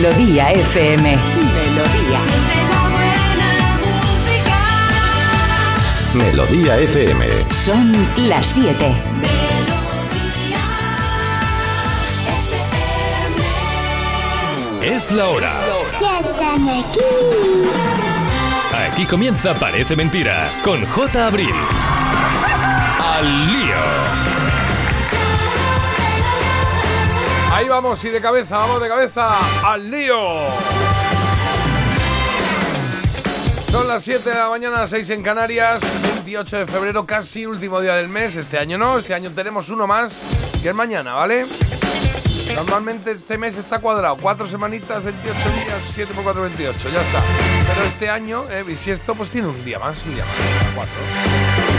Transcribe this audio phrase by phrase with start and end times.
[0.00, 1.18] Melodía FM.
[1.18, 2.20] Melodía.
[6.14, 7.26] Melodía FM.
[7.52, 7.92] Son
[8.28, 8.94] las 7.
[14.82, 15.50] Es la hora.
[16.00, 17.00] Ya están aquí.
[18.92, 21.26] Aquí comienza Parece Mentira con J.
[21.26, 21.54] Abril.
[23.00, 24.07] Al lío.
[27.58, 30.16] Ahí vamos, y de cabeza, vamos de cabeza, al lío.
[33.72, 37.96] Son las 7 de la mañana, 6 en Canarias, 28 de febrero, casi último día
[37.96, 38.36] del mes.
[38.36, 40.20] Este año no, este año tenemos uno más,
[40.62, 41.46] que es mañana, ¿vale?
[42.54, 47.20] Normalmente este mes está cuadrado, 4 semanitas, 28 días, 7 por 4, 28, ya está.
[47.74, 51.77] Pero este año, eh, bisiesto, pues tiene un día más, un día más, 4.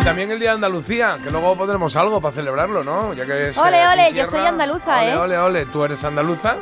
[0.00, 3.12] Y también el día de Andalucía, que luego pondremos algo para celebrarlo, ¿no?
[3.14, 5.16] Ya que es, eh, Ole, ole, yo soy andaluza, Ole, ¿eh?
[5.16, 6.56] Ole, ole, tú eres andaluza.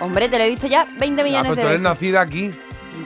[0.00, 1.82] Hombre, te lo he dicho ya 20 Ah, millones pero de tú eres veces.
[1.82, 2.54] nacida aquí.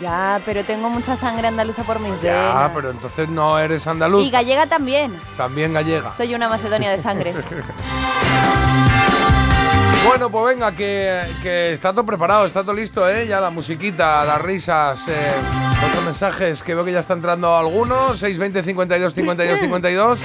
[0.01, 2.71] Ya, pero tengo mucha sangre andaluza por mis Ya, venas.
[2.75, 4.25] pero entonces no eres andaluz.
[4.25, 5.15] Y gallega también.
[5.37, 6.13] También gallega.
[6.17, 7.35] Soy una macedonia de sangre.
[10.07, 13.27] Bueno, pues venga, que, que está todo preparado, está todo listo, ¿eh?
[13.27, 15.33] Ya la musiquita, las risas, eh,
[15.87, 18.19] otros mensajes que veo que ya está entrando algunos.
[18.21, 20.21] 620 52 52 52.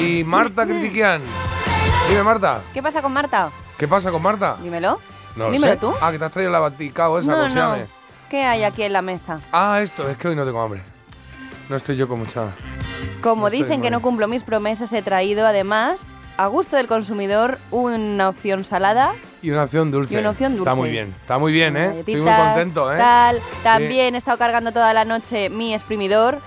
[0.00, 1.20] Y Marta Critiquian.
[2.08, 3.50] Dime, Marta, ¿Qué pasa con Marta?
[3.78, 4.56] ¿qué pasa con Marta?
[4.62, 5.00] Dímelo.
[5.36, 5.78] No lo Dímelo sé.
[5.78, 5.92] tú.
[6.00, 7.76] Ah, que te has traído la baticao esa, no.
[8.30, 9.38] ¿Qué hay aquí en la mesa?
[9.52, 10.82] Ah, esto, es que hoy no tengo hambre.
[11.68, 12.48] No estoy yo con mucha.
[13.22, 16.00] Como No dicen que no cumplo mis promesas, he traído además,
[16.36, 19.14] a gusto del consumidor, una opción salada.
[19.42, 20.14] Y una opción dulce.
[20.14, 20.80] Y una opción Está dulce.
[20.80, 21.98] muy bien, está muy bien, ¿eh?
[22.00, 22.96] Estoy muy contento, ¿eh?
[22.96, 23.40] Tal.
[23.62, 26.38] También he estado cargando toda la noche mi exprimidor.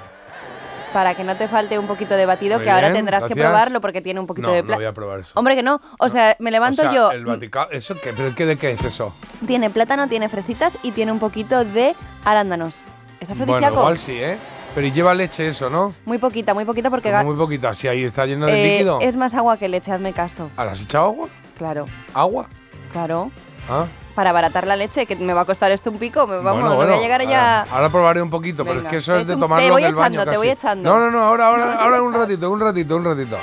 [0.93, 3.79] Para que no te falte un poquito de batido, Muy que ahora tendrás que probarlo
[3.79, 5.33] porque tiene un poquito No, de no pla- voy a probar eso.
[5.35, 5.79] Hombre, que no.
[5.99, 7.11] O sea, me levanto O sea, yo.
[7.11, 8.11] El Vaticano, ¿eso qué?
[8.11, 9.15] ¿Pero qué de qué es eso?
[9.45, 11.95] Tiene plátano, tiene fresitas y tiene un poquito de
[12.25, 12.77] arándanos.
[13.19, 13.75] ¿Es Bueno, afrodisíaco?
[13.81, 14.35] igual sí, ¿eh?
[14.73, 15.93] Pero y lleva leche eso, ¿no?
[16.05, 17.71] Muy poquita, muy poquita porque Como muy poquita.
[17.75, 18.97] Si ahí está lleno de eh, líquido.
[18.99, 20.49] es más agua que leche, hazme caso.
[20.57, 21.29] ¿Ah, ¿le has echado agua?
[21.55, 21.85] Claro,
[22.15, 22.47] ¿Agua?
[22.91, 23.31] Claro.
[23.69, 23.85] Ah.
[24.15, 26.69] Para abaratar la leche, que me va a costar esto un pico, me, vamos, Bueno,
[26.69, 27.61] no bueno, voy a llegar ya...
[27.61, 29.83] Ahora, ahora probaré un poquito, pero es que eso te es de tomarlo te voy
[29.83, 30.59] del baño echando, te voy casi.
[30.59, 30.89] echando.
[30.89, 33.37] No, no, no, ahora, ahora, ahora un ratito, un ratito, un ratito.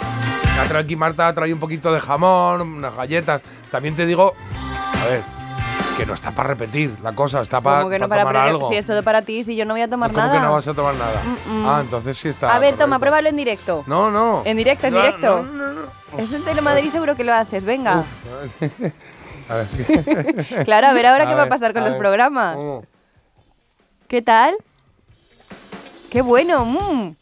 [0.76, 3.40] Aquí Marta, traído un poquito de jamón, unas galletas.
[3.70, 4.34] También te digo,
[5.02, 5.22] a ver,
[5.96, 8.50] que no está para repetir la cosa, está para, Como que no para tomar pre-
[8.50, 8.68] algo.
[8.68, 10.32] Si es todo para ti, si yo no voy a tomar ¿Cómo nada.
[10.34, 11.22] que no vas a tomar nada?
[11.46, 11.68] Mm, mm.
[11.68, 12.54] Ah, entonces sí está.
[12.54, 13.84] A ver, toma, pruébalo en directo.
[13.86, 14.42] No, no.
[14.44, 15.42] En directo, en No, directo.
[15.42, 16.18] No, no, no.
[16.18, 18.04] Eso en Telemadrid seguro que lo haces, venga.
[19.48, 19.66] A ver.
[20.64, 21.98] Claro, a ver ahora A qué va a pasar con a los ver.
[22.00, 22.56] programas.
[22.58, 22.78] Mm.
[24.08, 24.54] ¿Qué tal?
[26.10, 26.64] ¡Qué bueno!
[26.64, 27.14] mm.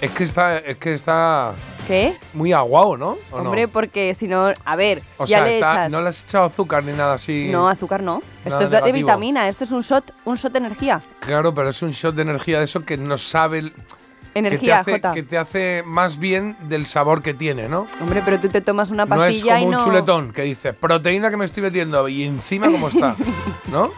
[0.00, 1.54] Es que está, es que está
[1.86, 2.16] ¿Qué?
[2.34, 3.16] muy aguado, ¿no?
[3.30, 4.52] Hombre, porque si no...
[4.64, 5.92] A ver, o ya sea, le está- echas...
[5.92, 7.48] no le has echado azúcar ni nada así.
[7.50, 8.20] No, azúcar no.
[8.44, 11.00] Esto es de vitamina, esto es un shot, un shot de energía.
[11.20, 13.72] Claro, pero es un shot de energía de eso que no sabe.
[14.34, 15.12] Energía, que te, hace, Jota.
[15.12, 17.86] que te hace más bien del sabor que tiene, ¿no?
[18.00, 20.72] Hombre, pero tú te tomas una No es pastilla como y un chuletón que dice
[20.72, 23.16] proteína que me estoy metiendo y encima cómo está,
[23.70, 23.90] ¿no?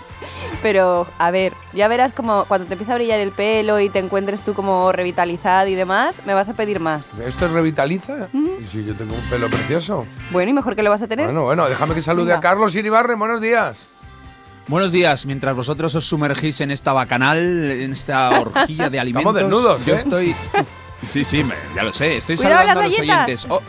[0.62, 3.98] Pero, a ver, ya verás como cuando te empieza a brillar el pelo y te
[3.98, 7.08] encuentres tú como revitalizada y demás, me vas a pedir más.
[7.24, 8.28] ¿Esto es revitaliza?
[8.32, 10.06] Y si yo tengo un pelo precioso.
[10.30, 11.26] Bueno, y mejor que lo vas a tener.
[11.26, 12.38] Bueno, bueno, déjame que salude Venga.
[12.38, 13.18] a Carlos Iribarren.
[13.18, 13.90] Buenos días.
[14.68, 19.34] Buenos días, mientras vosotros os sumergís en esta bacanal, en esta orgía de alimentos.
[19.34, 19.98] desnudos, Yo ¿eh?
[19.98, 20.34] estoy.
[21.02, 22.16] Sí, sí, me- ya lo sé.
[22.16, 23.46] Estoy Cuidado saludando a los oyentes.
[23.50, 23.60] Oh,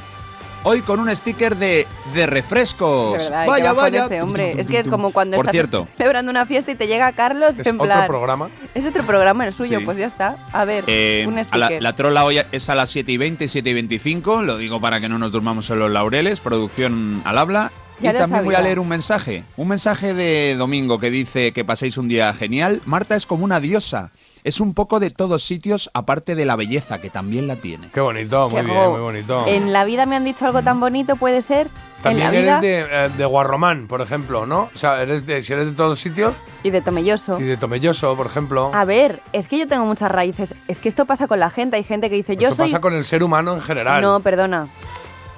[0.64, 3.18] hoy con un sticker de, de refrescos.
[3.22, 4.06] De verdad, vaya, vaya.
[4.06, 4.56] ese hombre.
[4.60, 5.88] Es que es como cuando Por estás cierto.
[5.98, 8.50] celebrando una fiesta y te llega Carlos Es en otro programa.
[8.74, 9.86] Es otro programa el suyo, Sí.
[9.86, 10.38] pues ya está.
[10.54, 11.60] A ver, Eh, un a sticker.
[11.60, 14.42] la, la trola hoy es a las 7 y 20, 7 y 25.
[14.44, 16.40] Lo digo para que no nos durmamos en los laureles.
[16.40, 17.72] Producción al habla.
[18.00, 19.44] Ya y también voy a leer un mensaje.
[19.58, 22.82] Un mensaje de domingo que dice que paséis un día genial.
[22.86, 24.12] Marta es como una diosa.
[24.44, 27.90] Es un poco de todos sitios, aparte de la belleza, que también la tiene.
[27.92, 29.46] Qué bonito, muy Qué bien, muy bonito.
[29.48, 31.70] En la vida me han dicho algo tan bonito, ¿puede ser?
[32.02, 34.70] También eres de, eh, de Guarromán, por ejemplo, ¿no?
[34.74, 36.34] O sea, eres de, si eres de todos sitios
[36.64, 37.40] y de Tomelloso.
[37.42, 38.72] y de Tomelloso, por ejemplo.
[38.74, 40.54] A ver, es que yo tengo muchas raíces.
[40.68, 41.76] Es que esto pasa con la gente.
[41.76, 42.72] Hay gente que dice, yo Esto soy...
[42.72, 44.02] pasa con el ser humano en general.
[44.02, 44.68] No, perdona.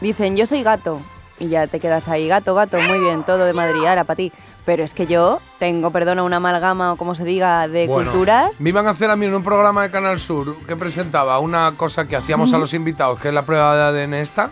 [0.01, 1.01] Dicen, yo soy gato.
[1.39, 4.31] Y ya te quedas ahí, gato, gato, muy bien, todo de Madrid, ala, para ti.
[4.65, 8.59] Pero es que yo tengo, perdona, una amalgama o como se diga, de Bueno, culturas.
[8.59, 11.73] Me iban a hacer a mí en un programa de Canal Sur que presentaba una
[11.77, 14.49] cosa que hacíamos a los invitados, que es la prueba de ADN esta.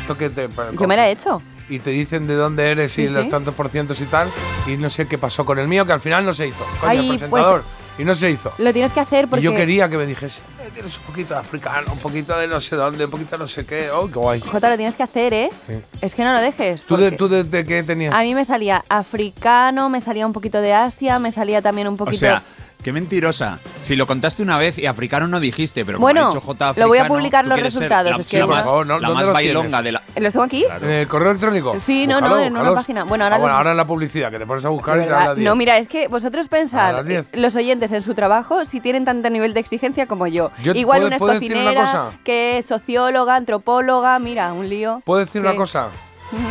[0.00, 0.48] Esto que te,
[0.78, 1.42] Yo me la he hecho.
[1.68, 3.28] Y te dicen de dónde eres y Sí, los sí.
[3.28, 4.28] tantos por cientos y tal.
[4.66, 6.64] Y no sé qué pasó con el mío, que al final no se hizo.
[6.80, 7.62] Coño, Ay, el presentador.
[7.98, 8.52] Y no se hizo.
[8.58, 9.40] Lo tienes que hacer porque...
[9.40, 12.46] Y yo quería que me dijese, "Eh, tienes un poquito de africano, un poquito de
[12.46, 13.90] no sé dónde, un poquito de no sé qué.
[13.90, 14.40] Oh, qué guay.
[14.40, 15.50] Jota, lo tienes que hacer, ¿eh?
[15.66, 15.74] Sí.
[16.00, 16.84] Es que no lo dejes.
[16.84, 18.14] ¿Tú, de, ¿Tú de, de qué tenías?
[18.14, 21.94] A mí me salía africano, me salía un poquito de Asia, me salía también un
[21.94, 22.18] O poquito...
[22.18, 22.42] sea,
[22.82, 23.58] qué mentirosa.
[23.82, 26.72] Si lo contaste una vez y africano no dijiste, pero como Bueno, ha dicho J
[26.76, 28.94] lo voy a africano, publicar los resultados, La, es que la no- más, no- la
[29.08, 29.84] ¿dónde más los bailonga tienes?
[29.84, 30.02] de la.
[30.16, 30.64] ¿Los tengo aquí?
[30.82, 31.78] ¿En el correo electrónico?
[31.80, 33.04] Sí, no, no, en una página.
[33.04, 35.02] Bueno, ahora Ah, bueno, los- ahora en la publicidad, que te pones a buscar y
[35.02, 37.28] te da las No, mira, es que vosotros A pensad, 10.
[37.32, 40.50] eh, los oyentes en su trabajo, si tienen tanto nivel de exigencia como yo.
[40.62, 41.22] Yo Igual ¿puedo- una es
[41.52, 42.10] una cosa?
[42.24, 45.02] que es socióloga, antropóloga, mira, un lío.
[45.04, 45.88] ¿Puedo decir una cosa?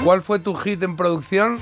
[0.03, 1.59] ¿Cuál fue tu hit en producción?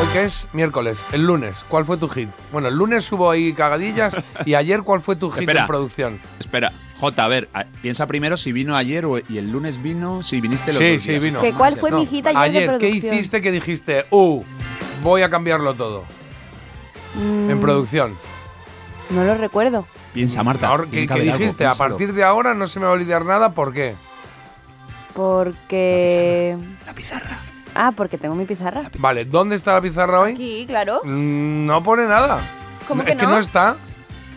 [0.00, 1.64] Hoy que es miércoles, el lunes.
[1.68, 2.28] ¿Cuál fue tu hit?
[2.52, 4.14] Bueno, el lunes hubo ahí cagadillas
[4.44, 5.62] y ayer ¿cuál fue tu hit Espera.
[5.62, 6.20] en producción?
[6.38, 10.22] Espera, J, a ver, a- piensa primero si vino ayer o, y el lunes vino,
[10.22, 11.24] si viniste los Sí, dos sí, días.
[11.24, 11.40] vino.
[11.40, 14.42] Que ¿Cuál fue mi hit ayer de Ayer, ¿qué hiciste que dijiste, uh,
[15.02, 16.04] voy a cambiarlo todo?
[17.14, 18.14] Mm, En producción.
[19.10, 19.84] No lo recuerdo.
[20.14, 20.68] Piensa, Marta.
[20.68, 21.66] Ahora, ¿Qué, que algo, dijiste?
[21.66, 23.94] a partir de ahora no se me va a olvidar nada, ¿por qué?
[25.14, 26.56] Porque...
[26.86, 27.38] La pizarra.
[27.80, 28.82] Ah, porque tengo mi pizarra.
[28.98, 30.32] Vale, ¿dónde está la pizarra hoy?
[30.32, 31.00] Aquí, claro.
[31.04, 32.38] Mm, No pone nada.
[32.88, 33.30] ¿Cómo es que que no?
[33.30, 33.76] no está.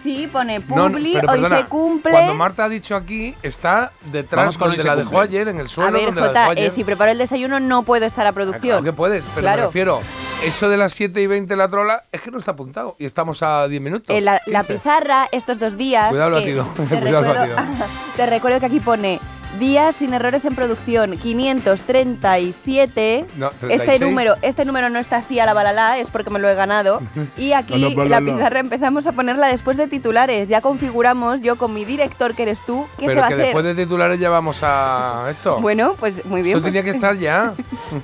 [0.03, 2.11] Sí, pone No, no, Publi, pero hoy perdona, se cumple.
[2.11, 5.27] Cuando Marta ha dicho aquí, está detrás Vamos con hoy donde se la dejó cumple.
[5.27, 6.71] ayer, en el A suelo ver, donde la Jota, eh, ayer.
[6.71, 8.61] si preparo el desayuno no puedo estar a Ah, producción.
[8.61, 9.61] Claro que puedes, pero Claro.
[9.61, 9.99] me refiero,
[10.43, 13.43] eso de las 7 y 20 la trola es que no está apuntado y estamos
[13.43, 14.15] a 10 minutos.
[14.15, 14.73] Eh, la, la 15.
[14.75, 16.09] pizarra, estos dos días.
[16.09, 17.85] Cuidado el que batido, Te cuidado el recuerdo, batido.
[18.17, 19.19] te recuerdo que aquí pone
[19.59, 23.25] días sin errores en producción 537.
[23.38, 24.01] No, este 36.
[24.01, 27.01] número, este número no está así a la balala, es porque me lo he ganado.
[27.38, 30.48] Y aquí la pizarra empezamos a ponerla después de titulares.
[30.50, 33.38] Ya configuramos yo con mi director, que eres tú, ¿qué se va que a hacer?
[33.38, 35.59] después de titulares ya vamos a esto.
[35.59, 36.57] Bueno, pues muy bien.
[36.57, 37.53] Esto pues, tenía que estar ya.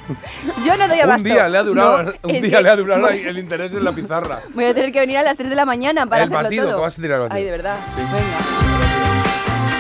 [0.66, 1.24] Yo no doy un abasto.
[1.24, 4.42] día le ha durado, un día le ha durado el interés en la pizarra.
[4.54, 6.64] Voy a tener que venir a las 3 de la mañana para El hacerlo batido,
[6.66, 6.76] todo.
[6.78, 7.38] que vas a tirar el batido.
[7.38, 7.78] Ay, de verdad.
[7.96, 8.02] Sí.
[8.02, 9.27] Venga.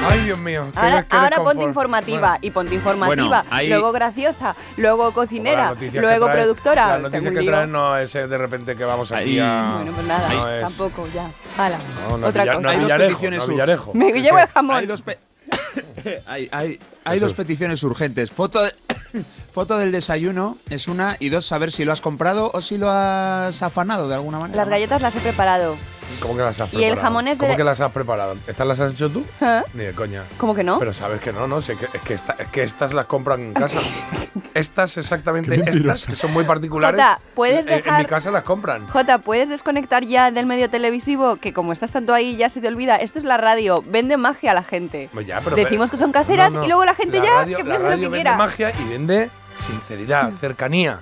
[0.09, 0.67] Ay, Dios mío.
[0.73, 4.55] qué Ahora, des- qué ahora ponte informativa Bueno, y ponte informativa, Bueno, ahí- luego graciosa,
[4.77, 6.87] luego cocinera, luego trae- productora.
[6.93, 7.51] Las noticias Tengo un que lío.
[7.51, 9.71] traen no es eh, de repente que vamos aquí Ahí- a.
[9.77, 11.29] Bueno, pues nada, No es- tampoco, ya.
[11.57, 11.77] Hala,
[12.09, 12.61] No, no, otra Villa- cosa.
[12.63, 13.91] no, Hay dos Villarejo, peticiones no, sur- Villarejo.
[13.93, 14.77] Me ¿Qué, llevo el jamón.
[14.77, 15.19] Hay dos, pe-
[16.25, 18.31] hay, hay- hay dos peticiones urgentes.
[18.31, 18.73] Foto, de-
[19.53, 22.89] foto del desayuno es una y dos, saber si lo has comprado o si lo
[22.89, 24.57] has afanado de alguna manera.
[24.57, 25.75] Las galletas las he preparado.
[26.21, 27.01] ¿Cómo que las has Y el preparado?
[27.01, 28.35] jamón es de- ¿Cómo que las has preparado?
[28.47, 29.23] ¿Estas las has hecho tú?
[29.41, 29.61] ¿Eh?
[29.73, 30.23] Ni de coña.
[30.37, 30.79] ¿Cómo que no?
[30.79, 33.53] Pero sabes que no, no, sé es, que esta- es que estas las compran en
[33.53, 33.79] casa.
[34.53, 36.99] estas, exactamente estas, que son muy particulares.
[36.99, 38.87] Jota, ¿puedes en- mi casa las compran.
[38.87, 41.37] Jota, ¿puedes desconectar ya del medio televisivo?
[41.37, 42.95] Que como estás tanto ahí ya se te olvida.
[42.97, 45.09] Esto es la radio, vende magia a la gente.
[45.13, 46.65] Pues ya, pero- Decimos pero- que son caseras No, no.
[46.65, 48.35] y luego la gente La ya radio- que la lo que vende quiera.
[48.37, 50.99] magia y vende sinceridad, cercanía.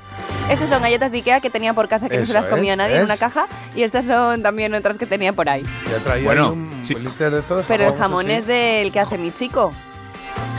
[0.50, 2.74] Estas son galletas de Ikea que tenía por casa que no se Eso las comía
[2.74, 3.10] es, nadie en ¿ves?
[3.10, 3.48] una caja.
[3.76, 5.64] Y estas son también otras que tenía por ahí.
[5.90, 6.94] Ya traía Bueno, un sí.
[6.94, 7.64] blister de todo.
[7.68, 9.72] Pero el jamón, es del que hace mi chico.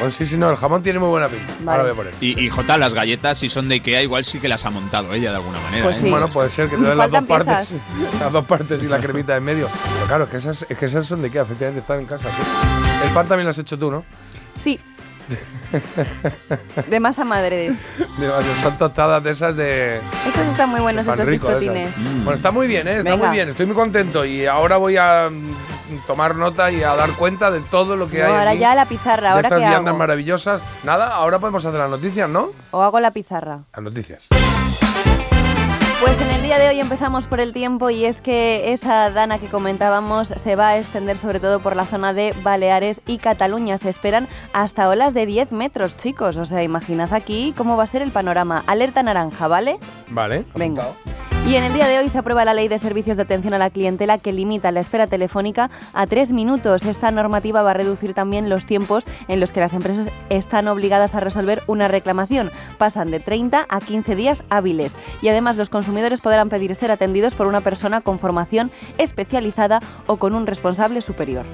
[0.00, 1.52] Pues sí, sí, no, el jamón tiene muy buena pinta.
[1.60, 1.70] Vale.
[1.80, 2.14] Ahora voy a poner.
[2.20, 5.12] Y, y J, las galletas, si son de Ikea, igual sí que las ha montado
[5.14, 5.84] ella de alguna manera.
[5.84, 6.00] Pues ¿eh?
[6.02, 6.10] sí.
[6.10, 7.74] Bueno, puede ser que te den las dos partes.
[8.20, 9.68] Las dos partes y la cremita en medio.
[9.94, 12.24] Pero claro, es que esas, es que esas son de qué, efectivamente están en casa.
[12.28, 13.06] sí.
[13.06, 14.04] El pan también lo has hecho tú, ¿no?
[14.60, 14.80] Sí.
[16.88, 17.56] de masa madre.
[17.56, 17.70] de.
[18.18, 19.96] De- Son tostadas de esas de.
[20.26, 21.96] Estos están muy buenos, estos pistotines.
[21.96, 22.24] Mm.
[22.24, 22.98] Bueno, está muy bien, ¿eh?
[22.98, 23.26] Está Venga.
[23.26, 23.48] muy bien.
[23.48, 27.60] Estoy muy contento y ahora voy a mm, tomar nota y a dar cuenta de
[27.60, 28.32] todo lo que No, hay.
[28.32, 29.98] ahora aquí, ya la pizarra, de ¿ahora estas qué viandas hago?
[29.98, 30.62] maravillosas.
[30.84, 32.50] Nada, ahora podemos hacer las noticias, ¿no?
[32.70, 33.60] O hago la pizarra.
[33.74, 34.28] Las noticias.
[36.00, 39.38] Pues en el día de hoy empezamos por el tiempo y es que esa dana
[39.38, 43.78] que comentábamos se va a extender sobre todo por la zona de Baleares y Cataluña.
[43.78, 46.36] Se esperan hasta olas de 10 metros, chicos.
[46.36, 48.62] O sea, imaginad aquí cómo va a ser el panorama.
[48.66, 49.78] Alerta naranja, ¿vale?
[50.08, 50.44] Vale.
[50.54, 50.82] Venga.
[50.82, 51.35] apuntado.
[51.46, 53.58] Y en el día de hoy se aprueba la Ley de Servicios de Atención a
[53.58, 56.82] la Clientela que limita la espera telefónica a tres minutos.
[56.82, 61.14] Esta normativa va a reducir también los tiempos en los que las empresas están obligadas
[61.14, 62.50] a resolver una reclamación.
[62.78, 64.96] Pasan de 30 a 15 días hábiles.
[65.22, 70.16] Y además los consumidores podrán pedir ser atendidos por una persona con formación especializada o
[70.16, 71.46] con un responsable superior.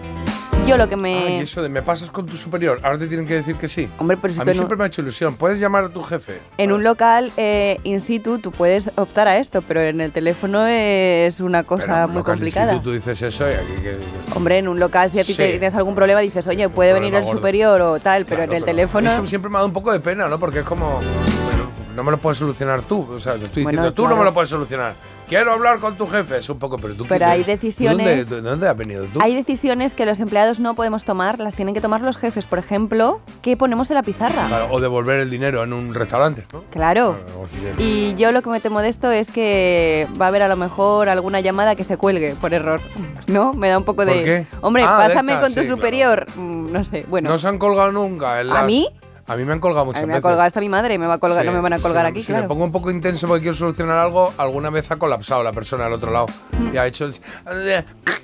[0.67, 1.27] Yo lo que me...
[1.27, 2.79] Ay, eso de me pasas con tu superior.
[2.85, 3.91] Ahora te tienen que decir que sí.
[3.99, 5.35] Hombre, pero si A mí en un- siempre me ha hecho ilusión.
[5.35, 6.39] Puedes llamar a tu jefe.
[6.57, 10.65] En un local eh, in situ tú puedes optar a esto, pero en el teléfono
[10.69, 12.73] es una Pero cosa en un muy local in complicada.
[12.75, 13.97] situ Tú dices eso y aquí que.
[14.37, 15.43] Hombre, en un local si a ti Sí.
[15.43, 17.39] tienes algún problema dices, oye, puede venir el gordo.
[17.39, 19.11] superior o tal, pero Claro, en el teléfono...
[19.11, 20.39] Eso siempre me ha dado un poco de pena, ¿no?
[20.39, 21.01] Porque es como.
[21.01, 23.09] bueno, no me lo puedes solucionar tú.
[23.11, 24.95] O sea, te estoy Bueno, diciendo, tú no me lo puedes solucionar.
[25.37, 26.39] Quiero hablar con tu jefe.
[26.39, 27.07] Es un poco, pero tú.
[27.09, 29.21] Pero hay ¿tú decisiones- ¿Dónde, tú- dónde has venido tú?
[29.23, 32.47] Hay decisiones que los empleados no podemos tomar, las tienen que tomar los jefes.
[32.47, 34.47] Por ejemplo, ¿qué ponemos en la pizarra?
[34.49, 36.65] Claro, o devolver el dinero en un restaurante, ¿no?
[36.71, 37.19] Claro.
[37.61, 37.75] Bien.
[37.79, 40.57] Y yo lo que me temo de esto es que va a haber a lo
[40.57, 42.81] mejor alguna llamada que se cuelgue por error.
[43.27, 43.53] ¿No?
[43.53, 44.25] Me da un poco ¿Por de.
[44.25, 44.47] qué?
[44.61, 46.27] Hombre, Ah, de pásame con tu sí, superior.
[46.37, 47.05] Mm, No sé.
[47.09, 48.41] Bueno, No se han colgado nunca.
[48.41, 48.89] en ¿A las- mí?
[49.27, 50.23] A mí me han colgado a muchas mí me ha veces.
[50.23, 52.21] colgado hasta mi madre, me va a colgar, Sí, no me van a colgar aquí,
[52.21, 52.43] Si claro.
[52.43, 55.87] me pongo un poco intenso porque quiero solucionar algo, alguna vez ha colapsado la persona
[55.87, 56.27] al otro lado.
[56.73, 57.09] Y ha hecho.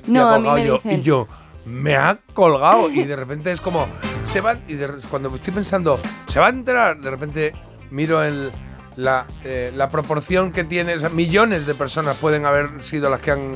[0.07, 0.75] No, ha a mí me yo.
[0.79, 1.29] dicen- Y yo,
[1.65, 2.91] me ha colgado.
[2.91, 3.87] Y de repente es como.
[4.25, 4.57] Se va.
[4.67, 7.53] Y de- cuando estoy pensando, se va a enterar, de repente
[7.91, 8.51] miro el.
[8.97, 13.21] La, eh, la proporción que tiene, o sea, millones de personas pueden haber sido las
[13.21, 13.53] que han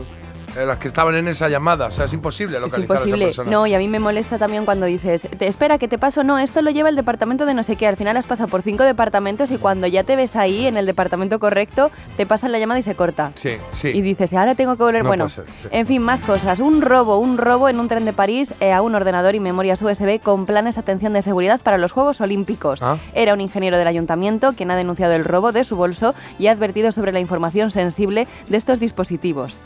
[0.57, 3.27] las que estaban en esa llamada, o sea, es imposible Es localizar a esa imposible.
[3.27, 3.51] persona.
[3.51, 6.39] No, y a mí me molesta también cuando dices, te espera que te paso, no,
[6.39, 7.87] esto lo lleva el departamento de no sé qué.
[7.87, 10.87] Al final has pasado por cinco departamentos y cuando ya te ves ahí en el
[10.87, 13.33] departamento correcto, te pasan la llamada y se corta.
[13.35, 13.89] Sí, sí.
[13.89, 15.03] Y dices, ahora tengo que volver.
[15.03, 15.69] No bueno, ser, sí.
[15.71, 16.61] en fin, más cosas.
[16.61, 19.81] Un robo, un robo en un tren de París eh, a un ordenador y memorias
[19.83, 22.83] USB con planes de atención de seguridad para los Juegos Olímpicos.
[22.83, 22.99] Ah.
[23.15, 26.53] Era un ingeniero del ayuntamiento quien ha denunciado el robo de su bolso y ha
[26.53, 29.57] advertido sobre la información sensible de estos dispositivos.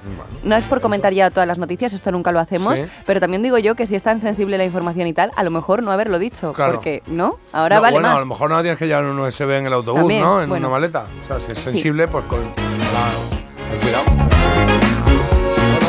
[0.45, 2.85] No es por comentar ya todas las noticias, esto nunca lo hacemos, Sí.
[3.07, 5.51] pero también digo yo que si es tan sensible la información y tal, a lo
[5.51, 6.75] mejor no haberlo dicho, Claro.
[6.75, 7.39] porque, ¿no?
[7.53, 8.17] Ahora No, vale bueno, más.
[8.17, 10.43] a lo mejor no tienes que llevar un USB en el autobús, También, ¿no?
[10.43, 10.69] En bueno.
[10.69, 11.05] una maleta.
[11.25, 11.65] O sea, si es Sí.
[11.71, 12.41] sensible, pues con.
[12.41, 14.05] Claro, cuidado.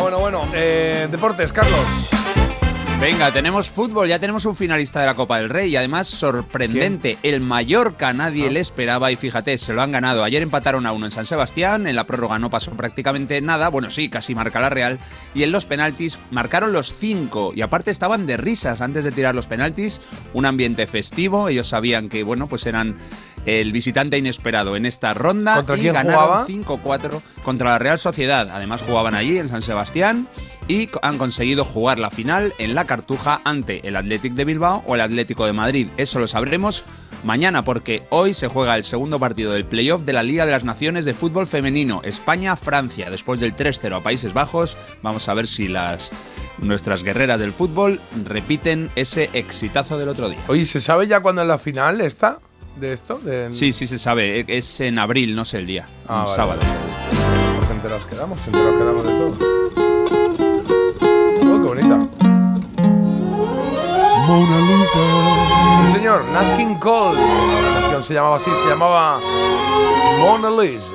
[0.02, 0.42] Bueno, bueno, bueno.
[0.54, 2.10] Eh, deportes, Carlos.
[3.00, 7.20] Venga, tenemos fútbol, ya tenemos un finalista de la Copa del Rey y además sorprendente,
[7.22, 10.24] el Mallorca nadie le esperaba y fíjate, se lo han ganado.
[10.24, 13.92] Ayer empataron a uno en San Sebastián, en la prórroga no pasó prácticamente nada, bueno
[13.92, 14.98] sí, casi marca la Real,
[15.36, 17.54] y en los penaltis marcaron los cinco.
[17.56, 20.02] Y aparte estaban de risas antes de tirar los penaltis,
[20.34, 22.98] un ambiente festivo, ellos sabían que bueno, pues eran
[23.46, 26.48] el visitante inesperado en esta ronda ¿Contra y quién ganaron jugaba?
[26.48, 28.50] 5-4 contra la Real Sociedad.
[28.52, 30.28] Además jugaban allí en San Sebastián
[30.68, 34.96] y han conseguido jugar la final en la Cartuja ante el Athletic de Bilbao o
[34.96, 35.90] el Atlético de Madrid.
[35.98, 36.84] Eso lo sabremos
[37.24, 40.64] mañana porque hoy se juega el segundo partido del playoff de la Liga de las
[40.64, 43.10] Naciones de Fútbol Femenino, España-Francia.
[43.10, 46.12] Después del 3-0 a Países Bajos, vamos a ver si las
[46.60, 50.40] nuestras guerreras del fútbol repiten ese exitazo del otro día.
[50.48, 52.40] Oye, ¿se sabe ya cuándo es la final esta?
[52.80, 53.18] ¿De esto?
[53.20, 56.26] De- Sí, sí se sabe, e- es en abril, no sé el día, Ah, un
[56.26, 56.60] vale, sábado.
[57.58, 59.38] Pues enterados quedamos, enterados quedamos de todo.
[61.42, 62.08] Oh, qué bonita.
[64.28, 67.18] Sí, señor, Nat King Cole.
[67.18, 69.20] La canción se llamaba así, se llamaba
[70.20, 70.92] Mona Lisa.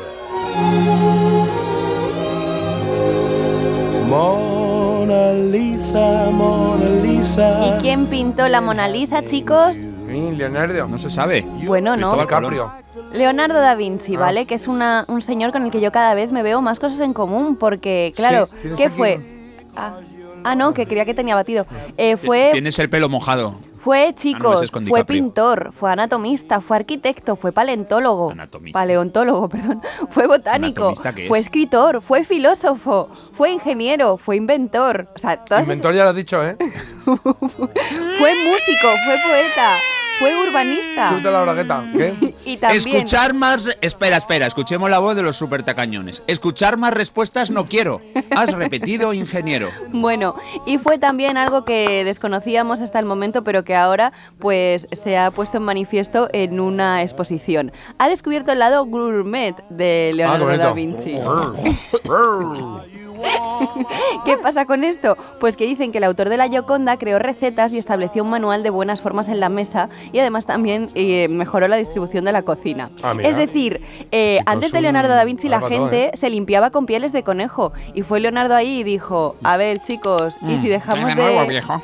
[4.06, 7.66] Mona Lisa, Mona Lisa.
[7.68, 9.76] ¿Y quién pintó la Mona Lisa, chicos?
[9.76, 10.86] Sí, Leonardo.
[10.88, 11.40] No se sabe.
[11.66, 12.26] Bueno, no.
[12.26, 12.70] Caprio.
[13.14, 14.20] Leonardo da Vinci, Ah.
[14.20, 14.44] ¿vale?
[14.46, 17.00] Que es una, un señor con el que yo cada vez me veo más cosas
[17.00, 19.16] en común, porque, claro, Sí, ¿qué fue?
[19.16, 19.42] un-
[19.74, 19.94] Ah,
[20.44, 21.66] ah, no, que creía que tenía batido.
[21.96, 23.54] Eh, fue, Tienes el pelo mojado.
[23.82, 28.30] fue, es con fue pintor, fue anatomista, fue arquitecto, fue paleontólogo.
[28.30, 28.78] Anatomista.
[28.78, 29.82] Paleontólogo, perdón.
[30.10, 31.28] Fue botánico, ¿Anatomista qué es?
[31.28, 35.08] fue escritor, fue filósofo, fue ingeniero, fue inventor.
[35.14, 36.56] O sea, todas esas- Inventor ya lo has dicho, ¿eh?
[37.04, 39.76] fue músico, fue poeta,
[40.22, 41.10] fue urbanista.
[41.10, 41.84] Súbete la bragueta.
[41.96, 42.34] ¿Qué?
[42.44, 42.96] Y también.
[42.96, 43.68] Escuchar más.
[43.80, 46.22] Espera, espera, escuchemos la voz de los supertacañones.
[46.26, 48.00] Escuchar más respuestas no quiero.
[48.34, 49.70] Has repetido, ingeniero.
[49.92, 50.34] Bueno,
[50.66, 55.30] y fue también algo que desconocíamos hasta el momento, pero que ahora pues se ha
[55.30, 57.70] puesto en manifiesto en una exposición.
[57.98, 60.72] Ha descubierto el lado gourmet de Ah, Leonardo da.
[60.72, 61.14] Vinci.
[64.24, 65.16] ¿Qué pasa con esto?
[65.40, 68.62] Pues que dicen que el autor de la Gioconda creó recetas y estableció un manual
[68.62, 72.42] de buenas formas en la mesa y además también eh, mejoró la distribución de la
[72.42, 72.90] cocina.
[73.02, 76.10] Ah, es decir, eh, Chicos, antes de Leonardo da Vinci la todo, gente ¿eh?
[76.16, 80.36] se limpiaba con pieles de conejo y fue Leonardo ahí y dijo, a ver chicos,
[80.46, 81.82] ¿y si dejamos ¿Qué de nuevo, viejo?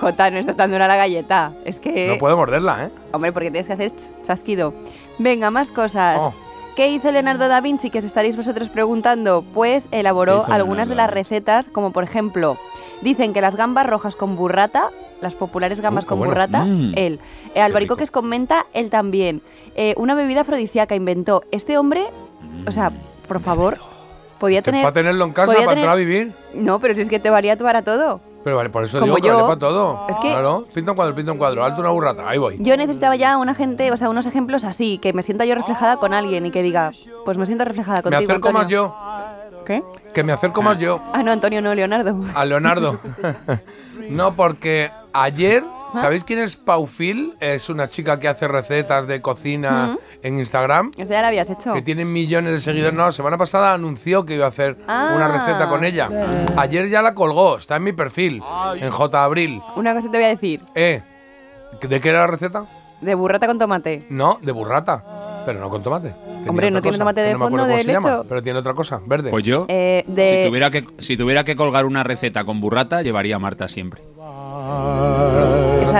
[0.00, 1.52] Jota, no está tan dura la galleta.
[1.64, 2.08] Es que...
[2.08, 2.90] No puedo morderla, ¿eh?
[3.12, 4.74] Hombre, porque tienes que hacer ch- chasquido.
[5.18, 6.18] Venga, más cosas.
[6.20, 6.34] Oh.
[6.76, 7.88] ¿Qué hizo Leonardo da Vinci?
[7.90, 9.42] Que os estaréis vosotros preguntando.
[9.54, 12.56] Pues elaboró ¿Qué hizo algunas Leonardo de las recetas, como por ejemplo,
[13.00, 14.90] dicen que las gambas rojas con burrata,
[15.22, 16.32] las populares gambas Uh, con bueno.
[16.34, 16.92] burrata, Mm.
[16.96, 17.20] él.
[17.54, 18.20] Eh, albaricoques rico.
[18.20, 19.40] con menta, él también.
[19.74, 21.42] Eh, una bebida afrodisíaca inventó.
[21.50, 22.04] Este hombre,
[22.66, 22.92] o sea,
[23.26, 23.78] por favor,
[24.38, 24.82] podía tener...
[24.82, 26.32] Para tenerlo en casa, para entrar a vivir.
[26.52, 28.20] No, pero si es que te varía para todo.
[28.46, 29.46] Pero vale, por eso Como digo que vale yo.
[29.48, 30.06] para todo.
[30.08, 31.64] Es que- Claro, pinta un cuadro, pinta un cuadro.
[31.64, 32.58] Alto una burrata, ahí voy.
[32.60, 35.96] Yo necesitaba ya una gente, o sea, unos ejemplos así, que me sienta yo reflejada
[35.96, 36.92] con alguien y que diga,
[37.24, 38.22] pues me siento reflejada Me contigo.
[38.30, 38.94] acerco más Antonio.
[39.50, 39.64] yo.
[39.64, 39.82] ¿Qué?
[40.14, 42.20] Que me acerco más yo Ah, no, Antonio, no, Leonardo.
[42.36, 43.00] a Leonardo.
[44.10, 45.64] no, porque ayer
[45.94, 47.34] ¿Sabéis quién es Paufil?
[47.40, 50.90] Es una chica que hace recetas de cocina en Instagram.
[50.96, 51.72] Esa ya la habías hecho.
[51.72, 52.94] Que tiene millones de seguidores.
[52.94, 55.12] No, la semana pasada anunció que iba a hacer Ah.
[55.16, 56.08] una receta con ella.
[56.56, 58.42] Ayer ya la colgó, está en mi perfil,
[58.80, 59.24] en J.
[59.24, 59.62] Abril.
[59.76, 60.60] Una cosa te voy a decir.
[60.74, 61.00] Eh,
[61.80, 62.64] ¿de qué era la receta?
[63.00, 64.04] De burrata con tomate.
[64.10, 65.02] No, de burrata.
[65.46, 66.10] Pero no con tomate.
[66.10, 68.42] Tenía Hombre, ¿no tiene tomate de no me acuerdo fondo cómo de se llama, pero
[68.42, 69.30] tiene otra cosa, verde.
[69.30, 73.02] Pues yo, Eh, de- si, tuviera que, si tuviera que colgar una receta con burrata,
[73.02, 74.02] llevaría a Marta siempre.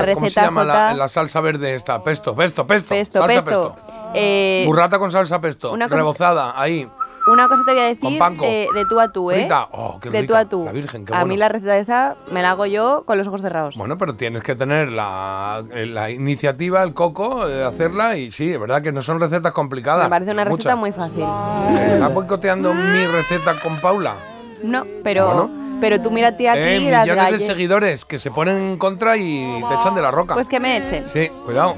[0.01, 2.03] Esa ¿Cómo se llama la, salsa verde esta?
[2.03, 2.89] Pesto, pesto, pesto.
[2.89, 3.77] Pesto, salsa pesto.
[4.15, 5.73] Eh, Burrata con salsa pesto.
[5.73, 6.89] una rebozada, ahí.
[7.27, 9.41] Una cosa te voy a decir eh, de tú a tú, ¿eh?
[9.41, 9.69] Frita.
[9.73, 10.33] Oh, qué de rica.
[10.33, 10.65] tú a tú.
[10.65, 13.41] La Virgen, qué a mí la receta esa me la hago yo con los ojos
[13.41, 13.77] cerrados.
[13.77, 18.53] Bueno, pero tienes que tener la, eh, la iniciativa, el coco, de hacerla y sí,
[18.53, 20.05] es verdad que no son recetas complicadas.
[20.05, 20.79] me parece una receta Muchas.
[20.79, 21.25] muy fácil.
[21.25, 24.15] Eh, ¿Estás boicoteando mi receta con Paula?
[24.63, 25.66] No, pero, Bueno.
[25.81, 29.63] Pero tú mírate aquí Eh, las millones de seguidores que se ponen en contra y
[29.69, 30.35] te echan de la roca.
[30.35, 31.05] Pues que me echen.
[31.13, 31.75] Sí, cuidado.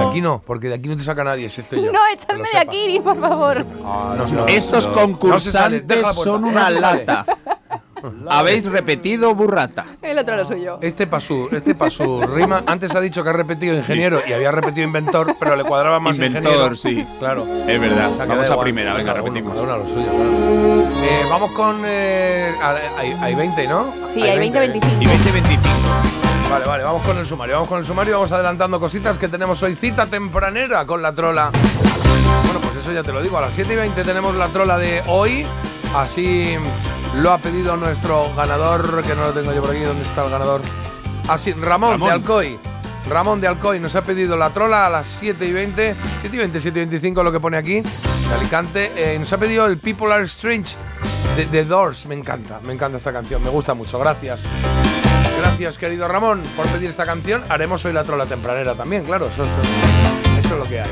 [0.00, 1.92] De aquí no, porque de aquí no te saca nadie, si estoy yo.
[1.92, 3.64] No, échame de aquí, por favor.
[3.66, 4.92] No, no, Estos no.
[4.94, 7.26] concursantes sale, la puerta, son una lata.
[8.28, 9.86] Habéis repetido burrata.
[10.02, 10.78] El otro lo suyo.
[10.80, 12.62] Este para su, este pa' su rima.
[12.66, 16.16] Antes ha dicho que ha repetido ingeniero y había repetido inventor, pero le cuadraba más
[16.16, 16.76] Inventor, ingeniero.
[16.76, 17.06] sí.
[17.18, 17.46] Claro.
[17.66, 18.10] Es verdad.
[18.12, 18.64] O sea, que Vamos a igual.
[18.64, 19.52] primera, venga, uno, repetimos.
[19.52, 21.04] cada uno a lo suyo, claro.
[21.04, 21.76] Eh, vamos con.
[21.84, 22.54] eh,
[22.98, 23.92] hay, hay 20, ¿no?
[24.12, 24.96] Sí, hay 20, 25.
[25.02, 25.68] Y 2025.
[26.50, 27.54] Vale, vale, vamos con el sumario.
[27.54, 29.74] Vamos con el sumario, vamos adelantando cositas que tenemos hoy.
[29.74, 31.50] Cita tempranera con la trola.
[31.52, 33.36] Bueno, pues eso ya te lo digo.
[33.38, 35.44] A las 7 y 20 tenemos la trola de hoy.
[35.94, 36.56] Así
[37.16, 39.80] lo ha pedido nuestro ganador, que no lo tengo yo por aquí.
[39.80, 40.60] ¿Dónde está el ganador?
[41.28, 42.08] Así, Ramón, Ramón.
[42.08, 42.58] de Alcoy.
[43.08, 45.94] Ramón de Alcoy nos ha pedido la trola a las 7 y 20.
[46.20, 47.80] 7 y 20, 7 y 25 lo que pone aquí.
[47.80, 48.92] De Alicante.
[48.96, 50.74] Eh, nos ha pedido el People Are Strange
[51.36, 52.06] de The Doors.
[52.06, 53.42] Me encanta, me encanta esta canción.
[53.42, 53.98] Me gusta mucho.
[53.98, 54.42] Gracias.
[55.38, 57.42] Gracias, querido Ramón, por pedir esta canción.
[57.48, 59.26] Haremos hoy la trola tempranera también, claro.
[59.26, 60.90] Eso, eso- eso es lo que hay.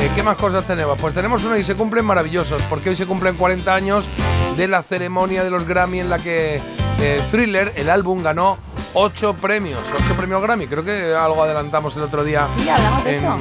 [0.00, 0.98] Eh, ¿Qué más cosas tenemos?
[0.98, 4.04] Pues tenemos uno y se cumplen maravillosos, porque hoy se cumplen 40 años
[4.56, 6.60] de la ceremonia de los Grammy en la que
[7.00, 8.56] eh, Thriller, el álbum, ganó
[8.94, 9.80] 8 premios.
[10.04, 10.66] 8 premios Grammy.
[10.68, 13.38] Creo que algo adelantamos el otro día Sí, hablamos de en, esto.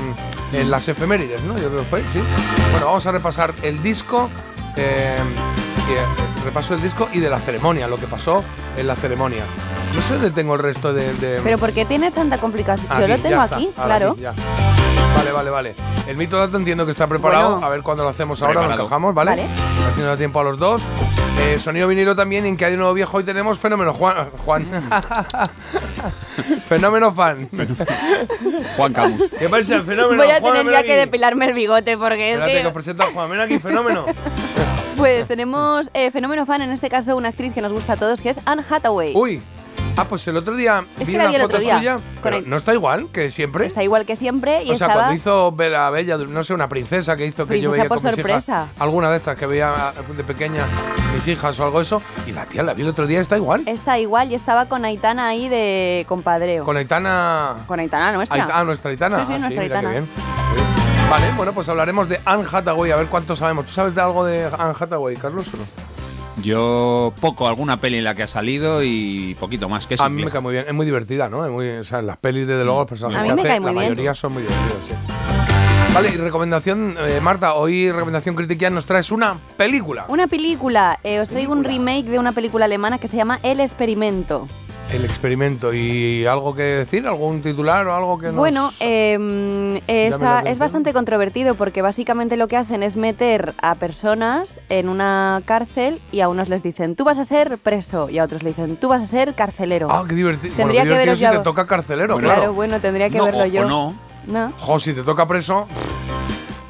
[0.53, 1.55] en las efemérides, ¿no?
[1.57, 2.19] Yo creo que fue, sí.
[2.71, 4.29] Bueno, vamos a repasar el disco.
[4.75, 8.43] eh, eh, repaso el disco y de la ceremonia, lo que pasó
[8.77, 9.43] en la ceremonia.
[9.95, 11.13] No sé dónde tengo el resto de.
[11.15, 12.87] de- Pero ¿por qué tienes tanta complicación?
[12.99, 14.11] Yo lo tengo está, aquí, claro.
[14.11, 14.39] aquí.
[15.15, 15.75] Vale, vale, vale.
[16.07, 17.51] El mito dato entiendo que está preparado.
[17.53, 17.67] Bueno.
[17.67, 19.31] a ver cuándo lo hacemos ahora, lo encajamos, ¿vale?
[19.31, 19.43] Vale.
[19.89, 20.81] Así nos da tiempo a los dos.
[21.41, 23.17] Eh, sonido vinilo también, en que hay un nuevo viejo.
[23.17, 24.29] Hoy tenemos Fenómeno Juan.
[24.45, 24.67] Juan.
[26.67, 27.47] Fenómeno fan.
[28.75, 29.29] Juan Camus.
[29.37, 30.21] ¿Qué pasa, el fenómeno?
[30.21, 30.87] Voy a Juan, tener ven ya aquí.
[30.87, 32.67] que depilarme el bigote porque es Espérate, que que...
[32.67, 33.29] os presento a Juan.
[33.29, 34.05] Ven aquí, fenómeno.
[34.97, 38.19] Pues tenemos eh, fenómeno fan, en este caso una actriz que nos gusta a todos,
[38.19, 39.13] que es Anne Hathaway.
[39.15, 39.41] Uy.
[39.99, 41.77] Ah, pues el otro día Es vi que la una vi el foto otro día,
[41.77, 41.93] suya.
[41.95, 43.65] con pero el- no está igual que siempre.
[43.65, 44.93] Está igual que siempre y o sea, estaba...
[44.93, 47.97] cuando hizo Bella Bella, no sé, una princesa que hizo que yo Princesa veía por
[47.97, 48.67] con mis sorpresa.
[48.69, 48.81] hijas.
[48.81, 50.63] Alguna de estas que veía de pequeña
[51.13, 52.01] mis hijas o algo eso.
[52.27, 53.63] Y la tía la vi el otro día, está igual.
[53.65, 56.63] Está igual y estaba con Aitana ahí de compadreo.
[56.63, 57.55] Con Aitana.
[57.67, 58.37] Con Aitana nuestra.
[58.43, 59.19] Aita- ah, nuestra Aitana.
[59.19, 59.89] Sí, sí, Ah, nuestra mira qué Aitana.
[59.91, 60.07] bien.
[61.09, 63.65] Vale, bueno, pues hablaremos de Anne Hathaway, a ver cuánto sabemos.
[63.65, 65.63] ¿Tú sabes de algo de Anne Hathaway, Carlos, o no?
[66.41, 69.87] Yo poco, alguna peli en la que ha salido y poquito más.
[69.87, 71.45] Que es A mí me cae muy bien, es muy divertida, ¿no?
[71.45, 73.49] Es muy, o sea, las pelis, desde luego, los personajes A mí que me hace,
[73.49, 73.91] cae muy la bien.
[73.91, 74.93] mayoría son muy divertidos, sí.
[75.93, 80.05] Vale, y recomendación, eh, Marta, hoy recomendación crítica nos traes una película.
[80.07, 83.59] Una película, eh, os traigo un remake de una película alemana que se llama El
[83.59, 84.47] Experimento.
[84.91, 85.71] El experimento.
[85.71, 87.05] ¿Y algo que decir?
[87.05, 88.35] ¿Algún titular o algo que nos...?
[88.37, 90.47] Bueno, em, atención?
[90.47, 96.01] es bastante controvertido porque básicamente lo que hacen es meter a personas en una cárcel
[96.11, 98.77] y a unos les dicen tú vas a ser preso y a otros le dicen
[98.77, 99.87] tú vas a ser carcelero.
[99.91, 100.55] Ah, qué divertido.
[100.55, 102.41] Bueno, Tendría qué que divertido veros si te toca carcelero, Bueno, claro.
[102.41, 103.61] claro, bueno, tendría que No, verlo o- yo.
[103.65, 103.95] o no.
[104.25, 104.51] No.
[104.59, 105.67] Jo, si te toca preso...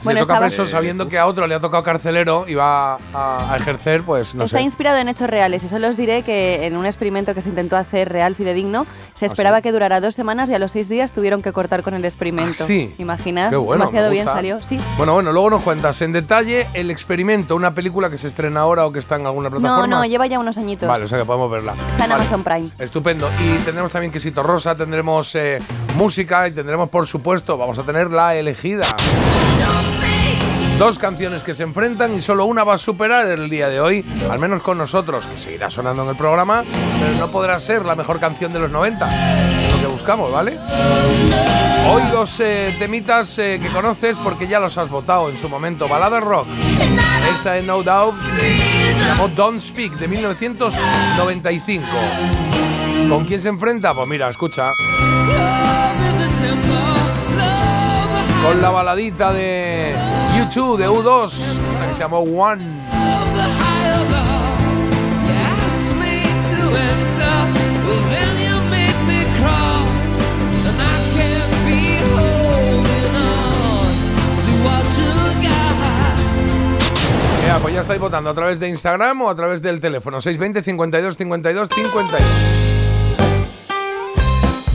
[0.03, 3.57] Bueno, toca preso sabiendo que a otro le ha tocado carcelero y va a, a
[3.57, 4.63] ejercer, pues no Está sé.
[4.63, 7.75] inspirado en hechos reales y solo os diré que en un experimento que se intentó
[7.77, 9.63] hacer real fidedigno se esperaba ¿Ah, sí?
[9.63, 12.63] que durara dos semanas y a los seis días tuvieron que cortar con el experimento.
[12.63, 12.95] ¿Ah, sí?
[12.97, 14.59] Imaginad, Qué bueno, demasiado bien salió.
[14.61, 14.79] Sí.
[14.97, 18.85] Bueno, bueno, luego nos cuentas en detalle el experimento, una película que se estrena ahora
[18.85, 19.87] o que está en alguna No, plataforma.
[19.87, 20.87] no, lleva ya unos añitos.
[20.87, 21.73] Vale, o sea que podemos verla.
[21.91, 22.13] Está en Vale.
[22.23, 22.69] Amazon Prime.
[22.79, 23.29] Estupendo.
[23.43, 25.59] Y tendremos también quesito rosa, tendremos eh,
[25.97, 28.83] música y tendremos, por supuesto, vamos a tener la elegida.
[30.79, 34.05] Dos canciones que se enfrentan y solo una va a superar el día de hoy,
[34.31, 36.63] al menos con nosotros, que seguirá sonando en el programa,
[37.01, 39.07] pero no podrá ser la mejor canción de los 90.
[39.45, 40.57] Es lo que buscamos, ¿vale?
[41.91, 45.89] Hoy dos eh, temitas eh, que conoces porque ya los has votado en su momento.
[45.89, 46.47] Balada rock.
[47.35, 51.85] Esta de No Doubt se llamó Don't Speak de 1995.
[53.09, 53.93] ¿Con quién se enfrenta?
[53.93, 54.71] Pues mira, escucha.
[58.43, 59.95] Con la baladita de
[60.37, 62.63] YouTube, de U2, esta que se llamó One.
[77.45, 80.63] Ya, pues ya estáis votando a través de Instagram o a través del teléfono 620
[80.63, 82.68] 52 52 52.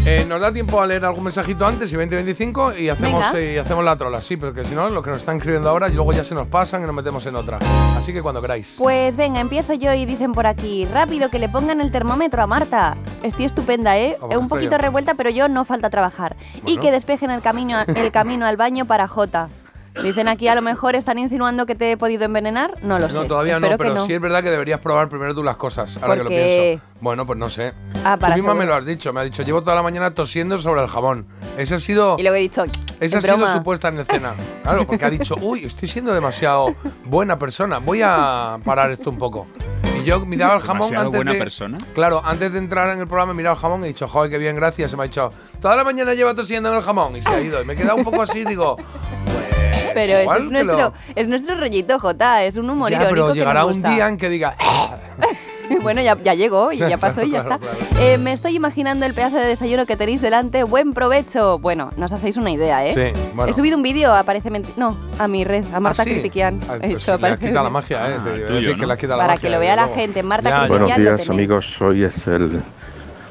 [0.06, 3.56] Eh, ¿Nos da tiempo a leer algún mensajito antes y 2025 y hacemos, eh, y
[3.56, 4.20] hacemos la trola?
[4.20, 6.34] Sí, pero que si no, lo que nos están escribiendo ahora y luego ya se
[6.34, 7.58] nos pasan y nos metemos en otra.
[7.96, 8.74] Así que cuando queráis.
[8.76, 12.46] Pues venga, empiezo yo y dicen por aquí, rápido que le pongan el termómetro a
[12.46, 12.98] Marta.
[13.22, 14.18] Estoy estupenda, ¿eh?
[14.20, 16.36] Oh, Eh, Un poquito revuelta, pero yo no falta trabajar.
[16.66, 19.48] Y que despejen el camino, el camino al baño para Jota.
[20.02, 22.74] Dicen aquí, a lo mejor están insinuando que te he podido envenenar.
[22.82, 23.14] No lo sé.
[23.14, 24.06] No, todavía Espero no, pero no.
[24.06, 26.84] sí es verdad que deberías probar primero tú las cosas, ahora que lo pienso.
[27.00, 27.72] Bueno, pues no sé.
[28.04, 30.12] Ah, tú para misma me lo has dicho, me ha dicho, llevo toda la mañana
[30.14, 31.26] tosiendo sobre el jabón.
[31.56, 32.64] Esa ha sido, Y luego he dicho,
[33.00, 34.34] esa ha sido su puesta en escena.
[34.62, 39.18] Claro, porque ha dicho, uy, estoy siendo demasiado buena persona, voy a parar esto un
[39.18, 39.46] poco.
[40.00, 41.78] Y yo miraba el jamón ¿Demasiado antes buena de, persona?
[41.94, 44.30] Claro, antes de entrar en el programa he mirado el jamón y he dicho, joder,
[44.30, 44.90] qué bien, gracias.
[44.90, 45.30] Se me ha dicho,
[45.60, 47.62] toda la mañana lleva tosiendo en el jamón y se ha ido.
[47.62, 48.76] Y me he quedado un poco así digo,
[49.94, 52.42] Pero eso es que lo- nuestro, es nuestro rollito, Jota.
[52.44, 54.56] Es un humor Ya, irónico pero que llegará nos un día en que diga,
[55.82, 57.74] bueno, ya, ya llegó y ya pasó y ya Claro, está.
[57.88, 58.04] claro.
[58.04, 60.62] Eh, me estoy imaginando el pedazo de desayuno que tenéis delante.
[60.64, 61.58] Buen provecho.
[61.58, 62.92] Bueno, nos hacéis una idea, ¿eh?
[63.14, 63.50] Sí, bueno.
[63.50, 66.12] He subido un vídeo, aparece menti- No, a mi red, a Marta ¿Ah, sí?
[66.12, 66.60] Critiquian.
[66.68, 68.14] Ah, pues le la magia, ¿eh?
[68.18, 70.22] Ah, Te tuyo, decir que Para magia, que lo vea la gente.
[70.22, 70.80] Marta Ya, Critiquian.
[70.88, 72.62] Buenos días amigos, hoy es el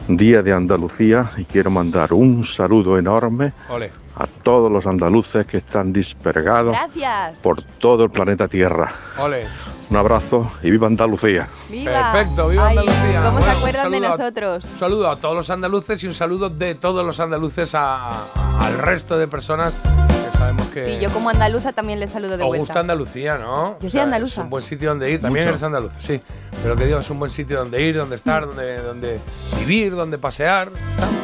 [0.08, 3.90] Día de Andalucía y quiero mandar un saludo enorme Ole.
[4.16, 7.40] A todos los andaluces que están dispergados Gracias.
[7.40, 8.94] por todo el planeta Tierra.
[9.18, 9.46] Ole.
[9.90, 11.48] Un abrazo y viva Andalucía.
[11.70, 12.12] Viva.
[12.14, 13.22] Perfecto, viva Ay, Andalucía.
[13.24, 14.64] ¿Cómo Bueno, se un acuerdan de saludo a- nosotros?
[14.74, 18.58] Un saludo a todos los andaluces y un saludo de todos los andaluces a- a-
[18.66, 22.44] al resto de personas que sabemos que Sí, yo como andaluza también les saludo de
[22.44, 22.62] os vuelta.
[22.62, 23.78] gusta Andalucía, ¿no?
[23.80, 24.42] Yo soy andaluza.
[24.42, 25.22] Es un buen sitio donde ir.
[25.22, 25.50] También Mucho.
[25.50, 26.22] eres andaluza, sí.
[26.64, 29.20] Pero que digo, es un buen sitio donde ir, donde estar, donde, donde
[29.60, 30.72] vivir, donde pasear.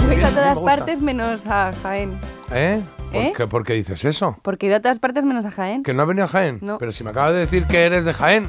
[0.08, 2.19] Bien, ido a me todas partes menos a Jaén.
[2.52, 2.82] ¿Eh?
[3.12, 3.34] ¿Por, ¿Eh?
[3.36, 4.38] Qué, por qué dices eso?
[4.43, 5.84] Porque he ido a todas partes menos a Jaén.
[5.84, 6.60] ¿Que no has venido a Jaén?
[6.62, 6.78] No.
[6.78, 8.48] Pero si me acabas de decir que eres de Jaén,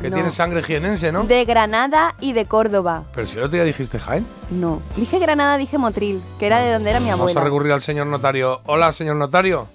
[0.00, 0.16] que No.
[0.16, 1.22] tienes sangre jienense, ¿no?
[1.24, 3.04] De Granada y de Córdoba.
[3.14, 4.26] Pero si el otro día dijiste Jaén.
[4.50, 4.82] No.
[4.96, 7.40] Dije Granada, dije Motril, que era de donde era mi Vamos abuela.
[7.40, 8.60] a recurrir al señor notario.
[8.66, 9.66] Hola, señor notario.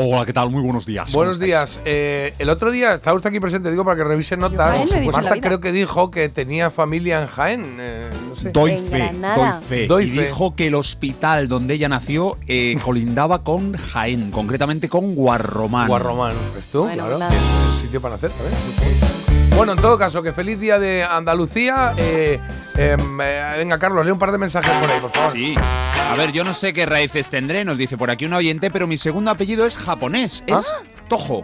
[0.00, 0.48] Hola, ¿qué tal?
[0.50, 1.12] Muy buenos días.
[1.12, 1.80] Buenos días.
[1.84, 4.78] Eh, el otro día, está usted aquí presente, digo, para que revise notas.
[5.12, 7.76] Marta creo que dijo que tenía familia en Jaén.
[7.80, 8.50] eh, no sé.
[8.50, 9.54] Doy En fe, Granada.
[9.54, 9.86] doy fe.
[9.88, 10.26] Doy y fe.
[10.26, 15.88] dijo que el hospital donde ella nació eh, colindaba con Jaén, concretamente con Guarromán.
[15.88, 16.34] Guarromán.
[16.54, 16.82] ¿Ves tú?
[16.82, 17.18] Bueno, claro.
[17.18, 17.34] nada.
[17.34, 19.27] Es sitio para nacer, ¿sabes?
[19.58, 21.90] Bueno, en todo caso, que feliz día de Andalucía.
[21.96, 22.38] Eh,
[22.76, 25.32] em, eh, venga, Carlos, lee un par de mensajes por ahí, por favor.
[25.32, 25.56] Sí.
[26.08, 28.86] A ver, yo no sé qué raíces tendré, nos dice por aquí un oyente, pero
[28.86, 30.44] mi segundo apellido es japonés.
[30.46, 30.84] Es ¿Ah?
[31.08, 31.42] Tojo.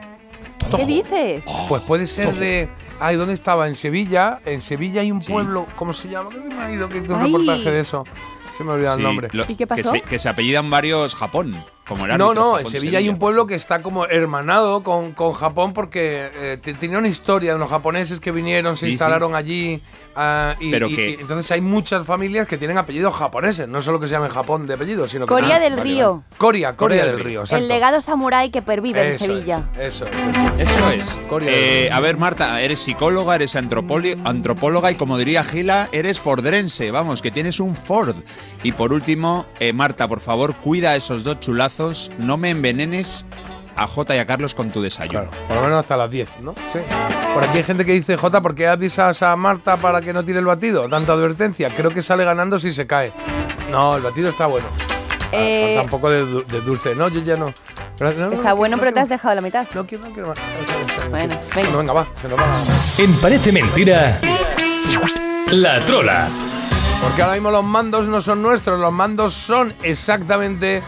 [0.77, 1.45] ¿Qué dices?
[1.69, 2.69] Pues puede ser de.
[3.01, 3.67] Ay, ¿dónde estaba?
[3.67, 4.41] En Sevilla.
[4.45, 5.67] En Sevilla hay un pueblo.
[5.75, 6.31] ¿Cómo se llama?
[6.31, 7.33] Que me ha ido que hizo un Ay.
[7.33, 8.05] reportaje de eso.
[8.57, 9.29] Se me olvida el nombre.
[9.33, 9.93] lo- ¿Y qué pasó?
[9.93, 11.53] Que se, que se apellidan varios Japón.
[11.87, 14.83] Como el No, árbitro, no, en Japón, Sevilla hay un pueblo que está como hermanado
[14.83, 18.87] con, con Japón porque eh, te- tenía una historia de unos japoneses que vinieron, se
[18.87, 19.81] Sí, instalaron allí.
[20.17, 23.83] Ah, y, Pero y- que- y entonces hay muchas familias que tienen apellidos japoneses, no
[23.83, 25.31] solo que se llamen Japón de apellido, sino que.
[25.35, 26.23] Corea Ah, del vale, Río.
[26.39, 27.41] Coria, Corea del Río.
[27.41, 27.63] exacto.
[27.63, 29.69] El legado samurái que pervive en Sevilla.
[29.79, 30.71] es, eso es, eso es.
[30.71, 31.19] Eso es.
[31.29, 36.91] Corea Eh, a ver, Marta, eres psicóloga, eres antropóloga y como diría Gila, eres fordrense,
[36.91, 38.15] vamos, que tienes un Ford.
[38.63, 43.25] Y por último, eh, Marta, por favor, cuida a esos dos chulazos, no me envenenes
[43.77, 45.29] a Jota y a Carlos con tu desayuno.
[45.29, 46.55] Claro, por lo menos hasta las 10, ¿no?
[46.73, 46.79] Sí.
[47.35, 50.25] Por aquí hay gente que dice, Jota, ¿por qué avisas a Marta para que no
[50.25, 50.89] tire el batido?
[50.89, 51.71] Tanta advertencia.
[51.71, 53.13] Creo que sale ganando si se cae.
[53.71, 54.67] No, el batido está bueno.
[54.77, 56.95] Ah, Eh, falta un poco de, du- de dulce.
[56.95, 57.53] No, yo ya no.
[57.99, 59.67] Pero- no, no, Está no, bueno, no pero te has dejado la mitad.
[59.75, 60.39] No quiero, no quiero más.
[60.39, 61.09] Bueno, sí.
[61.11, 61.41] venga.
[61.55, 62.07] Bueno, venga, va.
[62.21, 62.45] Se nos va.
[62.99, 64.19] En Parece Mentira,
[65.53, 66.29] La Trola.
[67.03, 70.83] Porque ahora mismo los mandos no son nuestros, los mandos son exactamente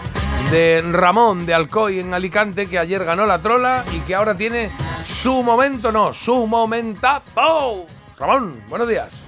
[0.51, 4.71] de Ramón de Alcoy en Alicante, que ayer ganó la trola y que ahora tiene
[5.05, 7.87] su momento, no, su momentazo.
[8.19, 9.27] Ramón, buenos días.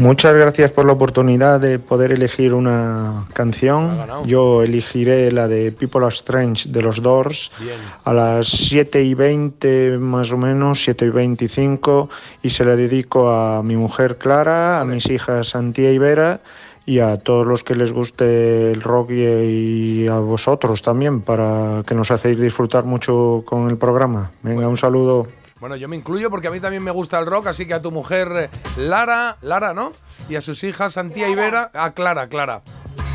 [0.00, 3.98] Muchas gracias por la oportunidad de poder elegir una canción.
[4.24, 7.76] Yo elegiré la de People Are Strange de los Doors Bien.
[8.04, 12.08] a las 7 y 20 más o menos, 7 y 25
[12.42, 16.40] y se la dedico a mi mujer Clara, a mis hijas Santía y Vera
[16.86, 21.94] y a todos los que les guste el rock y, a vosotros también para que
[21.94, 24.30] nos hacéis disfrutar mucho con el programa.
[24.42, 25.28] Venga, un saludo.
[25.60, 27.82] Bueno, yo me incluyo porque a mí también me gusta el rock, así que a
[27.82, 29.92] tu mujer eh, Lara, Lara, ¿no?
[30.28, 32.62] Y a sus hijas Santía y Vera, a Clara, Clara.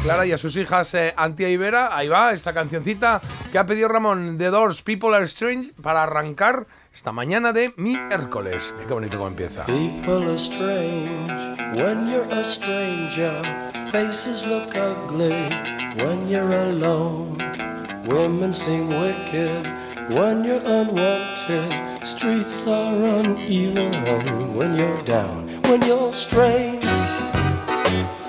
[0.03, 1.97] Clara y a sus hijas eh, Antía y Vera.
[1.97, 3.19] Ahí va, esta cancioncita
[3.51, 8.71] que ha pedido Ramón The Doors, People Are Strange, para arrancar esta mañana de miércoles.
[8.73, 9.65] Mira qué bonito cómo empieza.
[9.65, 11.33] People are strange
[11.75, 13.33] when you're a stranger.
[13.91, 15.49] Faces look ugly
[15.97, 17.37] when you're alone.
[18.07, 19.67] Women seem wicked
[20.09, 21.73] when you're unwanted.
[22.01, 25.49] Streets are uneven when you're down.
[25.67, 26.85] When you're strange,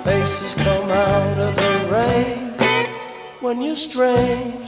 [0.03, 2.53] faces come out of the rain.
[3.39, 4.67] When you're strange,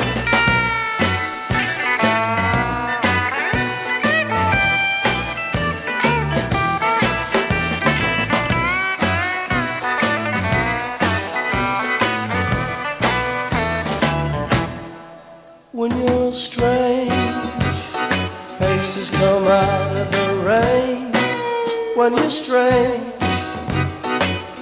[22.01, 23.13] When you're strange,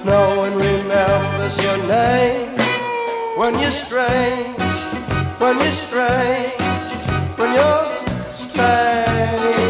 [0.04, 2.54] no one remembers your name.
[3.34, 4.60] When you're strange,
[5.38, 6.60] when you're strange,
[7.38, 9.69] when you're strange.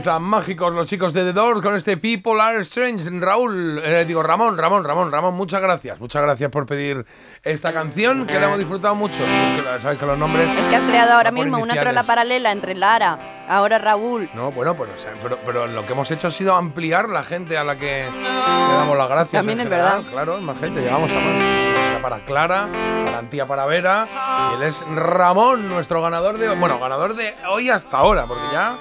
[0.00, 3.10] Están mágicos los chicos de The Doors con este People Are Strange.
[3.20, 6.00] Raúl, eh, digo Ramón, Ramón, Ramón, Ramón, muchas gracias.
[6.00, 7.04] Muchas gracias por pedir
[7.42, 9.22] esta canción que la hemos disfrutado mucho.
[9.78, 10.48] Sabes que los nombres.
[10.58, 14.30] Es que has creado ahora mismo una trola paralela entre Lara, ahora Raúl.
[14.32, 17.22] No, bueno, pues, o sea, pero, pero lo que hemos hecho ha sido ampliar la
[17.22, 19.40] gente a la que le damos las gracias.
[19.40, 19.98] También es general.
[19.98, 20.10] verdad.
[20.10, 20.80] Claro, es más gente.
[20.80, 22.00] Llegamos a más.
[22.00, 22.70] Para Clara,
[23.04, 24.08] para Antía, para Vera.
[24.52, 26.48] Y él es Ramón, nuestro ganador de.
[26.54, 28.78] Bueno, ganador de hoy hasta ahora, porque ya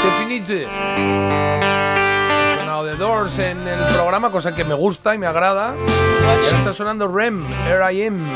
[0.00, 0.66] se finite.
[0.66, 5.74] Ha sonado The Doors en el programa, cosa que me gusta y me agrada.
[6.26, 8.26] Ahora está sonando Rem, Here I Am.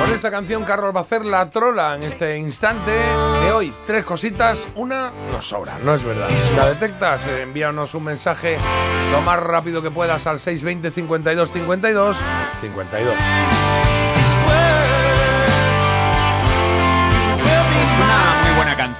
[0.00, 3.72] Con esta canción Carlos va a hacer la trola en este instante de hoy.
[3.86, 6.28] Tres cositas, una nos sobra, no es verdad.
[6.38, 8.58] Si la detectas, eh, envíanos un mensaje
[9.10, 12.16] lo más rápido que puedas al 620 52 52
[12.60, 13.14] 52.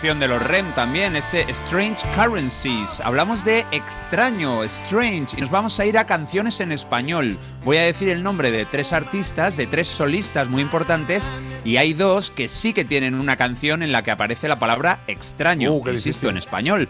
[0.05, 3.01] Canción de los REM también, este Strange Currencies.
[3.01, 7.39] Hablamos de extraño, strange, y nos vamos a ir a canciones en español.
[7.65, 11.33] Voy a decir el nombre de tres artistas, de tres solistas muy importantes,
[11.65, 15.01] y hay dos que sí que tienen una canción en la que aparece la palabra
[15.07, 16.87] extraño, Uh, insisto, en español.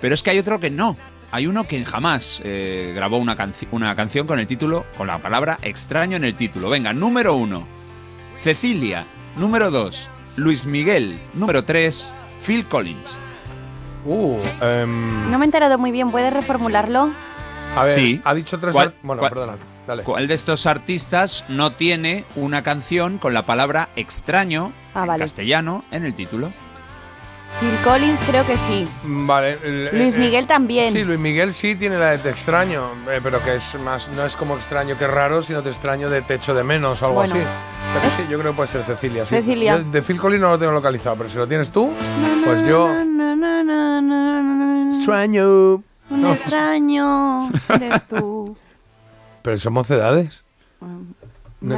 [0.00, 0.96] Pero es que hay otro que no.
[1.30, 5.22] Hay uno que jamás eh, grabó una, canci- una canción con el título, con la
[5.22, 6.70] palabra extraño en el título.
[6.70, 7.68] Venga, número uno,
[8.40, 9.06] Cecilia.
[9.36, 11.20] Número dos, Luis Miguel.
[11.34, 13.18] Número tres, Phil Collins.
[14.04, 17.10] Uh, em, No me he enterado muy bien, ¿puedes reformularlo?
[17.76, 18.20] a ver, Sí.
[18.24, 18.72] ha dicho tres.
[18.72, 20.02] ¿Cuál- bueno, cuál- perdona, dale.
[20.04, 25.20] ¿Cuál de estos artistas no tiene una canción con la palabra extraño Ah, en vale.
[25.20, 26.52] castellano en el título?
[27.60, 28.84] Phil Collins creo que sí.
[29.04, 29.58] Vale.
[29.64, 30.92] el- Luis eh, Miguel también.
[30.92, 34.24] Sí, Luis Miguel sí tiene la de te extraño, eh, pero que es más, no
[34.24, 37.34] es como extraño que raro, sino te extraño de techo de menos o algo Bueno.
[37.34, 37.42] así.
[37.42, 39.26] O sea que sí, yo creo que puede ser Cecilia.
[39.26, 39.34] Sí.
[39.36, 39.78] Cecilia.
[39.78, 41.90] Yo de Phil Collins no lo tengo localizado, pero si lo tienes tú,
[42.44, 42.88] pues yo.
[42.88, 44.96] Na, na, na, na, na, na.
[44.96, 45.74] Extraño.
[46.10, 46.32] Un No.
[46.34, 48.56] extraño eres tú.
[49.42, 50.44] Pero son mocedades.
[50.80, 50.94] Nada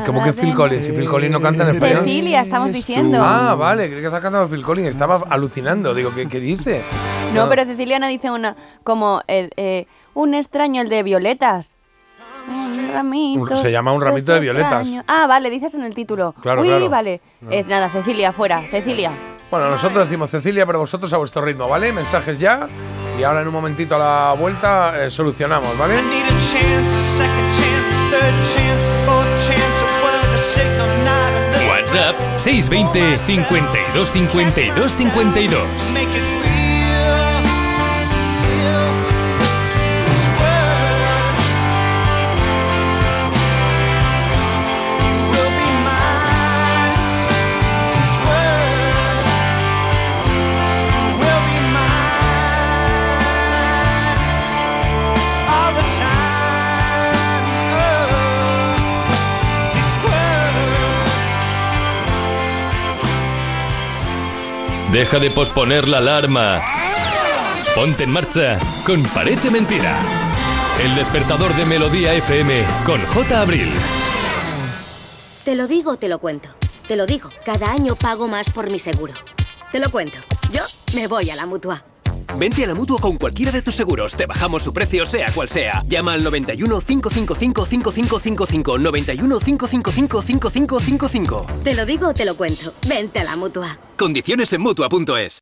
[0.04, 0.84] ¿Cómo que Phil Collins?
[0.84, 1.98] Si Phil Collins no canta en español.
[2.00, 3.18] Cecilia, estamos diciendo.
[3.20, 4.88] Ah, vale, creí que estaba cantando Phil Collins.
[4.88, 5.94] Estaba alucinando.
[5.94, 6.82] Digo, ¿qué, qué dice?
[7.34, 11.76] No, pero Cecilia no dice una como eh, eh, un extraño el de violetas.
[12.48, 13.56] Un ramito.
[13.56, 14.86] Se llama Un ramito de violetas.
[14.86, 15.04] extraño.
[15.06, 16.34] Ah, vale, dices en el título.
[16.42, 16.90] Claro, Uy, claro.
[16.90, 17.20] vale.
[17.40, 17.50] No.
[17.50, 18.62] Eh, nada, Cecilia, fuera.
[18.70, 19.12] Cecilia.
[19.50, 21.92] Bueno, nosotros decimos Cecilia, pero vosotros a vuestro ritmo, ¿vale?
[21.92, 22.68] Mensajes ya.
[23.18, 26.00] Y ahora en un momentito a la vuelta eh, solucionamos, ¿vale?
[31.68, 36.49] WhatsApp 620 52 52 52.
[64.92, 66.60] Deja de posponer la alarma.
[67.76, 69.96] Ponte en marcha con Parece Mentira.
[70.82, 73.40] El despertador de Melodía FM con J.
[73.40, 73.70] Abril.
[75.44, 76.48] Te lo digo, te lo cuento.
[76.88, 79.14] Te lo digo, cada año pago más por mi seguro.
[79.70, 80.18] Te lo cuento.
[80.50, 80.62] Yo
[80.96, 81.84] me voy a la mutua.
[82.38, 84.14] Vente a la mutua con cualquiera de tus seguros.
[84.14, 85.82] Te bajamos su precio, sea cual sea.
[85.86, 88.78] Llama al 91 555 5555.
[88.78, 91.46] 91 555 5555.
[91.64, 92.72] Te lo digo, te lo cuento.
[92.88, 93.78] Vente a la mutua.
[93.96, 95.40] Condiciones en mutua.es.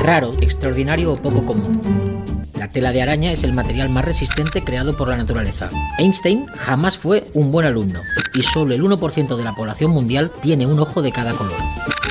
[0.04, 2.41] Raro, extraordinario o poco común.
[2.62, 5.70] La tela de araña es el material más resistente creado por la naturaleza.
[5.98, 8.02] Einstein jamás fue un buen alumno
[8.36, 11.58] y solo el 1% de la población mundial tiene un ojo de cada color.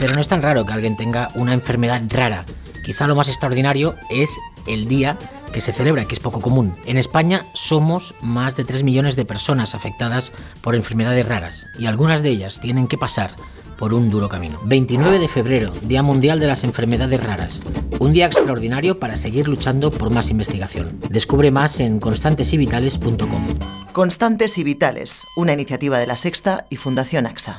[0.01, 2.45] Pero no es tan raro que alguien tenga una enfermedad rara.
[2.85, 5.17] Quizá lo más extraordinario es el día
[5.53, 6.77] que se celebra, que es poco común.
[6.85, 10.33] En España somos más de 3 millones de personas afectadas
[10.63, 13.31] por enfermedades raras y algunas de ellas tienen que pasar
[13.81, 14.61] por un duro camino.
[14.65, 17.61] 29 de febrero, Día Mundial de las Enfermedades Raras.
[17.99, 21.01] Un día extraordinario para seguir luchando por más investigación.
[21.09, 23.47] Descubre más en constantesivitales.com.
[23.93, 27.59] Constantes y Vitales, una iniciativa de la Sexta y Fundación AXA.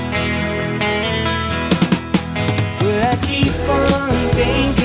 [3.89, 4.80] something.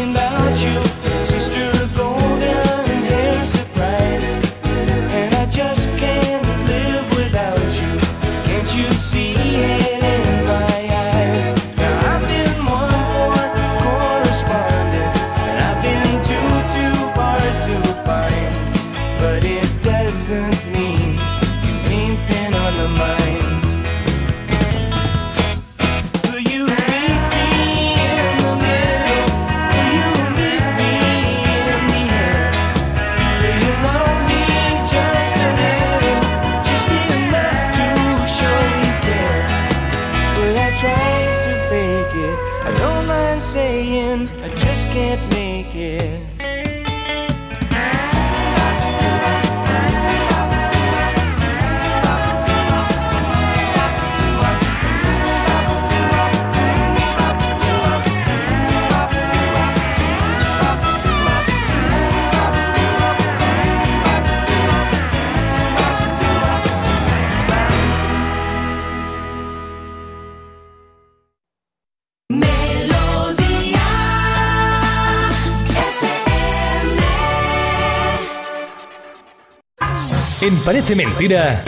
[80.42, 81.64] En Parece Mentira,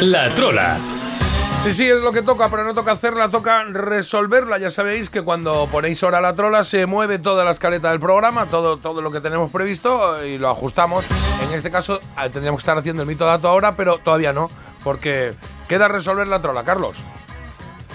[0.00, 0.78] La Trola.
[1.64, 4.58] Sí, sí, es lo que toca, pero no toca hacerla, toca resolverla.
[4.58, 8.46] Ya sabéis que cuando ponéis hora la trola se mueve toda la escaleta del programa,
[8.46, 11.04] todo, todo lo que tenemos previsto eh, y lo ajustamos.
[11.48, 14.48] En este caso eh, tendríamos que estar haciendo el mito dato ahora, pero todavía no,
[14.84, 15.34] porque
[15.68, 16.96] queda resolver la trola, Carlos.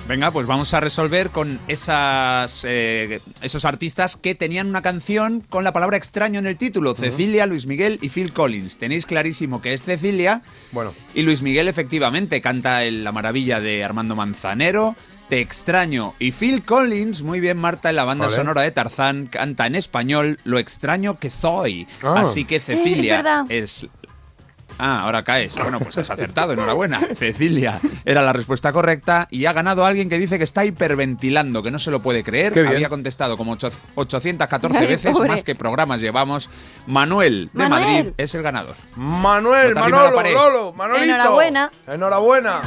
[0.08, 5.66] Venga, pues vamos a resolver con esas, eh, esos artistas que tenían una canción con
[5.66, 6.94] la palabra extraño en el título.
[6.94, 8.78] Cecilia, Luis Miguel y Phil Collins.
[8.78, 10.44] Tenéis clarísimo que es Cecilia.
[10.72, 10.94] Bueno.
[11.14, 14.96] Y Luis Miguel efectivamente canta el- la maravilla de Armando Manzanero.
[15.28, 16.14] Te extraño.
[16.20, 18.38] Y Phil Collins, muy bien Marta, en la banda Vale.
[18.38, 21.86] sonora de Tarzán, canta en español Lo extraño que soy.
[22.02, 22.14] Ah.
[22.20, 23.88] Así que Cecilia es
[24.80, 25.56] Ah, ahora caes.
[25.56, 27.00] Bueno, pues has acertado, enhorabuena.
[27.16, 31.72] Cecilia era la respuesta correcta y ha ganado alguien que dice que está hiperventilando, que
[31.72, 32.54] no se lo puede creer.
[32.54, 32.74] Qué bien.
[32.76, 35.30] Había contestado como ocho- 814 Ay, veces, pobre.
[35.30, 36.50] más que programas llevamos.
[36.86, 37.84] Manuel de Manuel.
[38.04, 38.76] Madrid es el ganador.
[38.96, 40.22] Manuel, Manolo.
[40.32, 41.06] Lolo, Manolito.
[41.16, 41.72] Enhorabuena.
[41.88, 42.62] Enhorabuena.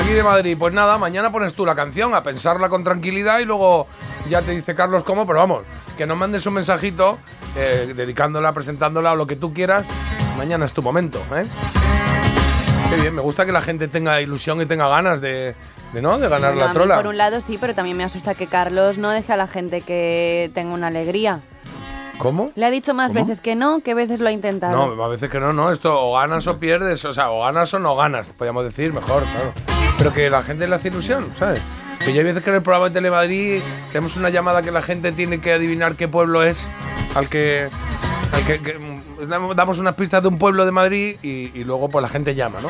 [0.00, 0.56] Aquí de Madrid.
[0.58, 3.86] Pues nada, mañana pones tú la canción a pensarla con tranquilidad y luego
[4.30, 5.64] ya te dice Carlos cómo, pero vamos,
[5.98, 7.18] que nos mandes un mensajito
[7.56, 9.84] eh, dedicándola, presentándola o lo que tú quieras.
[10.36, 11.44] Mañana es tu momento, ¿eh?
[12.90, 15.54] Qué bien, me gusta que la gente tenga ilusión y tenga ganas de,
[15.92, 16.18] de ¿no?
[16.18, 16.96] De ganar Bueno, la a mí, trola.
[16.96, 19.80] por un lado sí, pero también me asusta que Carlos no deje a la gente
[19.82, 21.40] que tenga una alegría.
[22.18, 22.52] ¿Cómo?
[22.54, 23.24] Le ha dicho más ¿Cómo?
[23.24, 24.94] veces que no, que veces lo ha intentado.
[24.94, 25.72] No, a veces que no, no.
[25.72, 29.22] Esto o ganas o pierdes, o sea, o ganas o no ganas, podríamos decir mejor,
[29.24, 29.52] claro.
[29.98, 31.60] Pero que la gente le hace ilusión, ¿sabes?
[32.04, 33.60] Que yo hay veces que en el programa de Telemadrid
[33.90, 36.68] tenemos una llamada que la gente tiene que adivinar qué pueblo es
[37.14, 37.68] al que.
[38.46, 42.02] Que, que, mm, damos- unas pistas de un pueblo de Madrid y, y luego pues
[42.02, 42.68] la gente llama, ¿no?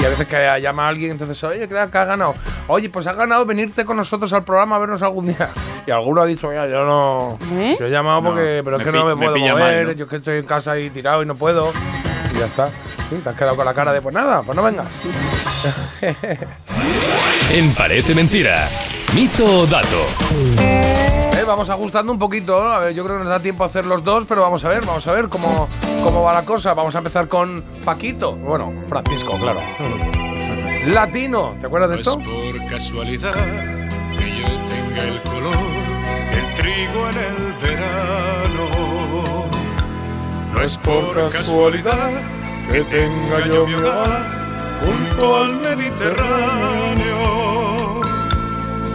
[0.00, 2.34] Y a veces que llama a alguien, entonces, oye, ¿qué que has ganado?
[2.68, 5.48] Oye, pues has ganado venirte con nosotros al programa a vernos algún día.
[5.86, 7.38] Y alguno ha dicho, mira, yo no.
[7.58, 7.76] ¿Eh?
[7.78, 8.62] Yo he llamado No, porque.
[8.64, 9.92] Pero es me que no me me puedo pilla mover, mal, ¿no?
[9.92, 11.72] yo que estoy en casa ahí tirado y no puedo.
[12.34, 12.68] Y ya está.
[13.10, 14.86] Sí, te has quedado con la cara de, pues nada, pues no vengas.
[17.52, 18.68] En Parece Mentira.
[19.14, 20.06] Mito o dato.
[21.42, 22.68] Eh, vamos ajustando un poquito.
[22.68, 24.68] A ver, yo creo que nos da tiempo a hacer los dos, pero vamos a
[24.68, 25.68] ver, vamos a ver cómo,
[26.04, 26.72] cómo va la cosa.
[26.72, 28.36] Vamos a empezar con Paquito.
[28.36, 29.58] Bueno, Francisco, claro.
[30.86, 32.20] Latino, ¿te acuerdas de No es esto?
[32.22, 35.56] por casualidad que yo tenga el color
[36.30, 38.68] del trigo en el verano.
[40.54, 42.10] No es por casualidad
[42.70, 47.61] que tenga yo mi hogar junto al Mediterráneo.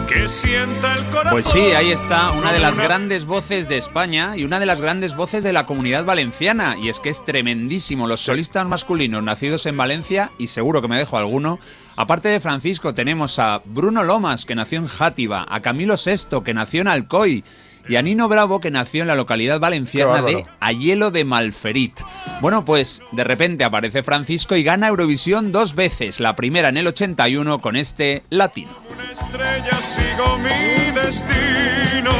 [0.08, 1.32] Que sienta el corazón.
[1.32, 4.80] Pues sí, ahí está una de las grandes voces de España y una de las
[4.80, 6.76] grandes voces de la comunidad valenciana.
[6.78, 8.06] Y es que es tremendísimo.
[8.06, 11.58] Los solistas masculinos nacidos en Valencia, y seguro que me dejo alguno.
[11.96, 16.54] Aparte de Francisco, tenemos a Bruno Lomas, que nació en Játiva, a Camilo VI, que
[16.54, 17.44] nació en Alcoy.
[17.88, 20.44] Y a Nino Bravo, que nació en la localidad valenciana de.
[20.60, 21.98] Ayelo de Malferit.
[22.40, 26.20] Bueno, pues de repente aparece Francisco y gana Eurovisión dos veces.
[26.20, 28.70] La primera en el 81 con este latino.
[28.92, 32.10] Una estrella sigo mi destino.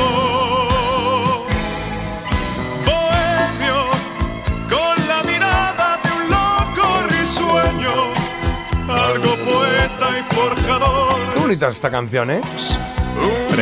[2.86, 3.84] Bohemio,
[4.70, 7.92] con la mirada de un loco risueño.
[8.88, 11.34] Algo poeta y forjador.
[11.34, 12.40] Qué bonita es esta canción, ¿eh?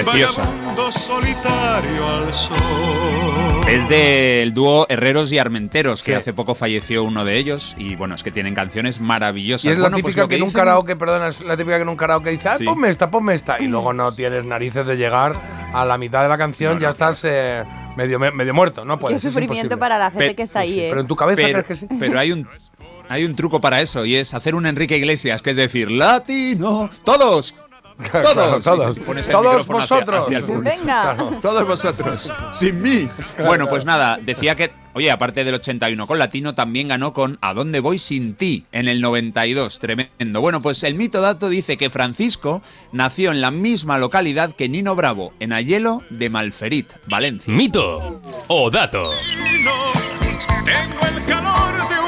[0.04, 0.42] Preciosa.
[0.90, 2.56] solitario al sol.
[3.68, 6.18] Es del dúo Herreros y Armenteros, que Sí.
[6.18, 7.74] hace poco falleció uno de ellos.
[7.76, 9.64] Y bueno, es que tienen canciones maravillosas.
[9.64, 11.56] Y es la Bueno, pues típica lo que, en un dicen- karaoke, perdona, es la
[11.56, 12.64] típica que en un karaoke dice, ah, Sí.
[12.64, 13.60] ponme esta, ponme esta.
[13.60, 15.34] Y luego no tienes narices de llegar
[15.72, 17.64] a la mitad de la canción, ya estás eh,
[17.96, 18.96] medio, medio muerto, ¿no?
[18.98, 19.76] Qué Puedes, es sufrimiento imposible.
[19.78, 20.86] para la gente Pe- que está ahí, ¿eh?
[20.90, 21.96] Pero en tu cabeza Pero, crees que sí.
[21.98, 22.46] pero hay un
[23.08, 26.88] hay un truco para eso y es hacer un Enrique Iglesias, que es decir, latino,
[27.04, 27.54] todos,
[27.98, 28.28] Claro,
[28.60, 28.94] todos, todos.
[29.26, 30.26] Todos hacia- vosotros.
[30.26, 30.40] hacia.
[30.58, 31.16] Venga.
[31.40, 33.08] Todos vosotros, sin mí.
[33.38, 37.54] Bueno, pues nada, decía que, oye, aparte del 81 con Latino, también ganó con ¿A
[37.54, 38.66] dónde voy sin ti?
[38.72, 40.40] en el 92, tremendo.
[40.40, 42.60] Bueno, pues el mito dato dice que Francisco
[42.92, 47.52] nació en la misma localidad que Nino Bravo, en Ayelo de Malferit, Valencia.
[47.52, 49.10] Mito o dato.
[50.64, 51.25] Tengo el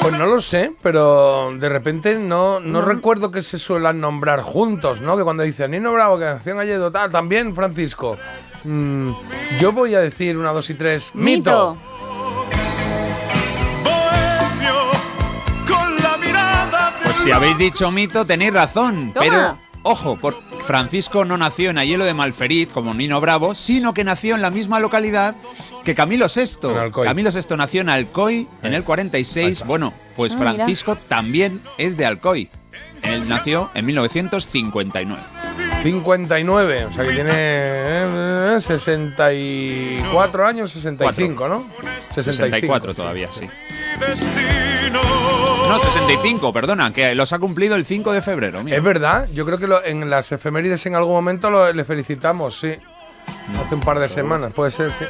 [0.09, 5.03] Pues no lo sé, pero de repente no, no recuerdo que se suelan nombrar juntos,
[5.03, 5.19] ¿no?
[5.19, 8.17] Que cuando dicen Nino Bravo, en Alledo, tal, también Francisco.
[8.65, 9.11] Mm,
[9.61, 11.11] yo voy a decir una, dos y tres.
[11.13, 11.77] Mito.
[17.05, 19.13] Pues si habéis dicho mito, tenéis razón.
[19.13, 19.27] Toma.
[19.27, 24.05] Pero, ojo, por Francisco no nació en Ayelo de Malferit, como Nino Bravo, sino que
[24.05, 25.35] nació en la misma localidad
[25.83, 26.93] que Camilo VI.
[27.05, 29.65] Camilo VI nació en Alcoy en el 46.
[29.65, 30.53] Bueno, pues Ah, mira.
[30.53, 32.51] Francisco también es de Alcoy.
[33.01, 35.23] Él nació en 1959.
[35.83, 41.65] 59, o sea que tiene eh, 64 años, 65, ¿no?
[42.11, 43.49] 64 todavía, sí.
[45.69, 48.65] No, 65, perdona, que los ha cumplido el 5 de febrero.
[48.65, 48.77] mira.
[48.77, 52.59] Es verdad, yo creo que lo- en las efemérides en algún momento lo- le felicitamos,
[52.59, 52.75] sí.
[53.63, 55.05] Hace un par de semanas, puede ser, sí.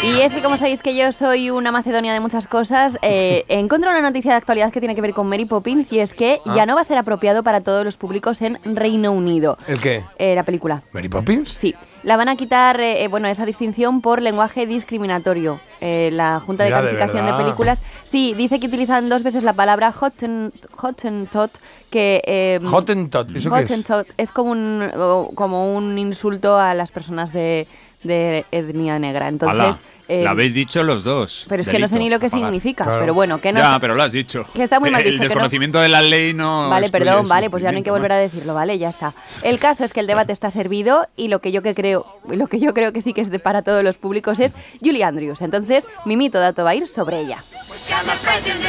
[0.02, 3.58] Y es que como sabéis que yo soy una macedonia de muchas cosas, eh, he
[3.58, 6.40] encontrado una noticia de actualidad que tiene que ver con Mary Poppins y es que
[6.46, 6.52] Ah.
[6.54, 9.58] ya no va a ser apropiado para todos los públicos en Reino Unido.
[9.66, 10.04] ¿El qué?
[10.18, 10.82] Eh, la película.
[10.92, 11.50] ¿Mary Poppins?
[11.50, 11.74] Sí.
[12.05, 15.59] La van a quitar, eh, eh, bueno, esa distinción por lenguaje discriminatorio.
[15.80, 17.42] Eh, la Junta de Mira, ¿de Calificación de?
[17.44, 21.51] Películas, sí, dice que utilizan dos veces la palabra hotten- hottentot,
[21.90, 22.22] que...
[22.24, 23.68] eh, Hottentot, ¿eso qué es?
[24.16, 24.88] Es como un,
[25.34, 27.66] como un insulto a las personas de,
[28.05, 29.26] de etnia negra.
[29.28, 29.76] Entonces,
[30.09, 31.46] eh, lo habéis dicho los dos.
[31.48, 33.61] pero es que no sé ni lo que significa, pero bueno, que no...
[33.61, 34.44] Ya, pero lo has dicho.
[34.54, 36.70] Que está muy mal El dicho, que no- desconocimiento de la ley no.
[36.70, 39.14] Vale, perdón, vale, pues ya no hay que volver a decirlo, vale, ya está.
[39.42, 42.46] El caso es que el debate está servido y lo que yo que creo, lo
[42.46, 45.42] que yo creo que sí que es de para todos los públicos es Julie Andrews.
[45.42, 47.38] Entonces, mi mito dato va a ir sobre ella.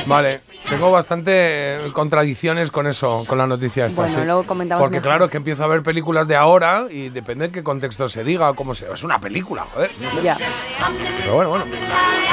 [0.07, 4.01] Vale, tengo bastante eh, contradicciones con eso, con la noticia esta.
[4.01, 4.25] Bueno, sí.
[4.25, 5.09] luego comentamos Porque mejor.
[5.09, 8.23] claro, es que empiezo a ver películas de ahora y depende de qué contexto se
[8.23, 8.91] diga o cómo se...
[8.91, 9.91] Es una película, joder.
[10.23, 10.35] Ya.
[11.29, 11.65] Pero bueno, bueno.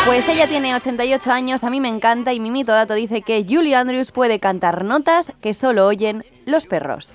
[0.07, 3.45] Pues ella tiene 88 años, a mí me encanta y mi mito dato dice que
[3.47, 7.11] Julie Andrews puede cantar notas que solo oyen los perros.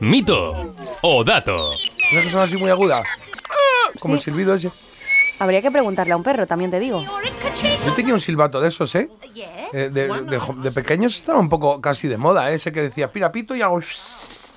[0.00, 1.56] Mito o dato.
[2.12, 3.04] ¿No es que son así muy agudas?
[4.00, 4.70] Como el silbido ese.
[5.38, 7.00] Habría que preguntarle a un perro, también te digo.
[7.86, 9.08] Yo tenía un silbato de esos, ¿eh?
[9.72, 12.54] Eh, de, de jo- de pequeños estaba un poco casi de moda, ¿eh?
[12.54, 13.78] ese que decía, pira pito y hago...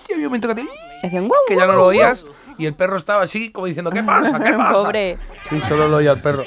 [0.10, 0.66] Y había un momento que, te-
[1.04, 1.90] Decían, "Guau, que ya no guau, lo guau".
[1.90, 2.26] oías
[2.58, 4.40] y el perro estaba así como diciendo, ¿qué pasa?
[4.40, 4.72] ¿Qué pasa?
[4.72, 5.18] Pobre.
[5.50, 6.44] Sí, solo lo oía el perro.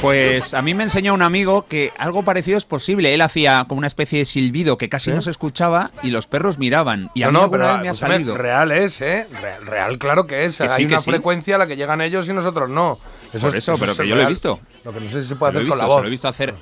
[0.00, 3.14] Pues a mí me enseñó un amigo que algo parecido es posible.
[3.14, 6.58] Él hacía como una especie de silbido que casi no se escuchaba y los perros
[6.58, 7.10] miraban.
[7.14, 8.36] Y a no, mí no, pero vez me ha escúchame, salido.
[8.36, 9.26] real es, ¿eh?
[9.40, 10.58] Real, real, claro que es.
[10.58, 11.10] Que Hay sí, una sí.
[11.10, 12.98] frecuencia a la que llegan ellos y nosotros no.
[13.40, 14.28] Por es- eso, pero es que yo lo he real.
[14.32, 14.60] visto.
[14.84, 16.00] Lo que no sé si se puede Lo he hacer con la se voz.
[16.02, 16.54] lo he visto hacer.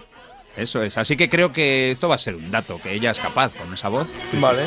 [0.56, 0.96] Eso es.
[0.98, 3.72] Así que creo que esto va a ser un dato, que ella es capaz con
[3.74, 4.06] esa voz.
[4.34, 4.62] Vale.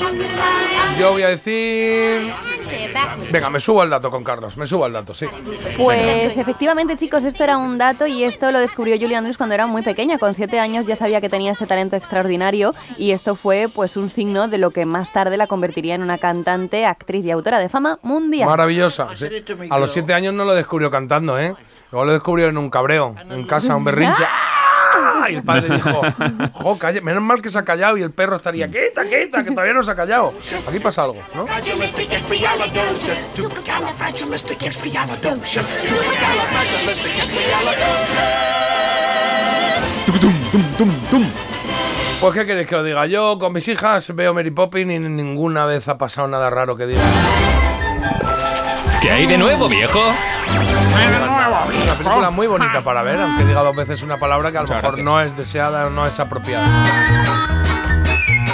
[0.99, 2.33] Yo voy a decir...
[3.31, 5.27] Venga, me subo al dato con Carlos, me subo al dato, sí.
[5.77, 9.67] Pues efectivamente, chicos, esto era un dato y esto lo descubrió Julie Andrews cuando era
[9.67, 10.17] muy pequeña.
[10.17, 14.09] Con siete años ya sabía que tenía este talento extraordinario y esto fue pues un
[14.09, 17.69] signo de lo que más tarde la convertiría en una cantante, actriz y autora de
[17.69, 18.49] fama mundial.
[18.49, 19.07] Maravillosa.
[19.15, 19.27] sí.
[19.69, 21.53] A los siete años no lo descubrió cantando, ¿eh?
[21.91, 24.23] Luego lo descubrió en un cabreo, en casa, un berrinche.
[24.25, 24.66] ¡Ah!
[25.29, 26.01] Y el padre dijo,
[26.53, 29.51] jo, calla- menos mal que se ha callado y el perro estaría, quieta, quieta, que
[29.51, 30.33] todavía no se ha callado.
[30.69, 31.45] Aquí pasa algo, ¿no?
[42.19, 45.65] Pues qué queréis que os diga, yo con mis hijas veo Mary Poppins y ninguna
[45.65, 47.03] vez ha pasado nada raro que diga.
[49.01, 50.01] ¿Qué hay de nuevo, viejo?
[50.87, 54.67] Una película muy bonita para ver, aunque diga dos veces una palabra que a lo
[54.67, 57.66] mejor no es deseada o no es apropiada.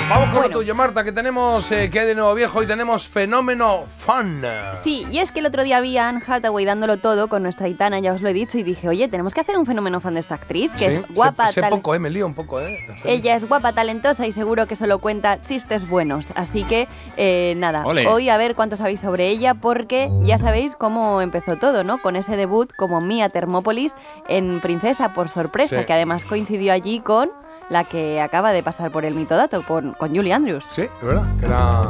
[0.09, 3.07] Vamos con lo tuyo, Marta, que tenemos eh, que hay de nuevo viejo y tenemos
[3.07, 4.43] fenómeno fun.
[4.83, 7.67] Sí, y es que el otro día vi a Anne Hathaway dándolo todo con nuestra
[7.67, 10.13] Itana, ya os lo he dicho, y dije, oye, tenemos que hacer un fenómeno fan
[10.13, 12.33] de esta actriz, que Sí, es guapa, sé, sé tal- poco, eh, me lío un
[12.35, 12.77] poco, eh.
[13.05, 16.27] Ella es guapa, talentosa y seguro que solo cuenta chistes buenos.
[16.35, 16.87] Así que,
[17.17, 18.05] eh, nada, Ole.
[18.05, 21.97] hoy a ver cuánto sabéis sobre ella, porque ya sabéis cómo empezó todo, ¿no?
[21.97, 23.95] Con ese debut como Mia Thermopolis
[24.27, 25.85] en Princesa por sorpresa, Sí.
[25.85, 27.31] que además coincidió allí con
[27.69, 30.65] la que acaba de pasar por el mitodato, con, con Julie Andrews.
[30.71, 31.81] Sí, es verdad, que era.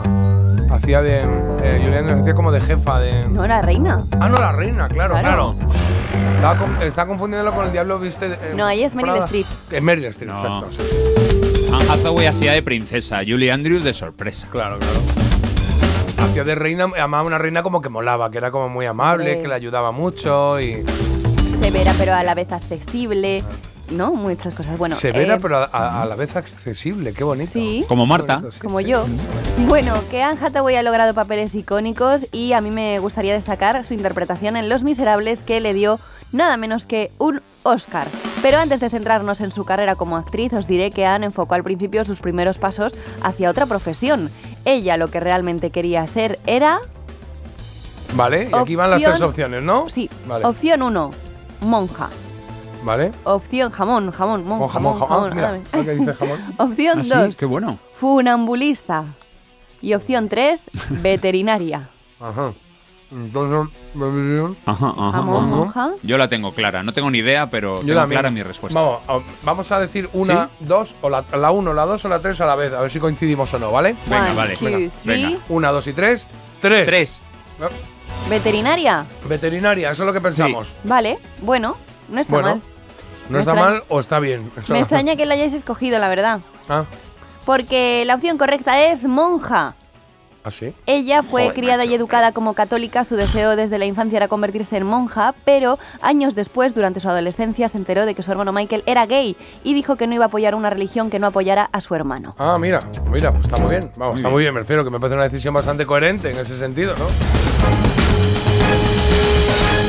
[0.76, 1.19] Hacía de.
[1.63, 3.28] Eh, Julián nos hacía como de jefa de.
[3.28, 4.03] No, la reina.
[4.19, 5.55] Ah, no, la reina, claro, Claro.
[5.55, 5.74] claro.
[6.36, 8.26] Estaba, con- estaba confundiéndolo con el diablo, viste.
[8.28, 9.17] eh, No, ahí es Meryl.
[9.24, 9.45] Streep.
[9.71, 10.36] Es Meryl Streep, No.
[10.38, 10.67] exacto.
[10.71, 11.69] sí, sí.
[11.74, 14.47] Anne Hathaway hacía de princesa, Julie Andrews de sorpresa.
[14.51, 14.99] Claro, claro.
[16.30, 19.47] Hacía de reina, amaba una reina como que molaba, que era como muy amable, que
[19.47, 20.84] le ayudaba mucho y.
[21.61, 23.43] Severa, pero a la vez accesible,
[23.90, 24.14] ¿no?
[24.14, 24.78] Muchas cosas.
[24.78, 27.52] Bueno, severa, eh, pero a, a- a la vez accesible, qué bonito.
[27.52, 27.86] Sí.
[27.88, 28.36] Como Marta.
[28.36, 28.86] Qué bonito, sí, como sí.
[28.86, 29.06] yo.
[29.68, 33.94] Bueno, que Anne Hathaway ha logrado papeles icónicos y a mí me gustaría destacar su
[33.94, 36.00] interpretación en Los Miserables que le dio
[36.32, 38.08] nada menos que un Oscar.
[38.42, 41.64] Pero antes de centrarnos en su carrera como actriz, os diré que Anne enfocó al
[41.64, 44.30] principio sus primeros pasos hacia otra profesión.
[44.66, 46.80] Ella lo que realmente quería ser era...
[48.16, 49.90] Vale, y aquí van las tres opciones, ¿no?
[49.90, 50.46] Sí, Vale.
[50.46, 51.12] opción 1,
[51.62, 52.10] monja.
[52.84, 53.12] Vale.
[53.24, 55.26] Opción jamón, jamón, mon- Con jamón, jamón, jamón.
[55.32, 55.86] Ah, jamón, mira, dame.
[55.86, 56.40] ¿qué dice jamón?
[56.58, 57.10] Opción ¿Ah, sí?
[57.10, 57.80] 2, Qué bueno.
[58.00, 59.06] funambulista.
[59.82, 60.70] Y opción 3,
[61.02, 61.90] veterinaria.
[62.20, 62.54] Ajá.
[63.12, 63.76] Entonces,
[64.66, 65.56] Ajá, ajá, Jamón, ajá.
[65.56, 65.90] monja.
[66.02, 68.20] Yo la tengo clara, no tengo ni idea, pero Yo tengo también.
[68.22, 68.80] clara mi respuesta.
[68.82, 72.20] Vamos, a- vamos a decir una, dos, o la, la uno, la dos o la
[72.20, 73.96] tres a la vez, a ver si coincidimos o no, ¿vale?
[74.08, 74.56] Venga, One, vale.
[74.58, 75.40] two, Venga, venga.
[75.50, 76.26] Una, dos y tres.
[76.60, 76.86] Tres.
[76.88, 77.24] Tres.
[78.30, 79.06] ¿Veterinaria?
[79.28, 80.74] Veterinaria, eso es lo que pensamos.
[80.84, 81.76] Vale, bueno,
[82.10, 82.62] no está Bueno, mal.
[83.30, 84.51] ¿No Me está extraña- mal o está bien?
[84.69, 86.39] Me extraña que lo hayáis escogido, la verdad.
[86.69, 86.84] Ah,
[87.45, 89.76] Porque la opción correcta es monja.
[90.45, 90.74] ¿ah, sí?
[90.86, 94.76] Ella fue Joder, criada y educada como católica, su deseo desde la infancia era convertirse
[94.76, 98.84] en monja, pero años después, durante su adolescencia, se enteró de que su hermano Michael
[98.86, 101.80] era gay y dijo que no iba a apoyar una religión que no apoyara a
[101.80, 102.36] su hermano.
[102.38, 103.91] Ah, mira, mira, pues está muy bien.
[103.95, 104.34] Vamos, Muy está bien.
[104.34, 107.93] muy bien, me refiero que me parece una decisión bastante coherente en ese sentido, ¿no?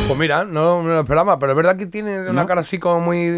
[0.06, 2.46] Pues mira, no me lo esperaba, pero es verdad que tiene una ¿No?
[2.46, 3.30] cara así como muy,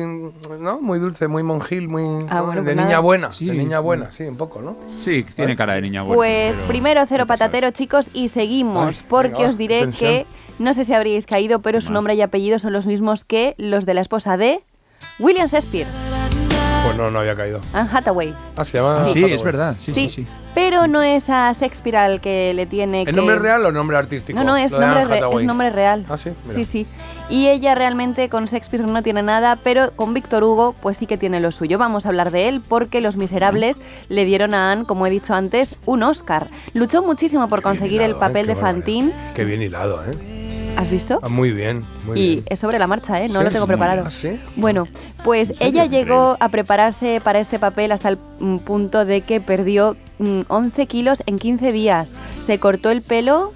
[0.61, 0.81] ¿no?
[0.81, 2.47] Muy dulce, muy monjil, muy Ah, ¿no?
[2.47, 2.99] bueno, de pues niña nada.
[3.01, 3.47] buena, Sí.
[3.47, 4.77] de niña buena, sí, un poco, ¿no?
[5.05, 6.17] Sí, tiene cara de niña buena.
[6.17, 10.27] Pues pero- primero cero patatero, chicos, y seguimos, Ay, porque venga, os diré que
[10.59, 13.87] no sé si habríais caído, pero su nombre y apellido son los mismos que los
[13.87, 14.61] de la esposa de
[15.21, 15.87] William Shakespeare,
[16.87, 17.61] Pues no, no había caído.
[17.73, 18.35] Anne Hathaway.
[18.57, 19.05] Ah, se llama.
[19.07, 19.33] Sí, Hathaway.
[19.33, 19.75] es verdad.
[19.79, 20.25] Sí, sí, Sí.
[20.25, 20.31] sí.
[20.55, 23.11] Pero no es a Shakespeare al que le tiene que...
[23.11, 24.39] ¿El nombre real o nombre artístico?
[24.39, 25.39] No, no, es nombre, Anne re- Hathaway.
[25.43, 26.07] es nombre real.
[26.09, 26.57] Ah, sí, mira.
[26.59, 26.87] Sí, sí.
[27.29, 31.19] Y ella realmente con Shakespeare no tiene nada, pero con Víctor Hugo pues sí que
[31.19, 31.77] tiene lo suyo.
[31.77, 33.79] Vamos a hablar de él porque Los Miserables
[34.09, 36.49] le dieron a Anne, como he dicho antes, un Oscar.
[36.73, 38.29] Luchó muchísimo por Qué conseguir el hilado, ¿eh?
[38.29, 38.57] papel de.
[38.57, 39.13] Fantine.
[39.35, 40.15] Qué bien hilado, ¿eh?
[40.77, 41.19] ¿Has visto?
[41.23, 42.45] Ah, muy bien, muy y bien.
[42.49, 43.29] es sobre la marcha, ¿eh?
[43.29, 44.03] No Sí, lo tengo preparado.
[44.03, 44.07] bien.
[44.09, 44.41] ¿Ah, sí?
[44.57, 44.87] Bueno,
[45.25, 49.97] pues ella llegó a prepararse para este papel hasta el mm, punto de que perdió
[50.19, 52.13] mm, 11 kilos en 15 días.
[52.41, 53.53] Se cortó el pelo,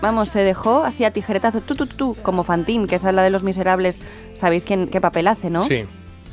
[0.00, 3.30] vamos, se dejó así a tijeretazo, tú, tú, tú, como Fantine, que es la de
[3.30, 3.98] los miserables.
[4.34, 5.64] ¿Sabéis quién, qué papel hace, no?
[5.64, 5.84] Sí.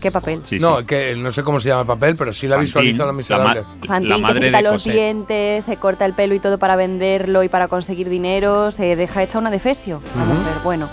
[0.02, 0.42] ¿Qué papel?
[0.44, 0.86] Sí, no, sí.
[0.86, 3.56] que no sé cómo se llama el papel, pero sí la Fantine, visualizo a los
[3.56, 3.64] la.
[3.88, 4.94] Fantine, La que madre se quita los Cosette.
[4.94, 9.22] dientes, se corta el pelo y todo para venderlo y para conseguir dinero, se deja
[9.22, 10.34] hecha una defesio, Ujú.
[10.34, 10.54] mujer.
[10.64, 10.90] Bueno,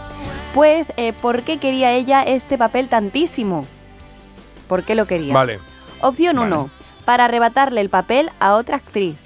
[0.53, 3.67] pues, eh, ¿por qué quería ella este papel tantísimo?
[4.69, 5.33] ¿Por qué lo quería?
[5.33, 5.59] Vale.
[6.03, 6.55] Opción Vale.
[6.55, 6.71] 1,
[7.07, 9.17] para arrebatarle el papel a otra actriz.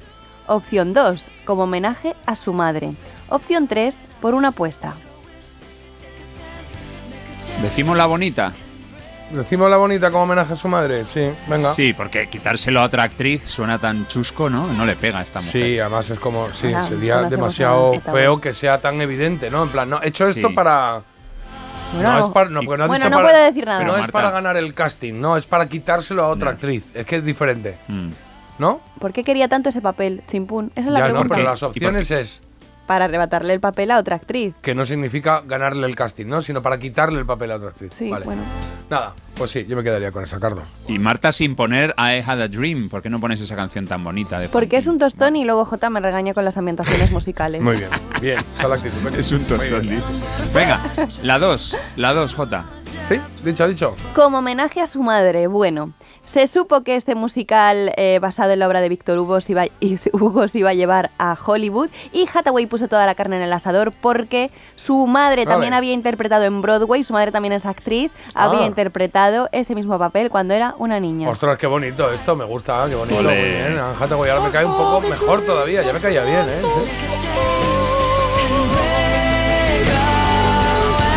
[0.46, 2.92] Opción 2, como homenaje a su madre.
[3.30, 4.94] Opción 3, por una apuesta.
[7.62, 8.52] Decimos la bonita.
[9.32, 11.72] Decimos la bonita como homenaje a su madre, sí, venga.
[11.74, 14.66] Sí, porque quitárselo a otra actriz suena tan chusco, ¿no?
[14.74, 15.52] No le pega a esta mujer.
[15.52, 19.62] Sí, además es como, sí, sería demasiado feo que sea tan evidente, ¿no?
[19.62, 20.54] En plan, no, he hecho esto Sí.
[20.54, 21.02] para...
[21.94, 23.84] Bueno, no es para, no, porque no has bueno, dicho no para- puedo decir nada.
[23.84, 26.50] No es para ganar el casting, no, es para quitárselo a otra No.
[26.52, 26.84] actriz.
[26.94, 28.08] Es que es diferente, Mm.
[28.58, 28.80] ¿no?
[28.98, 30.72] ¿Por qué quería tanto ese papel, Chimpún?
[30.74, 31.34] Esa es la ya no, pregunta.
[31.36, 32.42] pero las opciones es
[32.92, 34.54] Para arrebatarle el papel a otra actriz.
[34.60, 36.42] que no significa ganarle el casting, ¿no?
[36.42, 37.90] Sino para quitarle el papel a otra actriz.
[37.94, 38.26] Sí, Vale.
[38.26, 38.42] bueno.
[38.90, 40.64] Nada, pues sí, yo me quedaría con esa, Carlos.
[40.88, 42.90] Y Marta sin poner I Had a Dream.
[42.90, 44.38] ¿Por qué no pones esa canción tan bonita?
[44.38, 47.62] De Porque es un tostón y luego J me regaña con las ambientaciones musicales.
[47.62, 47.88] Muy bien,
[48.20, 49.02] bien, esa es la actitud.
[49.02, 49.16] coño.
[49.18, 49.82] Es un tostón.
[50.54, 50.82] Venga,
[51.22, 51.76] la 2.
[51.96, 52.64] La 2, J.
[53.08, 53.96] Sí, dicho, dicho.
[54.14, 58.66] Como homenaje a su madre, bueno, se supo que este musical eh, basado en la
[58.68, 61.88] obra de Víctor Hugo se, iba, y se- Hugo se iba a llevar a Hollywood
[62.12, 66.44] y Hathaway puso toda la carne en el asador porque su madre también había interpretado
[66.44, 68.44] en Broadway, su madre también es actriz, Ah.
[68.44, 71.28] había interpretado ese mismo papel cuando era una niña.
[71.28, 73.22] Ostras, qué bonito esto, me gusta, qué bonito, Sí.
[73.24, 73.44] muy Ole.
[73.44, 73.78] bien.
[73.78, 77.81] Hathaway ahora me cae un poco mejor todavía, ya me caía bien, ¿eh?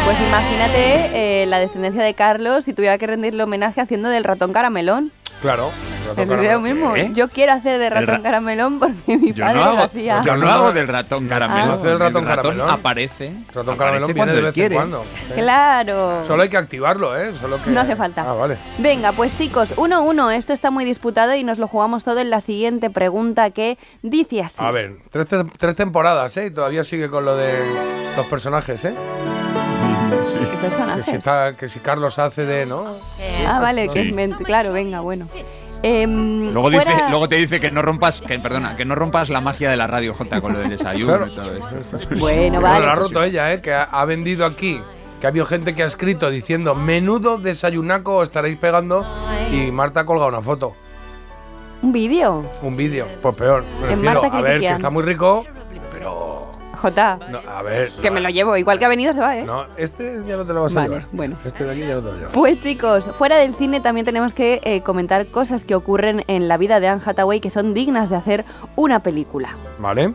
[0.06, 4.53] Pues imagínate eh, la descendencia de Carlos si tuviera que rendirle homenaje haciendo del ratón
[4.53, 5.12] caramelón.
[5.41, 5.72] Claro.
[6.08, 6.95] ratón sería lo mismo.
[6.95, 7.10] ¿Eh?
[7.14, 10.22] Yo quiero hacer de ratón ra- caramelón porque mi Yo padre no, lo hago, hacía.
[10.24, 11.72] yo no hago del ratón caramelo.
[11.72, 11.76] Ah.
[11.76, 12.70] Hace del ratón el ratón caramelón.
[12.70, 13.34] aparece.
[13.53, 14.76] Ratón aparece caramelo viene cuando de vez quiere.
[14.76, 15.03] en cuando.
[15.28, 15.34] sí.
[15.34, 16.24] Claro.
[16.24, 17.34] Solo hay que activarlo, ¿eh?
[17.39, 17.70] Solo que...
[17.72, 18.24] No hace falta.
[18.30, 18.58] Ah, vale.
[18.78, 20.34] Venga, pues chicos, 1-1.
[20.36, 24.41] Esto está muy disputado y nos lo jugamos todo en la siguiente pregunta que dice
[24.41, 24.58] así.
[24.60, 26.45] A ver, tres, te- tres temporadas, ¿eh?
[26.47, 27.53] Y todavía sigue con lo de
[28.16, 28.93] los personajes, ¿eh?
[30.16, 32.86] ¿Qué Que si, está, que si Carlos hace de, ¿no?
[33.47, 35.28] Ah, vale, que es Claro, venga, bueno.
[35.84, 39.41] Em, Luego, dice, luego te dice que no rompas, que perdona, que no rompas la
[39.41, 41.28] magia de la radio J con lo del desayuno Claro.
[41.28, 41.97] y todo esto.
[42.18, 42.86] Bueno, Pero vale.
[42.86, 43.61] lo ha roto ella, ¿eh?
[43.61, 44.82] Que ha, ha vendido aquí.
[45.20, 49.05] Que ha habido gente que ha escrito diciendo menudo desayunaco os estaréis pegando
[49.51, 50.74] y Marta ha colgado una foto,
[51.82, 52.43] ¿Un vídeo?
[52.61, 53.07] un vídeo.
[53.22, 53.63] Pues peor.
[53.82, 55.43] Me refiero, a ver, que está muy rico,
[56.82, 56.94] pero...
[56.94, 57.20] J.
[57.30, 57.92] no, a ver...
[58.02, 58.56] Que no, me lo llevo.
[58.58, 59.44] Igual que ha venido se va, ¿eh?
[59.44, 61.06] No, este ya no te lo vas a llevar.
[61.12, 61.36] bueno.
[61.46, 62.32] Este de aquí ya no te lo llevas.
[62.34, 66.58] Pues chicos, fuera del cine también tenemos que eh, comentar cosas que ocurren en la
[66.58, 68.46] vida de Anne Hathaway que son dignas de hacer
[68.76, 69.50] una película.
[69.80, 70.14] ¿Vale?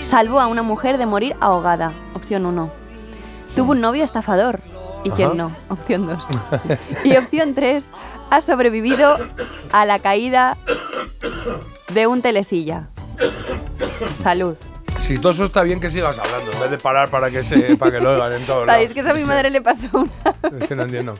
[0.00, 1.92] Salvó a una mujer de morir ahogada.
[2.14, 2.70] Opción 1.
[3.54, 4.60] Tuvo un novio estafador.
[5.04, 5.16] ¿Y Ajá.
[5.16, 5.52] quién no?
[5.68, 6.26] Opción 2.
[7.04, 7.88] y opción 3.
[8.30, 9.16] Ha sobrevivido
[9.72, 10.56] a la caída
[11.94, 12.88] de un telesilla.
[14.22, 14.56] Salud.
[15.00, 17.76] Si todo eso está bien que sigas hablando, en vez de parar para que, se,
[17.76, 20.10] para que lo oigan en todos ¿Sabéis que eso a mi madre le pasó una
[20.60, 21.14] Es que no entiendo.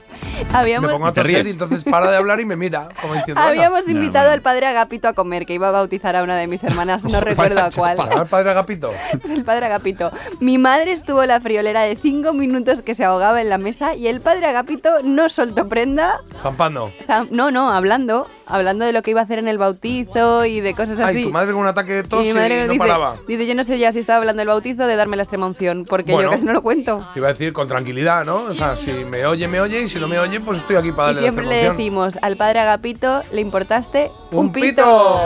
[0.53, 3.14] Habíamos, Me pongo a ¿Te toser y entonces para de hablar y me mira, como
[3.14, 3.41] diciendo...
[3.41, 6.64] Habíamos invitado al padre Agapito a comer, que iba a bautizar a una de mis
[6.64, 7.97] hermanas, no recuerdo a cuál.
[7.97, 8.93] ¿Para el padre Agapito?
[9.22, 10.11] Es el padre Agapito.
[10.41, 13.95] Mi madre estuvo en la friolera de cinco minutos que se ahogaba en la mesa
[13.95, 16.18] y el padre Agapito no soltó prenda.
[16.43, 16.91] Zampando.
[17.07, 18.27] zam- No, no, hablando.
[18.49, 21.18] Hablando de lo que iba a hacer en el bautizo y de cosas así.
[21.18, 23.16] Ay, tu madre con un ataque de tos y y, mi madre no dice, paraba.
[23.27, 25.85] dice, yo no sé ya si estaba hablando del bautizo de darme la extrema unción,
[25.87, 26.29] porque Bueno.
[26.29, 27.07] yo casi no lo cuento.
[27.12, 28.45] Te iba a decir con tranquilidad, ¿no?
[28.45, 30.93] O sea, si me oye, me oye, y si no me oye, pues estoy aquí
[30.93, 35.21] para Y darle siempre la le decimos al padre Agapito, le importaste un, ¡Un pito!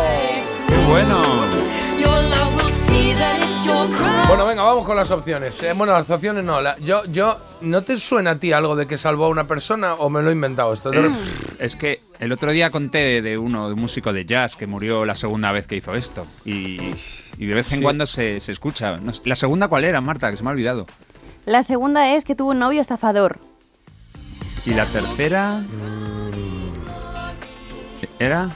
[0.68, 1.69] ¡Qué bueno!
[4.28, 5.60] Bueno, venga, vamos con las opciones.
[5.62, 6.60] Eh, bueno, las opciones no.
[6.60, 9.94] la- yo, yo, ¿no te suena a ti algo de que salvó a una persona
[9.94, 10.92] o me lo he inventado esto?
[10.92, 11.10] Eh,
[11.58, 15.04] Es que el otro día conté de uno, de un músico de jazz que murió
[15.04, 16.26] la segunda vez que hizo esto.
[16.44, 16.78] Y,
[17.38, 17.82] y de vez en Sí.
[17.82, 18.96] cuando se, se escucha.
[18.98, 20.30] No ¿La segunda cuál era, Marta?
[20.30, 20.86] Que se me ha olvidado.
[21.44, 23.38] La segunda es que tuvo un novio estafador.
[24.64, 25.62] Y la tercera.
[28.18, 28.50] ¿Era?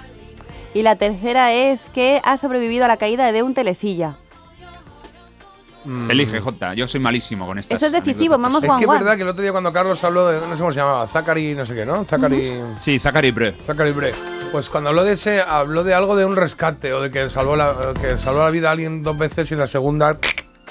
[0.72, 4.16] Y la tercera es que ha sobrevivido a la caída de un telesilla.
[5.84, 6.10] Mm.
[6.10, 6.74] Elige, J.
[6.74, 7.76] Yo soy malísimo con estas.
[7.76, 8.42] Eso es decisivo, anécdotas.
[8.42, 10.54] vamos Es Juan que es verdad que el otro día cuando Carlos habló de, no
[10.54, 12.04] sé cómo se llamaba, Zachary no sé qué, ¿no?
[12.04, 12.60] Zachary...
[12.76, 13.54] Sí, Zachary Bre.
[13.66, 14.14] Zachary Bre.
[14.52, 17.56] Pues cuando habló de ese, habló de algo de un rescate o de que salvó
[17.56, 20.18] la, que salvó la vida a alguien dos veces y la segunda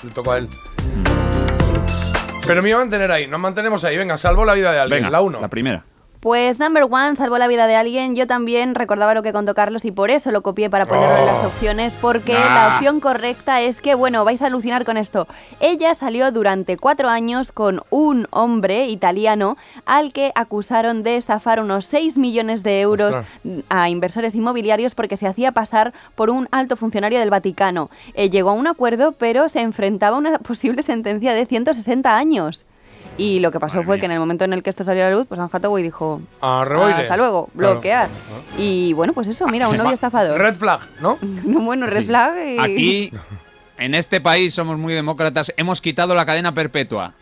[0.03, 0.49] le tocó a él.
[2.45, 3.97] Pero me iba a mantener ahí, nos mantenemos ahí.
[3.97, 5.39] Venga, salvó la vida de alguien, Venga, la uno.
[5.39, 5.83] La primera.
[6.23, 8.15] Pues number one salvó la vida de alguien.
[8.15, 11.25] Yo también recordaba lo que contó Carlos y por eso lo copié para ponerlo en
[11.25, 11.93] las opciones.
[11.99, 12.69] Porque Ah.
[12.69, 15.27] la opción correcta es que, bueno, vais a alucinar con esto.
[15.59, 21.87] Ella salió durante cuatro años con un hombre italiano al que acusaron de estafar unos
[21.87, 23.27] 6 millones de euros Ostras.
[23.67, 27.89] a inversores inmobiliarios porque se hacía pasar por un alto funcionario del Vaticano.
[28.13, 32.63] Eh, llegó a un acuerdo, pero se enfrentaba a una posible sentencia de 160 años.
[33.17, 35.09] Y lo que pasó fue que en el momento en el que esto salió a
[35.09, 37.73] la luz, pues Anne Hathaway dijo, hasta luego, Claro.
[37.75, 38.09] bloquear.
[38.57, 40.39] Y bueno, pues eso, mira, un novio estafador.
[40.39, 41.17] Red flag, ¿no?
[41.43, 43.11] bueno, red flag y- Aquí,
[43.77, 45.53] en este país, somos muy demócratas.
[45.57, 47.13] Hemos quitado la cadena perpetua.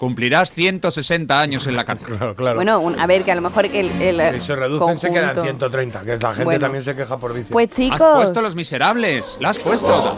[0.00, 2.14] Cumplirás 160 años en la cárcel.
[2.16, 2.56] Claro, claro.
[2.56, 5.34] Bueno, un- a ver, que a lo mejor el, el Y se reducen, se quedan
[5.36, 6.60] conjunto- 130, que es la gente Bueno.
[6.60, 7.52] también se queja por vicio.
[7.52, 9.36] Pues chicos, Has puesto Los Miserables.
[9.40, 10.16] La has puesto.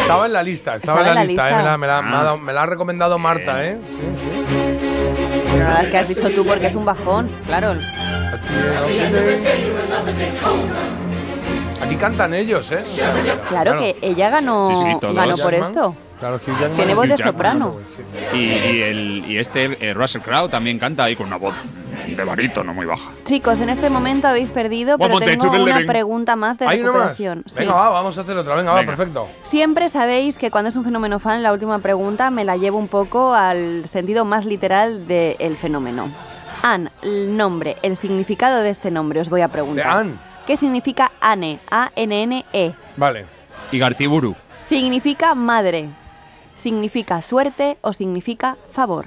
[0.00, 2.54] Estaba en la lista, estaba, en la, lista, eh, me, la, me la- me Ah.
[2.54, 3.78] la ha recomendado Marta, ¿eh?
[5.52, 7.74] pero nada, es que has dicho tú porque es un bajón, claro.
[11.84, 12.82] Aquí cantan ellos, ¿eh?
[13.48, 15.14] Claro, que ella ganó, Sí, sí, todos.
[15.14, 15.94] ganó por esto.
[16.18, 16.76] Claro, Hugh Jackman.
[16.76, 17.74] Tiene voz de soprano.
[18.32, 21.54] Y, y el, y este, eh, Russell Crowe, también canta ahí con una voz
[22.06, 23.10] de barítono muy baja.
[23.24, 25.86] Chicos, en este momento habéis perdido, pero tengo una living.
[25.86, 26.98] pregunta más de ¿Hay una más?
[27.00, 27.44] recuperación.
[27.46, 27.56] Sí.
[27.58, 28.54] Venga, va, vamos a hacer otra.
[28.54, 28.90] Venga, Venga.
[28.90, 29.28] va, perfecto.
[29.42, 32.88] Siempre sabéis que cuando es un fenómeno fan, la última pregunta me la llevo un
[32.88, 36.08] poco al sentido más literal del fenómeno.
[36.62, 39.86] Anne, el nombre, el significado de este nombre, os voy a De preguntar.
[39.86, 40.14] Anne.
[40.46, 41.60] ¿Qué significa Anne?
[41.70, 42.74] A-N-N-E.
[42.96, 43.26] Vale.
[43.72, 44.36] Y Gartiburu.
[44.64, 45.88] ¿Significa madre?
[46.56, 49.06] ¿Significa suerte o significa favor?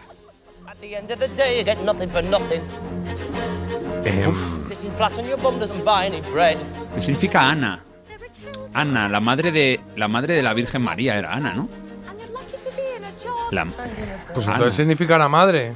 [4.05, 4.27] Eh.
[6.95, 7.83] ¿Qué significa Ana?
[8.73, 11.67] Ana, la madre de la madre de la Virgen María era Ana, ¿no?
[13.51, 13.65] La,
[14.33, 14.55] pues Ana.
[14.57, 15.75] entonces significa la madre.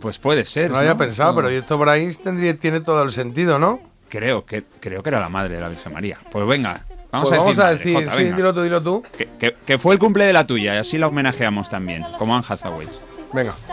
[0.00, 0.68] Pues puede ser.
[0.70, 0.98] No lo había ¿no?
[0.98, 3.80] pensado, pero esto por ahí tendría, tiene todo el sentido, ¿no?
[4.08, 6.16] Creo que, creo que era la madre de la Virgen María.
[6.30, 6.80] Pues venga,
[7.12, 7.56] vamos Pues a decir.
[7.56, 8.36] vamos a madre, decir, Jota, sí, venga.
[8.36, 9.02] dilo tú, dilo tú.
[9.16, 12.34] Que, que- que fue el cumple de la tuya y así la homenajeamos también, como
[12.34, 12.88] Anne Hathaway.
[13.30, 13.50] Venga.
[13.52, 13.66] Pues,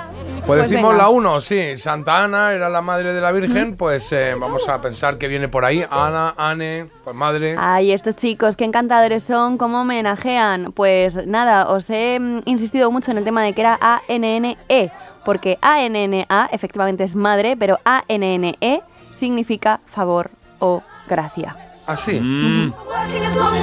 [0.45, 1.03] Pues decimos venga.
[1.03, 1.77] la 1, sí.
[1.77, 5.47] Santa Ana era la madre de la Virgen, pues eh, vamos a pensar que viene
[5.47, 5.85] por ahí.
[5.89, 7.55] Ana, Anne, pues madre.
[7.57, 10.73] Ay, estos chicos, qué encantadores son, cómo homenajean.
[10.73, 14.91] Pues nada, os he mm, insistido mucho en el tema de que era A-N-N-E,
[15.25, 21.55] porque A-N-N-A efectivamente es madre, pero A-N-N-E significa favor o gracia.
[21.87, 22.19] Así.
[22.19, 23.53] Mm, you drop.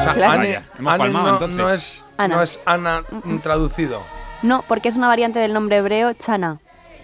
[0.00, 1.56] O sea, no, entonces.
[1.56, 2.36] no es, Ana.
[2.36, 4.02] no es Ana mm, traducido.
[4.42, 6.58] No, porque es una variante del nombre hebreo Chana.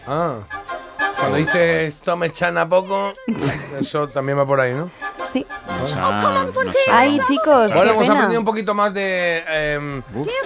[0.07, 0.39] Ah.
[1.23, 3.13] Cuando dice esto me chana poco,
[3.81, 4.91] eso también va por ahí, ¿no?
[5.33, 5.47] Sí.
[5.83, 6.79] o sea, no sé.
[6.91, 8.15] Ay, chicos, Bueno, qué hemos pena.
[8.15, 9.43] aprendido un poquito más de.
[9.49, 10.03] em,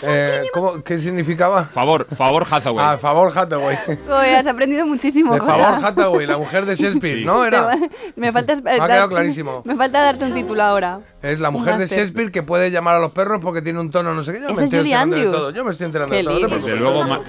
[0.06, 1.64] eh, ¿cómo- ¿Qué significaba?
[1.64, 2.86] Favor, favor Hathaway.
[2.86, 3.76] Ah, favor Hathaway.
[4.06, 5.34] Joder, has aprendido muchísimo.
[5.34, 7.44] De favor Hathaway, la mujer de Shakespeare, ¿no?
[7.44, 7.76] Era.
[8.16, 9.62] Me falta, Me ha quedado clarísimo.
[9.64, 11.00] Me falta darte un título ahora.
[11.20, 11.86] Es la mujer de.
[11.88, 14.40] Shakespeare que puede llamar a los perros porque tiene un tono no sé qué.
[14.42, 15.50] Yo me es estoy Julie enterando de todo.
[15.50, 16.48] Yo me estoy enterando Qué de todo.
[16.48, 17.20] Desde luego, Ma-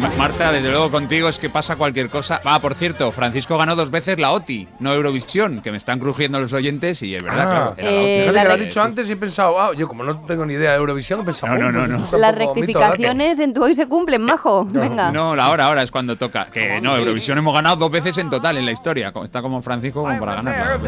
[0.00, 2.40] Ma- Marta, desde luego contigo es que pasa cualquier cosa.
[2.44, 6.38] Ah, por cierto, Francisco ganó dos veces la OTI, no Eurovisión, que me están crujiendo
[6.38, 7.74] los oyentes y es verdad, Ah, claro.
[7.78, 8.12] era la Eh.
[8.20, 10.46] Fíjate la que lo has dicho antes y he pensado, ah, yo como no tengo
[10.46, 12.18] ni idea de Eurovisión, he pensado, No, no, "Oh, no, pues no.
[12.18, 14.64] Las rectificaciones en tu hoy se cumplen, majo.
[14.64, 15.10] Venga.
[15.10, 16.46] No, la hora, ahora es cuando toca.
[16.46, 19.12] Que no, Eurovisión hemos ganado dos veces en total en la historia.
[19.24, 20.80] Está como Francisco como para ganar.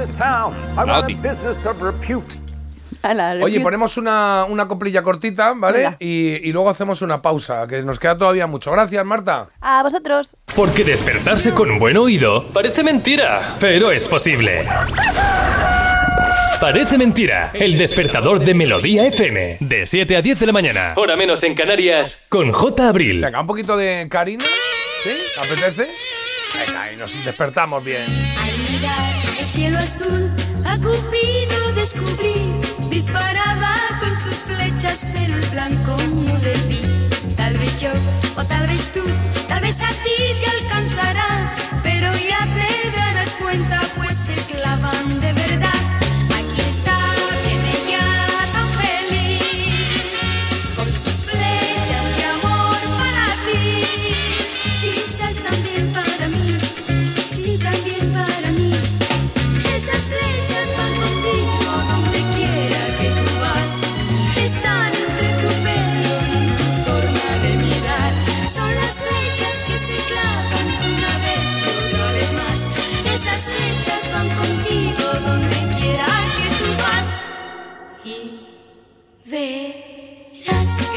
[0.86, 1.18] La OTI.
[3.42, 5.96] Oye, ponemos una, una coplilla cortita, ¿vale?
[6.00, 8.72] Y, y luego hacemos una pausa, que nos queda todavía mucho.
[8.72, 9.48] Gracias, Marta.
[9.60, 10.36] A vosotros.
[10.54, 14.66] Porque despertarse con un buen oído parece mentira, pero es posible.
[16.60, 21.14] Parece mentira, el despertador de Melodía FM, de 7 a 10 de la mañana, hora
[21.16, 22.88] menos en Canarias, con J.
[22.88, 23.20] Abril.
[23.20, 24.44] Venga, un poquito de Karina.
[25.04, 25.10] ¿Sí?
[25.38, 25.86] ¿Apetece?
[26.66, 28.02] Venga, y nos despertamos bien.
[28.02, 30.30] Al mirar el cielo azul,
[30.64, 32.52] a Cupido descubrí.
[32.90, 36.82] Disparaba con sus flechas, pero el blanco no debí.
[37.36, 37.90] Tal vez yo,
[38.36, 39.02] o tal vez tú,
[39.48, 41.54] tal vez a ti te alcanzará.
[41.82, 45.37] Pero ya te darás cuenta, pues se clavan de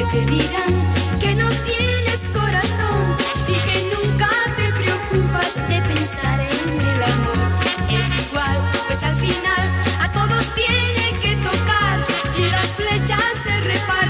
[0.01, 0.73] que te dirán
[1.19, 3.15] que no tienes corazón
[3.47, 7.37] y que nunca te preocupas de pensar en el amor.
[7.87, 9.63] Es igual, pues al final
[9.99, 11.99] a todos tiene que tocar
[12.35, 14.00] y las flechas se reparten,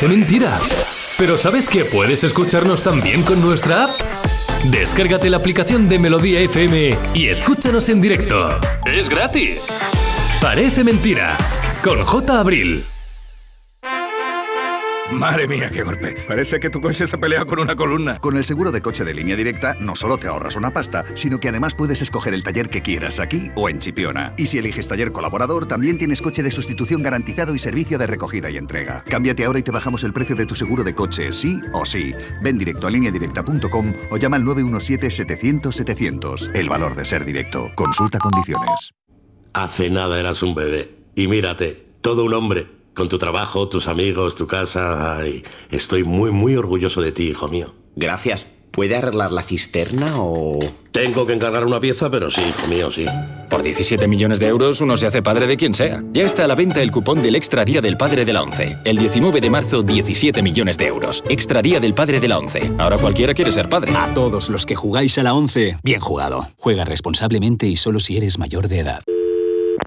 [0.00, 0.58] Parece mentira.
[1.18, 3.90] Pero ¿sabes que puedes escucharnos también con nuestra app?
[4.70, 8.58] Descárgate la aplicación de Melodía FM y escúchanos en directo.
[8.86, 9.78] Es gratis.
[10.40, 11.36] Parece mentira.
[11.84, 12.40] Con J.
[12.40, 12.82] Abril.
[15.20, 16.16] Madre mía, qué golpe.
[16.26, 18.18] Parece que tu coche se pelea con una columna.
[18.20, 21.36] Con el seguro de coche de línea directa no solo te ahorras una pasta, sino
[21.36, 24.32] que además puedes escoger el taller que quieras aquí o en Chipiona.
[24.38, 28.50] Y si eliges taller colaborador, también tienes coche de sustitución garantizado y servicio de recogida
[28.50, 29.04] y entrega.
[29.06, 32.14] Cámbiate ahora y te bajamos el precio de tu seguro de coche, sí o sí.
[32.42, 36.52] Ven directo a lineadirecta.com o llama al 917-700-700.
[36.54, 37.70] El valor de ser directo.
[37.74, 38.94] Consulta condiciones.
[39.52, 40.96] Hace nada eras un bebé.
[41.14, 42.79] Y mírate, todo un hombre.
[42.94, 45.16] Con tu trabajo, tus amigos, tu casa.
[45.16, 47.74] Ay, estoy muy, muy orgulloso de ti, hijo mío.
[47.96, 48.46] Gracias.
[48.70, 50.58] ¿Puede arreglar la cisterna o...?
[50.92, 53.04] Tengo que encargar una pieza, pero sí, hijo mío, sí.
[53.48, 56.02] Por 17 millones de euros uno se hace padre de quien sea.
[56.12, 58.78] Ya está a la venta el cupón del Extra Día del Padre de la ONCE.
[58.84, 61.22] El 19 de marzo, 17 millones de euros.
[61.28, 62.72] Extra Día del Padre de la ONCE.
[62.78, 63.92] Ahora cualquiera quiere ser padre.
[63.96, 66.48] A todos los que jugáis a la 11, bien jugado.
[66.58, 69.02] Juega responsablemente y solo si eres mayor de edad.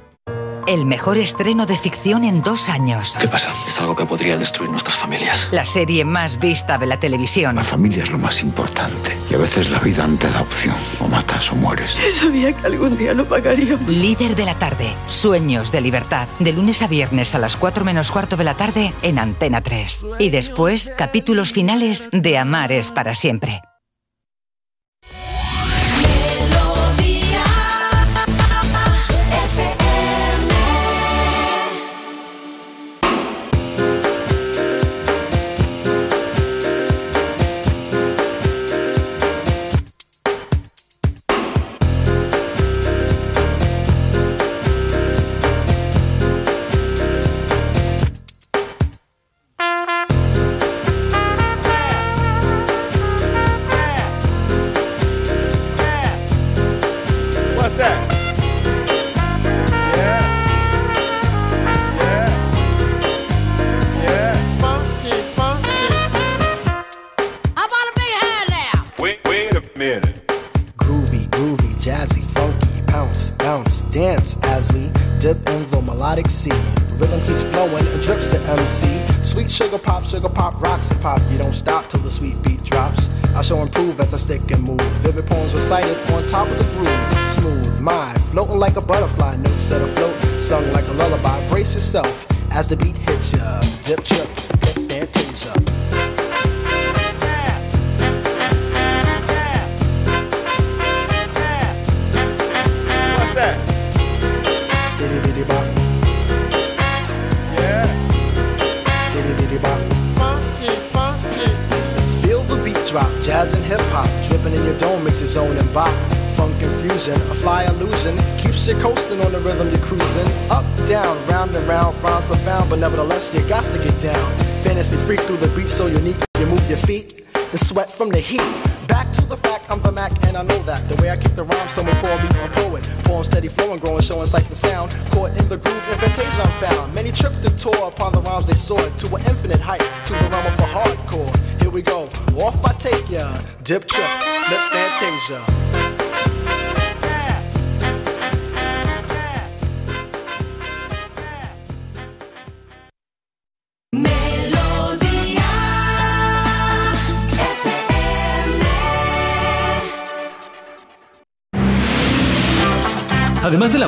[0.71, 3.19] El mejor estreno de ficción en dos años.
[3.21, 3.51] ¿Qué pasa?
[3.67, 5.49] Es algo que podría destruir nuestras familias.
[5.51, 7.57] La serie más vista de la televisión.
[7.57, 9.19] La familia es lo más importante.
[9.29, 10.77] Y a veces la vida no te da opción.
[11.01, 11.99] O matas o mueres.
[12.13, 13.79] Sabía que algún día lo pagaría.
[13.89, 14.95] Líder de la tarde.
[15.09, 16.29] Sueños de libertad.
[16.39, 20.07] De lunes a viernes a las 4 menos cuarto de la tarde en Antena 3.
[20.21, 23.61] Y después, capítulos finales de Amar es para siempre.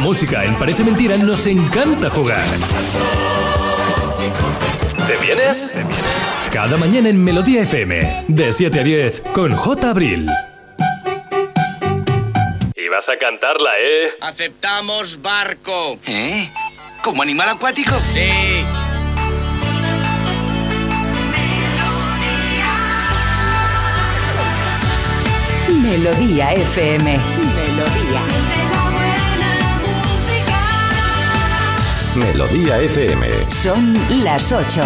[0.02, 2.44] Música, en Parece Mentira nos encanta jugar.
[5.06, 5.80] ¿Te vienes?
[6.52, 9.90] Cada mañana en Melodía FM, de 7 a 10, con J.
[9.90, 10.28] Abril.
[12.74, 14.10] Y vas a cantarla, ¿eh?
[14.20, 15.98] Aceptamos barco.
[16.06, 16.50] ¿Eh?
[17.02, 17.94] ¿Como animal acuático?
[18.12, 18.64] Sí.
[25.80, 27.31] Melodía FM.
[32.16, 33.50] Melodía FM.
[33.50, 34.82] Son las 8.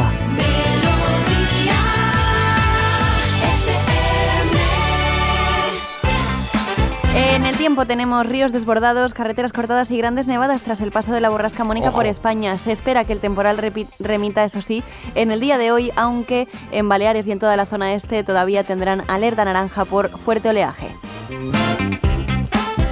[7.17, 11.21] En el tiempo tenemos ríos desbordados, carreteras cortadas y grandes nevadas tras el paso de
[11.21, 11.97] la borrasca Mónica Ojo.
[11.97, 12.57] por España.
[12.59, 13.59] Se espera que el temporal
[13.99, 14.85] remita, eso sí,
[15.17, 18.63] en el día de hoy, aunque en Baleares y en toda la zona este todavía
[18.63, 20.95] tendrán alerta naranja por fuerte oleaje.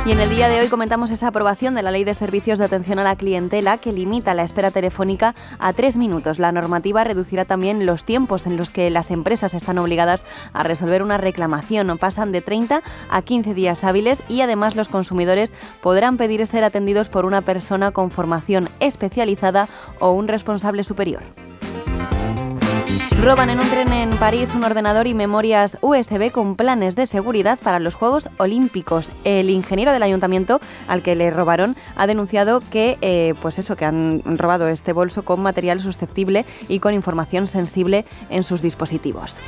[0.07, 2.67] Y en el día de hoy comentamos esa aprobación de la Ley de Servicios de
[2.67, 6.39] Atención a la Clientela que limita la espera telefónica a tres minutos.
[6.39, 11.03] La normativa reducirá también los tiempos en los que las empresas están obligadas a resolver
[11.03, 11.97] una reclamación.
[11.97, 17.09] Pasan de 30 a 15 días hábiles y además los consumidores podrán pedir ser atendidos
[17.09, 19.69] por una persona con formación especializada
[20.01, 21.23] o un responsable superior.
[23.21, 27.59] Roban en un tren en París un ordenador y memorias USB con planes de seguridad
[27.59, 29.09] para los Juegos Olímpicos.
[29.25, 33.85] El ingeniero del ayuntamiento al que le robaron ha denunciado que, eh, pues eso, que
[33.85, 39.41] han robado este bolso con material susceptible y con información sensible en sus dispositivos.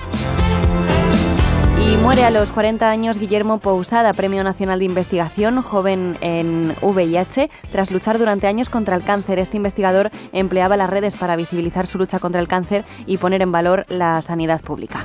[1.79, 7.51] Y muere a los 40 años Guillermo Pousada, Premio Nacional de Investigación, joven en VIH,
[7.71, 9.39] tras luchar durante años contra el cáncer.
[9.39, 13.53] Este investigador empleaba las redes para visibilizar su lucha contra el cáncer y poner en
[13.53, 15.05] valor la sanidad pública.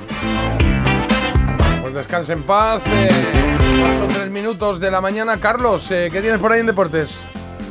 [1.82, 2.82] Pues descanse en paz.
[2.86, 3.08] eh,
[3.98, 5.38] son tres minutos de la mañana.
[5.38, 7.20] Carlos, eh, ¿qué tienes por ahí en deportes?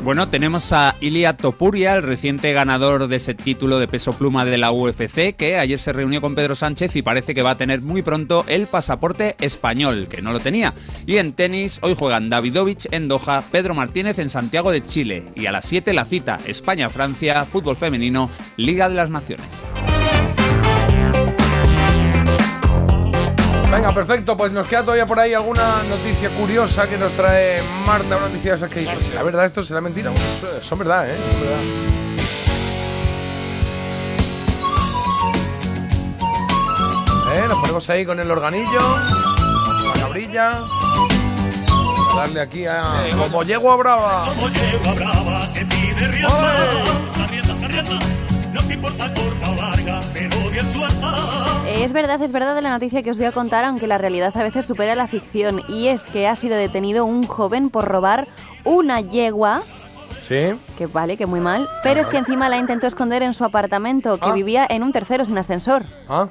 [0.04, 4.58] Bueno, tenemos a Ilia Topuria, el reciente ganador de ese título de peso pluma de
[4.58, 7.82] la UFC, que ayer se reunió con Pedro Sánchez y parece que va a tener
[7.82, 10.74] muy pronto el pasaporte español, que no lo tenía.
[11.06, 15.26] Y en tenis, hoy juegan Davidovich en Doha, Pedro Martínez en Santiago de Chile.
[15.36, 19.46] Y a las 7 la cita España-Francia, fútbol femenino, Liga de las Naciones.
[23.72, 28.18] Venga, perfecto, pues nos queda todavía por ahí alguna noticia curiosa que nos trae Marta,
[28.18, 29.64] una noticia esa que dice, ¿será verdad esto?
[29.64, 30.12] ¿Será mentira?
[30.62, 31.16] Son verdad, ¿eh?
[31.18, 31.60] Son verdad.
[37.34, 37.46] ¿Eh?
[37.48, 40.66] Nos ponemos ahí con el organillo, la cabrilla,
[42.12, 42.84] a darle aquí a...
[43.18, 44.26] Como yegua brava.
[44.26, 47.02] Como yegua brava que pide rienda.
[51.68, 54.36] Es verdad, es verdad de la noticia que os voy a contar, aunque la realidad
[54.36, 55.62] a veces supera la ficción.
[55.68, 58.28] Y es que ha sido detenido un joven por robar
[58.64, 59.62] una yegua,
[60.28, 60.54] Sí.
[60.78, 64.18] que vale, que muy mal, pero es que encima la intentó esconder en su apartamento,
[64.20, 64.34] que Ah.
[64.34, 65.84] vivía en un tercero sin ascensor.
[66.08, 66.28] Ah.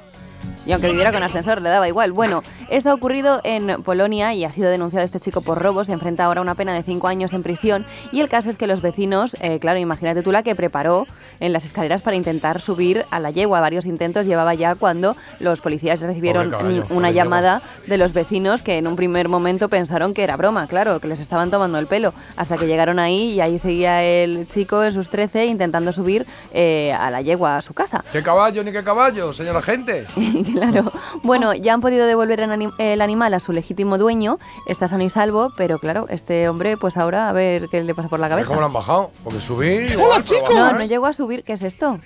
[0.65, 2.11] Y aunque viviera con ascensor, le daba igual.
[2.11, 5.87] Bueno, esto ha ocurrido en Polonia y ha sido denunciado este chico por robos.
[5.87, 7.85] Se enfrenta ahora a una pena de cinco años en prisión.
[8.11, 11.07] Y el caso es que los vecinos, eh, claro, imagínate tú la que preparó
[11.39, 13.59] en las escaleras para intentar subir a la yegua.
[13.59, 18.77] Varios intentos llevaba ya cuando los policías recibieron caballo, una llamada de los vecinos que
[18.77, 22.13] en un primer momento pensaron que era broma, claro, que les estaban tomando el pelo.
[22.37, 26.93] Hasta que llegaron ahí y ahí seguía el chico en sus 13 intentando subir eh,
[26.93, 28.03] a la yegua a su casa.
[28.11, 30.05] ¿Qué caballo ni qué caballo, señora gente?
[30.53, 30.91] claro.
[31.23, 34.37] Bueno, ya han podido devolver el, ani- el animal a su legítimo dueño.
[34.67, 38.07] Está sano y salvo, pero claro, este hombre, pues ahora a ver qué le pasa
[38.09, 38.65] por la ¿Cómo lo cabeza.
[38.65, 39.11] han bajado?
[39.23, 39.81] Porque subir...
[39.83, 40.55] Hola, igual, chicos.
[40.55, 41.43] No, no llegó a subir.
[41.43, 41.99] ¿Qué es esto?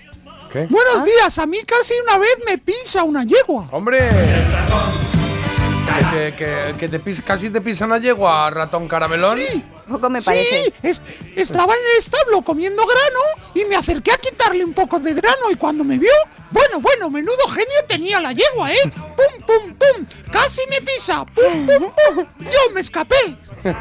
[0.52, 0.68] ¿Qué?
[0.70, 1.04] Buenos Ah.
[1.04, 3.68] días, a mí casi una vez me pisa una yegua.
[3.72, 4.00] ¡Hombre!
[6.12, 9.38] Que, que- que te pis- casi te pisan a yegua, ratón caramelón.
[9.38, 9.64] Sí.
[9.88, 10.64] Poco me parece.
[10.66, 11.02] Sí, es-
[11.36, 15.52] estaba en el establo comiendo grano y me acerqué a quitarle un poco de grano
[15.52, 16.12] y cuando me vio,
[16.52, 18.78] bueno, bueno, menudo genio tenía la yegua, ¿eh?
[18.96, 20.06] ¡Pum, pum, pum!
[20.32, 21.24] ¡Casi me pisa!
[21.26, 22.26] ¡Pum, pum, pum!
[22.40, 23.38] Yo me escapé.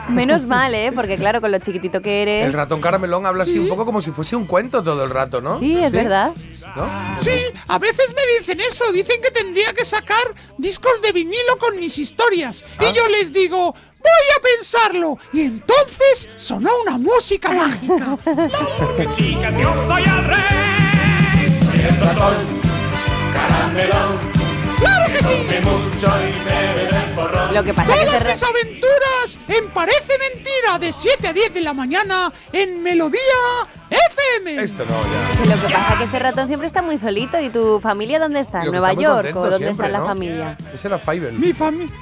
[0.08, 0.92] Menos mal, ¿eh?
[0.94, 2.46] Porque claro, con lo chiquitito que eres.
[2.46, 5.40] El ratón caramelón habla así un poco como si fuese un cuento todo el rato,
[5.40, 5.58] ¿no?
[5.58, 6.32] Sí, es verdad.
[6.76, 7.16] ¿No?
[7.18, 11.78] Sí, a veces me dicen eso, dicen que tendría que sacar discos de vinilo con
[11.78, 12.64] mis historias.
[12.78, 12.84] Ah.
[12.84, 15.18] Y yo les digo, voy a pensarlo.
[15.32, 18.18] Y entonces sonó una música mágica.
[19.16, 21.58] Chicas, yo soy el rey.
[21.64, 22.34] Soy el ratón,
[23.32, 24.33] caramelón.
[24.84, 25.46] ¡Claro que sí!
[27.52, 31.32] Lo que pasa que Todas este mis ra- aventuras en Parece Mentira de 7 a
[31.32, 33.20] 10 de la mañana en Melodía
[33.90, 34.62] FM.
[34.62, 35.42] Esto no, ya.
[35.42, 37.38] que lo que pasa es que este ratón siempre está muy solito.
[37.40, 38.58] ¿Y tu familia dónde está?
[38.58, 39.36] ¿En que Nueva está York?
[39.36, 40.06] ¿O dónde siempre, está la ¿no?
[40.06, 40.56] familia?
[40.72, 41.34] Ese era Fievel.
[41.38, 41.94] Mi familia.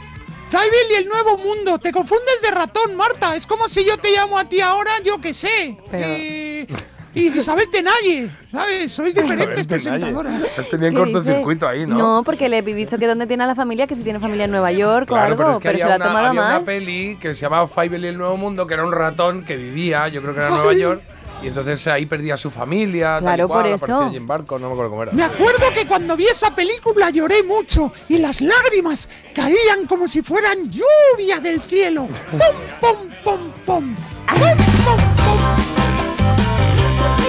[0.49, 1.79] Tribal y el nuevo mundo.
[1.79, 3.35] Te confundes de ratón, Marta.
[3.37, 5.79] Es como si yo te llamo a ti ahora, yo qué sé.
[5.91, 6.67] Pero- Eh,
[7.15, 8.93] y Isabel Tenalle, ¿sabes?
[8.93, 10.13] Sois diferentes Isabel Tenalle.
[10.13, 10.59] presentadoras.
[10.59, 11.97] Él tenía el ¿Qué cortocircuito ahí, ¿no?
[11.99, 14.45] No, porque le he dicho que dónde tiene a la familia, que si tiene familia
[14.47, 16.27] en Nueva York Claro, o pero algo, es que pero se había, ha una, tomado
[16.29, 16.63] había una mal.
[16.65, 20.09] peli que se llamaba Fievel y el Nuevo Mundo, que era un ratón que vivía,
[20.09, 21.03] yo creo que era en Nueva York,
[21.43, 24.01] y entonces ahí perdía a su familia, tal y Claro, cual, por eso.
[24.03, 25.13] allí en barco, no me acuerdo cómo era.
[25.13, 30.23] Me acuerdo que cuando vi esa película lloré mucho y las lágrimas caían como si
[30.23, 32.07] fueran lluvia del cielo.
[32.31, 32.41] ¡Pum,
[32.81, 33.97] pum, pum, pum!
[34.29, 35.02] ¡Pum, pum, pum!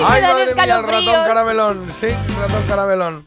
[0.06, 1.88] ¡Ay, me madre mía, el ratón caramelón!
[1.99, 2.08] Sí,
[2.39, 3.26] ratón caramelón.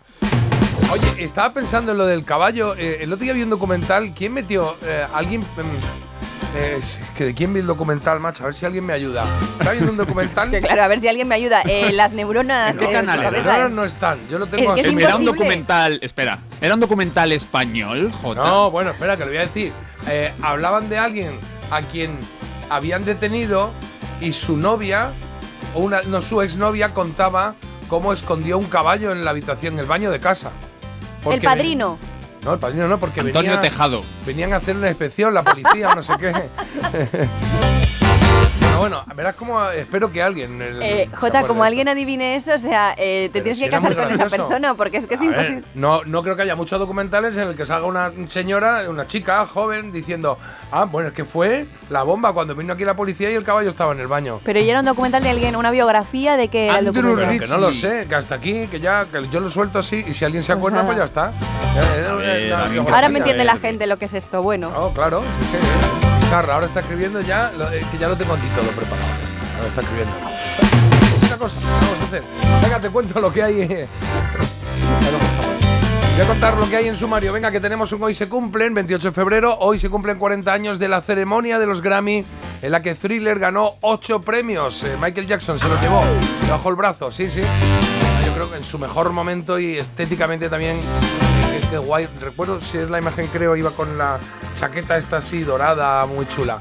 [0.92, 2.74] Oye, estaba pensando en lo del caballo.
[2.76, 4.12] eh, el otro día vi un documental.
[4.14, 4.76] ¿Quién metió?
[4.82, 5.40] eh, alguien.
[5.40, 8.44] mm, eh, es que de quién vi el documental, macho.
[8.44, 9.24] A ver si alguien me ayuda.
[9.42, 10.50] Estaba viendo un documental.
[10.52, 11.62] Que claro, a ver si alguien me ayuda.
[11.62, 12.70] Eh, las neuronas.
[12.70, 13.30] ¿En qué canal era?
[13.30, 14.20] cabeza, No, están.
[14.30, 14.96] Yo lo tengo es así.
[14.96, 15.98] Era un documental.
[16.02, 18.44] Espera, ¿era un documental español, Jota?
[18.44, 19.72] No, bueno, espera, que lo voy a decir.
[20.08, 21.32] Eh, hablaban de alguien
[21.70, 22.16] a quien
[22.70, 23.70] habían detenido
[24.20, 25.10] y su novia,
[25.74, 27.54] una, no, su exnovia, contaba
[27.88, 30.50] cómo escondió un caballo en la habitación, en el baño de casa.
[31.30, 31.98] El padrino.
[32.00, 32.10] ven-
[32.44, 34.04] no, el padrino no, porque Antonio venía- Tejado.
[34.24, 36.32] venían a hacer una inspección, la policía, no sé qué.
[38.78, 40.60] bueno, bueno, verás cómo espero que alguien.
[40.62, 43.70] el- Eh, Jota, como alguien adivine eso, o sea, eh, te Pero tienes si que
[43.70, 45.62] casar con esa persona, porque es que es A ver, imposible.
[45.74, 49.44] no, no creo que haya muchos documentales en el que salga una señora, una chica
[49.44, 50.38] joven, diciendo,
[50.70, 53.70] ah, bueno, es que fue la bomba cuando vino aquí la policía y el caballo
[53.70, 54.40] estaba en el baño.
[54.44, 57.26] Pero ya era un documental de alguien, una biografía de que era el documental.
[57.28, 60.04] Pero que no lo sé, que hasta aquí, que ya, que yo lo suelto así
[60.06, 60.86] y si alguien se acuerda, nada.
[60.86, 61.32] pues ya está.
[61.74, 62.94] Ver, biografía.
[62.94, 64.42] Ahora me entiende la gente lo que es esto.
[64.42, 65.22] Bueno, No, claro.
[65.42, 68.46] es que, eh, Carla, ahora está escribiendo ya, lo- eh, que ya lo tengo aquí
[68.54, 69.08] todo preparado.
[69.56, 70.14] Ahora está escribiendo.
[71.26, 72.22] Una cosa, vamos a hacer.
[72.62, 73.60] Venga, te cuento lo que hay.
[73.62, 73.88] eh.
[76.16, 77.32] Voy a contar lo que hay en sumario.
[77.32, 79.56] Venga, que tenemos un hoy se cumplen, 28 de febrero.
[79.60, 82.24] Hoy se cumplen 40 años de la ceremonia de los Grammy
[82.62, 84.82] en la que Thriller ganó ocho premios.
[84.82, 86.02] Eh, Michael Jackson se los llevó
[86.48, 87.42] bajo el brazo, sí, sí.
[88.26, 90.76] Yo creo que en su mejor momento y estéticamente también.
[91.66, 92.08] Qué, qué guay.
[92.20, 94.18] Recuerdo si es la imagen, creo, iba con la
[94.54, 96.58] chaqueta esta así dorada, muy chula.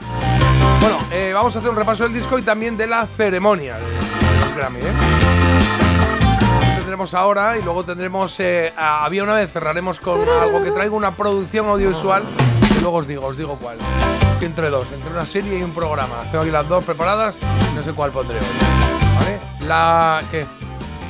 [0.80, 4.40] Bueno, eh, vamos a hacer un repaso del disco y también de la ceremonia de
[4.40, 5.96] los Grammy, ¿eh?
[6.78, 11.18] tendremos ahora y luego tendremos eh, había una vez cerraremos con algo que traigo una
[11.18, 12.24] producción audiovisual
[12.78, 13.78] y luego os digo os digo cuál
[14.42, 17.38] entre dos entre una serie y un programa tengo aquí las dos preparadas
[17.72, 18.46] y no sé cuál pondré hoy
[19.20, 20.46] vale la que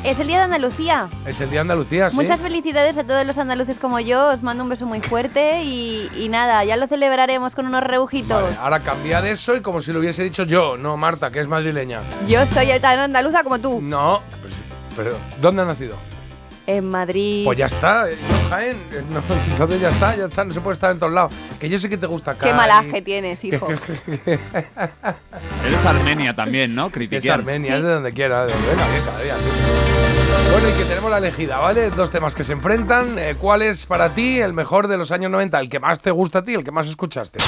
[0.05, 1.09] Es el Día de Andalucía.
[1.25, 4.29] es el día de Andalucía sí Muchas felicidades a todos los andaluces como yo.
[4.29, 8.43] Os mando un beso muy fuerte y, y nada, ya lo celebraremos con unos rebujitos.
[8.43, 11.39] Vale, ahora cambia de eso y como si lo hubiese dicho yo no Marta que
[11.39, 13.81] es madrileña Yo soy tan andaluza como tú.
[13.81, 14.53] no pues,
[14.95, 15.95] pero ¿dónde ha nacido?
[16.67, 17.43] En Madrid.
[17.45, 18.77] Pues ya está, no, Jaén,
[19.11, 19.21] no,
[19.51, 21.33] entonces ya está, ya está, no se puede estar en todos lados.
[21.59, 22.47] Que yo sé que te gusta acá.
[22.47, 23.67] Qué malaje tienes, hijo.
[25.65, 26.87] Eres Armenia también, ¿no?
[26.87, 27.39] Es Critiquian.
[27.39, 28.85] Armenia, es de donde quiera, de donde venga.
[30.51, 31.89] Bueno, y que tenemos la elegida, ¿vale?
[31.89, 33.19] Dos temas que se enfrentan.
[33.19, 35.59] Eh, ¿Cuál es para ti el mejor de los años 90?
[35.59, 37.39] El que más te gusta a ti, el que más escuchaste.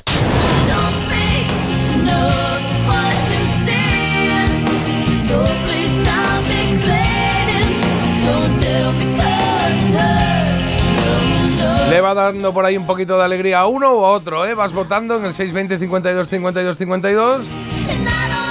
[11.89, 14.53] Le va dando por ahí un poquito de alegría a uno o a otro, ¿eh?
[14.53, 17.41] Vas votando en el 620 52 52 52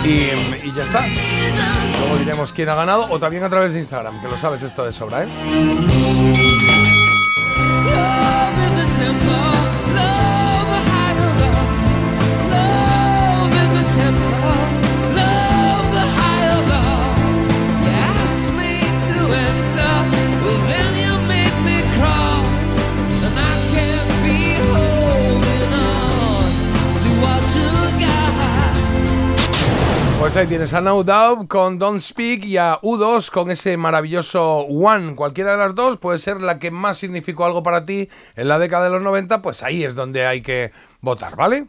[0.04, 1.06] y, y ya está.
[1.06, 4.84] Luego diremos quién ha ganado o también a través de Instagram, que lo sabes esto
[4.84, 5.26] de sobra, ¿eh?
[30.26, 34.62] Pues ahí tienes a No Doubt con Don't Speak y a U2 con ese maravilloso
[34.62, 35.14] One.
[35.14, 38.58] Cualquiera de las dos puede ser la que más significó algo para ti en la
[38.58, 41.68] década de los 90, pues ahí es donde hay que votar, ¿vale?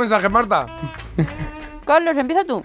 [0.00, 0.66] Mensajes, Marta.
[1.84, 2.62] Carlos, empieza tú.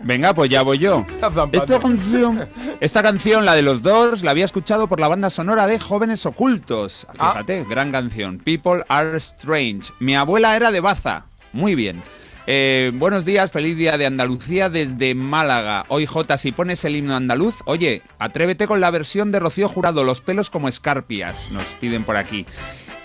[0.00, 1.04] Venga, pues ya voy yo.
[1.52, 2.48] Esta canción,
[2.80, 6.26] esta canción, la de los Doors, la había escuchado por la banda sonora de Jóvenes
[6.26, 7.06] Ocultos.
[7.12, 8.38] Fíjate, gran canción.
[8.38, 9.92] People Are Strange.
[9.98, 11.24] Mi abuela era de Baza.
[11.52, 12.02] Muy bien.
[12.48, 15.84] Eh, buenos días, feliz día de Andalucía desde Málaga.
[15.88, 20.04] Hoy J, si pones el himno andaluz, oye, atrévete con la versión de Rocío Jurado,
[20.04, 22.46] los pelos como escarpias, nos piden por aquí.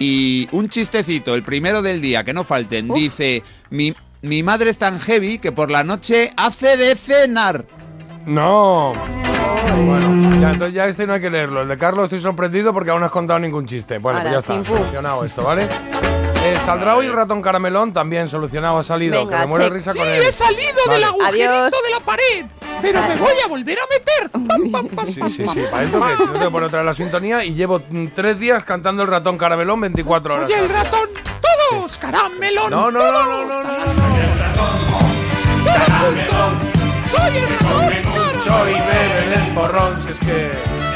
[0.02, 4.80] Y un chistecito, el primero del día, que no falten, dice, mi, mi madre es
[4.80, 7.65] tan heavy que por la noche hace de cenar.
[8.26, 8.94] No.
[9.86, 11.61] Bueno, ya, entonces ya este no hay que leerlo.
[11.61, 13.98] El de Carlos estoy sorprendido porque aún no has contado ningún chiste.
[13.99, 14.64] Bueno, pues ya está.
[14.64, 15.64] Solucionado esto, ¿vale?
[16.44, 17.94] Eh, ¿Saldrá hoy ratón caramelón?
[17.94, 19.15] También solucionado, ha salido.
[19.18, 19.78] Venga, que me muero de check.
[19.78, 20.23] risa Sí, con él.
[20.28, 20.99] he salido Vale.
[20.99, 21.72] del agujerito Adiós.
[21.72, 22.45] de la pared.
[22.82, 24.30] Pero me voy a volver a meter.
[24.48, 25.53] Pam, pam, pam, Sí, pam, sí, pam.
[25.53, 25.62] sí.
[25.70, 26.03] ¿Para esto?
[26.18, 27.82] Si no que poner otra vez la sintonía y llevo
[28.16, 30.49] tres días cantando el ratón caramelón 24 horas.
[30.49, 31.10] Soy el ratón.
[31.70, 32.70] Todos, caramelón.
[32.70, 33.82] No, no, no, no, no, no, no.
[37.10, 38.41] Soy el ratón.
[38.44, 40.52] Soy bebe del porrón, si es que...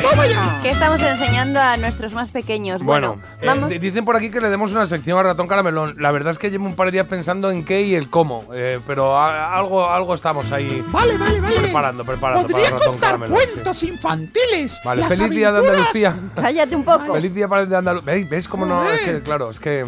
[0.09, 0.59] Toma ya.
[0.61, 2.81] ¿Qué estamos enseñando a nuestros más pequeños?
[2.83, 5.95] Bueno, Bueno, eh, dicen por aquí que le demos una sección al ratón caramelón.
[5.99, 8.45] La verdad es que llevo un par de días pensando en qué y el cómo,
[8.53, 11.59] eh, pero a- algo, algo estamos ahí Vale, vale, vale.
[11.59, 13.37] preparando, preparando para ratón contar caramelón.
[13.39, 13.45] sí.
[13.53, 14.79] cuentos infantiles.
[14.83, 16.15] Vale, Las feliz día de Andalucía.
[16.35, 17.13] Cállate un poco.
[17.13, 18.05] Feliz día para el de Andalucía.
[18.13, 18.29] ¿Veis?
[18.29, 18.83] ¿Veis cómo no?
[18.89, 19.85] Es que, claro, es que.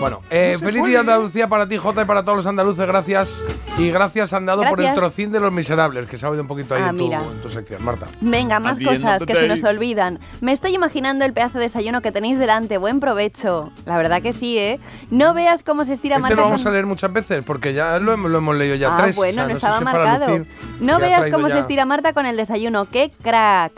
[0.00, 0.90] Bueno, eh, No feliz puede.
[0.92, 2.86] día de Andalucía para ti, Jota, y para todos los andaluces.
[2.86, 3.42] Gracias.
[3.78, 4.94] Y gracias han dado por el Gracias.
[4.94, 7.42] trocín de los miserables, que se ha oído un poquito ahí Ah, en, tu, en
[7.42, 8.06] tu sección, Marta.
[8.20, 10.18] Venga, más cosas que se nos olvidan.
[10.40, 12.78] Me estoy imaginando el pedazo de desayuno que tenéis delante.
[12.78, 13.70] Buen provecho.
[13.84, 14.80] La verdad que sí, ¿eh?
[15.10, 17.98] No veas cómo se estira Este Marta lo vamos a leer muchas veces, porque ya
[17.98, 19.16] lo, hemos- lo hemos leído ya ah, tres.
[19.16, 20.26] o bueno, sea, no, sé estaba si marcado.
[20.38, 20.46] lucir
[20.80, 22.86] No veas cómo ya- se estira Marta con el desayuno.
[22.86, 23.72] ¡Qué crack!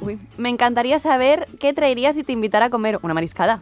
[0.00, 3.60] Uy, me encantaría saber qué traerías si te invitara a comer una mariscada.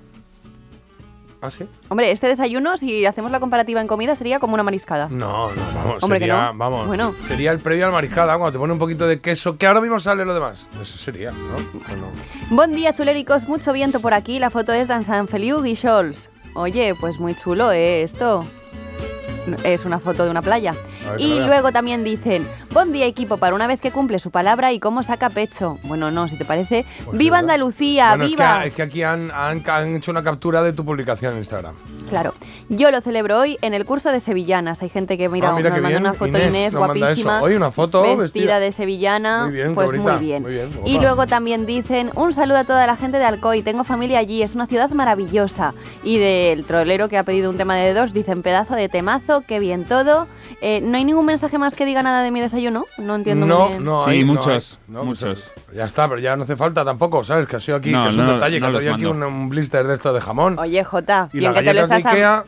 [1.40, 1.66] ¿Ah, sí?
[1.88, 5.08] Hombre, este desayuno, si hacemos la comparativa en comida, sería como una mariscada.
[5.08, 6.02] No, no, vamos.
[6.02, 6.58] Hombre, que sería, no.
[6.58, 6.86] vamos.
[6.88, 7.14] Bueno.
[7.22, 10.00] Sería el previo al mariscada, cuando te pone un poquito de queso, que ahora mismo
[10.00, 10.66] sale lo demás.
[10.80, 11.56] Eso sería, ¿no?
[11.86, 12.08] Bueno.
[12.50, 13.46] Buen día, chuléricos.
[13.46, 14.40] Mucho viento por aquí.
[14.40, 16.28] La foto es de San Feliu y Scholz.
[16.54, 18.02] Oye, pues muy chulo, ¿eh?
[18.02, 18.44] Esto.
[19.62, 20.74] Es una foto de una playa.
[21.16, 24.80] Y luego también dicen, buen día equipo para una vez que cumple su palabra y
[24.80, 25.78] cómo saca pecho.
[25.84, 26.84] Bueno, no, si te parece.
[27.04, 27.50] Pues ¡Viva verdad.
[27.54, 28.08] Andalucía!
[28.10, 28.64] Bueno, es que, ¡Viva!
[28.66, 31.74] es que aquí han, han- han hecho una captura de tu publicación en Instagram.
[32.10, 32.34] Claro.
[32.68, 34.82] Yo lo celebro hoy en el curso de sevillanas.
[34.82, 36.02] Hay gente que mira, Ah, mira nos manda bien.
[36.02, 37.42] una foto Inés Inés, guapísima.
[37.42, 38.58] Hoy una foto vestida, vestida.
[38.60, 39.44] de sevillana.
[39.44, 40.42] Muy bien, pues muy bien.
[40.42, 43.62] muy bien, y luego también dicen un saludo a toda la gente de Alcoy.
[43.62, 45.74] Tengo familia allí, es una ciudad maravillosa.
[46.02, 49.58] Y del trolero que ha pedido un tema de dos, dicen pedazo de temazo, qué
[49.58, 50.26] bien todo.
[50.60, 52.86] Eh, no hay ningún mensaje más que diga nada de mi desayuno.
[52.98, 53.84] No entiendo muy No, bien.
[53.84, 55.50] no, Sí, hay, no muchos, hay, no, muchos.
[55.72, 57.46] Ya está, pero ya no hace falta tampoco, ¿sabes?
[57.46, 59.48] Que ha sido aquí, No, que es un detalle, no que ha traído aquí un,
[59.48, 60.58] blister de esto de jamón.
[60.58, 62.44] Oye, Jota, y bien las que te lo galletas de Ikea,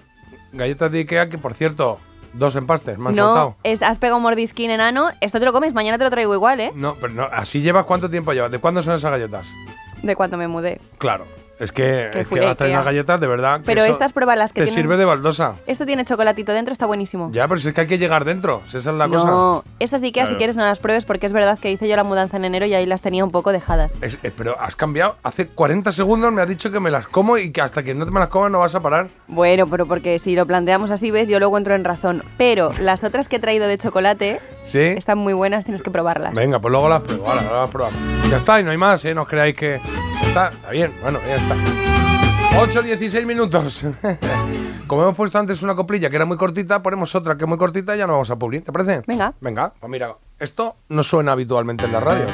[0.52, 2.00] galletas de Ikea que, por cierto,
[2.32, 3.56] dos empastes, me han No, soltado.
[3.62, 5.10] es, has pegado un mordisquín enano.
[5.20, 6.72] Esto te lo comes, mañana te lo traigo igual, ¿eh?
[6.74, 8.50] No, pero no, así llevas cuánto tiempo llevas.
[8.50, 9.46] ¿De cuándo son esas galletas?
[10.02, 10.80] De cuando me mudé.
[10.98, 11.26] Claro,
[11.60, 12.78] es que, es que de vas a traer Ikea.
[12.78, 13.60] unas galletas de verdad.
[13.64, 15.54] Pero estas pruebas las que Te tienen- sirve de baldosa.
[15.66, 17.30] Esto tiene chocolatito dentro, está buenísimo.
[17.32, 19.72] Ya, pero si es que hay que llegar dentro, si esa es la no, cosa.
[19.78, 22.04] estas de Ikea si quieres no las pruebes porque es verdad que hice yo la
[22.04, 23.92] mudanza en enero y ahí las tenía un poco dejadas.
[24.00, 25.16] Es- eh, pero has cambiado.
[25.22, 28.04] Hace 40 segundos me has dicho que me las como y que hasta que no
[28.06, 29.08] te me las comas no vas a parar.
[29.28, 32.24] Bueno, pero porque si lo planteamos así, ves, yo luego entro en razón.
[32.38, 34.78] Pero las otras que he traído de chocolate ¿Sí?
[34.80, 36.34] están muy buenas, tienes que probarlas.
[36.34, 37.26] Venga, pues luego las pruebo.
[37.28, 38.00] Ahora, ahora las probamos.
[38.30, 39.14] Ya está, y no hay más, ¿eh?
[39.14, 39.80] No os creáis que.
[40.26, 41.49] Está, está bien, bueno, está.
[42.58, 43.86] 8, 16 minutos.
[44.86, 47.58] Como hemos puesto antes una coplilla que era muy cortita, ponemos otra que es muy
[47.58, 48.66] cortita y ya no vamos a publicar.
[48.66, 49.02] ¿Te parece?
[49.06, 49.32] Venga.
[49.40, 52.32] Venga, pues mira, esto no suena habitualmente en las radios.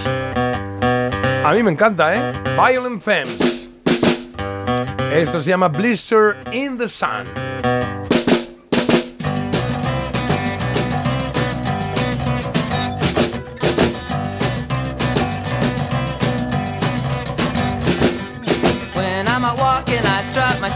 [1.44, 2.32] A mí me encanta, ¿eh?
[2.56, 3.68] Violent Femmes.
[5.12, 7.24] Esto se llama Blister in the Sun.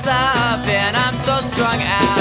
[0.01, 2.20] Stuff, and I'm so strung out.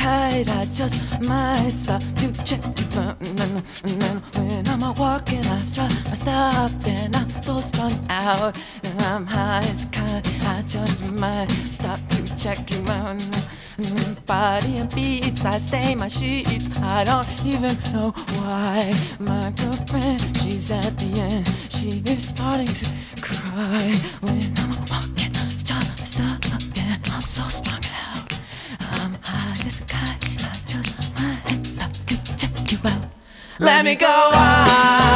[0.00, 3.16] Kite, I just might stop to check it out.
[4.34, 8.56] When I'm walking, I strut my stuff and I'm so strung out.
[8.84, 13.20] And I'm high as kite, I just might stop to check you out.
[14.26, 16.68] Body and beats, I stain my sheets.
[16.78, 18.92] I don't even know why.
[19.18, 21.46] My girlfriend, she's at the end.
[21.68, 22.86] She is starting to
[23.20, 25.29] cry when I'm walking.
[33.70, 35.09] Let me go on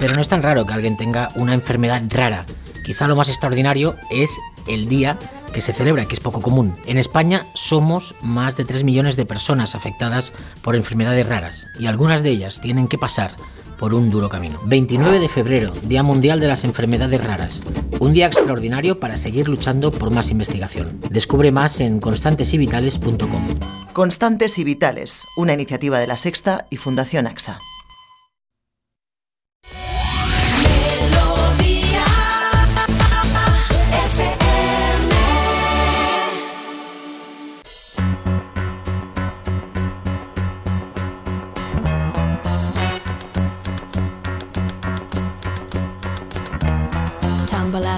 [0.00, 2.46] Pero no es tan raro que alguien tenga una enfermedad rara.
[2.84, 5.16] Quizá lo más extraordinario es el día
[5.52, 6.76] que se celebra, que es poco común.
[6.84, 10.32] En España somos más de 3 millones de personas afectadas
[10.62, 13.36] por enfermedades raras y algunas de ellas tienen que pasar
[13.80, 14.60] por un duro camino.
[14.66, 17.62] 29 de febrero, Día Mundial de las Enfermedades Raras.
[17.98, 21.00] Un día extraordinario para seguir luchando por más investigación.
[21.10, 23.46] Descubre más en constantesivitales.com.
[23.94, 27.58] Constantes y Vitales, una iniciativa de la Sexta y Fundación AXA.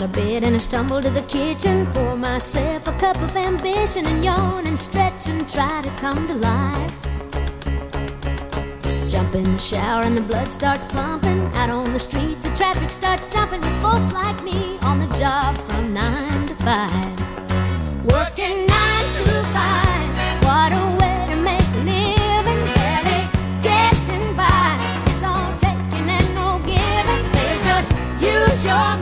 [0.03, 1.87] Out of bed and I stumble to the kitchen.
[1.95, 6.35] Pour myself a cup of ambition and yawn and stretch and try to come to
[6.35, 6.93] life.
[9.09, 11.41] Jump in the shower and the blood starts pumping.
[11.55, 13.61] Out on the streets, the traffic starts jumping.
[13.61, 17.12] With folks like me on the job from nine to five.
[18.05, 20.09] Working nine to five.
[20.47, 22.61] What a way to make a living.
[22.74, 23.23] Barely
[23.62, 24.79] getting by.
[25.07, 27.23] It's all taking and no giving.
[27.37, 29.02] They just use your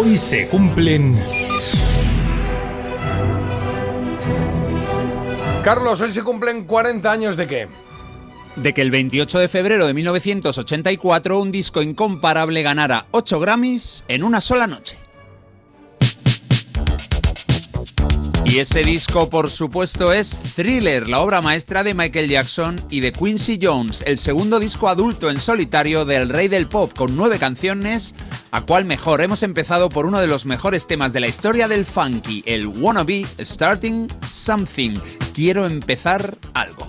[0.00, 1.18] Hoy se cumplen
[5.64, 7.68] Carlos, hoy se cumplen 40 años de qué?
[8.54, 14.22] de que el 28 de febrero de 1984 un disco incomparable ganara 8 Grammys en
[14.22, 15.07] una sola noche.
[18.48, 23.12] Y ese disco, por supuesto, es Thriller, la obra maestra de Michael Jackson y de
[23.12, 28.14] Quincy Jones, el segundo disco adulto en solitario del rey del pop, con nueve canciones.
[28.50, 29.20] ¿A cuál mejor?
[29.20, 33.26] Hemos empezado por uno de los mejores temas de la historia del funky, el Wannabe
[33.38, 34.94] Starting Something.
[35.34, 36.88] Quiero empezar algo.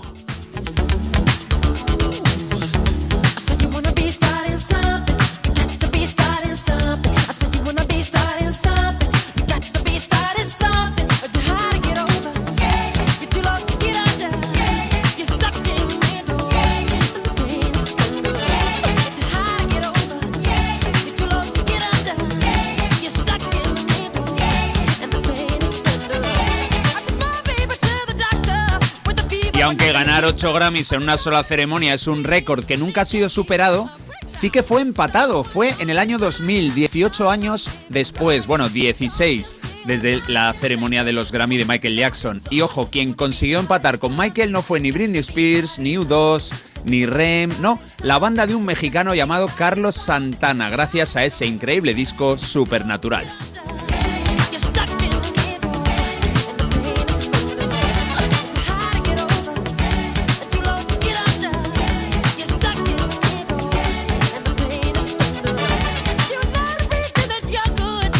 [29.69, 33.29] Aunque ganar 8 Grammys en una sola ceremonia es un récord que nunca ha sido
[33.29, 33.87] superado,
[34.25, 35.43] sí que fue empatado.
[35.43, 41.31] Fue en el año 2000, 18 años después, bueno, 16 desde la ceremonia de los
[41.31, 42.41] Grammy de Michael Jackson.
[42.49, 46.51] Y ojo, quien consiguió empatar con Michael no fue ni Britney Spears, ni U2,
[46.85, 51.93] ni Rem, no, la banda de un mexicano llamado Carlos Santana, gracias a ese increíble
[51.93, 53.27] disco Supernatural.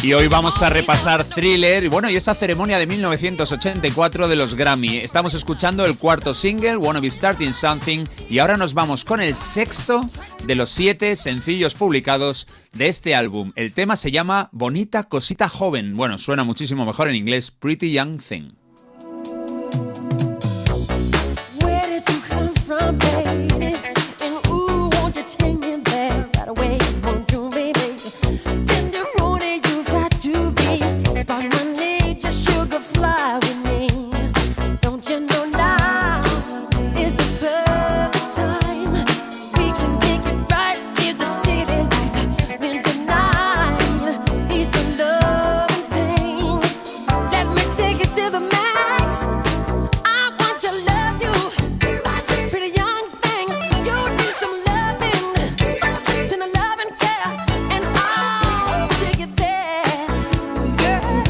[0.02, 4.56] Y hoy vamos a repasar Thriller y bueno, y esa ceremonia de 1984 de los
[4.56, 4.98] Grammy.
[4.98, 9.36] Estamos escuchando el cuarto single, Wanna Be Starting Something, y ahora nos vamos con el
[9.36, 10.06] sexto
[10.46, 13.52] de los siete sencillos publicados de este álbum.
[13.58, 15.98] El tema se llama Bonita Cosita Joven.
[15.98, 18.48] Bueno, suena muchísimo mejor en inglés, Pretty Young Thing.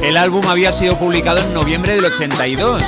[0.10, 2.82] El álbum había sido publicado en noviembre del 82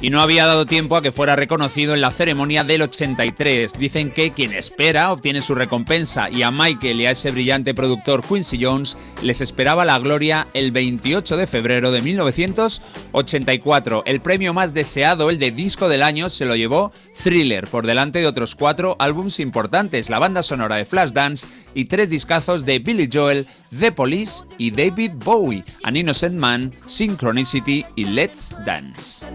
[0.00, 3.78] y no había dado tiempo a que fuera reconocido en la ceremonia del 83.
[3.78, 8.22] Dicen que quien espera obtiene su recompensa y a Michael y a ese brillante productor
[8.22, 14.04] Quincy Jones les esperaba la gloria el 28 de febrero de 1984.
[14.06, 16.90] El premio más deseado, el de disco del año, se lo llevó
[17.22, 22.08] Thriller por delante de otros cuatro álbums importantes, la banda sonora de Flashdance y tres
[22.08, 23.46] discazos de Billy Joel,
[23.78, 29.26] The Police y David Bowie, An Innocent Man, Synchronicity y Let's Dance.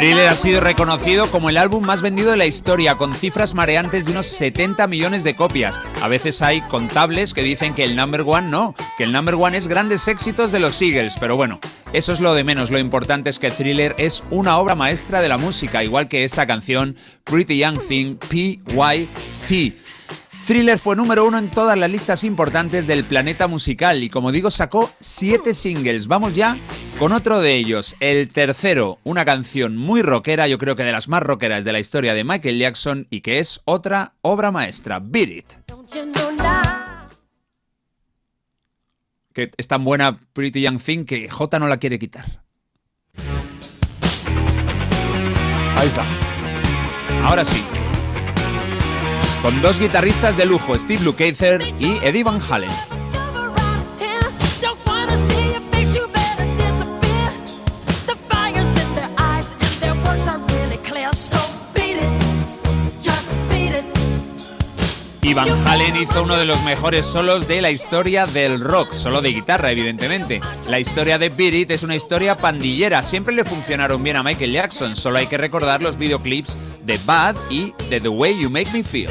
[0.00, 4.06] Thriller ha sido reconocido como el álbum más vendido de la historia, con cifras mareantes
[4.06, 5.78] de unos 70 millones de copias.
[6.00, 9.58] A veces hay contables que dicen que el number one no, que el number one
[9.58, 11.60] es grandes éxitos de los Eagles, pero bueno,
[11.92, 12.70] eso es lo de menos.
[12.70, 16.46] Lo importante es que Thriller es una obra maestra de la música, igual que esta
[16.46, 19.76] canción Pretty Young Thing, P.Y.T.
[20.46, 24.50] Thriller fue número uno en todas las listas importantes del planeta musical y como digo
[24.50, 26.06] sacó siete singles.
[26.06, 26.56] Vamos ya
[27.00, 31.08] con otro de ellos, el tercero, una canción muy rockera, yo creo que de las
[31.08, 35.28] más rockeras de la historia de Michael Jackson y que es otra obra maestra, Beat
[35.30, 35.46] It.
[39.32, 42.42] Que es tan buena Pretty Young Thing que J no la quiere quitar.
[45.76, 46.04] Ahí está.
[47.24, 47.64] Ahora sí.
[49.40, 52.89] Con dos guitarristas de lujo, Steve Lukather y Eddie Van Halen.
[65.30, 69.22] Y Van Halen hizo uno de los mejores solos de la historia del rock, solo
[69.22, 70.40] de guitarra, evidentemente.
[70.68, 74.96] La historia de Beat es una historia pandillera, siempre le funcionaron bien a Michael Jackson,
[74.96, 78.82] solo hay que recordar los videoclips de Bad y de The Way You Make Me
[78.82, 79.10] Feel.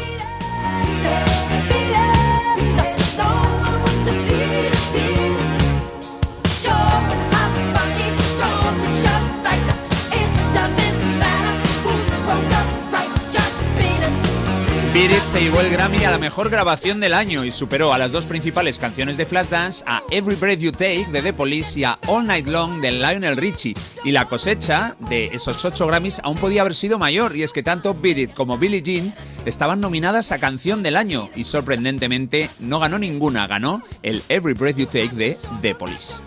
[15.09, 18.27] Se llevó el Grammy a la mejor grabación del año y superó a las dos
[18.27, 22.27] principales canciones de Flashdance, a Every Breath You Take de The Police y a All
[22.27, 23.73] Night Long de Lionel Richie.
[24.03, 27.63] Y la cosecha de esos ocho Grammys aún podía haber sido mayor, y es que
[27.63, 29.13] tanto Beat como Billie Jean
[29.45, 34.77] estaban nominadas a Canción del Año y sorprendentemente no ganó ninguna, ganó el Every Breath
[34.77, 36.21] You Take de The Police.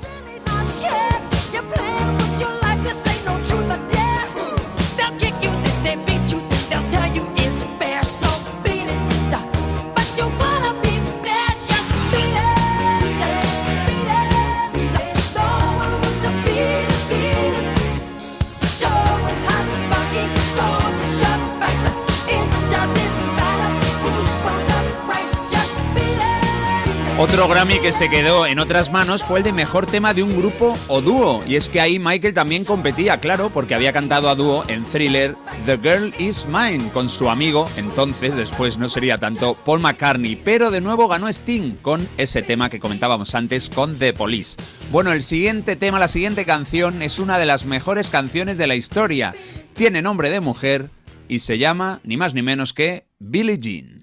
[27.23, 30.37] Otro Grammy que se quedó en otras manos fue el de mejor tema de un
[30.37, 31.45] grupo o dúo.
[31.47, 35.37] Y es que ahí Michael también competía, claro, porque había cantado a dúo en thriller
[35.65, 40.73] The Girl Is Mine con su amigo, entonces después no sería tanto Paul McCartney, pero
[40.73, 44.57] de nuevo ganó Sting con ese tema que comentábamos antes con The Police.
[44.91, 48.75] Bueno, el siguiente tema, la siguiente canción es una de las mejores canciones de la
[48.75, 49.33] historia.
[49.75, 50.91] Tiene nombre de mujer
[51.29, 54.02] y se llama ni más ni menos que Billie Jean.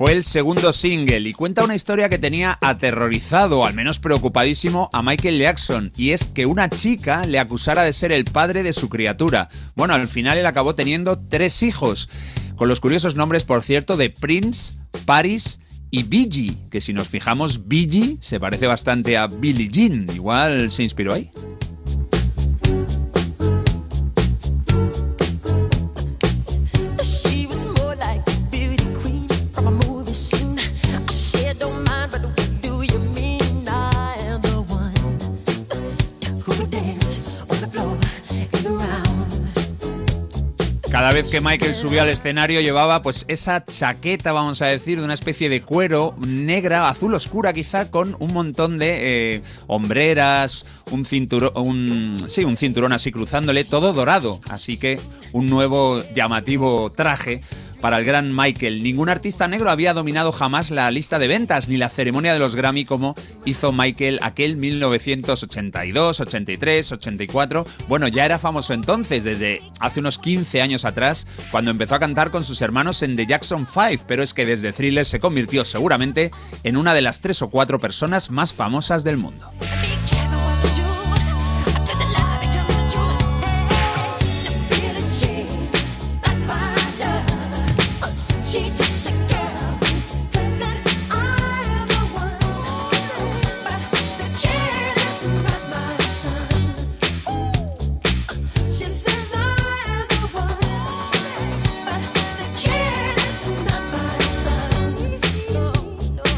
[0.00, 5.02] Fue el segundo single y cuenta una historia que tenía aterrorizado, al menos preocupadísimo, a
[5.02, 8.88] Michael Jackson, y es que una chica le acusara de ser el padre de su
[8.88, 9.50] criatura.
[9.76, 12.08] Bueno, al final él acabó teniendo tres hijos,
[12.56, 14.72] con los curiosos nombres, por cierto, de Prince,
[15.04, 15.60] Paris
[15.90, 20.82] y Biggie, que si nos fijamos, Biggie se parece bastante a Billie Jean, igual se
[20.82, 21.30] inspiró ahí.
[41.00, 45.04] Cada vez que Michael subió al escenario llevaba pues esa chaqueta, vamos a decir, de
[45.06, 51.06] una especie de cuero negra, azul oscura quizá, con un montón de eh, hombreras, un
[51.06, 54.40] cinturón, un, sí, un cinturón así cruzándole, todo dorado.
[54.50, 55.00] Así que
[55.32, 57.40] un nuevo llamativo traje
[57.80, 58.82] para el gran Michael.
[58.82, 62.56] Ningún artista negro había dominado jamás la lista de ventas ni la ceremonia de los
[62.56, 67.66] Grammy como hizo Michael aquel 1982, 83, 84.
[67.88, 72.30] Bueno, ya era famoso entonces, desde hace unos 15 años atrás, cuando empezó a cantar
[72.30, 76.30] con sus hermanos en The Jackson 5, pero es que desde Thriller se convirtió seguramente
[76.64, 79.50] en una de las tres o cuatro personas más famosas del mundo.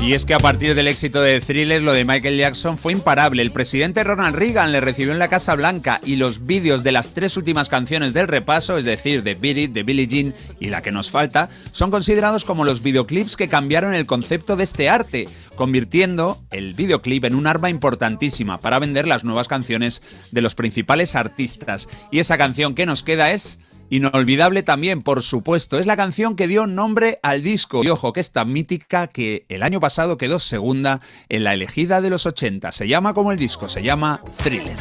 [0.03, 3.41] Y es que a partir del éxito de Thriller, lo de Michael Jackson fue imparable.
[3.41, 7.15] El presidente Ronald Reagan le recibió en la Casa Blanca y los vídeos de las
[7.15, 10.83] tres últimas canciones del repaso, es decir, de Beat It, de Billie Jean y la
[10.83, 15.29] que nos falta, son considerados como los videoclips que cambiaron el concepto de este arte,
[15.55, 20.03] convirtiendo el videoclip en un arma importantísima para vender las nuevas canciones
[20.33, 21.89] de los principales artistas.
[22.11, 23.61] Y esa canción que nos queda es
[23.93, 27.85] Inolvidable también, por supuesto, es la canción que dio nombre al disco.
[27.85, 32.01] Y ojo, que es tan mítica que el año pasado quedó segunda en la elegida
[32.01, 32.73] de los 80.
[32.73, 34.79] Se llama como el disco, se llama Thriller.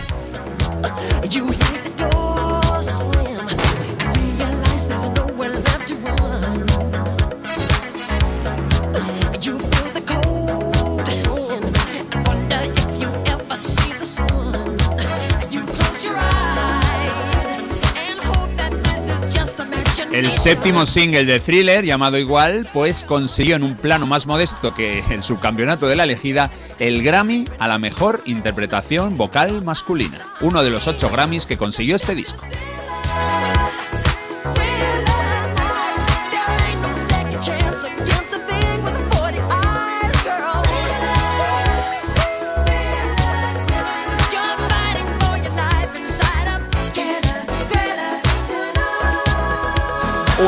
[20.21, 25.03] El séptimo single de Thriller, llamado igual, pues consiguió en un plano más modesto que
[25.09, 30.19] el subcampeonato de la elegida el Grammy a la mejor interpretación vocal masculina.
[30.41, 32.45] Uno de los ocho Grammys que consiguió este disco.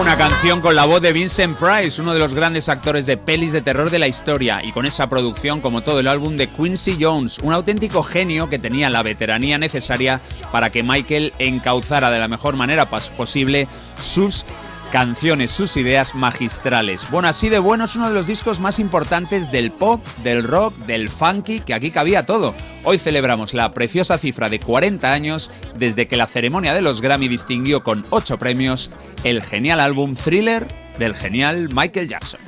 [0.04, 3.54] Una canción con la voz de Vincent Price, uno de los grandes actores de pelis
[3.54, 6.98] de terror de la historia, y con esa producción como todo el álbum de Quincy
[7.00, 10.20] Jones, un auténtico genio que tenía la veteranía necesaria
[10.52, 13.70] para que Michael encauzara de la mejor manera posible
[14.04, 14.46] sus
[14.94, 17.10] canciones, sus ideas magistrales.
[17.10, 20.76] Bueno, así de bueno es uno de los discos más importantes del pop, del rock,
[20.86, 22.54] del funky, que aquí cabía todo.
[22.84, 27.28] Hoy celebramos la preciosa cifra de 40 años desde que la ceremonia de los Grammy
[27.28, 28.92] distinguió con 8 premios
[29.24, 30.68] el genial álbum Thriller
[31.00, 32.40] del genial Michael Jackson.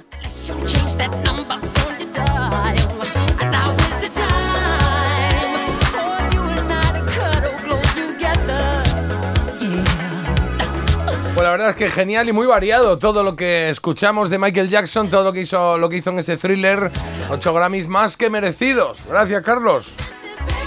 [11.35, 14.69] Pues la verdad es que genial y muy variado todo lo que escuchamos de Michael
[14.69, 16.89] Jackson, todo lo que hizo, lo que hizo en ese thriller.
[17.29, 18.99] 8 Grammys más que merecidos.
[19.09, 19.91] Gracias, Carlos.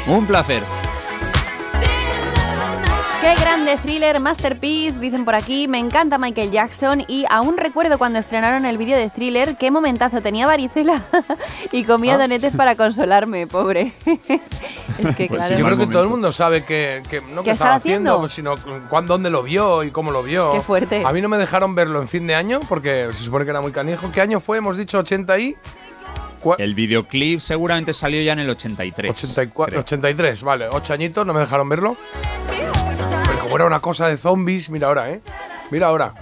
[0.06, 0.62] Un placer.
[3.20, 5.66] Qué grande thriller, masterpiece, dicen por aquí.
[5.66, 10.20] Me encanta Michael Jackson y aún recuerdo cuando estrenaron el vídeo de thriller, qué momentazo
[10.22, 11.02] tenía varicela
[11.72, 12.18] y comía Ah.
[12.18, 13.92] donetes para consolarme, pobre.
[14.06, 15.54] es que Pues claro.
[15.54, 18.24] sí, yo creo que todo el mundo sabe que, que no ¿Qué que estaba haciendo?
[18.24, 20.52] haciendo, sino cuándo, dónde lo vio y cómo lo vio.
[20.52, 21.02] Qué fuerte.
[21.04, 23.60] A mí no me dejaron verlo en fin de año porque se supone que era
[23.60, 24.10] muy canijo.
[24.12, 24.58] ¿Qué año fue?
[24.58, 25.56] Hemos dicho 80 y
[26.58, 29.10] El videoclip seguramente salió ya en el 83.
[29.10, 31.96] 84, 83, vale, 8 añitos, no me dejaron verlo.
[33.48, 35.20] Como era una cosa de zombies, mira ahora, ¿eh?
[35.70, 36.14] Mira ahora.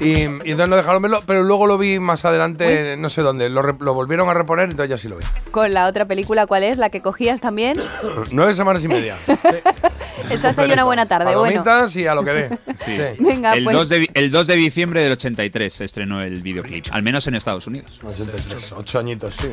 [0.00, 3.48] Y, y entonces no dejaron verlo, pero luego lo vi más adelante, no sé dónde.
[3.48, 5.24] Lo, re- lo volvieron a reponer, entonces ya sí lo vi.
[5.50, 6.78] Con la otra película, ¿cuál es?
[6.78, 7.78] La que cogías también.
[8.32, 9.16] Nueve semanas y media.
[10.30, 11.62] Echaste ahí una buena tarde, bueno.
[11.64, 12.48] Palomitas y a lo que dé.
[12.84, 12.96] Sí.
[12.96, 13.02] Sí.
[13.24, 13.76] Venga, el, pues.
[13.76, 17.34] 2 de, el 2 de diciembre del 83 se estrenó el videoclip, al menos en
[17.34, 18.00] Estados Unidos.
[18.02, 19.50] 83, 8 añitos, sí.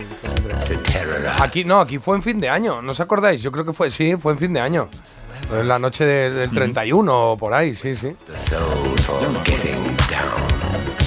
[1.39, 3.41] Aquí no, aquí fue en fin de año, ¿no os acordáis?
[3.41, 4.89] Yo creo que fue, sí, fue en fin de año.
[5.51, 8.15] En la noche de- del 31 o por ahí, sí, sí.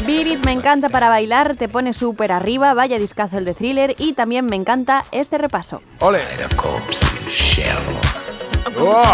[0.07, 4.13] Vivid me encanta para bailar, te pone súper arriba, vaya discazo el de thriller y
[4.13, 5.81] también me encanta este repaso.
[6.01, 6.21] ¡Ole!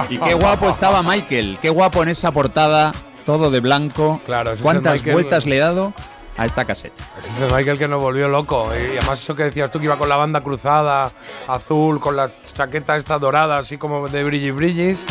[0.09, 2.93] Y qué guapo estaba Michael, qué guapo en esa portada,
[3.24, 4.20] todo de blanco.
[4.27, 5.93] Claro, ¿Cuántas vueltas le he dado
[6.40, 7.02] a esta caseta?
[7.18, 8.70] Ese es el Michael que nos volvió loco.
[8.74, 11.12] Y además eso que decías tú que iba con la banda cruzada,
[11.46, 15.04] azul, con la chaqueta esta dorada, así como de brillis brillis.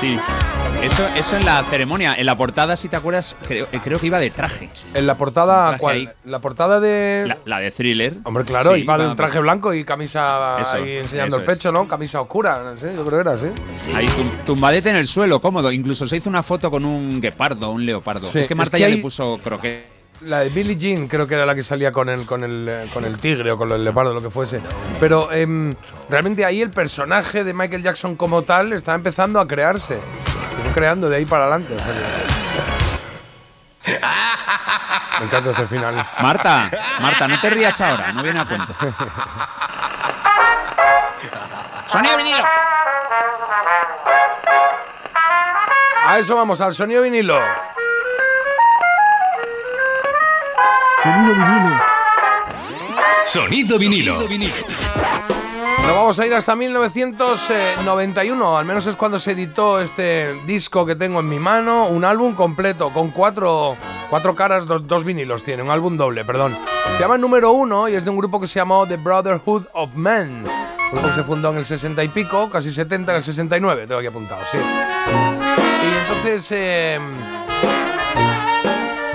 [0.00, 0.18] Sí.
[0.82, 4.06] Eso, eso en la ceremonia, en la portada, si te acuerdas, creo, eh, creo que
[4.06, 4.70] iba de traje.
[4.94, 6.14] En la portada, ¿cuál?
[6.24, 7.24] La portada de...
[7.26, 8.14] La, la de thriller.
[8.24, 11.44] Hombre, claro, Sí, iba de un traje pues- blanco y camisa Eso, ahí enseñando el
[11.44, 11.86] pecho, ¿no?
[11.86, 13.92] Camisa oscura, sé, yo creo que era, sí.
[13.94, 15.70] Ahí tum- tumbadete en el suelo, cómodo.
[15.70, 18.30] Incluso se hizo una foto con un guepardo, un leopardo.
[18.30, 19.99] Sí, es que es Marta que ya hay- le puso croquet.
[20.22, 22.90] La de Billie Jean creo que era la que salía con el, con el, eh,
[22.92, 24.60] con el tigre o con el leopardo, lo que fuese.
[24.98, 25.74] Pero em,
[26.10, 29.98] realmente ahí el personaje de Michael Jackson como tal está empezando a crearse.
[29.98, 31.74] Se fue creando de ahí para adelante.
[31.74, 31.94] o sea
[33.84, 34.00] que-
[35.20, 35.94] Me encanta este final.
[36.20, 36.70] Marta,
[37.00, 38.74] Marta, no te rías ahora, no viene a cuento.
[41.88, 42.44] Sonido vinilo.
[46.04, 47.40] A eso vamos, al sonido vinilo.
[51.02, 51.80] Sonido vinilo.
[53.24, 54.18] Sonido vinilo.
[55.82, 60.96] Nos vamos a ir hasta 1991, al menos es cuando se editó este disco que
[60.96, 63.78] tengo en mi mano, un álbum completo con cuatro,
[64.10, 66.54] cuatro caras, dos, dos vinilos tiene, un álbum doble, perdón.
[66.96, 69.94] Se llama Número Uno y es de un grupo que se llamó The Brotherhood of
[69.94, 70.44] Men.
[70.44, 73.86] Un grupo que se fundó en el 60 y pico, casi 70, en el 69,
[73.86, 74.58] tengo aquí apuntado, sí.
[74.58, 77.00] Y entonces eh,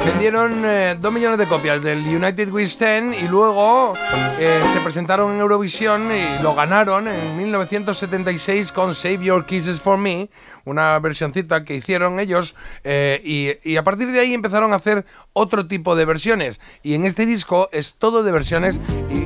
[0.06, 3.94] vendieron eh, 2 millones de copias del United We Stand y luego
[4.40, 9.98] eh, se presentaron en Eurovisión y lo ganaron en 1976 con Save Your Kisses for
[9.98, 10.30] Me,
[10.64, 15.06] una versioncita que hicieron ellos eh, y, y a partir de ahí empezaron a hacer
[15.34, 18.80] otro tipo de versiones y en este disco es todo de versiones
[19.10, 19.26] y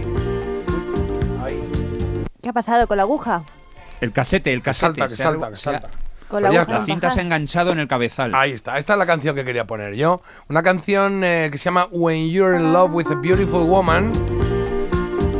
[2.41, 3.43] ¿Qué ha pasado con la aguja?
[3.99, 5.01] El casete, el casete.
[5.01, 5.89] salta, que salta, que salta.
[6.29, 6.79] Con la ya aguja está.
[6.79, 8.33] La cinta se ha enganchado en el cabezal.
[8.35, 10.21] Ahí está, esta es la canción que quería poner yo.
[10.47, 14.11] Una canción eh, que se llama When You're in Love with a Beautiful Woman.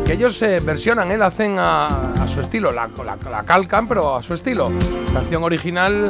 [0.06, 3.88] Que ellos eh, versionan, eh, la hacen a, a su estilo, la, la- la calcan,
[3.88, 4.72] pero a su estilo.
[5.14, 6.10] Canción original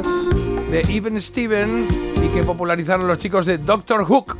[0.70, 1.86] de Even Steven
[2.22, 4.38] y que popularizaron los chicos de Doctor Hook.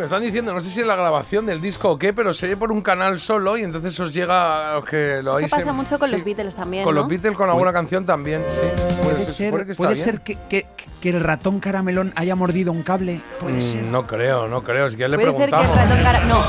[0.00, 2.46] Me están diciendo, no sé si es la grabación del disco o qué, pero se
[2.46, 5.50] oye por un canal solo y entonces os llega a los que lo oís.
[5.50, 7.02] pasa en- mucho con sí, los Beatles también, Con ¿no?
[7.02, 8.96] los Beatles, con alguna canción también, sí.
[9.02, 10.04] Puede se ser, que está puede bien.
[10.04, 10.66] ser que, que-
[11.00, 13.20] que el ratón caramelón haya mordido un cable.
[13.38, 13.82] Puede Mm, ser.
[13.84, 14.90] No creo, no creo.
[14.90, 15.88] Si quieres le Puede ser que el preguntamos.
[15.90, 16.20] ratón cara...
[16.24, 16.42] No,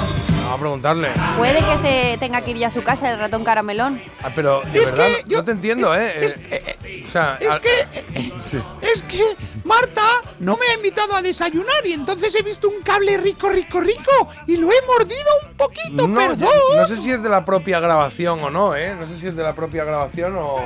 [0.51, 1.11] Vamos a preguntarle.
[1.37, 4.01] puede que se tenga que ir ya a su casa el ratón caramelón.
[4.21, 6.25] Ah, pero de Es verdad, que no, no te entiendo, ¿eh?
[6.49, 7.69] Eh, o sea, Es al- que,
[8.47, 8.57] sí.
[8.81, 9.23] es que
[9.63, 10.01] Marta
[10.39, 14.27] no me ha invitado a desayunar y entonces he visto un cable rico, rico, rico
[14.45, 16.49] y lo he mordido un poquito, No, perdón.
[16.75, 18.93] no sé si es de la propia grabación o no, ¿eh?
[18.95, 20.57] No sé si es de la propia grabación o,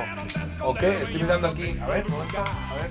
[0.62, 0.98] o qué.
[0.98, 1.76] Estoy mirando aquí.
[1.80, 2.04] A ver.
[2.10, 2.90] A ver.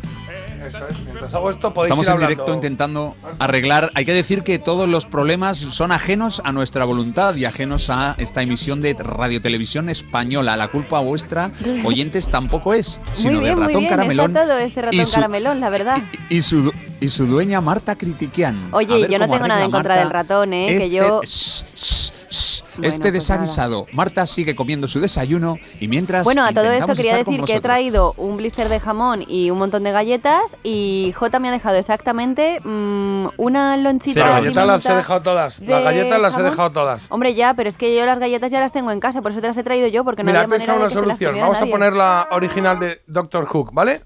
[0.67, 0.99] Eso es.
[1.03, 2.29] Mientras hago esto podéis Estamos ir en hablando.
[2.29, 3.91] directo intentando arreglar.
[3.95, 8.15] Hay que decir que todos los problemas son ajenos a nuestra voluntad y ajenos a
[8.17, 10.57] esta emisión de radiotelevisión española.
[10.57, 11.51] La culpa vuestra,
[11.83, 13.89] oyentes, tampoco es, sino muy bien, del muy ratón bien.
[13.89, 15.97] caramelón Está todo este ratón y su- caramelón, la verdad.
[16.29, 18.69] y su, du- y su dueña Marta Critiquian.
[18.71, 20.67] A Oye, yo no tengo nada en contra Marta del ratón, ¿eh?
[20.73, 21.21] este- que yo...
[21.23, 23.87] shh, shh, shh, Bueno, este pues desaguisado.
[23.93, 26.23] Marta sigue comiendo su desayuno y mientras.
[26.23, 29.57] Bueno, a todo esto quería decir que he traído un blister de jamón y un
[29.59, 34.85] montón de galletas y J me ha dejado exactamente mm, una lonchita Las galletas las
[34.85, 35.59] he dejado todas.
[35.59, 37.11] de Las galletas las he dejado todas.
[37.11, 39.41] Hombre, ya, pero es que yo las galletas ya las tengo en casa, por eso
[39.41, 40.93] te las he traído yo, porque no Mira, he había manera pensado de una que
[40.93, 41.41] se las solución.
[41.41, 44.01] Vamos a poner la original de Doctor Hook, ¿vale?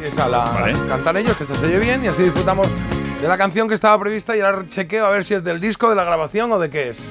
[0.00, 0.44] Y esa la
[0.88, 2.68] cantan ellos, que esta se oye bien, y así disfrutamos
[3.24, 5.88] de la canción que estaba prevista y ahora chequeo a ver si es del disco,
[5.88, 7.08] de la grabación o de qué es.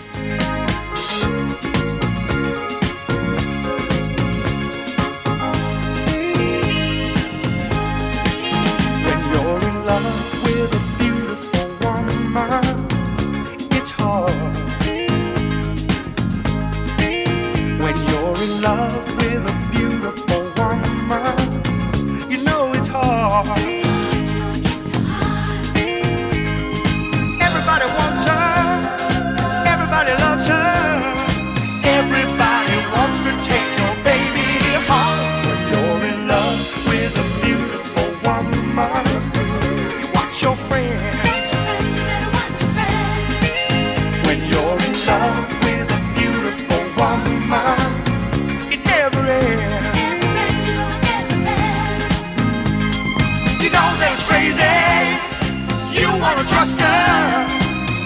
[18.61, 23.72] Love with a beautiful woman, you know it's hard.
[56.43, 57.47] Wanna trust her.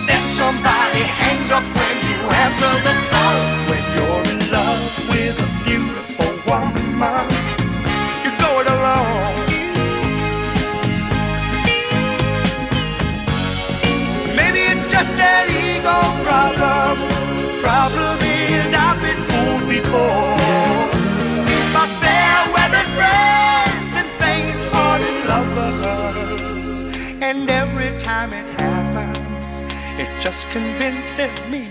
[0.07, 3.69] Then somebody hangs up when you answer the phone.
[3.69, 7.36] When you're in love with a beautiful woman,
[30.57, 31.66] convinces me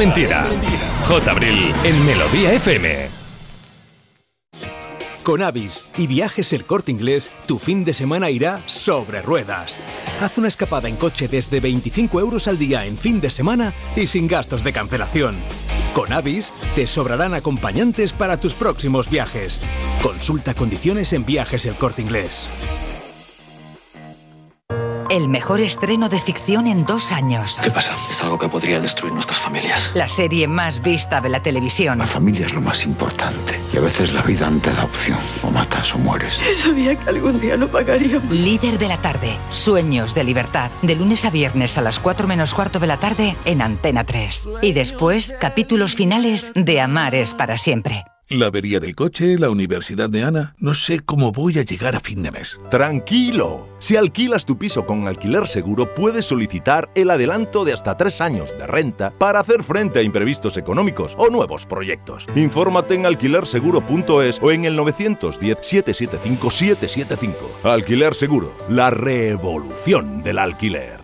[0.00, 0.48] mentira.
[1.06, 1.30] J.
[1.30, 3.10] Abril en Melodía FM.
[5.22, 9.78] Con Avis y Viajes El Corte Inglés, tu fin de semana irá sobre ruedas.
[10.22, 14.06] Haz una escapada en coche desde 25 euros al día en fin de semana y
[14.06, 15.36] sin gastos de cancelación.
[15.92, 19.60] Con Avis te sobrarán acompañantes para tus próximos viajes.
[20.02, 22.48] Consulta condiciones en Viajes El Corte Inglés.
[25.10, 27.60] El mejor estreno de ficción en dos años.
[27.60, 27.92] ¿Qué pasa?
[28.08, 29.90] Es algo que podría destruir nuestras familias.
[29.92, 31.98] La serie más vista de la televisión.
[31.98, 33.60] La familia es lo más importante.
[33.72, 35.18] Y a veces la vida no te da opción.
[35.42, 36.40] O matas o mueres.
[36.54, 38.30] Sabía que algún día lo pagaríamos.
[38.30, 39.36] Líder de la tarde.
[39.50, 40.70] Sueños de libertad.
[40.82, 44.48] De lunes a viernes a las 4 menos cuarto de la tarde en Antena 3.
[44.62, 48.04] Y después, capítulos finales de Amar es para siempre.
[48.30, 50.54] La avería del coche, la universidad de Ana.
[50.58, 52.60] No sé cómo voy a llegar a fin de mes.
[52.70, 53.66] Tranquilo.
[53.80, 58.56] Si alquilas tu piso con alquiler seguro, puedes solicitar el adelanto de hasta tres años
[58.56, 62.24] de renta para hacer frente a imprevistos económicos o nuevos proyectos.
[62.36, 67.34] Infórmate en alquilerseguro.es o en el 910-775-775.
[67.64, 70.99] Alquiler Seguro, la revolución del alquiler.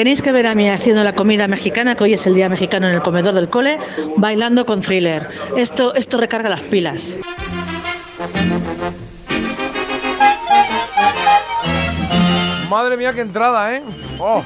[0.00, 2.88] Tenéis que ver a mí haciendo la comida mexicana, que hoy es el día mexicano
[2.88, 3.78] en el comedor del cole,
[4.16, 5.28] bailando con thriller.
[5.58, 7.18] Esto, esto recarga las pilas.
[12.70, 13.82] Madre mía, qué entrada, ¿eh?
[14.18, 14.42] Oh.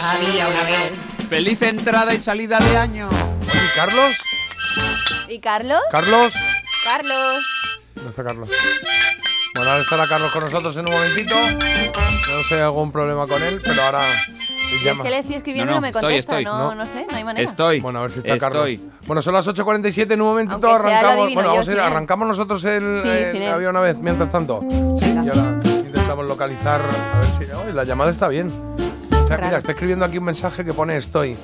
[0.00, 0.92] Había una vez.
[1.28, 3.10] Feliz entrada y salida de año.
[3.42, 4.16] ¿Y Carlos?
[5.28, 5.82] ¿Y Carlos?
[5.90, 6.32] ¿Carlos?
[6.82, 7.44] Carlos.
[7.94, 8.48] ¿Dónde está Carlos?
[9.54, 11.34] Bueno, ahora estará Carlos con nosotros en un momentito.
[11.36, 15.04] No sé, algún problema con él, pero ahora Es llama.
[15.04, 16.38] que le estoy escribiendo No, y no, no me estoy, contesta.
[16.40, 16.44] estoy.
[16.44, 16.74] no, No.
[16.74, 17.52] no sé, no hay manera.
[17.80, 18.40] Bueno, a ver si está Estoy.
[18.40, 18.68] Carlos.
[19.06, 21.34] Bueno, son las 8.47, en un momentito Aunque arrancamos.
[21.34, 24.58] Bueno, vamos a ir, arrancamos nosotros el, Sí, el- había una vez, mientras tanto.
[24.62, 27.52] Y ahora intentamos localizar, a ver si.
[27.52, 28.50] Oye, la llamada está bien.
[29.12, 31.36] Está, mira, está escribiendo aquí un mensaje que pone estoy.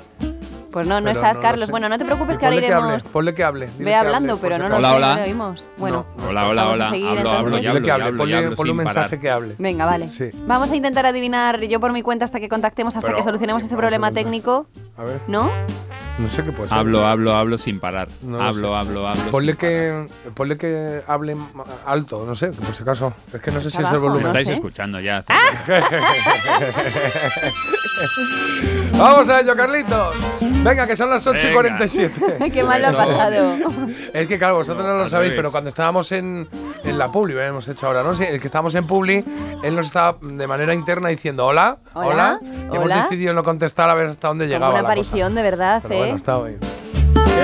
[0.71, 1.67] Pues no, no Pero estás, no lo Carlos.
[1.67, 1.71] sé.
[1.73, 3.03] Bueno, no te preocupes que ahora ponle que hable, iremos.
[3.13, 3.71] ponle que hable.
[3.79, 5.17] Ve hable, hablando, pero no nos Hola, hola.
[5.17, 5.69] lo oímos.
[5.79, 6.91] Bueno, Hola, hola, vamos a hola.
[6.91, 7.63] seguir, Hablo, hablo, entonces.
[7.65, 9.21] ya Dile hablo, que ya hable, hablo, ponle, ya hablo ponle un mensaje parar.
[9.21, 9.55] que hable.
[9.59, 10.09] Venga, vale.
[10.09, 10.31] Sí.
[10.47, 13.63] Vamos a intentar adivinar yo por mi cuenta hasta que contactemos, hasta Pero, que solucionemos
[13.65, 14.67] ese problema técnico.
[14.97, 15.21] A ver.
[15.27, 15.51] ¿No?
[16.21, 16.79] No sé qué puede ser.
[16.79, 18.09] Hablo, hablo, hablo sin parar.
[18.23, 18.75] No hablo, sé.
[18.75, 19.31] hablo, hablo.
[19.31, 21.37] Ponle que, ponle que hable
[21.87, 23.15] alto, no sé, por si acaso.
[23.33, 24.23] Es que no sé si es el volumen.
[24.25, 25.25] Me estáis escuchando ya.
[28.93, 30.17] Vamos a ello, Carlitos.
[30.63, 31.55] Venga, que son las 8 y Venga.
[31.55, 32.51] 47.
[32.53, 33.57] Qué mal lo ha pasado.
[34.13, 36.47] Es que claro, vosotros no lo sabéis, pero cuando estábamos en,
[36.85, 37.47] en la Publi, ¿eh?
[37.47, 38.13] hemos hecho ahora, ¿no?
[38.15, 39.25] Sí, el que estábamos en Publi,
[39.63, 43.03] él nos estaba de manera interna diciendo hola, hola, Hola, y hemos hola.
[43.05, 44.93] decidido no contestar a ver hasta dónde llegaba una la cosa.
[44.93, 46.59] aparición de verdad, Pero ¿eh?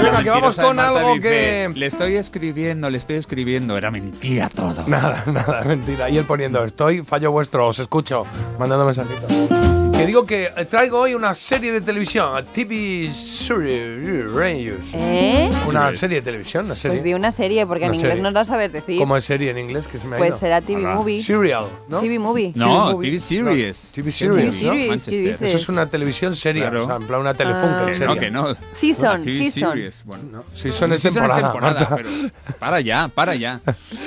[0.03, 1.73] venga, que vamos con algo dice, que...
[1.75, 3.77] Le estoy escribiendo, le estoy escribiendo.
[3.77, 4.85] Era mentira todo.
[4.87, 6.11] Nada, nada, mentira.
[6.11, 8.25] Y él poniendo, estoy, fallo vuestro, os escucho,
[8.59, 9.86] mandando mensajitos.
[9.97, 14.75] Que digo que traigo hoy una serie de televisión, TV Series.
[14.93, 15.51] ¿Eh?
[15.67, 16.99] Una serie de televisión, una serie.
[16.99, 18.23] Pues di una serie, porque en Una inglés serie.
[18.23, 18.99] no lo sabes decir.
[18.99, 19.87] ¿Cómo es serie en inglés?
[19.89, 20.39] Que se me ha Pues ido.
[20.39, 20.95] será TV Ahora.
[20.97, 21.23] movie.
[21.23, 22.01] Serial, ¿no?
[22.01, 22.53] TV movie.
[22.55, 22.99] No.
[22.99, 23.41] TV series.
[23.43, 23.51] No,
[23.95, 24.53] TV TV series, ¿no?
[24.53, 25.23] series, ¿qué Manchester.
[25.23, 25.41] dices?
[25.41, 26.83] Eso es una televisión seria, Claro.
[26.85, 28.07] o sea, en plan una telefunken Ah.
[28.07, 28.47] No, que no.
[28.73, 29.73] Season, TV season.
[29.73, 30.03] series.
[30.05, 31.97] Bueno, Season es Season temporada, Marta.
[31.97, 32.11] pero
[32.59, 33.61] para ya, para ya.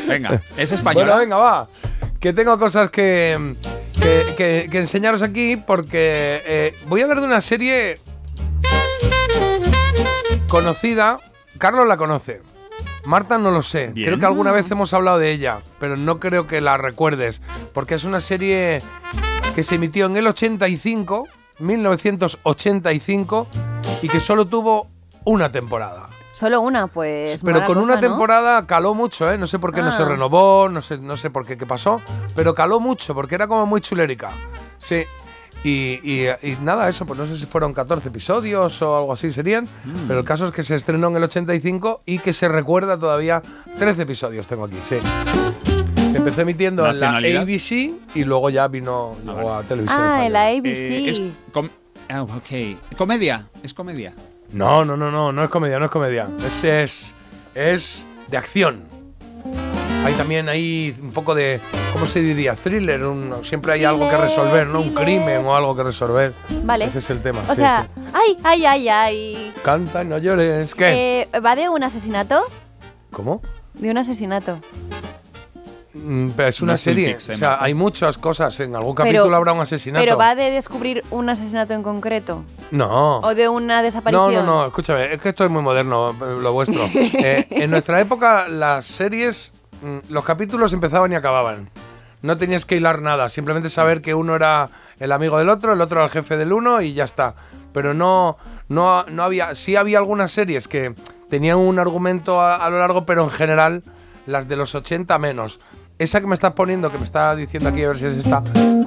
[0.08, 1.16] Venga, es española.
[1.16, 1.70] Bueno, venga, va.
[2.20, 3.56] Que tengo cosas que,
[4.02, 7.96] que, que- que enseñaros aquí porque eh, voy a hablar de una serie
[10.48, 11.20] conocida.
[11.58, 12.42] Carlos la conoce.
[13.06, 13.88] Marta no lo sé.
[13.88, 14.08] Bien.
[14.08, 14.56] Creo que alguna Mm.
[14.56, 17.42] vez hemos hablado de ella, pero no creo que la recuerdes.
[17.74, 18.80] Porque es una serie
[19.56, 21.28] que se emitió en el 85,
[21.60, 23.48] 1985,
[24.02, 24.88] y que solo tuvo
[25.24, 26.10] una temporada.
[26.40, 27.42] Solo una, pues.
[27.44, 29.38] Pero con una temporada caló mucho, ¿eh?
[29.38, 30.06] No sé por qué no se Ah.
[30.06, 32.02] renovó, no sé, no sé por qué qué pasó,
[32.36, 34.30] pero caló mucho, porque era como muy chulérica.
[34.78, 35.04] Sí.
[35.66, 39.34] Y, y- y nada, eso, pues no sé si fueron 14 episodios o algo así
[39.34, 40.08] serían, Mm.
[40.08, 43.42] pero el caso es que se estrenó en el 85 y que se recuerda todavía
[43.78, 44.96] 13 episodios tengo aquí, sí.
[46.12, 47.18] Se empezó emitiendo en la.
[47.18, 50.02] ABC y luego ya vino llegó a televisión.
[50.02, 50.48] Ah, en la.
[50.48, 50.66] ABC.
[50.66, 51.22] Eh, es
[51.52, 51.70] com-
[52.08, 52.96] ah, ok.
[52.98, 54.14] Comedia, es comedia.
[54.52, 56.28] No, no, no, no, no es comedia, no es comedia.
[56.46, 57.16] Es, es,
[57.56, 58.84] es de acción.
[60.06, 61.60] Hay también ahí un poco de,
[61.94, 62.56] ¿cómo se diría?
[62.56, 63.04] Thriller.
[63.04, 64.80] un- siempre hay algo que resolver, ¿no?
[64.82, 66.34] Un crimen o algo que resolver.
[66.64, 66.86] Vale.
[66.86, 67.42] Ese es el tema.
[67.48, 68.02] O sí, sea, sí.
[68.14, 69.54] ay, ay, ay, ay.
[69.62, 70.74] Canta, no llores.
[70.74, 71.28] ¿Qué?
[71.34, 72.42] Eh, ¿Va de un asesinato?
[73.12, 73.42] ¿Cómo?
[73.74, 74.60] De un asesinato.
[76.04, 77.16] Mm, pero es una No es serie.
[77.16, 78.60] O sea, hay muchas cosas.
[78.60, 80.04] En algún Pero- capítulo habrá un asesinato.
[80.04, 82.44] Pero va de descubrir un asesinato en concreto.
[82.72, 83.20] No.
[83.20, 84.34] O de una No, desaparición.
[84.34, 86.86] no, no, escúchame, es que esto es muy moderno, eh, lo vuestro.
[86.94, 91.70] Eh, en nuestra época, las series, mm, los capítulos empezaban y acababan.
[92.22, 94.70] No tenías que hilar nada, simplemente saber que uno era
[95.00, 97.34] el amigo del otro, el otro era el jefe del uno y ya está.
[97.74, 99.56] Pero no, no, no había.
[99.56, 100.94] Sí había algunas series que
[101.30, 103.84] tenían un argumento a, a lo largo, pero en general,
[104.26, 105.60] las de los 80 menos.
[106.00, 108.42] Esa que me estás poniendo, que me está diciendo aquí a ver si es esta,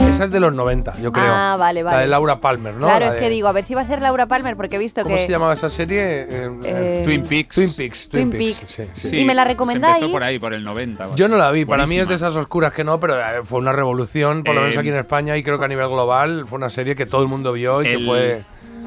[0.09, 1.27] esa es de los 90, yo creo.
[1.29, 2.01] Ah, vale, La vale.
[2.05, 2.87] de Laura Palmer, ¿no?
[2.87, 4.77] Claro, La es de- que digo, a ver si va a ser Laura Palmer, porque
[4.77, 5.27] he visto ¿Cómo que.
[5.27, 6.01] se llamaba esa serie?
[6.27, 7.55] Eh, Eh, Twin Peaks.
[7.57, 8.09] Twin Peaks.
[8.09, 8.61] Twin Twin Peaks.
[8.61, 8.91] Peaks.
[8.99, 9.19] sí, sí.
[9.19, 9.97] ¿Y me la Se recomendáis?
[9.97, 11.15] empezó por ahí, por el 90.
[11.15, 13.59] Yo no la vi, para mí es de esas oscuras que no, pero eh, fue
[13.59, 16.47] una revolución, por lo menos Eh, aquí en España y creo que a nivel global
[16.49, 18.43] fue una serie que todo el mundo vio y que el- fue,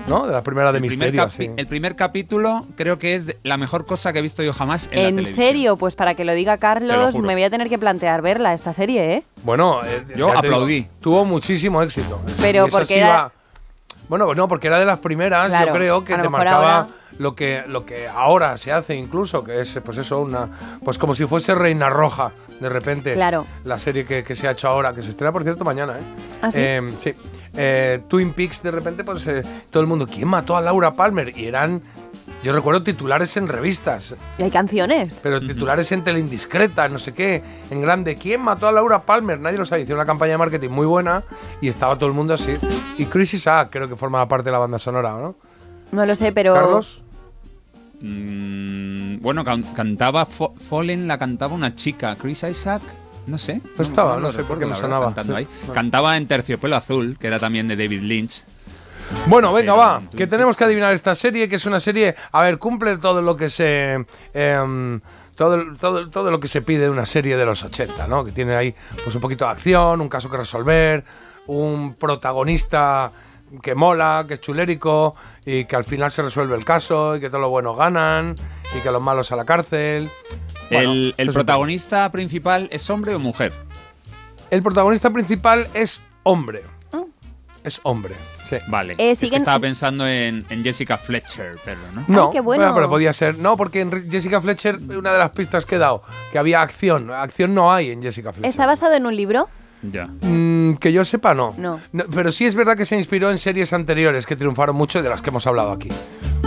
[0.08, 0.28] ¿no?
[0.28, 1.52] De las primeras de el primer, misterio, sí.
[1.58, 5.16] el primer capítulo creo que es la mejor cosa que he visto yo jamás en,
[5.16, 5.78] la ¿En serio?
[5.78, 9.14] Pues para que lo diga Carlos, me voy a tener que plantear verla, esta serie,
[9.16, 9.24] ¿eh?
[9.44, 10.88] Bueno, eh, Yo digo, aplaudí.
[11.02, 12.22] tuvo muchísimo éxito.
[12.40, 13.32] Pero esa porque sí era- iba-
[14.08, 16.88] Bueno, no, porque era de las primeras, Claro, yo creo, que te marcaba ahora-
[17.18, 20.48] lo que, lo que ahora se hace incluso, que es, pues eso, una.
[20.84, 23.14] Pues como si fuese Reina Roja, de repente.
[23.16, 23.48] Claro.
[23.64, 26.04] La serie que, que se ha hecho ahora, que se estrena, por cierto, mañana, ¿eh?
[26.44, 26.58] ¿Ah, sí?
[26.60, 27.14] Eh, sí.
[27.58, 31.32] Eh, Twin Peaks, de repente, pues eh, todo el mundo, ¿quién mató a Laura Palmer?
[31.38, 31.82] Y eran,
[32.44, 35.20] yo recuerdo titulares en revistas, Y hay canciones.
[35.24, 37.42] pero titulares en Tele Indiscreta, no sé qué,
[37.72, 38.18] en grande.
[38.18, 39.40] ¿Quién mató a Laura Palmer?
[39.40, 39.82] Nadie lo sabe.
[39.84, 41.24] Hicieron una campaña de marketing muy buena
[41.62, 42.56] y estaba todo el mundo así.
[42.98, 45.36] Y Chris Isaac creo que formaba parte de la banda sonora, ¿no?
[45.92, 46.54] No lo sé, pero.
[46.54, 47.02] Carlos.
[48.02, 52.16] Mm, bueno, can- cantaba Fo- Fallen, la cantaba una chica.
[52.20, 52.82] Chris Isaac,
[53.28, 53.62] no sé.
[53.76, 55.32] Pues estaba, no lo sé por qué me sonaba, sí.
[55.34, 55.48] ahí.
[55.62, 55.74] Bueno.
[55.74, 58.46] Cantaba en Terciopelo Azul, que era también de David Lynch.
[59.28, 62.58] Bueno, venga, va, que tenemos que adivinar esta serie, que es una serie, a ver,
[62.58, 64.06] cumple todo lo que se...
[64.34, 65.02] em,
[65.36, 68.24] todo, todo, todo lo que se pide de una serie de los 80, ¿no?
[68.24, 68.74] Que tiene ahí
[69.04, 71.04] pues un poquito de acción, un caso que resolver,
[71.48, 73.12] un protagonista
[73.62, 75.16] que mola, que es chulérico
[75.46, 78.36] y que al final se resuelve el caso y que todos los buenos ganan
[78.76, 80.10] y que los malos a la cárcel.
[80.72, 83.54] Bueno, el protagonista principal es hombre o mujer.
[84.52, 86.64] El protagonista principal es hombre.
[86.94, 87.04] Ah.
[87.64, 88.14] Es hombre,
[88.48, 88.58] sí.
[88.68, 88.94] Vale.
[89.00, 92.04] Eh, es que estaba pensando en, en Jessica Fletcher, pero no.
[92.08, 92.74] No, qué bueno.
[92.76, 93.38] pero podía ser.
[93.40, 97.10] No, porque en Jessica Fletcher, una de las pistas que he dado, que había acción.
[97.12, 98.50] Acción no hay en Jessica Fletcher.
[98.50, 99.50] ¿Está basado en un libro?
[99.82, 100.06] Ya.
[100.22, 101.54] Mm, que yo sepa, no.
[101.58, 101.80] No.
[102.14, 105.10] Pero sí es verdad que se inspiró en series anteriores que triunfaron mucho y de
[105.10, 105.90] las que hemos hablado aquí.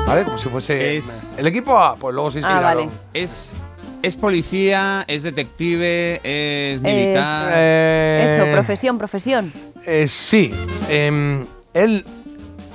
[0.06, 0.24] ¿Vale?
[0.24, 0.96] Como si fuese.
[0.96, 2.86] Es- El equipo A, pues luego se Ah, inspiraron.
[2.86, 2.98] vale.
[3.12, 3.56] Es,
[4.02, 7.52] es policía, es detective, es militar.
[7.54, 9.52] Eh, Eso, profesión, profesión.
[9.86, 10.52] eh, sí.
[10.88, 11.44] Em,
[11.74, 12.04] él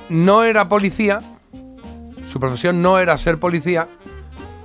[0.10, 1.22] no era policía.
[2.30, 3.88] Su profesión no era ser policía.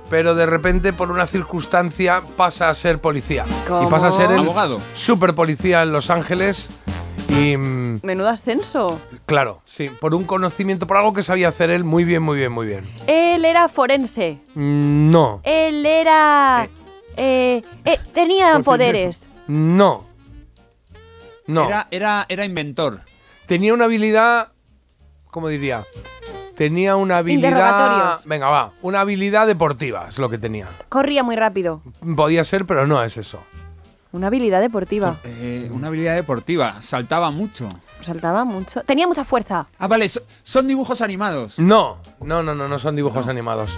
[0.09, 3.45] Pero de repente, por una circunstancia, pasa a ser policía.
[3.67, 3.87] ¿Cómo?
[3.87, 4.81] Y pasa a ser el Abogado.
[4.95, 6.67] super policía en Los Ángeles.
[7.29, 8.99] Y mm, Menudo ascenso.
[9.25, 12.51] claro, sí, por un conocimiento, por algo que sabía hacer él muy bien, muy bien,
[12.51, 12.89] muy bien.
[13.07, 14.39] Él era forense.
[14.55, 16.67] Mm, No, Él era...
[17.15, 19.21] eh, eh, tenía poderes.
[19.47, 20.07] no.
[21.47, 21.65] No.
[21.67, 22.99] Era, era, era inventor.
[23.47, 24.51] Tenía una habilidad,
[25.31, 25.83] ¿cómo diría?
[26.55, 27.49] Tenía una habilidad...
[27.49, 28.25] Interrogatorios.
[28.25, 30.67] Venga, va, una habilidad deportiva es lo que tenía.
[30.89, 31.81] Corría muy rápido.
[32.15, 33.39] Podía ser, pero no es eso.
[34.11, 35.17] Una habilidad deportiva.
[35.23, 36.81] Eh, una habilidad deportiva.
[36.81, 37.69] Saltaba mucho.
[38.01, 38.81] Saltaba mucho.
[38.81, 39.67] Tenía mucha fuerza.
[39.77, 41.59] Ah, vale, so- son dibujos animados.
[41.59, 43.71] No, no, no, no, no son dibujos animados.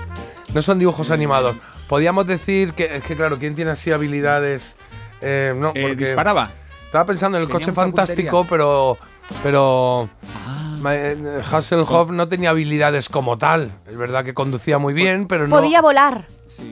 [0.53, 1.57] No son dibujos animados.
[1.89, 4.77] Podríamos decir que, es que claro, ¿quién tiene así habilidades?
[5.21, 6.49] Eh, no, Eh, porque disparaba.
[6.85, 8.97] Estaba pensando en el Tenía coche mucha fantástico, pero.
[9.43, 10.09] Pero.
[10.47, 10.77] Ah.
[10.79, 13.71] ma- eh, Hasselhoff no tenía habilidades como tal.
[13.85, 15.57] Es verdad que conducía muy bien, pero no.
[15.57, 16.27] Podía volar.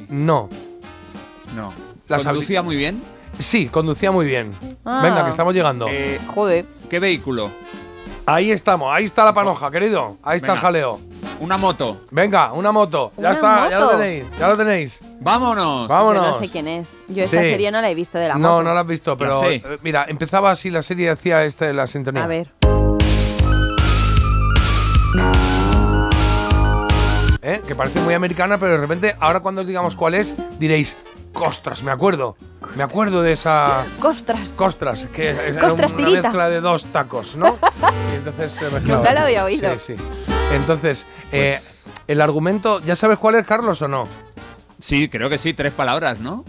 [0.09, 0.49] No.
[1.55, 1.73] No.
[2.07, 3.01] Las ¿Conducía muy bien?
[3.39, 4.53] Sí, conducía muy bien.
[4.85, 4.99] Ah.
[5.01, 5.87] Venga, que estamos llegando.
[5.89, 6.65] Eh, Joder.
[6.89, 7.49] ¿Qué vehículo?
[8.25, 10.17] Ahí estamos, ahí está la panoja, querido.
[10.21, 10.99] Ahí está el jaleo.
[11.39, 12.01] Una moto.
[12.11, 13.11] Venga, una moto.
[13.15, 14.99] Ya ¿Una está, ya lo tenéis, ya lo tenéis.
[15.21, 15.87] ¡Vámonos!
[15.87, 16.23] Vámonos.
[16.25, 16.91] Yo no sé quién es.
[17.07, 17.49] Yo esta Sí.
[17.49, 18.63] serie no la he visto de la no, moto.
[18.63, 19.55] no la has visto, pero sé.
[19.55, 22.25] eh, mira, empezaba así la serie, hacía esta la sintonía.
[22.25, 22.51] A ver.
[27.41, 27.61] ¿Eh?
[27.65, 30.97] Que parece muy americana, pero de repente, ahora cuando os digamos cuál es, diréis,
[31.33, 32.35] costras, me acuerdo.
[32.75, 33.85] Me acuerdo de esa.
[33.99, 34.51] Costras.
[34.51, 36.21] Costras, que es era Costras una tirita.
[36.23, 37.57] mezcla de dos tacos, ¿no?
[38.11, 38.99] y entonces se mezclaba.
[38.99, 39.71] Nunca lo había oído.
[39.79, 40.03] Sí, sí.
[40.53, 41.59] Entonces, eh,
[42.07, 44.07] el argumento, ¿ya sabes cuál es, Carlos, o no?
[44.79, 46.43] Sí, creo que sí, tres palabras, ¿no?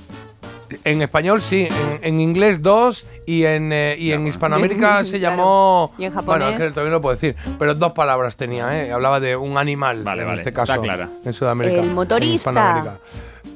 [0.85, 5.37] En español sí, en, en inglés dos y en, eh, y en Hispanoamérica se Claro.
[5.37, 5.93] llamó...
[5.99, 6.49] Y en Bueno, japonés.
[6.61, 8.93] es que todavía no lo puedo decir, pero dos palabras tenía, ¿eh?
[8.93, 11.09] Hablaba de un animal, Vale, en vale, este está caso, clara.
[11.25, 11.81] en Sudamérica.
[11.81, 12.35] El en motorista.
[12.51, 12.99] Hispanoamérica.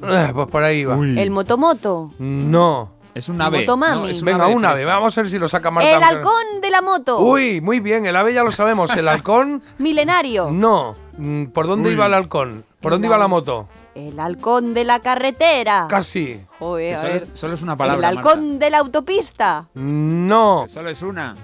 [0.09, 0.95] Eh, Pues por ahí va.
[0.97, 2.11] El motomoto.
[2.19, 2.93] No.
[3.15, 3.61] Es un ave.
[3.61, 4.01] Motomami.
[4.03, 5.97] No, es un Venga, ave un ave, vamos a ver si lo saca Marta.
[5.97, 7.21] El halcón de la moto.
[7.21, 8.95] Uy, muy bien, el ave ya lo sabemos.
[8.97, 10.51] El halcón, Milenario.
[10.51, 10.97] no.
[11.17, 11.95] Mm, ¿Por dónde Uy.
[11.95, 12.65] iba el halcón?
[12.81, 13.69] ¿Por El dónde iba la moto?
[13.95, 15.87] El halcón de la carretera.
[15.89, 16.41] Casi.
[16.59, 17.23] Joder, a Solo ver.
[17.23, 19.67] es, solo es una El palabra, halcón de la autopista.
[19.75, 20.65] No.
[20.67, 21.37] Solo es una.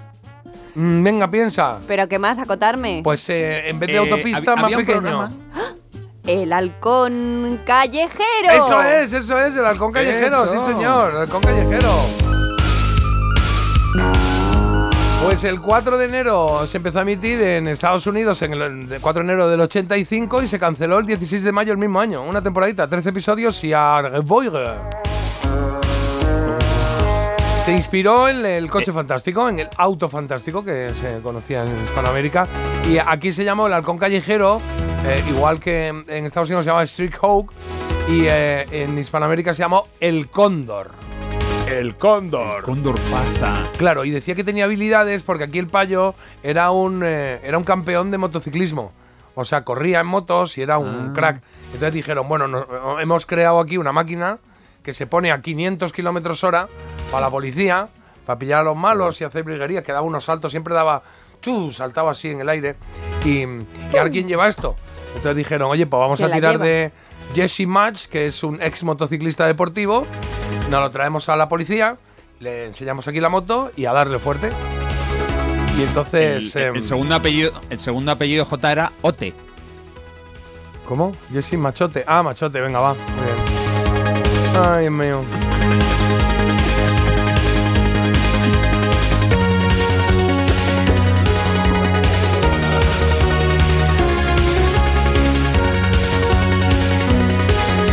[0.75, 1.79] Mm, Venga, piensa.
[1.87, 2.99] Pero qué más, acotarme.
[3.01, 5.29] Pues eh, en vez de Eh, autopista, más había un pequeño.
[6.31, 8.51] El halcón callejero.
[8.53, 10.53] Eso es, eso es, el halcón callejero, Eso.
[10.53, 11.91] sí señor, el halcón callejero.
[15.25, 19.01] Pues el 4 de enero se empezó a emitir en Estados Unidos, en el el
[19.01, 22.23] 4 de enero del 85 y se canceló el 16 de mayo del mismo año.
[22.23, 24.01] Una temporadita, 13 episodios y a.
[27.65, 32.47] Se inspiró en el coche fantástico, en el auto fantástico que se conocía en Hispanoamérica.
[32.89, 34.61] Y aquí se llamó el halcón callejero,
[35.05, 37.51] eh, igual que en Estados Unidos se llama Street Hawk
[38.07, 40.91] y eh, en Hispanoamérica se llamó el cóndor.
[41.67, 42.63] El cóndor.
[42.63, 43.63] Cóndor pasa.
[43.77, 46.13] Claro, y decía que tenía habilidades porque aquí el payo
[46.43, 48.91] era un, eh, era un campeón de motociclismo.
[49.35, 51.13] O sea, corría en motos y era un Ah.
[51.15, 51.41] crack.
[51.67, 54.39] Entonces dijeron, bueno, no- hemos creado aquí una máquina
[54.83, 56.67] que se pone a 500 kilómetros hora
[57.11, 57.87] para la policía,
[58.25, 61.03] para pillar a los malos y hacer briguerías, que daba unos saltos, siempre daba,
[61.39, 61.71] ¡chu!
[61.71, 62.75] saltaba así en el aire.
[63.23, 64.75] Y, y ahora quién lleva esto.
[65.15, 66.65] Entonces dijeron, oye, pues vamos ¿Quién a tirar lleva?
[66.65, 66.91] de
[67.35, 70.05] Jesse Match, que es un ex motociclista deportivo,
[70.69, 71.97] nos lo traemos a la policía,
[72.39, 74.49] le enseñamos aquí la moto y a darle fuerte.
[75.77, 76.55] Y entonces...
[76.55, 79.33] el, em, el segundo apellido, el segundo apellido J era Ote.
[80.87, 81.13] ¿Cómo?
[81.31, 82.03] Jesse Machote.
[82.05, 82.93] Ah, Machote, venga, va.
[82.93, 84.61] Muy bien.
[84.61, 86.30] Ay, Dios mío.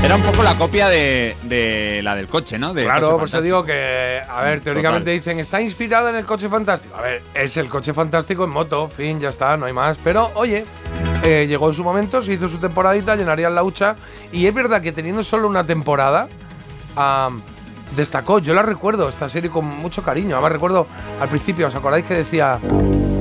[0.09, 2.73] Era un poco la copia de, de la del coche, ¿no?
[2.73, 5.15] De Claro, Coche por eso digo que, a ver, teóricamente Total.
[5.19, 6.97] dicen, está inspirado en el coche fantástico.
[6.97, 9.99] A ver, es el coche fantástico en moto, fin, ya está, no hay más.
[10.03, 10.65] Pero, oye,
[11.23, 13.97] eh, llegó en su momento, se hizo su temporadita, llenarían la hucha.
[14.33, 16.27] Y es verdad que teniendo solo una temporada,
[17.95, 18.39] destacó.
[18.39, 20.37] Yo la recuerdo, esta serie con mucho cariño.
[20.37, 20.87] Además, recuerdo
[21.21, 22.59] al principio, ¿os acordáis que decía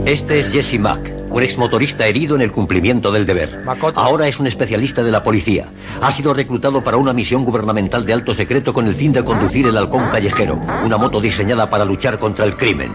[0.06, 3.62] Este es Jesse Mack, un exmotorista herido en el cumplimiento del deber.
[3.64, 4.00] Makoto?
[4.00, 5.66] Ahora es un especialista de la policía.
[6.02, 9.68] Ha sido reclutado para una misión gubernamental de alto secreto con el fin de conducir
[9.68, 12.92] el halcón callejero, una moto diseñada para luchar contra el crimen.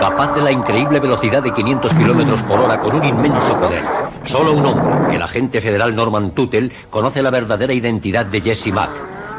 [0.00, 3.82] Capaz de la increíble velocidad de 500 kilómetros por hora con un inmenso poder.
[4.24, 8.90] Solo un hombre, el agente federal Norman Tuttle, conoce la verdadera identidad de Jesse Mack.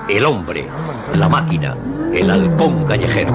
[0.10, 0.68] El hombre,
[1.14, 1.76] la máquina,
[2.14, 3.34] el halcón callejero.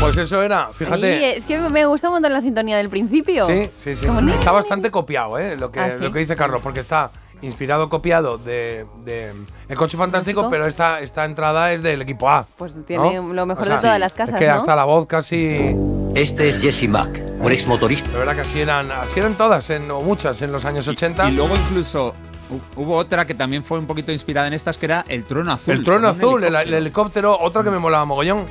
[0.00, 1.16] Pues eso era, fíjate.
[1.16, 3.44] Ay, es que me gusta un montón la sintonía del principio.
[3.46, 4.06] Sí, sí, sí.
[4.32, 5.56] Está bastante copiado, ¿eh?
[5.56, 6.02] Lo que, Ah, ¿sí?
[6.02, 7.10] lo que dice Carlos, porque está
[7.42, 9.32] inspirado, copiado de, de
[9.68, 10.50] El Coche Fantástico, Fantástico.
[10.50, 12.46] pero esta, esta entrada es del equipo A.
[12.56, 13.32] Pues tiene ¿no?
[13.32, 14.54] lo mejor O sea, de todas las casas, Es que ¿no?
[14.54, 15.74] hasta la voz casi...
[16.14, 18.10] Este es Jesse Mack, un exmotorista.
[18.10, 21.28] De verdad que así eran, así eran todas, en, o muchas, en los años 80.
[21.28, 22.14] Y luego incluso
[22.50, 25.52] hu- hubo otra que también fue un poquito inspirada en estas, que era El Trono
[25.52, 25.74] Azul.
[25.74, 26.68] El trueno azul, el, helicóptero.
[26.68, 28.46] el helicóptero, otro que me molaba mogollón.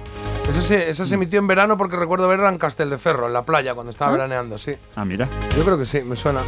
[0.50, 3.92] Ese se, se emitió en verano porque recuerdo verla en Casteldeferro, en la playa, cuando
[3.92, 4.74] estaba veraneando, sí.
[4.96, 5.28] Ah, mira.
[5.58, 6.40] Yo creo que sí, me suena.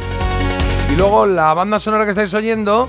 [0.92, 2.88] Y luego la banda sonora que estáis oyendo,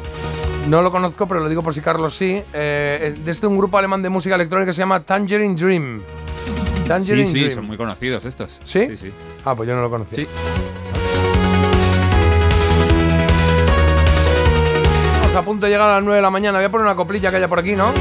[0.67, 3.77] no lo conozco, pero lo digo por si Carlos sí, eh, es de un grupo
[3.77, 6.01] alemán de música electrónica que se llama Tangerine Dream.
[6.87, 7.55] Tangerine Sí, sí, Dream.
[7.55, 8.59] son muy conocidos estos.
[8.65, 8.87] ¿Sí?
[8.91, 9.13] Sí, sí.
[9.45, 10.15] Ah, pues yo no lo conocía.
[10.17, 10.27] Sí.
[15.15, 16.57] Estamos a punto de llegar a las 9 de la mañana.
[16.57, 17.93] Voy a poner una coplilla que haya por aquí, ¿no?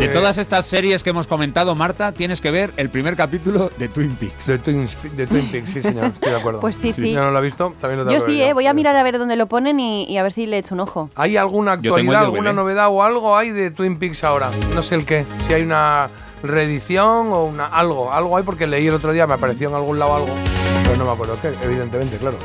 [0.00, 3.86] De todas estas series que hemos comentado, Marta, tienes que ver el primer capítulo de
[3.88, 4.46] Twin Peaks.
[4.46, 6.60] De Twin, de Twin Peaks, sí, señor, estoy de acuerdo.
[6.60, 7.12] Pues sí, sí.
[7.12, 8.72] Yo no lo he visto, también lo tengo Yo que sí, ver eh, voy a
[8.72, 11.10] mirar a ver dónde lo ponen y, y a ver si le echo un ojo.
[11.16, 14.50] ¿Hay alguna actualidad, alguna novedad o algo hay de Twin Peaks ahora?
[14.74, 15.26] No sé el qué.
[15.46, 16.08] Si hay una
[16.42, 19.98] reedición o una algo, algo hay porque leí el otro día, me apareció en algún
[19.98, 20.34] lado algo,
[20.82, 22.38] pero no me acuerdo qué, evidentemente, claro.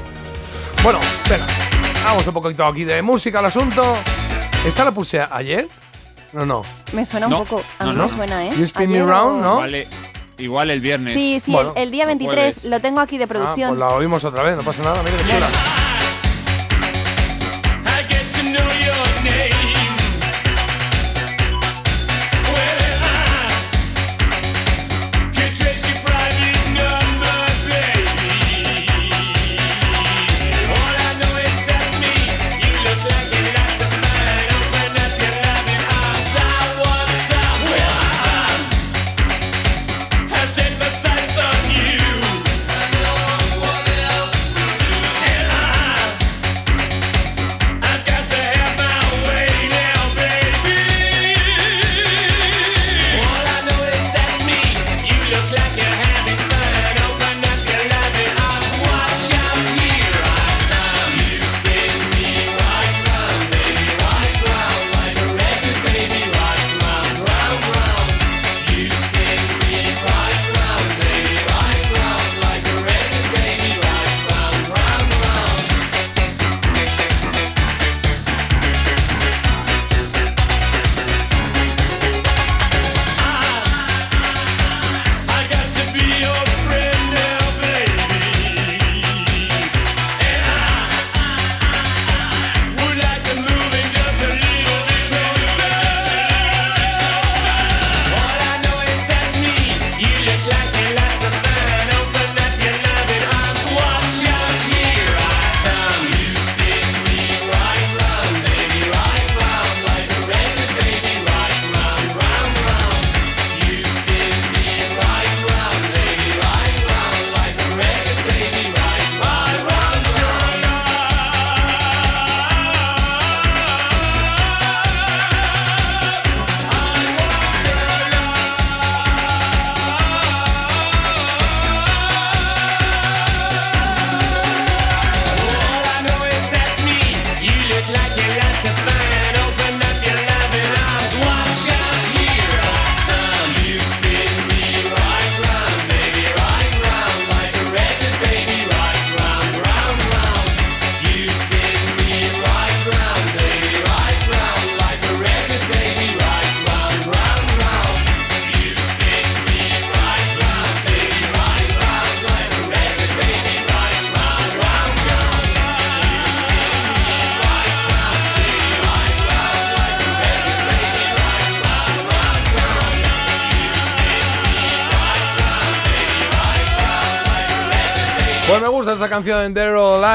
[0.83, 0.99] Bueno,
[1.29, 1.45] venga,
[2.03, 3.81] vamos un poquito aquí de música al asunto.
[4.65, 5.69] ¿Esta la puse ayer?
[6.33, 6.61] No, no.
[6.93, 7.63] Me suena No, un poco.
[7.79, 8.07] A no, mí no.
[8.09, 8.51] me suena, ¿eh?
[8.57, 9.53] You Spin Me Ayer Round, o- ¿no?
[9.55, 9.87] Igual, eh,
[10.37, 11.13] igual el viernes.
[11.15, 12.65] Sí, sí, Bueno, el, el día o 23 jueves.
[12.65, 13.69] lo tengo aquí de Ah, producción.
[13.69, 15.47] pues la oímos otra vez, no pasa nada, mira qué chula.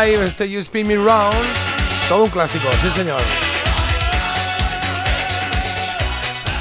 [0.08, 1.34] Este You Spin Me Round.
[2.08, 3.20] Todo un clásico, sí señor.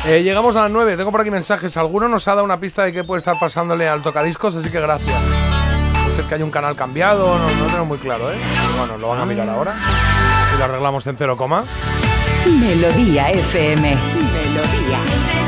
[0.08, 1.78] Eh, llegamos a las 9, tengo por aquí mensajes.
[1.78, 4.82] Alguno nos ha dado una pista de qué puede estar pasándole al tocadiscos, así que
[4.82, 5.16] gracias.
[6.04, 8.38] Puede ser que hay un canal cambiado, no, tengo muy claro, ¿eh?
[8.78, 9.74] Bueno, lo van a mirar ahora.
[10.54, 11.64] Y lo arreglamos en cero coma.
[12.46, 13.96] Melodía FM.
[13.96, 15.39] Melodía.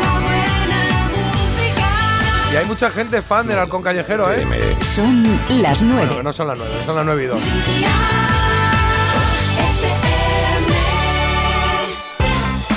[2.51, 4.45] Y hay mucha gente fan del halcón callejero, ¿eh?
[4.81, 5.23] Son
[5.61, 6.15] las Bueno, 9.
[6.17, 7.39] que no son las 9, son las 9 y 2.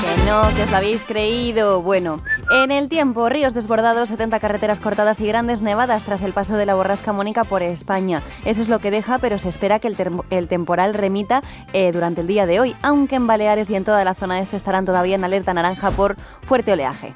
[0.00, 1.82] Que no, que os lo habéis creído.
[1.82, 2.18] Bueno,
[2.52, 6.66] en el tiempo, ríos desbordados, 70 carreteras cortadas y grandes nevadas tras el paso de
[6.66, 8.22] la borrasca Mónica por España.
[8.44, 9.88] Eso es lo que deja, pero se espera que
[10.30, 11.42] el temporal remita
[11.72, 14.56] eh, durante el día de hoy, aunque en Baleares y en toda la zona este
[14.56, 17.14] estarán todavía en alerta naranja por fuerte oleaje.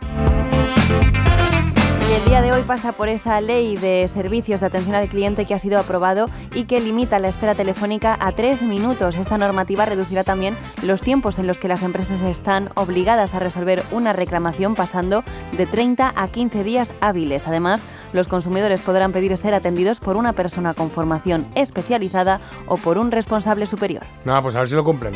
[2.09, 5.45] Y el día de hoy pasa por esa ley de servicios de atención al cliente
[5.45, 6.25] que ha sido aprobado
[6.55, 9.17] y que limita la espera telefónica a tres minutos.
[9.17, 13.83] Esta normativa reducirá también los tiempos en los que las empresas están obligadas a resolver
[13.91, 15.23] una reclamación pasando
[15.55, 17.47] de 30 a 15 días hábiles.
[17.47, 17.83] Además,
[18.15, 23.11] los consumidores podrán pedir ser atendidos por una persona con formación especializada o por un
[23.11, 24.05] responsable superior.
[24.25, 25.13] Nada, pues a ver si lo cumplen.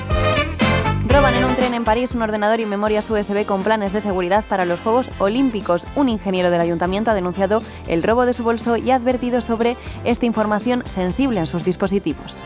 [1.12, 4.46] Roban en un tren en París un ordenador y memorias USB con planes de seguridad
[4.46, 5.84] para los Juegos Olímpicos.
[5.94, 9.76] Un ingeniero del ayuntamiento ha denunciado el robo de su bolso y ha advertido sobre
[10.04, 12.38] esta información sensible en sus dispositivos.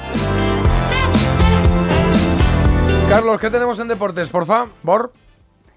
[3.08, 4.66] Carlos, ¿qué tenemos en deportes, porfa?
[4.82, 5.12] ¿Bor?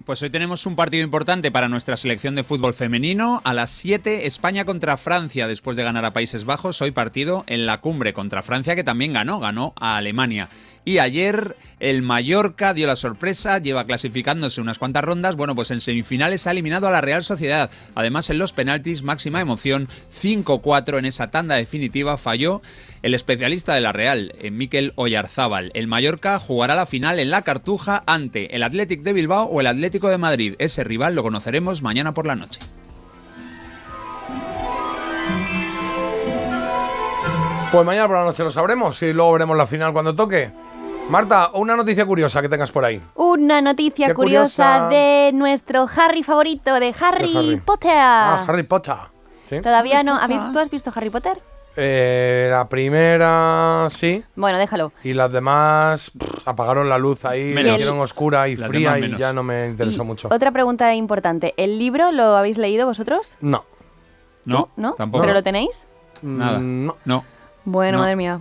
[0.04, 3.42] Pues hoy tenemos un partido importante para nuestra selección de fútbol femenino.
[3.44, 6.82] A las 7, España contra Francia, después de ganar a Países Bajos.
[6.82, 10.48] Hoy partido en la cumbre contra Francia, que también ganó, ganó a Alemania.
[10.84, 15.36] Y ayer el Mallorca dio la sorpresa, lleva clasificándose unas cuantas rondas.
[15.36, 17.70] Bueno, pues en semifinales ha eliminado a la Real Sociedad.
[17.94, 19.88] Además, en los penaltis, máxima emoción,
[20.22, 22.62] 5-4 en esa tanda definitiva falló
[23.02, 25.70] el especialista de la Real, eh, Miquel Oyarzábal.
[25.74, 29.66] El Mallorca jugará la final en la Cartuja ante el Athletic de Bilbao o el
[29.66, 30.54] Atlético de Madrid.
[30.58, 32.60] Ese rival lo conoceremos mañana por la noche.
[37.70, 40.50] Pues mañana por la noche lo sabremos y luego veremos la final cuando toque.
[41.08, 43.02] Marta, una noticia curiosa que tengas por ahí.
[43.16, 44.88] Una noticia curiosa curiosa.
[44.88, 47.60] de nuestro Harry favorito, de Harry.
[47.64, 47.90] Potter.
[47.94, 48.94] Ah, Harry Potter.
[49.48, 49.60] ¿Sí?
[49.60, 50.16] Todavía no.
[50.16, 51.42] ¿Habéis- ¿Tú has visto Harry Potter?
[51.76, 54.22] Eh, la primera, sí.
[54.36, 54.92] Bueno, déjalo.
[55.02, 57.72] Y las demás pff, apagaron la luz ahí, Menos.
[57.72, 60.28] la hicieron oscura y Las fría y ya no me interesó mucho.
[60.30, 61.54] Otra pregunta importante.
[61.56, 63.36] ¿El libro lo habéis leído vosotros?
[63.40, 63.64] No.
[64.44, 64.92] No, ¿No?
[64.94, 65.22] tampoco.
[65.22, 65.86] ¿Pero lo tenéis?
[66.22, 66.58] Nada.
[66.60, 66.96] No.
[67.04, 67.24] No.
[67.64, 68.02] Bueno, No.
[68.04, 68.40] madre mía.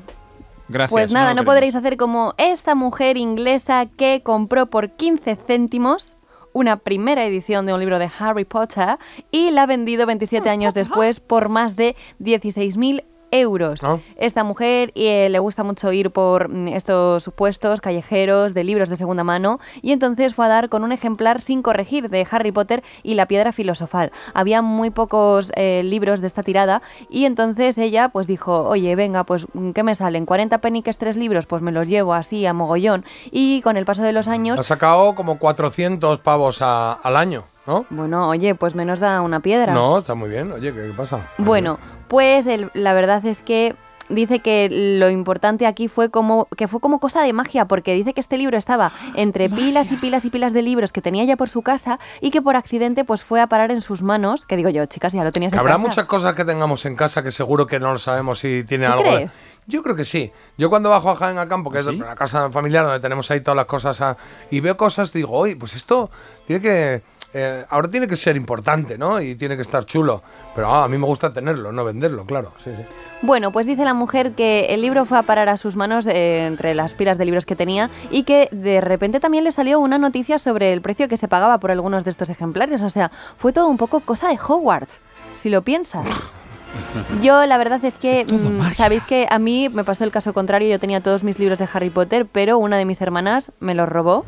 [0.69, 0.91] Gracias.
[0.91, 6.17] Pues nada, lo no, podréis hacer como esta mujer inglesa que compró por 15 céntimos
[6.53, 8.97] una primera edición de un libro de Harry Potter
[9.31, 13.81] y la ha vendido 27 años después por más de 16.000 euros.
[14.15, 18.95] Esta mujer eh, le gusta mucho ir por mm, estos puestos callejeros de libros de
[18.95, 22.83] segunda mano y entonces fue a dar con un ejemplar sin corregir de Harry Potter
[23.03, 24.11] y la piedra filosofal.
[24.33, 29.23] Había muy pocos eh, libros de esta tirada y entonces ella pues dijo, oye, venga,
[29.23, 30.25] pues mm, ¿qué me salen?
[30.25, 31.45] ¿40 peniques tres libros?
[31.45, 34.59] Pues me los llevo así a mogollón y con el paso de los años...
[34.59, 37.85] Ha sacado como 400 pavos a- al año, ¿no?
[37.89, 39.73] Bueno, oye, pues menos da una piedra.
[39.73, 40.51] No, está muy bien.
[40.51, 41.29] Oye, ¿qué, qué pasa?
[41.37, 41.77] Bueno,
[42.09, 43.75] pues el- la verdad es que
[44.09, 44.69] dice que
[44.99, 48.37] lo importante aquí fue como que fue como cosa de magia porque dice que este
[48.39, 51.61] libro estaba entre pilas y pilas y pilas de libros que tenía ya por su
[51.61, 54.83] casa y que por accidente pues fue a parar en sus manos, que digo yo,
[54.87, 55.83] chicas, ya lo tenías en habrá casa.
[55.83, 58.93] muchas cosas que tengamos en casa que seguro que no lo sabemos si tiene ¿Tú
[58.93, 59.03] algo.
[59.03, 59.35] de- crees?
[59.67, 60.31] Yo creo que sí.
[60.57, 63.29] Yo cuando bajo a Jaén a campo, ¿Ah, que es la casa familiar donde tenemos
[63.29, 64.17] ahí todas las cosas, a-
[64.49, 66.09] y veo cosas, digo, oye, pues esto
[66.47, 67.03] tiene que.
[67.33, 69.21] Eh, ahora tiene que ser importante, ¿no?
[69.21, 70.23] Y tiene que estar chulo.
[70.55, 72.53] Pero ah, a mí me gusta tenerlo, no venderlo, claro.
[72.57, 72.83] Sí, sí.
[73.21, 76.45] Bueno, pues dice la mujer que el libro fue a parar a sus manos eh,
[76.45, 79.97] entre las pilas de libros que tenía y que de repente también le salió una
[79.97, 82.81] noticia sobre el precio que se pagaba por algunos de estos ejemplares.
[82.81, 85.01] O sea, fue todo un poco cosa de Hogwarts,
[85.37, 86.07] si lo piensas.
[87.21, 90.69] Yo la verdad es que, mm, sabéis que a mí me pasó el caso contrario,
[90.69, 93.89] yo tenía todos mis libros de Harry Potter, pero una de mis hermanas me los
[93.89, 94.25] robó.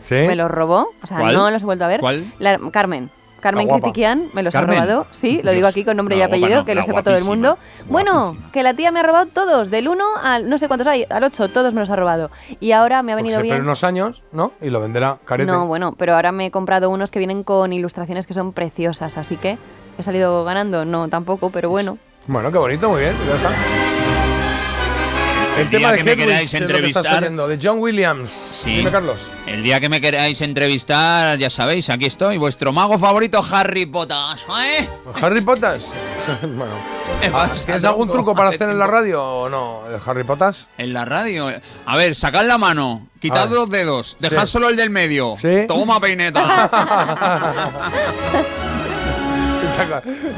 [0.00, 0.14] ¿Sí?
[0.14, 1.34] Me los robó, o sea, ¿Cuál?
[1.34, 2.00] no los he vuelto a ver.
[2.00, 2.32] ¿Cuál?
[2.38, 3.10] La- Carmen.
[3.40, 3.74] Carmen La.
[3.78, 4.76] Critiquian me los Carmen.
[4.76, 5.06] ha robado.
[5.12, 7.56] Sí, lo digo aquí con nombre y apellido, no, que lo sepa todo el mundo.
[7.88, 11.06] Bueno, que la tía me ha robado todos, del 1 al no sé cuántos hay,
[11.08, 12.30] al 8, todos me los ha robado.
[12.60, 13.54] Y ahora me ha Porque venido bien.
[13.54, 14.52] espera unos años, ¿no?
[14.60, 15.50] Y lo venderá carete.
[15.50, 19.16] No, bueno, pero ahora me he comprado unos que vienen con ilustraciones que son preciosas,
[19.16, 19.56] así que
[19.96, 20.84] he salido ganando.
[20.84, 21.96] No, tampoco, pero bueno.
[22.26, 23.89] Bueno, qué bonito, muy bien, ya está.
[25.60, 28.30] El, El día tema de que me queráis que entrevistar- oyendo, de John Williams.
[28.64, 28.76] Sí.
[28.76, 29.18] Dime, Carlos.
[29.46, 34.16] El día que me queráis entrevistar, ya sabéis, aquí estoy, vuestro mago favorito, Harry Potter.
[34.64, 34.88] ¿eh?
[35.20, 35.78] ¿Harry Potter?
[36.42, 36.72] bueno.
[37.34, 39.82] Ah, ¿Tienes algún truco para hace hacer en la radio o no?
[39.92, 40.54] ¿El Harry Potter?
[40.78, 41.48] En la radio.
[41.84, 44.52] A ver, sacad la mano, quitad los dedos, dejad Sí.
[44.52, 45.34] solo el del medio.
[45.38, 45.64] Sí.
[45.68, 46.70] Toma peineta.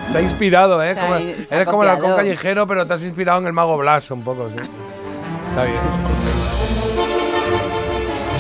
[0.06, 0.94] Está inspirado, ¿eh?
[0.94, 4.22] Como- eres como el halcón callejero, pero te has inspirado en el mago Blas un
[4.22, 4.62] poco, sí.
[5.52, 5.80] Está bien.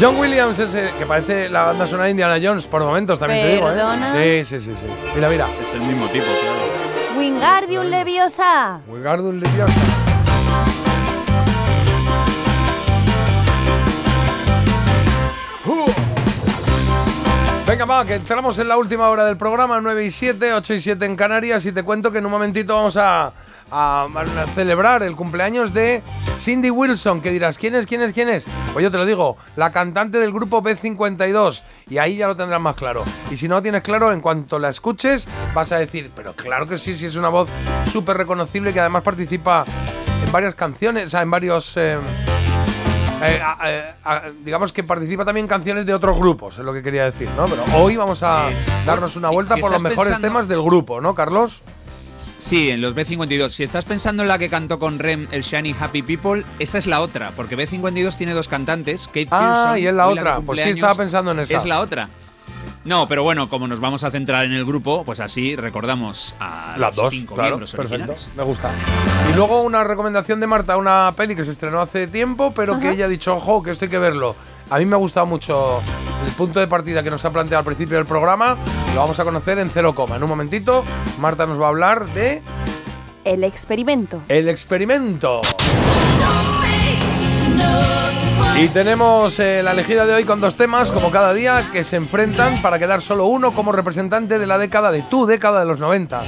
[0.00, 3.60] John Williams es el que parece la banda sonora de Indiana Jones por momentos, también
[3.60, 4.12] Perdona.
[4.14, 4.44] te digo, ¿eh?
[4.46, 4.86] Sí, sí, sí, sí.
[5.14, 5.46] Mira, mira.
[5.60, 7.18] es el mismo tipo, claro.
[7.18, 8.80] Wingardium Leviosa.
[8.88, 9.72] Wingardium Leviosa.
[17.66, 20.80] Venga, va, que entramos en la última hora del programa, 9 y 7, 8 y
[20.80, 23.32] 7 en Canarias, y te cuento que en un momentito vamos a,
[23.72, 26.02] a- a celebrar el cumpleaños de
[26.36, 28.44] Cindy Wilson, que dirás, ¿quién es, quién es, quién es?
[28.72, 32.60] Pues yo te lo digo, la cantante del grupo B52, y ahí ya lo tendrás
[32.60, 33.02] más claro.
[33.30, 36.66] Y si no lo tienes claro, en cuanto la escuches, vas a decir, pero claro
[36.66, 37.48] que sí, sí es una voz
[37.90, 39.64] súper reconocible que además participa
[40.24, 41.76] en varias canciones, o sea, en varios...
[41.76, 41.98] eh,
[43.24, 47.04] eh, eh, digamos que participa también en canciones de otros grupos, es lo que quería
[47.04, 47.46] decir, ¿no?
[47.46, 48.46] Pero hoy vamos a
[48.84, 51.62] darnos una vuelta si por los mejores pensando- temas del grupo, ¿no, Carlos?
[52.16, 53.48] Sí, en los B52.
[53.50, 56.86] Si estás pensando en la que cantó con Rem el Shiny Happy People, esa es
[56.86, 59.38] la otra, porque B52 tiene dos cantantes, Kate Ah,
[59.72, 60.40] Pearson y es la otra.
[60.40, 61.56] Pues sí, estaba pensando en esa.
[61.56, 62.08] Es la otra.
[62.84, 66.74] No, pero bueno, como nos vamos a centrar en el grupo, pues así recordamos a
[66.78, 68.28] Las los dos, cinco claro, miembros perfecto, originales.
[68.36, 68.70] me gusta.
[69.32, 72.90] Y luego una recomendación de Marta, una peli que se estrenó hace tiempo, pero que
[72.90, 74.34] ella ha dicho, ojo, que esto hay que verlo.
[74.72, 75.82] A mí me ha gustado mucho
[76.24, 78.56] el punto de partida que nos ha planteado al principio del programa.
[78.94, 80.16] Lo vamos a conocer en cero coma.
[80.16, 80.82] En un momentito,
[81.18, 82.40] Marta nos va a hablar de
[83.22, 84.22] El experimento.
[84.28, 85.42] El experimento.
[88.58, 91.96] Y tenemos eh, la elegida de hoy con dos temas, como cada día, que se
[91.96, 95.80] enfrentan para quedar solo uno como representante de la década de tu década de los
[95.80, 96.22] 90.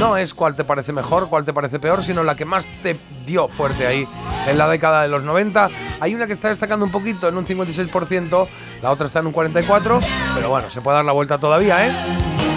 [0.00, 2.96] No es cuál te parece mejor, cuál te parece peor, sino la que más te
[3.24, 4.08] dio fuerte ahí
[4.46, 5.68] en la década de los 90.
[6.00, 8.48] Hay una que está destacando un poquito en un 56%,
[8.82, 11.92] la otra está en un 44%, pero bueno, se puede dar la vuelta todavía, ¿eh?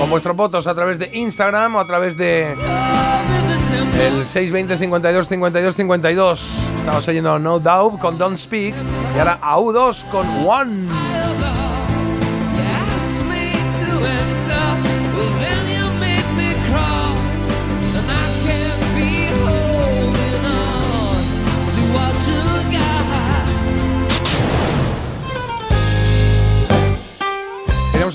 [0.01, 2.53] Con vuestros votos a través de Instagram o a través de
[3.99, 6.57] el 620 52 52 52.
[6.75, 8.73] Estamos oyendo No Doubt con Don't Speak
[9.15, 11.10] y ahora AU2 con One.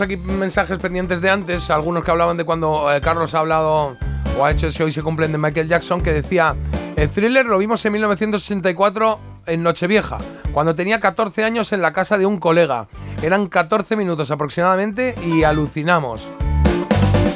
[0.00, 3.96] Aquí mensajes pendientes de antes, algunos que hablaban de cuando eh, Carlos ha hablado
[4.38, 6.54] o ha hecho ese hoy se cumplen de Michael Jackson, que decía,
[6.96, 10.18] el thriller lo vimos en 1964 en Nochevieja,
[10.52, 12.88] cuando tenía 14 años en la casa de un colega.
[13.22, 16.26] Eran 14 minutos aproximadamente y alucinamos.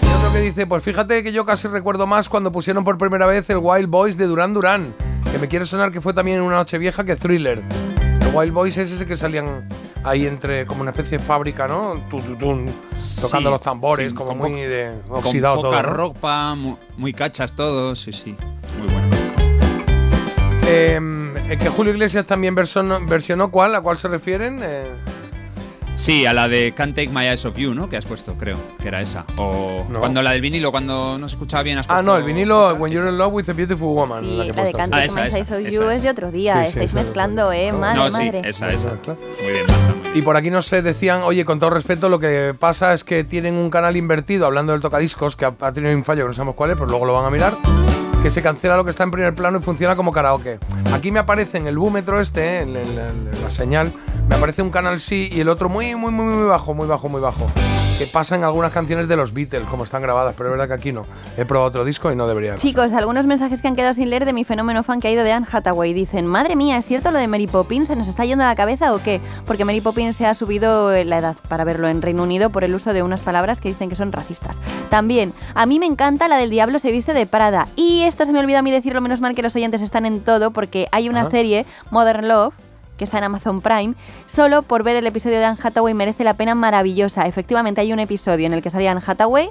[0.02, 3.26] Y otro que dice, pues fíjate que yo casi recuerdo más cuando pusieron por primera
[3.26, 4.94] vez el Wild Boys de Duran Duran,
[5.32, 7.62] que me quiere sonar que fue también en una Nochevieja que thriller.
[8.20, 9.66] El Wild Boys es ese que salían
[10.04, 11.94] ahí entre como una especie de fábrica, ¿no?
[12.10, 12.66] Tun,
[13.20, 15.82] tocando los tambores, sí, como con muy de Con oxidado poca todo.
[15.82, 15.88] ¿no?
[15.96, 18.36] ropa, mu- muy, cachas todos, sí, sí.
[18.78, 19.08] Muy bueno.
[20.68, 21.00] Eh,
[21.50, 23.74] eh, que Julio Iglesias también versionó, versionó ¿cuál?
[23.74, 24.58] ¿A cuál se refieren?
[24.62, 24.84] Eh,
[25.96, 27.90] Sí, a la de Can't Take My Eyes Off You, ¿no?
[27.90, 29.26] Que has puesto, creo, que era esa.
[29.36, 30.00] O No.
[30.00, 32.74] cuando la del vinilo, cuando no se escuchaba bien, has ah, puesto no, el vinilo
[32.76, 34.24] When You're in Love with a Beautiful Woman.
[34.24, 34.72] Sí, la que la de.
[34.72, 35.96] Can't Ah, Take esa, My esa, Eyes of esa You es.
[35.98, 36.54] es de otro día.
[36.54, 37.70] Sí, sí, Estáis esa es mezclando, ¿eh?
[37.72, 38.40] Madre, no, madre.
[38.42, 38.90] sí, esa, esa.
[39.02, 39.20] Claro.
[39.42, 40.16] Muy bien, Marta, muy bien.
[40.16, 43.54] Y por aquí nos decían, oye, con todo respeto, lo que pasa es que tienen
[43.56, 46.54] un canal invertido, hablando del tocadiscos, que ha, ha tenido un fallo que no sabemos
[46.54, 47.54] cuál es, pero luego lo van a mirar,
[48.22, 50.58] que se cancela lo que está en primer plano y funciona como karaoke.
[50.94, 53.92] Aquí me aparece en el búmetro este, eh, en, el- en la señal,
[54.30, 57.08] me aparece un canal sí y el otro muy, muy, muy, muy bajo, muy bajo,
[57.08, 57.46] muy bajo.
[57.98, 60.72] Que pasa en algunas canciones de los Beatles, como están grabadas, pero es verdad que
[60.80, 61.04] aquí no.
[61.36, 62.56] He probado otro disco y no debería.
[62.56, 65.22] Chicos, algunos mensajes que han quedado sin leer de mi fenómeno fan que ha ido
[65.22, 65.92] de Anne Hathaway.
[65.92, 67.88] Dicen, madre mía, ¿es cierto lo de Mary Poppins?
[67.88, 69.20] ¿Se nos está yendo a la cabeza o qué?
[69.44, 72.74] Porque Mary Poppins se ha subido la edad para verlo en Reino Unido por el
[72.74, 74.56] uso de unas palabras que dicen que son racistas.
[74.88, 77.66] También, a mí me encanta la del diablo se viste de Prada.
[77.76, 80.20] Y esto se me olvida a mí decirlo, menos mal que los oyentes están en
[80.20, 81.26] todo, porque hay una Ah.
[81.26, 82.54] serie, Modern Love,
[83.00, 83.94] que está en Amazon Prime,
[84.26, 87.22] solo por ver el episodio de Anne Hathaway merece la pena maravillosa.
[87.26, 89.48] Efectivamente, hay un episodio en el que salía Anne Hathaway,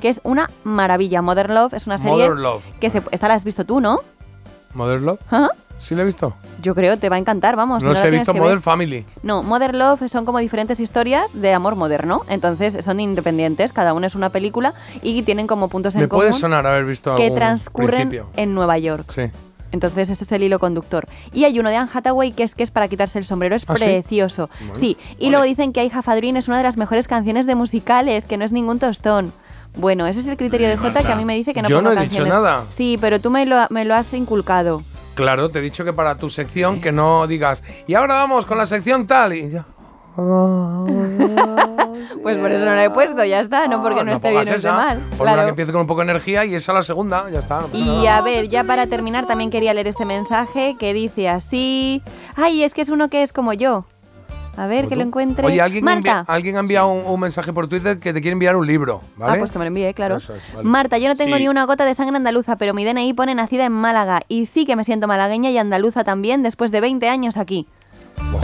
[0.00, 1.20] que es una maravilla.
[1.20, 2.62] Modern Love es una serie Modern Love.
[2.80, 4.00] que se, esta la has visto tú, ¿no?
[4.72, 5.20] ¿Modern Love?
[5.30, 5.48] ¿Ah?
[5.78, 6.34] ¿Sí lo he visto?
[6.62, 7.84] Yo creo, te va a encantar, vamos.
[7.84, 8.62] No, la sé, he visto Modern.
[8.62, 9.04] Family.
[9.22, 12.22] No, Modern Love son como diferentes historias de amor moderno.
[12.30, 16.22] Entonces son independientes, cada una es una película y tienen como puntos en Me común
[16.22, 18.30] puede sonar haber visto que algún transcurren principio.
[18.36, 19.12] en Nueva York.
[19.12, 19.30] Sí.
[19.76, 21.06] Entonces ese es el hilo conductor.
[21.32, 23.64] Y hay uno de Anne Hathaway que es que es para quitarse el sombrero, es
[23.68, 23.84] ¿Ah, sí?
[23.84, 24.48] precioso.
[24.60, 24.76] Vale.
[24.76, 27.46] Sí, y luego dicen que I Have a Dream es una de las mejores canciones
[27.46, 29.32] de musicales, que no es ningún tostón.
[29.76, 31.78] Bueno, ese es el criterio de Jota que a mí me dice que no Yo
[31.78, 32.64] pongo no he dicho nada.
[32.74, 34.82] Sí, pero tú me lo, me lo has inculcado.
[35.14, 38.58] Claro, te he dicho que para tu sección que no digas, y ahora vamos con
[38.58, 39.66] la sección tal, y ya.
[42.22, 44.54] Pues por eso no la he puesto, ya está, no porque no, esté bien o
[44.54, 44.98] esté mal.
[45.10, 45.42] una Claro.
[45.44, 47.60] que empiece con un poco de energía y esa la segunda, ya está.
[47.60, 52.02] no Y a ver, ya para terminar, también quería leer este mensaje que dice así.
[52.34, 53.84] Ay, es que es uno que es como yo.
[54.56, 55.46] A ver, que lo encuentre.
[55.46, 56.24] Oye, alguien, Marta.
[56.26, 59.34] alguien ha enviado un, un mensaje por Twitter que te quiere enviar un libro, ¿vale?
[59.34, 60.16] Ah, pues que me lo envíe, claro.
[60.16, 60.66] Eso es, vale.
[60.66, 61.42] Marta, yo no tengo Sí.
[61.42, 64.22] ni una gota de sangre andaluza, pero mi DNI pone nacida en Málaga.
[64.28, 67.66] Y sí que me siento malagueña y andaluza también después de 20 años aquí.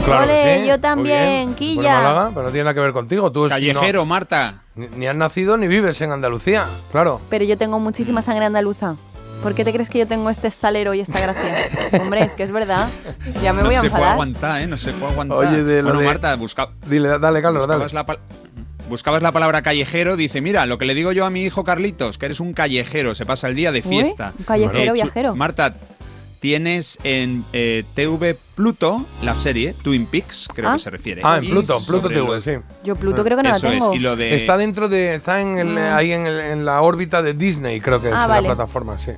[0.05, 0.67] Claro Ole, que sí.
[0.67, 1.53] yo también.
[1.55, 1.81] Quilla.
[1.81, 3.31] Bueno, Málaga, pero no tiene nada que ver contigo.
[3.31, 4.61] Tú Callejero, no- Marta.
[4.75, 7.21] Ni, ni has nacido ni vives en Andalucía, claro.
[7.29, 8.95] Pero yo tengo muchísima sangre andaluza.
[9.43, 11.53] ¿Por qué te crees que yo tengo este salero y esta gracia?
[12.01, 12.87] Hombre, es que es verdad.
[13.41, 14.11] Ya me no voy a se puede enfadar.
[14.13, 14.67] aguantar, ¿eh?
[14.67, 15.37] No se puede aguantar.
[15.37, 16.69] Oye, de lo bueno, de- Marta, busca...
[16.87, 17.83] Dile, dale, Carlos, dale.
[17.83, 18.19] buscabas, la pal-
[18.89, 22.17] buscabas la palabra callejero, dice, mira, lo que le digo yo a mi hijo Carlitos,
[22.17, 24.31] que eres un callejero, se pasa el día de Uy, fiesta.
[24.39, 25.35] un callejero Chu- viajero.
[25.35, 25.73] Marta,
[26.43, 30.73] tienes en eh, TV Pluto la serie Twin Peaks, creo Ah.
[30.73, 31.21] que se refiere.
[31.23, 32.51] Ah, en Y Pluto, Pluto TV, lo- sí.
[32.83, 33.93] Yo Pluto creo que no Eso la es, tengo.
[33.93, 34.35] y lo de...
[34.35, 35.15] Está dentro de.
[35.15, 35.95] Está en el- Ah.
[35.95, 38.47] ahí en, el- en la órbita de Disney, creo que es Ah, en vale.
[38.49, 39.11] la plataforma, sí.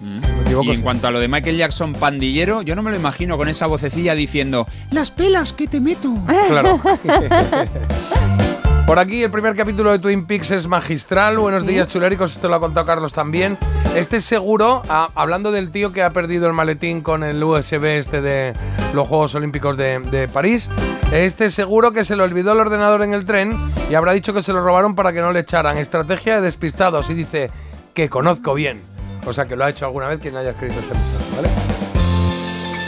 [0.00, 0.20] Mm.
[0.20, 0.82] Me equivoco, y en sí.
[0.82, 4.14] cuanto a lo de Michael Jackson pandillero, yo no me lo imagino con esa vocecilla
[4.14, 6.12] diciendo Las pelas que te meto.
[6.48, 6.82] Claro.
[8.86, 11.38] Por aquí el primer capítulo de Twin Peaks es magistral.
[11.38, 12.32] Buenos días, chuléricos.
[12.32, 13.56] Esto lo ha contado Carlos también.
[13.96, 18.20] Este seguro, a- hablando del tío que ha perdido el maletín con el USB este
[18.20, 18.52] de
[18.92, 20.68] los Juegos Olímpicos de, París,
[21.12, 23.56] este seguro que se le olvidó el ordenador en el tren
[23.90, 25.78] y habrá dicho que se lo robaron para que no le echaran.
[25.78, 27.08] Estrategia de despistados.
[27.08, 27.50] Y dice
[27.94, 28.82] que conozco bien.
[29.26, 31.48] O sea que lo ha hecho alguna vez quien haya escrito este mensaje, ¿vale?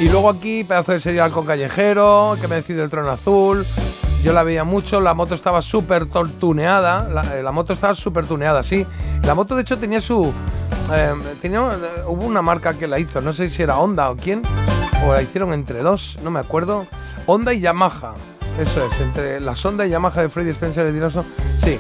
[0.01, 3.65] Y luego aquí, pedazo de serial con callejero, que me decide el trono azul.
[4.23, 6.07] Yo la veía mucho, la moto estaba súper
[6.39, 7.09] tuneada.
[7.09, 8.87] La, eh, la moto estaba súper tuneada, sí.
[9.23, 10.33] La moto, de hecho, tenía su.
[10.93, 14.17] Eh, tenía, eh, hubo una marca que la hizo, no sé si era Honda o
[14.17, 14.43] quién,
[15.07, 16.87] o la hicieron entre dos, no me acuerdo.
[17.27, 18.15] Honda y Yamaha.
[18.59, 21.25] Eso es, entre la Honda y Yamaha de Freddy Spencer y Dinoso.
[21.59, 21.79] Sí,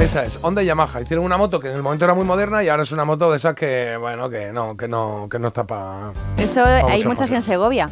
[0.00, 1.00] esa es, Honda y Yamaha.
[1.00, 3.30] Hicieron una moto que en el momento era muy moderna y ahora es una moto
[3.30, 6.12] de esas que, bueno, que no, que no, que no está para.
[6.36, 7.40] Eso Pa' hay muchas en.
[7.42, 7.88] Segovia.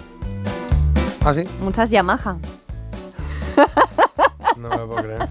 [1.24, 1.44] ¿Ah, sí?
[1.61, 2.36] Muchas Yamaha.
[4.56, 5.28] No me puedo creer.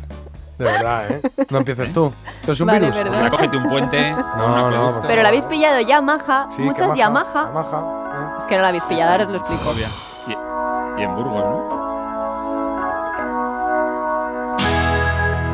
[0.58, 1.22] De verdad, ¿eh?
[1.50, 2.14] No empieces tú.
[2.42, 3.10] Esto es un Vale, virus.
[3.10, 4.12] Hombre, cógete un puente.
[4.38, 6.48] No, no, Pero la habéis pillado Yamaha.
[6.56, 7.48] Sí, muchas que Yamaha.
[7.48, 9.74] Yamaha, Es que no la habéis pillado, ahora os lo explico.
[10.98, 11.84] Y en Burgos, ¿no?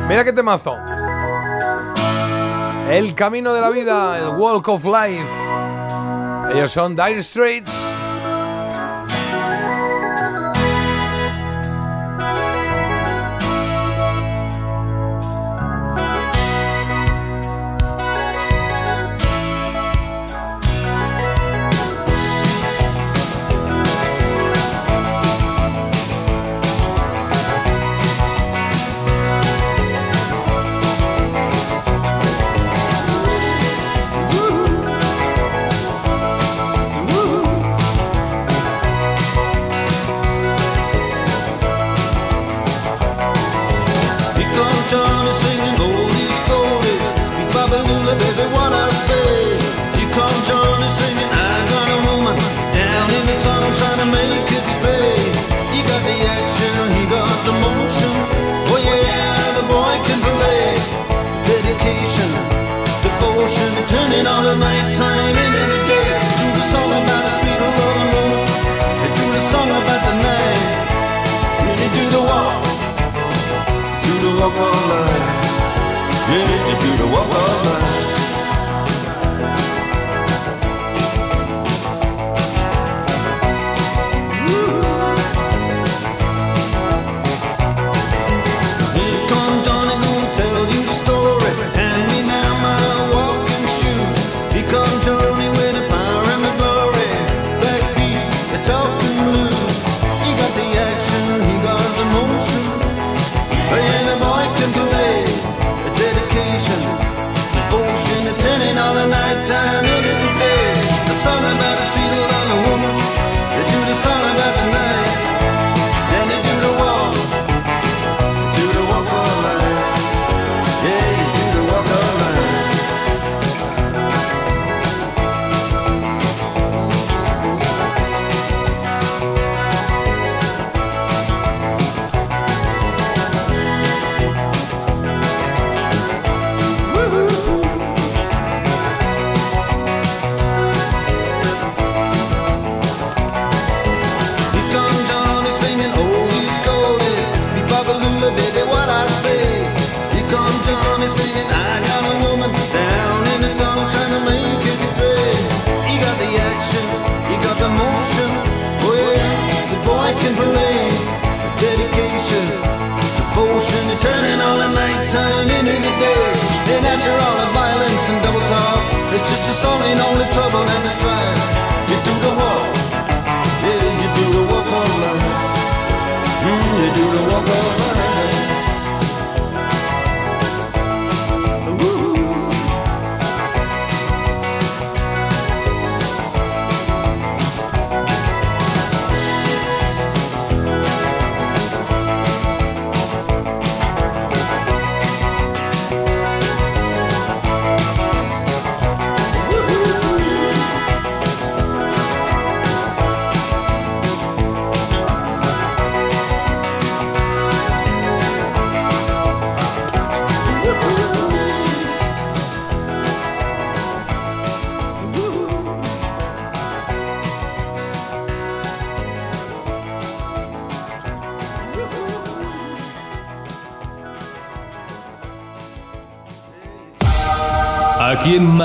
[0.08, 0.74] Mira qué temazo.
[2.90, 5.24] El camino de la vida, el Walk of Life.
[6.52, 7.89] Ellos son Dire Straits.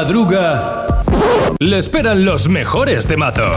[0.06, 0.86] Madruga,
[1.58, 3.48] le esperan los mejores temazos.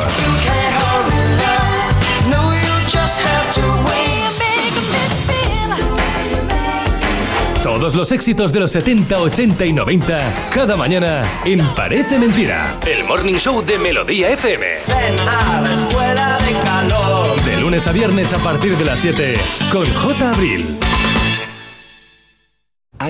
[7.62, 12.78] Todos los éxitos de los 70, 80 y 90, cada mañana en Parece Mentira.
[12.86, 14.66] El Morning Show de Melodía FM.
[14.88, 17.40] Ven a la escuela de calor.
[17.42, 19.34] De lunes a viernes a partir de las 7
[19.70, 20.30] con J.
[20.30, 20.78] Abril.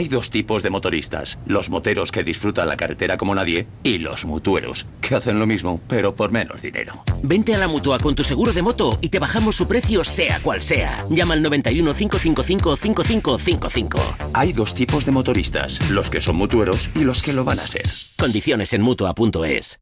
[0.08, 4.24] Hay dos tipos de motoristas, los moteros que disfrutan la carretera como nadie y los
[4.24, 7.04] mutueros, que hacen lo mismo, pero por menos dinero.
[7.22, 10.40] Vente a la mutua con tu seguro de moto y te bajamos su precio sea
[10.40, 11.04] cual sea.
[11.10, 13.98] Llama al 91 555 5555.
[14.32, 17.62] Hay dos tipos de motoristas, los que son mutueros y los que lo van a
[17.66, 17.82] ser.
[18.18, 19.78] Condiciones en mutua.es.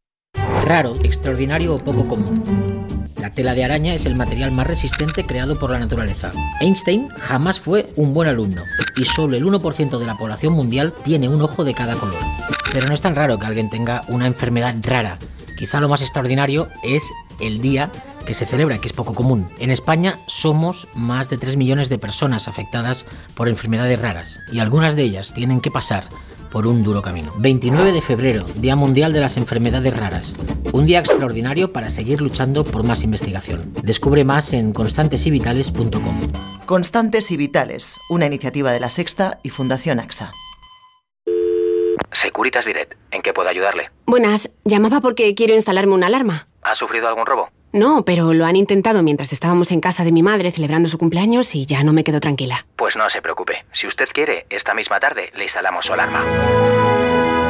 [0.62, 3.06] Raro, extraordinario o poco común.
[3.20, 6.32] La tela de araña es el material más resistente creado por la naturaleza.
[6.60, 8.62] Einstein jamás fue un buen alumno
[8.97, 12.18] y solo el 1% de la población mundial tiene un ojo de cada color.
[12.73, 15.18] Pero no es tan raro que alguien tenga una enfermedad rara.
[15.58, 17.10] Quizá lo más extraordinario es
[17.41, 17.91] el día
[18.26, 19.49] que se celebra, que es poco común.
[19.58, 24.97] En España somos más de 3 millones de personas afectadas por enfermedades raras y algunas
[24.97, 26.05] de ellas tienen que pasar
[26.50, 27.33] por un duro camino.
[27.39, 30.34] 29 de febrero, Día Mundial de las Enfermedades Raras.
[30.73, 33.73] Un día extraordinario para seguir luchando por más investigación.
[33.83, 36.45] Descubre más en constantesyvitales.com.
[36.66, 40.32] Constantes y Vitales, una iniciativa de la Sexta y Fundación AXA.
[42.12, 43.90] Securitas Direct, ¿en qué puedo ayudarle?
[44.04, 46.48] Buenas, llamaba porque quiero instalarme una alarma.
[46.62, 47.48] ¿Ha sufrido algún robo?
[47.72, 51.54] No, pero lo han intentado mientras estábamos en casa de mi madre celebrando su cumpleaños
[51.54, 52.66] y ya no me quedo tranquila.
[52.76, 53.64] Pues no se preocupe.
[53.72, 56.24] Si usted quiere, esta misma tarde le instalamos su alarma.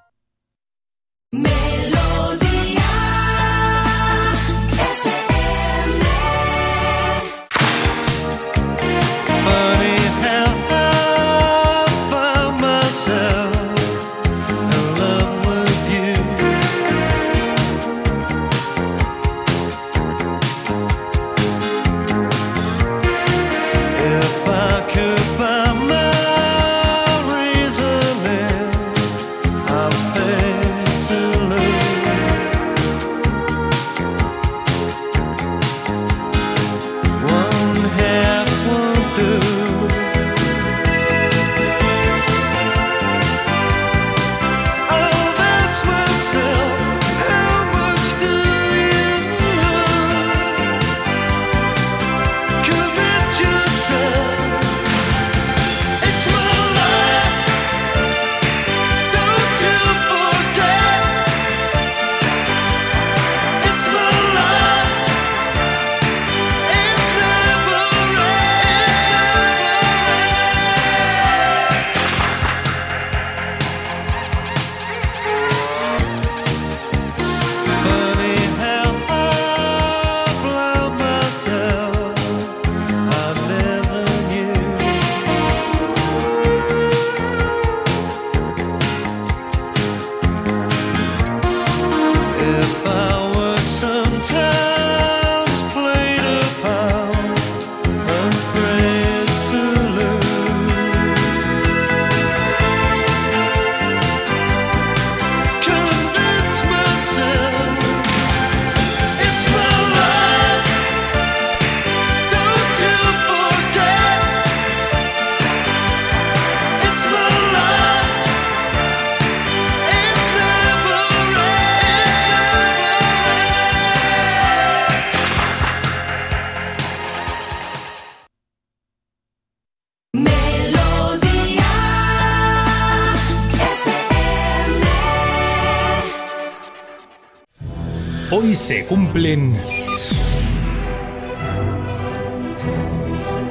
[138.68, 139.56] Se cumplen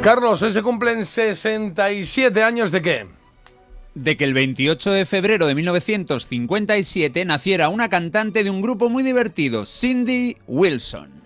[0.04, 3.08] Carlos, hoy se cumplen 67 años de qué?
[3.96, 9.02] de que el 28 de febrero de 1957 naciera una cantante de un grupo muy
[9.02, 11.17] divertido, Cindy Wilson.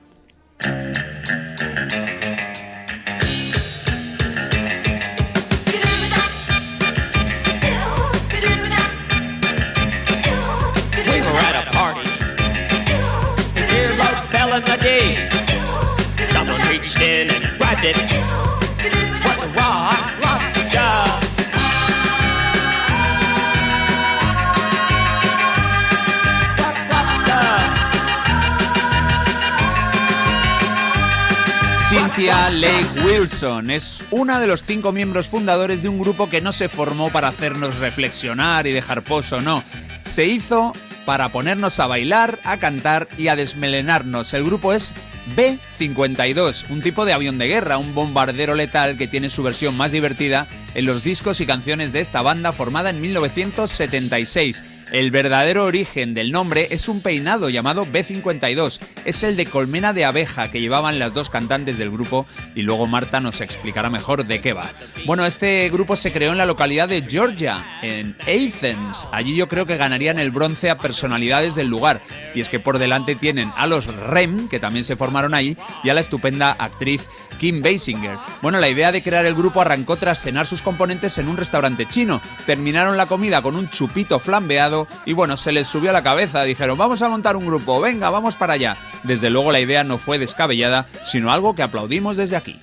[31.89, 36.51] Cynthia Lake Wilson es una de los cinco miembros fundadores de un grupo que no
[36.51, 39.63] se formó para hacernos reflexionar y dejar pozo, no.
[40.05, 40.73] Se hizo
[41.05, 44.33] para ponernos a bailar, a cantar y a desmelenarnos.
[44.33, 44.93] El grupo es
[45.35, 49.91] B-52, un tipo de avión de guerra, un bombardero letal que tiene su versión más
[49.91, 54.63] divertida en los discos y canciones de esta banda formada en 1976.
[54.91, 58.81] El verdadero origen del nombre es un peinado llamado B52.
[59.05, 62.87] Es el de colmena de abeja que llevaban las dos cantantes del grupo y luego
[62.87, 64.69] Marta nos explicará mejor de qué va.
[65.05, 69.07] Bueno, este grupo se creó en la localidad de Georgia, en Athens.
[69.13, 72.01] Allí yo creo que ganarían el bronce a personalidades del lugar.
[72.35, 75.89] Y es que por delante tienen a los REM, que también se formaron ahí, y
[75.89, 77.07] a la estupenda actriz
[77.39, 78.17] Kim Basinger.
[78.41, 81.87] Bueno, la idea de crear el grupo arrancó tras cenar sus componentes en un restaurante
[81.87, 82.21] chino.
[82.45, 86.43] Terminaron la comida con un chupito flambeado y bueno, se les subió a la cabeza.
[86.43, 88.77] Dijeron, vamos a montar un grupo, venga, vamos para allá.
[89.03, 92.59] Desde luego la idea no fue descabellada, sino algo que aplaudimos desde aquí.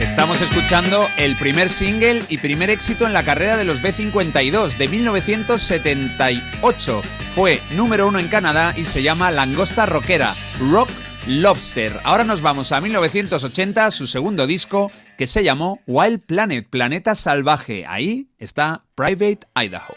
[0.00, 4.88] Estamos escuchando el primer single y primer éxito en la carrera de los B52 de
[4.88, 7.02] 1978.
[7.36, 10.34] Fue número uno en Canadá y se llama Langosta Rockera,
[10.72, 10.88] Rock
[11.28, 11.92] Lobster.
[12.02, 17.84] Ahora nos vamos a 1980, su segundo disco, que se llamó Wild Planet, Planeta Salvaje.
[17.88, 19.94] Ahí está Private Idaho.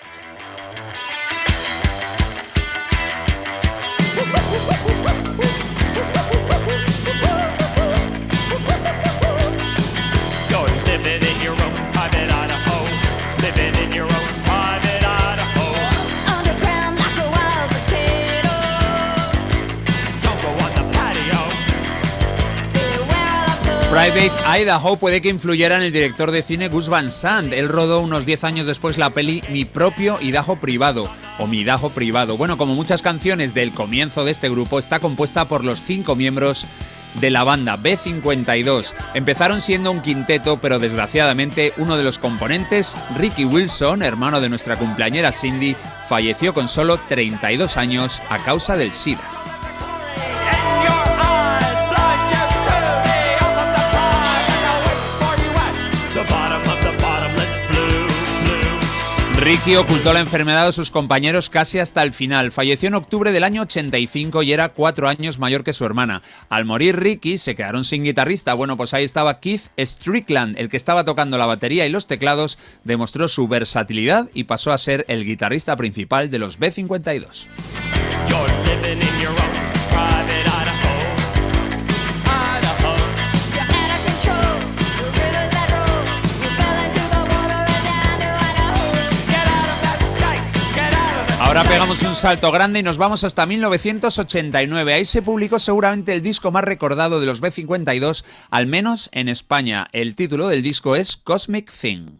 [23.92, 27.52] Private Idaho puede que influyera en el director de cine Gus Van Sant.
[27.52, 31.90] Él rodó unos 10 años después la peli Mi propio Idaho privado o Mi Idaho
[31.90, 32.38] privado.
[32.38, 36.66] Bueno, como muchas canciones del comienzo de este grupo, está compuesta por los cinco miembros
[37.20, 38.94] de la banda B52.
[39.14, 44.78] Empezaron siendo un quinteto, pero desgraciadamente uno de los componentes, Ricky Wilson, hermano de nuestra
[44.78, 45.76] cumpleañera Cindy,
[46.08, 49.51] falleció con solo 32 años a causa del SIDA.
[59.42, 62.52] Ricky ocultó la enfermedad de sus compañeros casi hasta el final.
[62.52, 66.22] Falleció en octubre del año 85 y era cuatro años mayor que su hermana.
[66.48, 68.54] Al morir Ricky, se quedaron sin guitarrista.
[68.54, 72.60] Bueno, pues ahí estaba Keith Strickland, el que estaba tocando la batería y los teclados,
[72.84, 77.48] demostró su versatilidad y pasó a ser el guitarrista principal de los B52.
[91.52, 94.94] Ahora pegamos un salto grande y nos vamos hasta 1989.
[94.94, 99.90] Ahí se publicó seguramente el disco más recordado de los B52, al menos en España.
[99.92, 102.20] El título del disco es Cosmic Thing.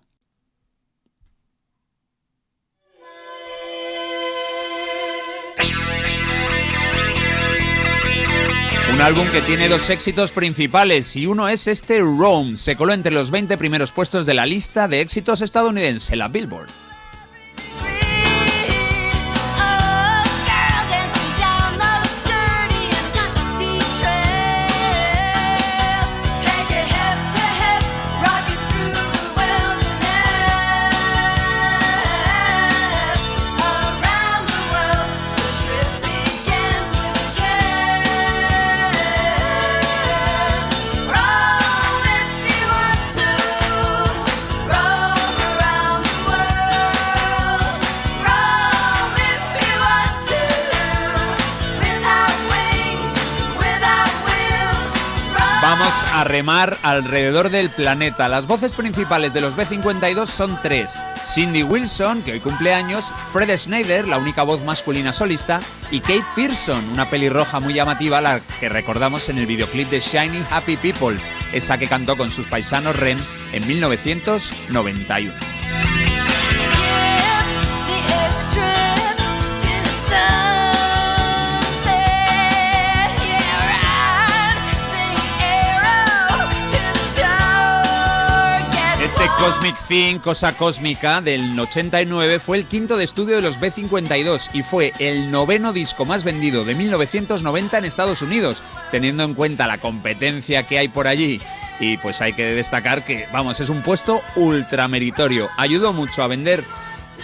[8.94, 12.58] Un álbum que tiene dos éxitos principales y uno es este Rome.
[12.58, 16.91] Se coló entre los 20 primeros puestos de la lista de éxitos estadounidense, la Billboard.
[56.22, 58.30] A remar alrededor del planeta.
[58.30, 61.04] Las voces principales de los B52 son tres.
[61.34, 65.60] Cindy Wilson, que hoy cumple años, Fred Schneider, la única voz masculina solista,
[65.90, 70.46] y Kate Pearson, una pelirroja muy llamativa, la que recordamos en el videoclip de Shiny
[70.52, 71.18] Happy People,
[71.54, 73.18] esa que cantó con sus paisanos Ren
[73.52, 75.34] en 1991.
[89.42, 94.62] Cosmic Thing, Cosa Cósmica, del 89, fue el quinto de estudio de los B-52 y
[94.62, 98.62] fue el noveno disco más vendido de 1990 en Estados Unidos,
[98.92, 101.42] teniendo en cuenta la competencia que hay por allí.
[101.80, 105.50] Y pues hay que destacar que, vamos, es un puesto ultrameritorio.
[105.58, 106.64] Ayudó mucho a vender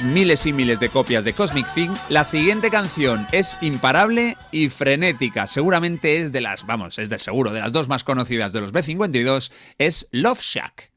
[0.01, 1.91] miles y miles de copias de Cosmic Thing.
[2.09, 5.45] La siguiente canción es imparable y frenética.
[5.45, 8.71] Seguramente es de las, vamos, es de seguro, de las dos más conocidas de los
[8.71, 10.96] B-52, es Love Shack.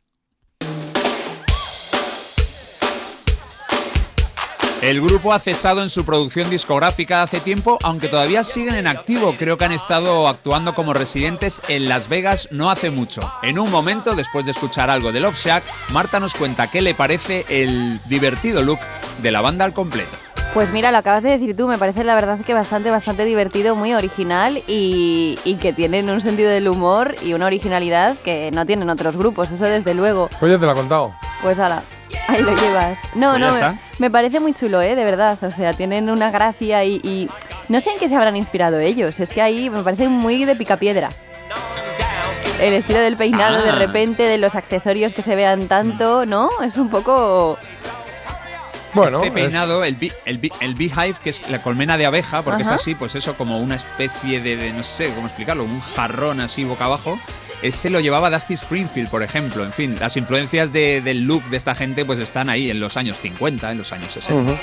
[4.83, 9.35] El grupo ha cesado en su producción discográfica hace tiempo, aunque todavía siguen en activo.
[9.39, 13.21] Creo que han estado actuando como residentes en Las Vegas no hace mucho.
[13.43, 16.95] En un momento, después de escuchar algo de Love Shack, Marta nos cuenta qué le
[16.95, 18.79] parece el divertido look
[19.23, 20.17] de la banda al completo.
[20.55, 23.77] Pues mira, lo acabas de decir tú, me parece la verdad que bastante, bastante divertido,
[23.77, 28.65] muy original y, y que tienen un sentido del humor y una originalidad que no
[28.65, 30.31] tienen otros grupos, eso desde luego.
[30.41, 31.13] Pues ya te lo he contado.
[31.43, 31.83] Pues ala,
[32.29, 32.99] ahí lo llevas.
[33.15, 34.95] No, Pues no, me, parece muy chulo, ¿eh?
[34.95, 35.39] De verdad.
[35.43, 37.29] O sea, tienen una gracia y, y
[37.69, 39.21] no sé en qué se habrán inspirado ellos.
[39.21, 41.11] Es que ahí me parece muy de picapiedra.
[42.61, 43.77] El estilo del peinado de Ah.
[43.77, 46.51] repente, de los accesorios que se vean tanto, ¿no?
[46.63, 47.59] Es un poco...
[48.93, 52.07] Bueno, este es- peinado, el, bee- el, bee- el beehive, que es la colmena de
[52.07, 52.75] abeja, porque Ajá.
[52.75, 56.41] es así, pues eso, como una especie de, de, no sé cómo explicarlo, un jarrón
[56.41, 57.19] así boca abajo.
[57.63, 59.65] Ese lo llevaba Dusty Springfield, por ejemplo.
[59.65, 62.97] En fin, las influencias de- del look de esta gente pues están ahí en los
[62.97, 64.55] años 50, en los años 60.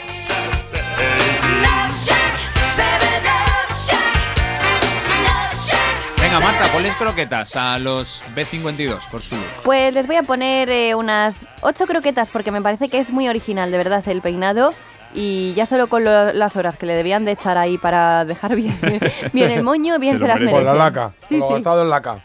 [6.19, 9.45] Venga, Marta, ponles croquetas a los B52 por su look.
[9.63, 13.27] Pues les voy a poner eh, unas ocho croquetas porque me parece que es muy
[13.29, 14.73] original, de verdad, el peinado.
[15.13, 18.55] Y ya solo con lo- las horas que le debían de echar ahí para dejar
[18.55, 18.77] bien,
[19.33, 20.65] bien el moño, bien se, las Con merecen.
[20.65, 21.53] la laca, Sí, con lo sí.
[21.53, 22.23] gastado en laca.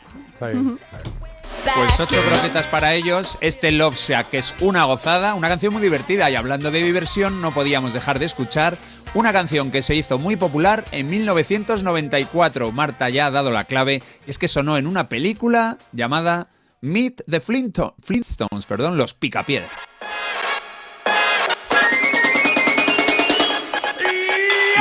[0.50, 1.74] Está.
[1.76, 3.38] Pues ocho croquetas para ellos.
[3.40, 6.28] Este Love Shack que es una gozada, una canción muy divertida.
[6.30, 8.76] Y hablando de diversión, no podíamos dejar de escuchar
[9.14, 12.72] una canción que se hizo muy popular en 1994.
[12.72, 14.02] Marta ya ha dado la clave.
[14.26, 16.48] y Es que sonó en una película llamada
[16.80, 19.70] Meet the Flintstones, perdón, los Picapiedra.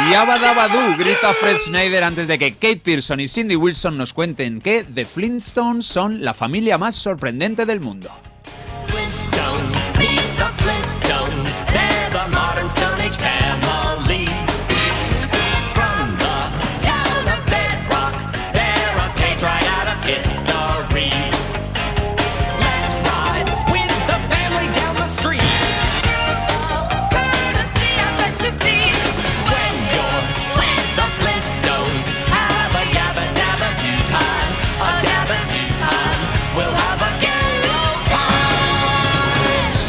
[0.10, 4.84] Yabadabadú, grita Fred Schneider antes de que Kate Pearson y Cindy Wilson nos cuenten que
[4.84, 8.10] The Flintstones son la familia más sorprendente del mundo.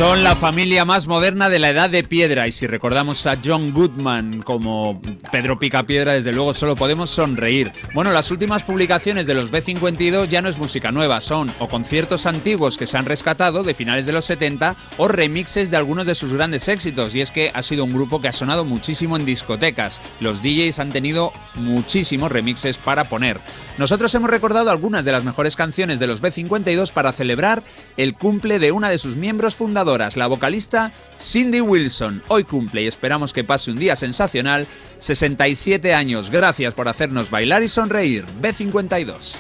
[0.03, 3.73] Son la familia más moderna de la edad de piedra y si recordamos a John
[3.73, 5.01] Goodman como
[5.31, 7.71] Pedro Picapiedra, desde luego solo podemos sonreír.
[7.95, 12.27] Bueno, las últimas publicaciones de los B52 ya no es música nueva, son o conciertos
[12.27, 16.17] antiguos que se han rescatado de finales de los 70 o remixes de algunos de
[16.17, 19.25] sus grandes éxitos y es que ha sido un grupo que ha sonado muchísimo en
[19.25, 20.01] discotecas.
[20.19, 23.41] Los DJs han tenido muchísimos remixes para poner.
[23.79, 27.63] Nosotros hemos recordado algunas de las mejores canciones de los B52 para celebrar
[27.97, 29.55] el cumple de una de sus miembros
[29.93, 30.91] la vocalista
[31.21, 32.23] Cindy Wilson.
[32.29, 34.67] Hoy cumple y esperamos que pase un día sensacional.
[34.99, 38.25] 67 años, gracias por hacernos bailar y sonreír.
[38.41, 39.37] B52.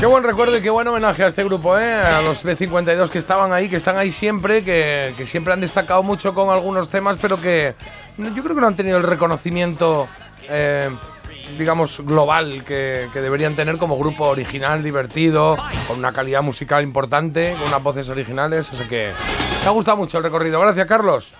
[0.00, 1.94] Qué buen recuerdo y qué buen homenaje a este grupo, ¿eh?
[1.94, 6.34] a los B52 que estaban ahí, que están ahí siempre, que, siempre han destacado mucho
[6.34, 7.76] con algunos temas, pero que
[8.18, 10.08] yo creo que no han tenido el reconocimiento,
[10.48, 10.90] eh,
[11.58, 17.54] digamos, global que, que deberían tener como grupo original, divertido, con una calidad musical importante,
[17.58, 18.66] con unas voces originales.
[18.66, 19.12] Sea que
[19.62, 20.60] me ha gustado mucho el recorrido.
[20.60, 21.34] Gracias, Carlos.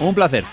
[0.00, 0.44] Un placer.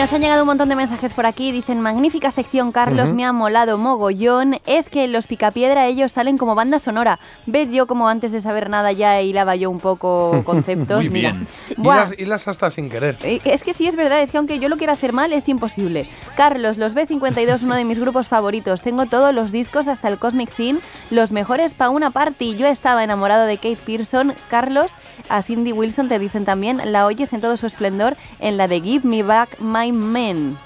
[0.00, 1.52] Nos han llegado un montón de mensajes por aquí.
[1.52, 4.56] Dicen, magnífica sección, Carlos, me ha molado mogollón.
[4.64, 7.18] Es que los Picapiedra ellos salen como banda sonora.
[7.44, 11.00] ¿Ves yo como antes de saber nada ya hilaba yo un poco conceptos?
[11.00, 11.32] Muy Mira.
[11.32, 11.46] bien.
[11.76, 11.96] Y Buah.
[11.96, 13.18] las, y las hasta sin querer.
[13.22, 15.46] Eh, Es que sí, es verdad, es que aunque yo lo quiera hacer mal, es
[15.50, 16.08] imposible.
[16.34, 18.80] Carlos, los B52, uno de mis grupos favoritos.
[18.80, 20.80] Tengo todos los discos hasta el Cosmic Theme,
[21.10, 22.56] los mejores para una party.
[22.56, 24.32] Yo estaba enamorado de Kate Pearson.
[24.48, 24.92] Carlos,
[25.28, 28.80] a Cindy Wilson te dicen también, la oyes en todo su esplendor en la de
[28.80, 30.56] Give Me Back My Men.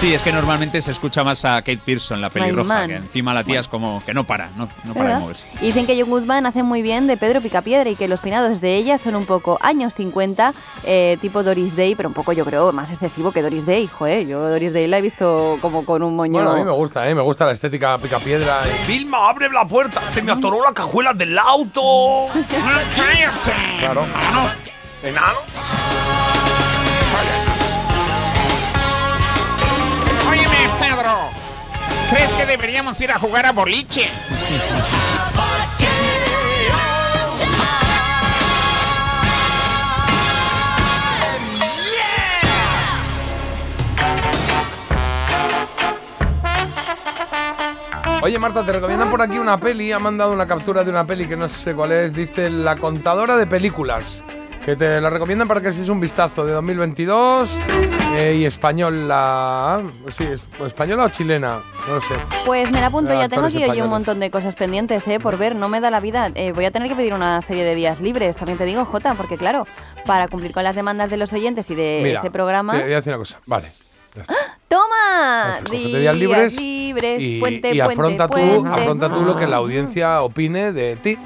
[0.00, 3.44] Sí, es que normalmente se escucha más a Kate Pearson, la pelirroja, que encima la
[3.44, 5.44] tía es como que no para, no, no para de moverse.
[5.60, 8.62] Y dicen que John Goodman hace muy bien de Pedro Picapiedra y que los peinados
[8.62, 10.54] de ella son un poco años 50,
[10.84, 14.26] eh, tipo Doris Day, pero un poco yo creo más excesivo que Doris Day, joder.
[14.26, 16.32] Yo Doris Day la he visto como con un moño.
[16.32, 17.14] Bueno, a mí me gusta, ¿eh?
[17.14, 18.62] Me gusta la estética picapiedra.
[18.86, 20.00] Vilma, abre la puerta.
[20.14, 22.28] Se me atoró la cajuela del auto.
[23.78, 24.06] Claro.
[25.02, 25.40] Enano.
[31.00, 31.30] Pedro.
[32.10, 34.06] ¿Crees que deberíamos ir a jugar a boliche?
[48.22, 49.92] Oye, Marta, te recomiendan por aquí una peli.
[49.92, 52.12] Ha mandado una captura de una peli que no sé cuál es.
[52.12, 54.22] Dice La contadora de películas.
[54.64, 57.50] Que te la recomiendan para que es un vistazo de 2022
[58.14, 59.82] eh, y española.
[60.10, 62.14] Sí, es- española o chilena, no lo sé.
[62.44, 65.20] Pues me la apunto, ya tengo actores aquí hoy un montón de cosas pendientes, ¿eh?
[65.20, 66.30] Por ver, no me da la vida.
[66.34, 69.14] Eh, voy a tener que pedir una serie de días libres, también te digo, Jota,
[69.14, 69.66] porque claro,
[70.06, 72.72] para cumplir con las demandas de los oyentes y de Mira, este programa...
[72.74, 73.40] Te voy a decir una cosa.
[73.46, 73.72] Vale.
[74.68, 75.58] ¡Toma!
[75.66, 78.80] Cógete días libres libres, y, puente, y puente, afronta, tú, puente.
[78.82, 81.16] afronta tú lo que la audiencia opine de ti.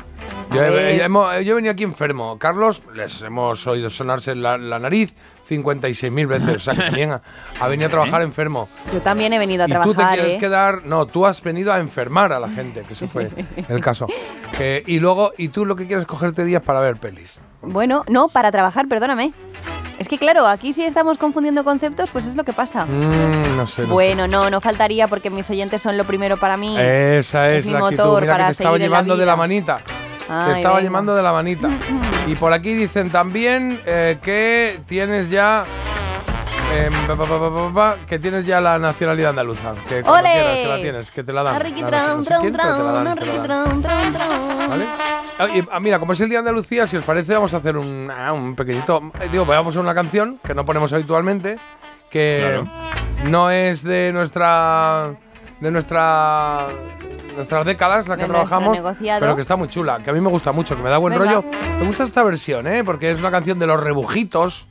[0.53, 2.39] Yo he, hemos- yo he venido aquí enfermo.
[2.39, 5.15] Carlos, les hemos oído sonarse la, la nariz
[5.49, 6.57] 56.000 veces.
[6.57, 7.23] O sea, que también ha,
[7.61, 8.69] ha venido a trabajar enfermo.
[8.93, 10.39] Yo también he venido a Y tú te trabajar, quieres ¿eh?
[10.39, 10.85] quedar.
[10.85, 13.31] No, tú has venido a enfermar a la gente, que ese fue
[13.69, 14.07] el caso.
[14.57, 17.41] Que- y luego, y tú lo que quieres es cogerte días para ver pelis.
[17.63, 19.33] Bueno, no, para trabajar, perdóname.
[19.99, 22.85] Es que claro, aquí si estamos confundiendo conceptos, pues es lo que pasa.
[22.85, 23.83] Mm, no sé.
[23.83, 23.93] no sé.
[23.93, 26.77] Bueno, no, no faltaría porque mis oyentes son lo primero para mí.
[26.79, 28.03] Esa es, mi la actitud.
[28.05, 29.81] motor Mira que para te estaba en la llevando de la manita.
[30.29, 30.81] Ay, te estaba venga.
[30.89, 31.69] llevando de la manita.
[32.27, 35.65] y por aquí dicen también eh, que tienes ya.
[36.75, 39.75] em, pa, pa, pa, pa, pa, pa, que tienes ya la nacionalidad andaluza.
[39.89, 41.55] Que quieras, que la tienes, que te la dan.
[45.81, 48.33] Mira, como es el día de Andalucía, si os parece, vamos a hacer un, ah,
[48.33, 49.11] un pequeñito.
[49.21, 51.59] eh, Digo, vamos a una canción que no ponemos habitualmente,
[52.11, 52.63] que
[53.25, 55.11] no es de nuestra.
[55.61, 56.67] de nuestra.
[57.35, 59.21] Nuestras décadas, la que trabajamos, negociado.
[59.21, 61.13] pero que está muy chula, que a mí me gusta mucho, que me da buen
[61.19, 61.25] Venga.
[61.41, 61.45] rollo.
[61.79, 62.85] Me gusta esta versión, ¿eh?
[62.85, 64.67] Porque es una canción de los rebujitos.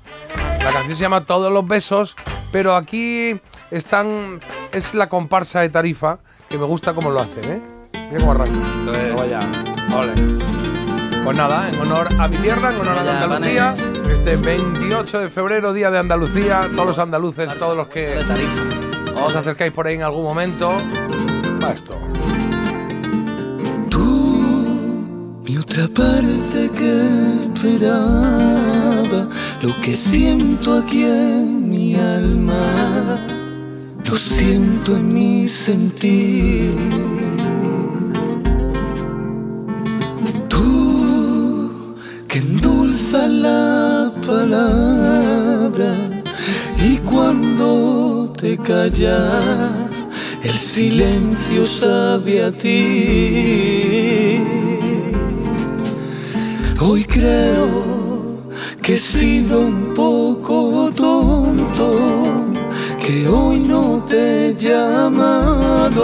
[0.59, 2.15] La canción se llama Todos los besos,
[2.51, 3.39] pero aquí
[3.71, 4.39] están.
[4.71, 6.19] es la comparsa de Tarifa,
[6.49, 7.61] que me gusta cómo lo hacen, ¿eh?
[8.09, 8.51] Mira cómo arranca.
[9.17, 9.39] Vaya,
[9.95, 10.13] ole.
[11.25, 13.75] Pues nada, en honor a mi tierra, en honor a Andalucía,
[14.09, 18.13] este 28 de febrero, día de Andalucía, todos los andaluces, todos los que
[19.23, 20.73] os acercáis por ahí en algún momento,
[21.63, 21.97] va esto.
[25.45, 29.27] Mi otra parte que esperaba,
[29.61, 33.19] lo que siento aquí en mi alma,
[34.05, 36.71] lo siento en mi sentir.
[40.47, 45.93] Tú que endulzas la palabra
[46.81, 50.07] y cuando te callas,
[50.41, 54.62] el silencio sabe a ti.
[56.85, 58.43] Hoy creo
[58.81, 61.95] que he sido un poco tonto,
[62.99, 66.01] que hoy no te he llamado,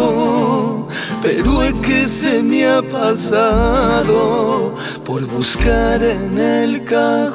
[1.22, 7.30] pero es que se me ha pasado por buscar en el cajón.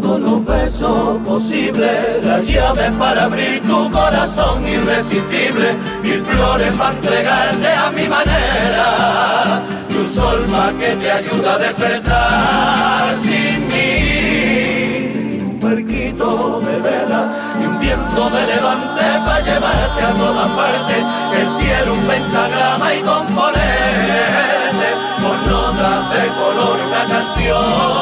[0.00, 7.68] Todos los besos posibles, las llaves para abrir tu corazón irresistible, mil flores para entregarte
[7.68, 15.42] a mi manera, y un sol pa' que te ayuda a despertar sin mí.
[15.50, 21.04] Un barquito de vela y un viento de levante para llevarte a todas partes,
[21.40, 24.88] el cielo un pentagrama y componerte
[25.22, 27.97] con notas de color una canción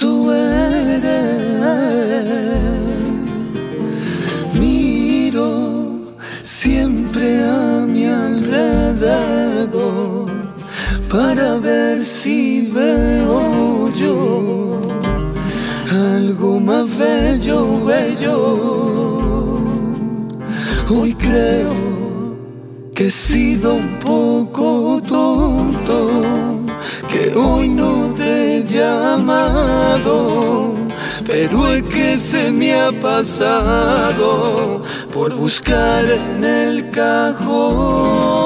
[0.00, 1.08] Eres.
[4.54, 9.18] Miro siempre a mi alrededor
[11.10, 14.80] para ver si veo yo
[15.90, 18.38] algo más bello, bello.
[20.88, 21.74] Hoy creo
[22.94, 26.22] que he sido un poco tonto,
[27.10, 27.87] que hoy no
[28.78, 30.74] llamado,
[31.26, 34.82] pero es que se me ha pasado
[35.12, 38.38] por buscar en el cajón.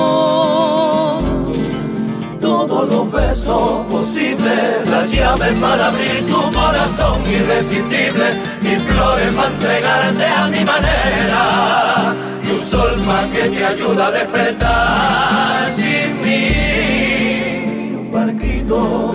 [2.40, 8.30] Todos los besos posibles, las llaves para abrir tu corazón irresistible,
[8.62, 14.10] y flores para entregarte a mi manera, y un sol más que te ayuda a
[14.10, 17.96] despertar sin mí.
[18.00, 19.12] Un barquito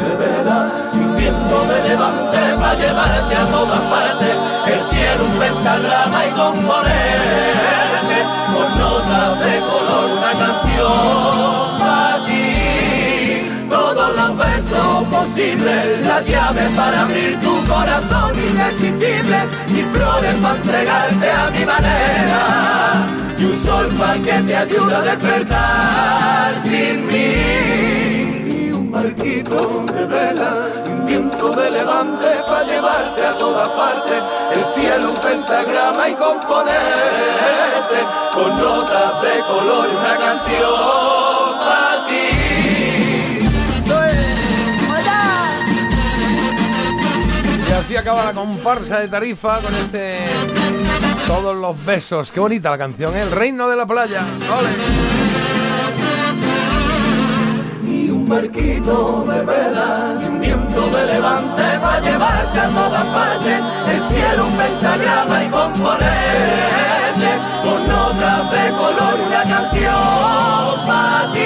[1.48, 4.36] viento de levante para llevarte a todas partes,
[4.68, 8.18] el cielo un pentagrama y componerte
[8.54, 13.68] con notas de color una canción para ti.
[13.70, 21.32] Todos los besos posibles, las llaves para abrir tu corazón irresistible, y flores para entregarte
[21.32, 23.06] a mi manera,
[23.38, 28.07] y un sol para que te ayude a despertar sin mí,
[28.98, 30.52] barquito de vela,
[30.86, 34.24] y un viento de levante para llevarte a todas partes,
[34.56, 38.00] el cielo un pentagrama y componerte
[38.34, 42.28] con notas de color una canción para ti.
[47.70, 50.20] Y así acaba la comparsa de Tarifa con este
[51.28, 52.32] Todos los besos.
[52.32, 53.22] Qué bonita la canción, ¿eh?
[53.22, 54.22] El reino de la playa.
[54.58, 55.17] ¡Ole!
[58.28, 64.00] Un barquito de vela y un viento de levante para llevarte a todas partes el
[64.02, 67.30] cielo un pentagrama y componerte
[67.64, 71.40] con notas de color una canción para ti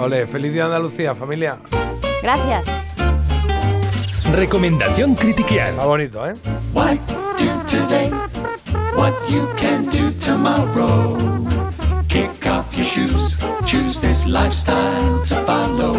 [0.00, 1.58] Ole, feliz día Andalucía, familia.
[2.22, 2.64] Gracias.
[4.32, 5.72] Recomendación critiquial.
[5.72, 6.32] Está bonito, ¿eh?
[6.72, 6.96] What
[7.36, 8.10] do today?
[8.96, 11.59] What you can do tomorrow?
[12.50, 15.94] Off your shoes, choose this lifestyle to follow.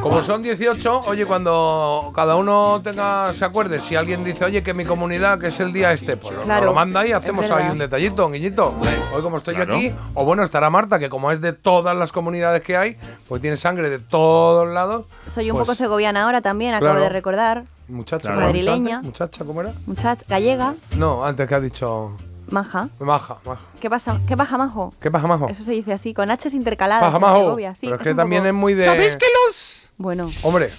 [0.00, 4.74] Como son 18, oye, cuando cada uno tenga, se acuerde, si alguien dice, oye, que
[4.74, 7.78] mi comunidad, que es el día este, pues Claro, lo manda ahí, hacemos ahí un
[7.78, 8.74] detallito, un guiñito.
[9.14, 9.72] Hoy como estoy Claro.
[9.72, 12.96] yo aquí, o bueno, estará Marta, que como es de todas las comunidades que hay,
[13.28, 15.06] pues tiene sangre de todos lados.
[15.28, 17.00] Soy un Pues, poco segoviana ahora también, acabo claro.
[17.00, 17.64] de recordar.
[17.88, 18.36] Muchacha, Claro.
[18.36, 19.02] ¿cómo has dicho Madrileña.
[19.02, 19.72] Muchacha, ¿cómo era?
[19.86, 22.12] Muchat, gallega, No, antes que has dicho
[22.50, 22.88] maja.
[22.98, 23.62] maja, maja.
[23.80, 24.20] ¿Qué pasa?
[24.26, 24.92] ¿Qué pasa, majo?
[25.00, 25.48] ¿Qué pasa, majo?
[25.48, 27.04] Eso se dice así, con H's intercaladas.
[27.04, 27.38] Paja, en majo.
[27.40, 28.84] Segovia, sí, Pero es es que también poco- es muy de...
[28.84, 30.30] ¿Sabéis que los Bueno.
[30.42, 30.70] Hombre,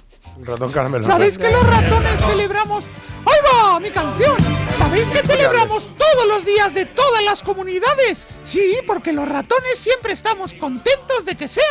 [0.44, 1.04] ratón caramelo.
[1.06, 2.88] ¿Sabéis que los ratones celebramos?
[3.26, 3.40] ¡Ahí
[3.72, 3.80] va!
[3.80, 4.36] ¡Mi canción!
[4.78, 8.28] ¿Sabéis que celebramos todos los días de todas las comunidades?
[8.44, 11.64] Sí, porque los ratones siempre estamos contentos de que sea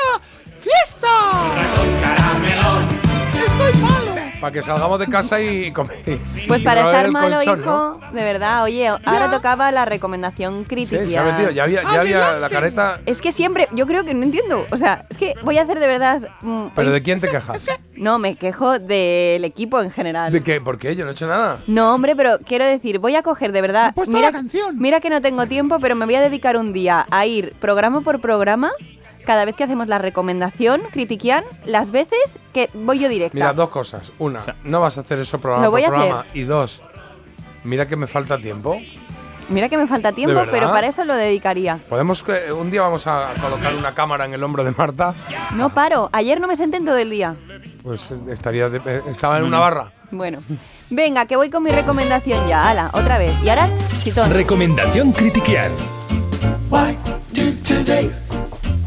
[0.61, 1.09] fiesta.
[3.47, 4.14] Estoy malo.
[4.45, 6.19] Para que salgamos de casa y comer.
[6.47, 11.03] Pues y para estar malo, colchón, hijo, de verdad, oye, ahora tocaba la recomendación crítica.
[11.03, 11.51] Sí, se ha metido.
[11.51, 13.01] Ya había, ya había la careta.
[13.07, 14.67] Es que siempre, yo creo que no entiendo.
[14.71, 16.29] O sea, es que voy a hacer de verdad.
[16.43, 17.65] mm, ¿Pero hoy- de quién te quejas?
[17.97, 20.31] No, me quejo del equipo en general.
[20.31, 20.61] ¿De qué?
[20.61, 20.95] ¿Por qué?
[20.95, 21.63] Yo no he hecho nada.
[21.67, 23.95] No, hombre, pero quiero decir, voy a coger de verdad.
[23.95, 24.79] puesto Mira, la canción.
[24.79, 28.03] mira que no tengo tiempo, pero me voy a dedicar un día a ir programa
[28.03, 28.73] por programa.
[29.25, 33.35] Cada vez que hacemos la recomendación, critiquian las veces que voy yo directa.
[33.35, 34.13] Mira, dos cosas.
[34.19, 36.27] Una, no vas a hacer eso programa Lo voy por a programa.
[36.35, 36.83] Y dos,
[37.65, 38.77] mira que me falta tiempo.
[39.51, 41.79] Mira que me falta tiempo, pero para eso lo dedicaría.
[41.89, 45.13] Podemos que un día vamos a colocar una cámara en el hombro de Marta.
[45.55, 46.09] No paro.
[46.13, 47.37] Ayer no me senté en todo el día.
[47.83, 49.93] Pues eh, estaría de- eh, estaba en una barra.
[50.11, 50.39] Bueno.
[50.89, 52.71] Venga, que voy con mi recomendación ya.
[52.71, 53.33] Ala, otra vez.
[53.45, 53.69] Y ahora,
[54.03, 54.31] chitón.
[54.31, 55.73] Recomendación critiquial.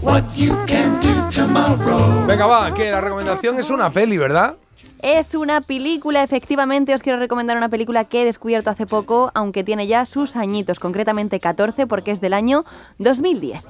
[0.08, 2.26] What you can do tomorrow?
[2.26, 4.56] Venga, va, que la recomendación es una peli, ¿verdad?
[5.02, 9.64] Es una película, efectivamente, os quiero recomendar una película que he descubierto hace poco, aunque
[9.64, 12.64] tiene ya sus añitos, concretamente 14, porque es del año
[12.98, 13.62] 2010.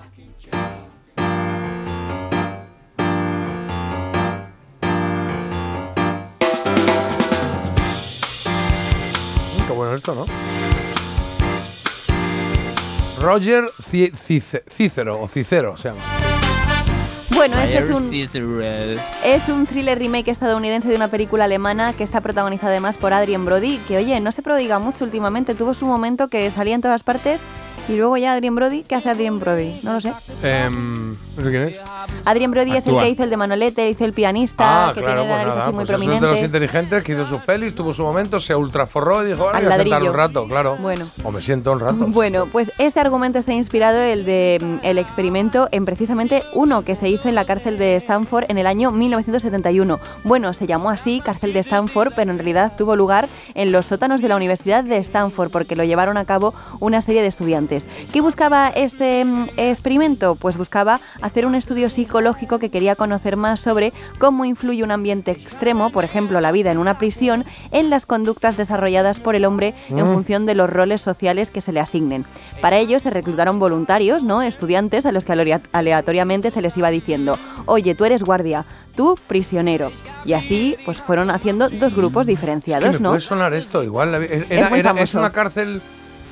[9.67, 10.25] Qué bueno esto, ¿no?
[13.21, 16.01] Roger Ci- Cice- Cícero, o Cicero se llama.
[17.35, 18.13] Bueno, este es un,
[19.23, 23.45] es un thriller remake estadounidense de una película alemana que está protagonizada además por Adrien
[23.45, 27.03] Brody, que oye, no se prodiga mucho últimamente, tuvo su momento que salía en todas
[27.03, 27.41] partes
[27.87, 29.79] y luego ya Adrien Brody, ¿qué hace Adrien Brody?
[29.83, 30.13] No lo sé.
[30.43, 31.75] Em, no sé quién es.
[32.25, 33.03] Adrien Brody es el Actúa.
[33.03, 35.63] que hizo el de Manolete, hizo el pianista, Ah, que tiene pues la nariz nada,
[35.63, 38.55] así muy pues es de los inteligentes que hizo sus pelis, tuvo su momento, se
[38.55, 40.11] ultraforró y dijo, "Ahora Al voy a sentar ladrillo.
[40.11, 40.75] un rato, claro.
[40.81, 41.07] Bueno.
[41.23, 41.95] O me siento un rato.
[42.07, 46.95] Bueno, pues este argumento está inspirado el de mm, el experimento en precisamente uno que
[46.95, 49.99] se hizo en la cárcel de Stanford en el año 1971.
[50.23, 54.21] Bueno, se llamó así cárcel de Stanford, pero en realidad tuvo lugar en los sótanos
[54.21, 57.76] de la Universidad de Stanford porque lo llevaron a cabo una serie de estudiantes.
[58.13, 60.35] ¿Qué buscaba este mm, experimento?
[60.35, 65.31] Pues buscaba hacer un estudio psicológico que quería conocer más sobre cómo influye un ambiente
[65.31, 69.73] extremo, por ejemplo la vida en una prisión, en las conductas desarrolladas por el hombre
[69.89, 70.13] en Mm.
[70.13, 72.25] función de los roles sociales que se le asignen.
[72.61, 74.41] Para ello se reclutaron voluntarios, ¿no?
[74.41, 78.65] estudiantes a los que alea- aleatoriamente se les iba diciendo, oye, tú eres guardia,
[78.95, 79.91] tú prisionero.
[80.25, 83.09] Y así pues fueron haciendo dos grupos Es que diferenciados, me ¿no?
[83.09, 84.19] puede sonar esto, igual.
[84.19, 85.81] vi- Era, es una cárcel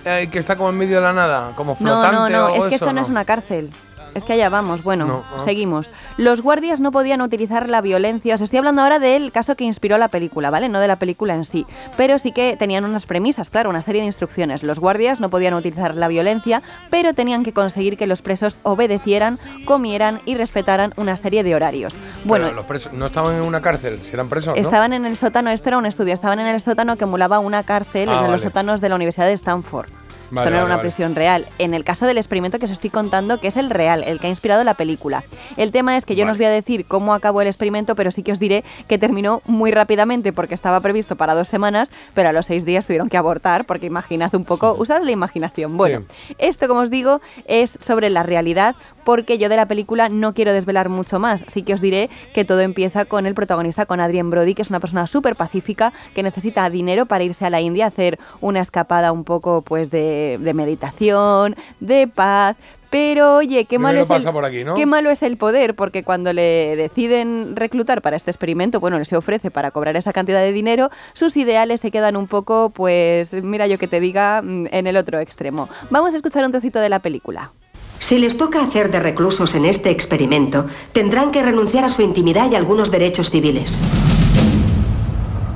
[0.06, 2.45] eh, que está como en medio de la nada, como No, flotante no, o no,
[2.45, 3.72] algo es que eso, esto no es una cárcel.
[4.16, 4.82] Es que allá vamos.
[4.84, 5.42] Bueno, No, ah.
[5.44, 5.90] seguimos.
[6.18, 8.35] Los guardias no podían utilizar la violencia.
[8.35, 10.69] Os estoy hablando ahora del caso que inspiró la película, ¿vale?
[10.69, 11.68] No de la película en sí.
[11.98, 14.64] Pero sí que tenían unas premisas, claro, una serie de instrucciones.
[14.64, 19.38] Los guardias no podían utilizar la violencia, pero tenían que conseguir que los presos obedecieran,
[19.66, 21.94] comieran y respetaran una serie de horarios.
[22.24, 24.61] Bueno, Pero los presos no estaban en una cárcel, si eran presos, ¿no?
[24.61, 27.64] Estaban en el sótano, esto era un estudio, estaban en el sótano que emulaba una
[27.64, 29.90] cárcel, Ah, el de los sótanos de la Universidad de Stanford.
[30.31, 30.89] Vale, Esto no era vale, una vale.
[30.89, 31.45] prisión real.
[31.59, 34.27] En el caso del experimento que os estoy contando, que es el real, el que
[34.27, 35.23] ha inspirado la película.
[35.57, 38.11] El tema es que yo no os voy a decir cómo acabó el experimento, pero
[38.11, 42.29] sí que os diré que terminó muy rápidamente porque estaba previsto para dos semanas, pero
[42.29, 45.77] a los seis días tuvieron que abortar porque imaginad un poco, usad la imaginación.
[45.77, 46.03] Bueno,
[46.37, 50.51] esto, como os digo, es sobre la realidad porque yo de la película no quiero
[50.53, 51.43] desvelar mucho más.
[51.47, 54.69] Sí que os diré que todo empieza con el protagonista, con Adrien Brody, que es
[54.69, 58.61] una persona súper pacífica que necesita dinero para irse a la India a hacer una
[58.61, 62.58] escapada un poco pues de, de meditación, de paz.
[62.90, 64.76] Pero oye, qué malo, es el, pasa por aquí, ¿no?
[64.76, 69.03] qué malo es el poder, porque cuando le deciden reclutar para este experimento, bueno, le
[69.03, 73.34] se ofrece para cobrar esa cantidad de dinero, sus ideales se quedan un poco, pues,
[73.34, 75.68] mira yo que te diga, mm, en el otro extremo.
[75.90, 77.52] Vamos a escuchar un trocito de la película.
[78.00, 82.52] Si les toca hacer de reclusos en este experimento, tendrán que renunciar a su intimidad
[82.52, 83.80] y algunos derechos civiles.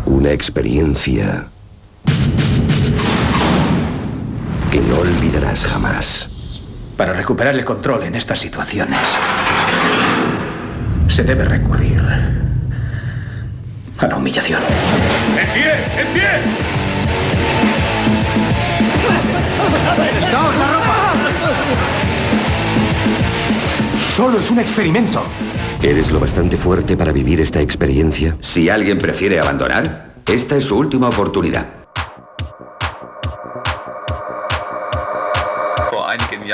[0.05, 1.47] Una experiencia
[4.69, 6.29] que no olvidarás jamás.
[6.95, 8.99] Para recuperar el control en estas situaciones,
[11.07, 12.01] se debe recurrir
[13.97, 14.61] a la humillación.
[14.61, 15.71] ¡En pie!
[15.97, 16.29] ¡En pie!
[20.31, 21.13] ¡Daos la ropa!
[24.15, 25.23] Solo es un experimento.
[25.81, 28.35] ¿Eres lo bastante fuerte para vivir esta experiencia?
[28.41, 31.78] Si alguien prefiere abandonar, esta es su última oportunidad.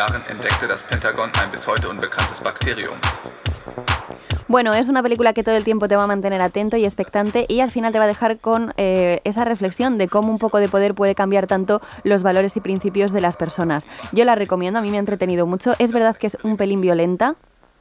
[0.06, 2.96] Jahren entdeckte das Pentagon ein bis heute unbekanntes Bakterium.
[4.48, 7.46] Bueno, es una película que todo el tiempo te va a mantener atento y expectante
[7.48, 10.60] y al final te va a dejar con eh, esa reflexión de cómo un poco
[10.60, 13.86] de poder puede cambiar tanto los valores y principios de las personas.
[14.12, 15.74] Yo la recomiendo, a mí me ha entretenido mucho.
[15.80, 17.36] Es verdad que es un pelín violenta.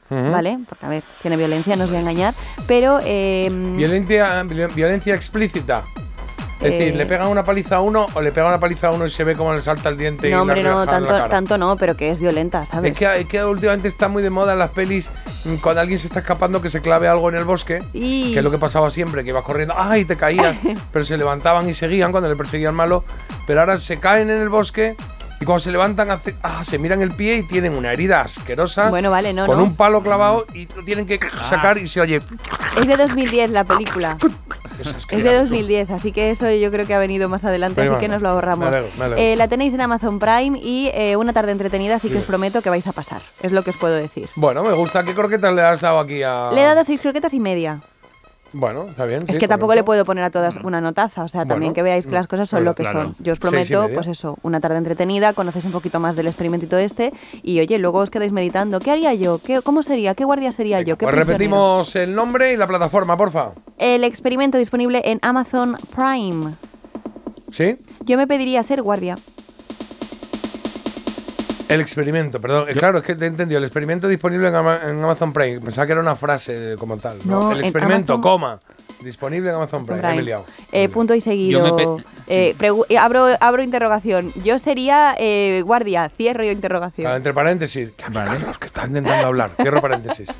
[0.09, 0.59] ¿vale?
[0.69, 2.33] Porque, a ver, tiene violencia, no os voy a engañar,
[2.67, 2.99] pero...
[3.03, 5.83] eh, Violencia, viol- violencia explícita.
[6.65, 6.77] Es Eh.
[6.77, 9.09] decir, le pegan una paliza a uno o le pegan una paliza a uno y
[9.09, 11.29] se ve cómo le salta el diente no, y hombre, la no, la tanto, cara.
[11.29, 12.91] tanto no, pero que es violenta, ¿sabes?
[12.91, 15.09] Es que, es que últimamente está muy de moda en las pelis
[15.45, 18.39] mm, cuando alguien se está escapando que se clave algo en el bosque, Y- que
[18.39, 20.05] es lo que pasaba siempre, que ibas corriendo, ¡ay!
[20.05, 20.55] te caías,
[20.91, 23.03] pero se levantaban y seguían cuando le perseguían malo,
[23.47, 24.95] pero ahora se caen en el bosque
[25.39, 28.89] y cuando se levantan hace- ah, se miran el pie y tienen una herida asquerosa
[28.89, 29.63] Bueno, vale, no, con no.
[29.63, 32.21] un palo clavado y lo tienen que sacar y se oye.
[32.79, 34.17] Es de 2010 la película.
[35.09, 37.91] Es de 2010, así que eso yo creo que ha venido más adelante, Muy así
[37.93, 38.01] mal.
[38.01, 38.69] que nos lo ahorramos.
[38.69, 39.23] Me alegro, me alegro.
[39.23, 42.61] Eh, la tenéis en Amazon Prime y eh, una tarde entretenida, así que os prometo
[42.61, 43.21] que vais a pasar.
[43.41, 44.27] Es lo que os puedo decir.
[44.35, 45.05] Bueno, me gusta.
[45.05, 46.49] ¿Qué croquetas le has dado aquí a...?
[46.51, 47.79] Le he dado seis croquetas y media.
[48.57, 49.23] Bueno, está bien.
[49.27, 49.81] es sí, que tampoco correcto.
[49.81, 52.47] le puedo poner a todas una notaza, o sea, también que veáis que las cosas
[52.47, 53.01] son lo que claro.
[53.01, 53.15] son.
[53.19, 57.11] Yo os prometo, pues eso, una tarde entretenida, conocéis un poquito más del experimento este
[57.43, 59.39] y oye, luego os quedáis meditando, ¿qué haría yo?
[59.45, 60.15] ¿Qué, ¿Cómo sería?
[60.15, 60.97] ¿Qué guardia sería yo?
[60.97, 63.51] ¿Qué Pues repetimos el nombre y la plataforma, porfa.
[63.77, 66.53] El experimento disponible en Amazon Prime.
[67.51, 67.77] ¿Sí?
[68.05, 69.15] Yo me pediría ser guardia.
[71.67, 72.67] El experimento, perdón.
[72.73, 73.57] Claro, es que te he entendido.
[73.57, 75.59] El experimento disponible en, Ama- en Amazon Prime.
[75.61, 77.17] Pensaba que era una frase como tal.
[77.25, 77.39] ¿no?
[77.39, 78.59] No, el en experimento, Amazon- coma.
[79.01, 80.01] Disponible en Amazon Prime.
[80.01, 80.21] Prime.
[80.21, 80.45] Liado.
[80.71, 81.97] Eh, punto y seguido.
[82.27, 82.55] Eh,
[82.89, 84.31] eh, abro, abro interrogación.
[84.43, 86.09] Yo sería eh, guardia.
[86.09, 87.03] Cierro yo interrogación.
[87.03, 87.89] Claro, entre paréntesis.
[87.97, 89.51] Carlos, que está intentando hablar.
[89.61, 90.29] Cierro paréntesis.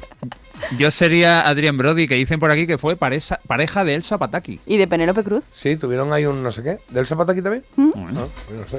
[0.78, 4.62] Yo sería Adrián Brody, que dicen por aquí que fue pareja, pareja de Elsa Pataki.
[4.66, 5.44] ¿Y de Penélope Cruz?
[5.52, 6.78] Sí, tuvieron ahí un no sé qué.
[6.90, 7.64] ¿Del Zapata aquí también?
[7.76, 7.92] ¿Mm?
[7.94, 8.78] No, yo no sé.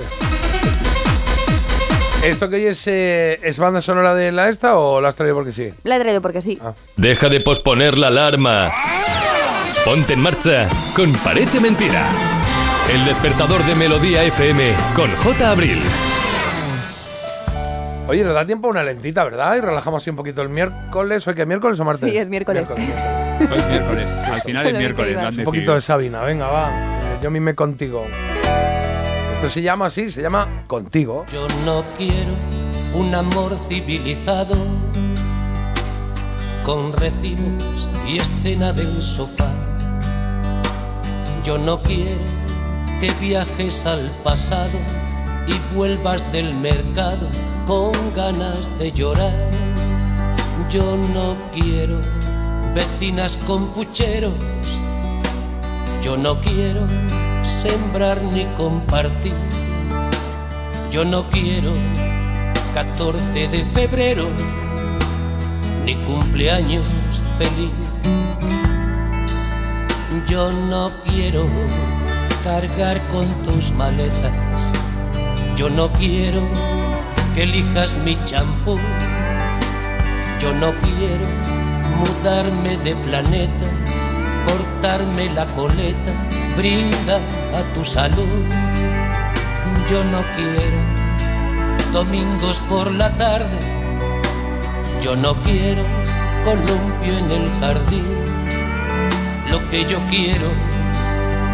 [2.26, 5.36] ¿Esto que hoy es, eh, es banda sonora de la esta o la has traído
[5.36, 5.68] porque sí?
[5.84, 6.58] La he traído porque sí.
[6.60, 6.74] Ah.
[6.96, 8.72] Deja de posponer la alarma.
[9.84, 12.08] Ponte en marcha con Parece Mentira.
[12.92, 15.50] El despertador de Melodía FM con J.
[15.52, 15.80] Abril.
[18.08, 19.54] Oye, nos da tiempo a una lentita, ¿verdad?
[19.56, 21.28] Y relajamos así un poquito el miércoles.
[21.28, 22.10] ¿Hoy qué miércoles o martes?
[22.10, 22.68] Sí, es miércoles.
[22.68, 22.90] Hoy
[23.56, 24.10] es miércoles.
[24.10, 25.14] Al final es miércoles.
[25.14, 27.20] ¿qué lo han Un poquito de Sabina, venga, va.
[27.22, 28.04] Yo mime contigo.
[29.36, 31.26] Esto se llama así, se llama Contigo.
[31.30, 32.32] Yo no quiero
[32.94, 34.56] un amor civilizado
[36.64, 39.50] con recibos y escena del sofá.
[41.44, 42.24] Yo no quiero
[42.98, 44.78] que viajes al pasado
[45.46, 47.28] y vuelvas del mercado
[47.66, 49.50] con ganas de llorar.
[50.70, 52.00] Yo no quiero
[52.74, 54.32] vecinas con pucheros.
[56.00, 56.86] Yo no quiero
[57.46, 59.34] sembrar ni compartir.
[60.90, 61.72] Yo no quiero
[62.74, 64.28] 14 de febrero
[65.84, 66.86] ni cumpleaños
[67.38, 67.70] feliz.
[70.26, 71.46] Yo no quiero
[72.42, 74.32] cargar con tus maletas.
[75.54, 76.40] Yo no quiero
[77.34, 78.78] que elijas mi champú.
[80.40, 81.26] Yo no quiero
[81.96, 83.66] mudarme de planeta,
[84.44, 86.25] cortarme la coleta,
[86.56, 87.20] brinda
[87.54, 88.44] a tu salud.
[89.88, 90.78] Yo no quiero
[91.92, 93.58] domingos por la tarde.
[95.00, 95.82] Yo no quiero
[96.44, 98.06] columpio en el jardín.
[99.50, 100.50] Lo que yo quiero,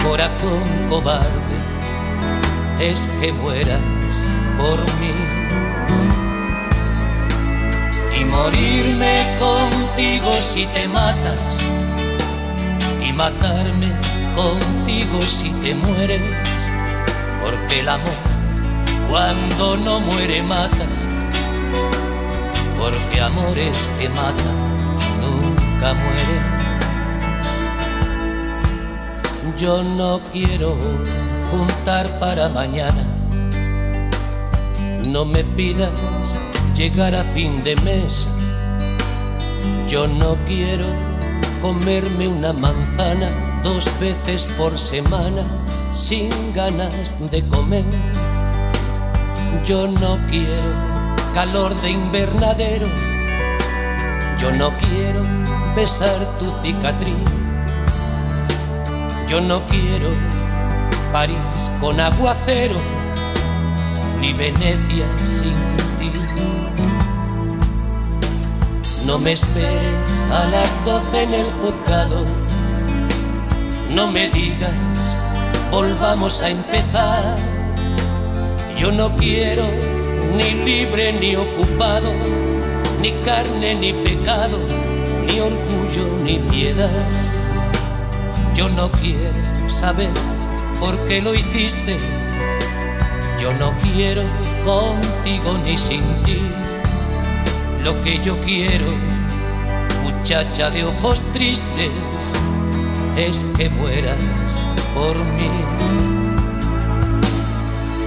[0.04, 1.58] corazón cobarde,
[2.80, 3.80] es que mueras
[4.56, 5.14] por mí.
[8.18, 11.60] Y morirme contigo si te matas.
[13.04, 13.92] Y matarme
[14.34, 16.22] contigo si te mueres.
[17.42, 18.32] Porque el amor
[19.12, 20.86] cuando no muere mata.
[22.78, 24.56] Porque amores que matan
[25.20, 26.42] nunca mueren.
[29.58, 30.74] Yo no quiero
[31.50, 33.04] juntar para mañana.
[35.04, 35.90] No me pidas
[36.74, 38.26] llegar a fin de mes.
[39.88, 40.86] Yo no quiero
[41.60, 43.28] comerme una manzana
[43.62, 45.44] dos veces por semana
[45.92, 47.84] sin ganas de comer.
[49.64, 50.62] Yo no quiero
[51.34, 52.88] calor de invernadero.
[54.38, 55.22] Yo no quiero
[55.76, 57.14] besar tu cicatriz.
[59.28, 60.10] Yo no quiero
[61.12, 61.36] París
[61.80, 62.76] con aguacero,
[64.20, 65.54] ni Venecia sin
[65.98, 66.12] ti.
[69.06, 72.41] No me esperes a las doce en el juzgado.
[73.94, 74.72] No me digas,
[75.70, 77.36] volvamos a empezar.
[78.76, 79.64] Yo no quiero
[80.34, 82.10] ni libre ni ocupado,
[83.02, 84.58] ni carne ni pecado,
[85.26, 87.06] ni orgullo ni piedad.
[88.54, 90.10] Yo no quiero saber
[90.80, 91.98] por qué lo hiciste.
[93.38, 94.22] Yo no quiero
[94.64, 96.40] contigo ni sin ti.
[97.84, 98.86] Lo que yo quiero,
[100.02, 101.90] muchacha de ojos tristes,
[103.16, 104.20] es que mueras
[104.94, 105.50] por mí.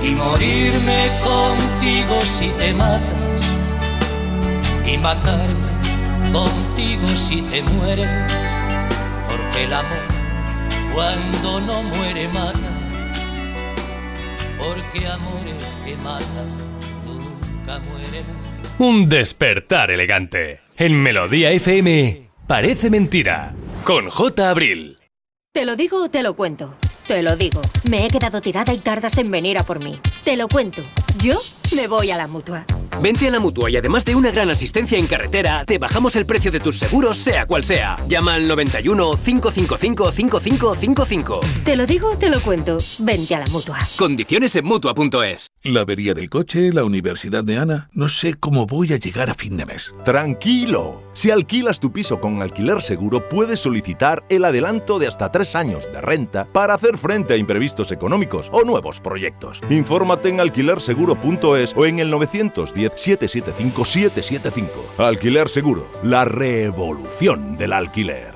[0.04, 3.42] Y morirme contigo si te matas.
[4.86, 5.72] Y matarme
[6.32, 8.10] contigo si te mueres.
[9.28, 10.16] Porque el amor
[10.96, 12.72] cuando no muere mata,
[14.58, 16.56] porque amores que matan
[17.06, 18.26] nunca mueren.
[18.80, 20.62] Un despertar elegante.
[20.78, 23.54] En Melodía FM, parece mentira.
[23.84, 24.50] Con J.
[24.50, 24.95] Abril.
[25.56, 26.76] ¿Te lo digo o te lo cuento?
[27.08, 27.62] Te lo digo.
[27.90, 29.98] Me he quedado tirada y tardas en venir a por mí.
[30.26, 30.82] Te lo cuento.
[31.18, 31.36] Yo
[31.78, 32.66] me voy a la mutua.
[33.02, 36.26] Vente a la mutua y además de una gran asistencia en carretera, te bajamos el
[36.26, 37.96] precio de tus seguros, sea cual sea.
[38.10, 41.40] Llama al 91 555 5555.
[41.64, 42.78] Te lo digo o te lo cuento.
[43.00, 43.80] Vente a la mutua.
[43.98, 45.52] Condiciones en mutua.es.
[45.64, 47.90] La avería del coche, la universidad de Ana.
[47.94, 49.96] No sé cómo voy a llegar a fin de mes.
[50.04, 51.05] Tranquilo.
[51.16, 55.90] Si alquilas tu piso con alquiler seguro, puedes solicitar el adelanto de hasta tres años
[55.90, 59.62] de renta para hacer frente a imprevistos económicos o nuevos proyectos.
[59.70, 64.68] Infórmate en alquilerseguro.es o en el 910-775-775.
[64.98, 68.34] Alquiler Seguro, la revolución del alquiler.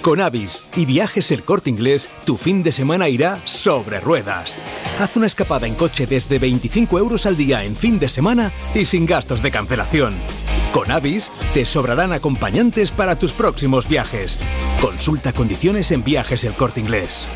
[0.00, 4.58] Con Avis y Viajes El Corte Inglés, tu fin de semana irá sobre ruedas.
[4.98, 8.86] Haz una escapada en coche desde 25 euros al día en fin de semana y
[8.86, 10.14] sin gastos de cancelación.
[10.72, 14.38] Con Avis te sobrarán acompañantes para tus próximos viajes.
[14.80, 17.26] Consulta condiciones en Viajes El Corte Inglés.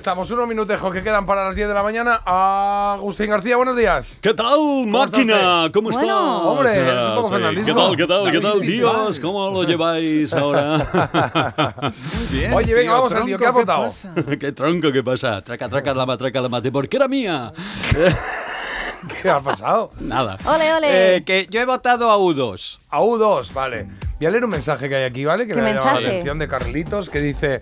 [0.00, 2.22] Estamos, unos minutejos que quedan para las 10 de la mañana.
[2.24, 4.16] Agustín García, buenos días.
[4.22, 5.70] ¿Qué tal, máquina?
[5.74, 6.00] ¿Cómo Bueno.
[6.00, 6.46] estás?
[6.46, 7.64] Hombre, Ah, es un poco sí.
[7.66, 9.20] ¿Qué tal, qué tal, qué tal, Dios?
[9.20, 10.78] ¿Cómo lo lleváis ahora?
[12.30, 13.36] bien, Oye, venga, vamos al lío.
[13.36, 13.88] ¿Qué tronco, votado?
[14.40, 15.42] ¿Qué tronco, qué pasa?
[15.42, 16.72] Traca, traca, la matraca, la mate.
[16.72, 17.52] ¿Por qué era mía?
[19.22, 19.92] ¿Qué ha pasado?
[20.00, 20.38] Nada.
[20.46, 21.16] Ole, ole.
[21.16, 22.78] Eh, que yo he votado a U2.
[22.90, 23.86] A U2, vale.
[24.18, 25.46] Voy a leer un mensaje que hay aquí, ¿vale?
[25.46, 26.06] Que ¿Qué me ha llamado la mensaje?
[26.08, 27.60] atención de Carlitos, que dice...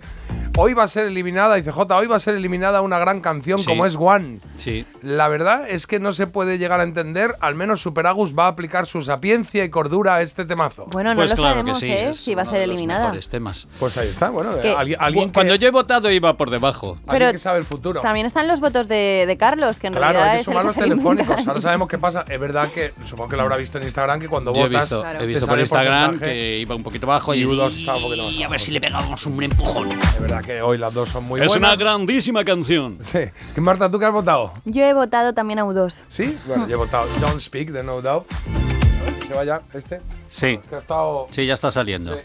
[0.57, 3.59] Hoy va a ser eliminada, dice J, hoy va a ser eliminada una gran canción
[3.59, 3.65] Sí.
[3.65, 4.39] como es One.
[4.57, 4.85] Sí.
[5.01, 8.45] La verdad es que no se puede llegar a entender, al menos Super Agus va
[8.45, 10.87] a aplicar su sapiencia y cordura a este temazo.
[10.91, 12.09] Bueno, no Pues lo claro sabemos, que sí, ¿eh?
[12.09, 13.01] es Si va a uno ser de los eliminada.
[13.03, 13.69] mejores temas.
[13.79, 16.93] Pues ahí está, bueno, Que- alguien, alguien Cuando yo he votado iba por debajo.
[16.93, 18.01] alguien Pero que sabe el futuro.
[18.01, 20.51] También están los votos de, de Carlos, que en Claro, realidad hay que es el
[20.51, 21.47] sumar los se telefónicos.
[21.47, 22.25] Ahora sabemos qué pasa.
[22.27, 24.81] Es verdad que, supongo que lo habrá visto en Instagram, que cuando Yo he votas.
[24.81, 25.18] visto, Claro.
[25.19, 28.23] He visto por Instagram que iba un poquito bajo y, Y U2 estaba un poquito
[28.25, 29.91] más y a ver si le pegamos un empujón.
[29.91, 31.69] Es verdad que hoy las dos son muy es buenas.
[31.69, 32.97] una grandísima canción.
[33.01, 33.19] Sí.
[33.53, 34.53] ¿Qué, Marta, ¿tú qué has votado?
[34.65, 35.99] Yo he votado también a U2.
[36.07, 36.37] ¿Sí?
[36.47, 38.25] Bueno, yo he votado Don't Speak de No Doubt.
[38.31, 40.01] A ver, que se vaya este.
[40.27, 40.59] Sí.
[40.69, 41.27] Que ha estado.
[41.31, 42.15] Sí, ya está saliendo.
[42.15, 42.21] Sí.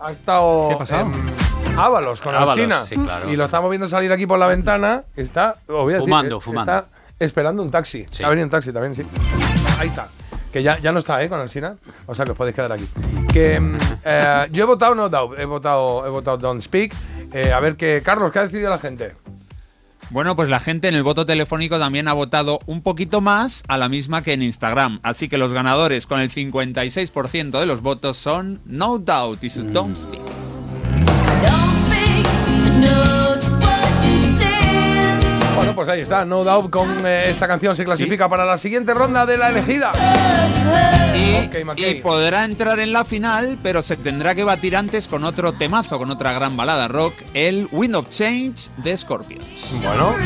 [0.00, 0.68] Ha estado.
[0.68, 1.10] ¿Qué ha pasado?
[1.76, 2.86] Ábalos con Ábalos, Alsina.
[2.86, 3.30] sí, claro.
[3.30, 5.04] Y lo estamos viendo salir aquí por la ventana.
[5.16, 5.56] Está.
[5.66, 6.72] decir, Fumando, eh, fumando.
[6.72, 6.88] Está
[7.18, 8.06] esperando un taxi.
[8.10, 8.22] Sí.
[8.24, 9.02] Ha venido un taxi también, sí.
[9.78, 10.08] Ahí está.
[10.58, 11.28] Que ya, ya no está, ¿eh?
[11.28, 11.76] Con Alsina.
[12.06, 12.84] O sea que os podéis quedar aquí.
[13.32, 15.38] Que em, eh, yo he votado No Doubt.
[15.38, 16.92] He votado, he votado Don't Speak.
[17.32, 18.02] Eh, a ver qué.
[18.04, 19.14] Carlos, ¿qué ha decidido la gente?
[20.10, 23.78] Bueno, pues la gente en el voto telefónico también ha votado un poquito más a
[23.78, 24.98] la misma que en Instagram.
[25.04, 29.62] Así que los ganadores con el 56% de los votos son No Doubt y su
[29.62, 30.22] Don't Speak.
[35.78, 36.24] Pues ahí está.
[36.24, 39.92] No Doubt con eh, esta canción se clasifica para la siguiente ronda de la elegida.
[41.76, 45.96] Y, podrá entrar en la final, pero se tendrá que batir antes con otro temazo,
[45.96, 49.72] con otra gran balada rock, el Wind of Change de Scorpions.
[49.80, 50.16] Bueno,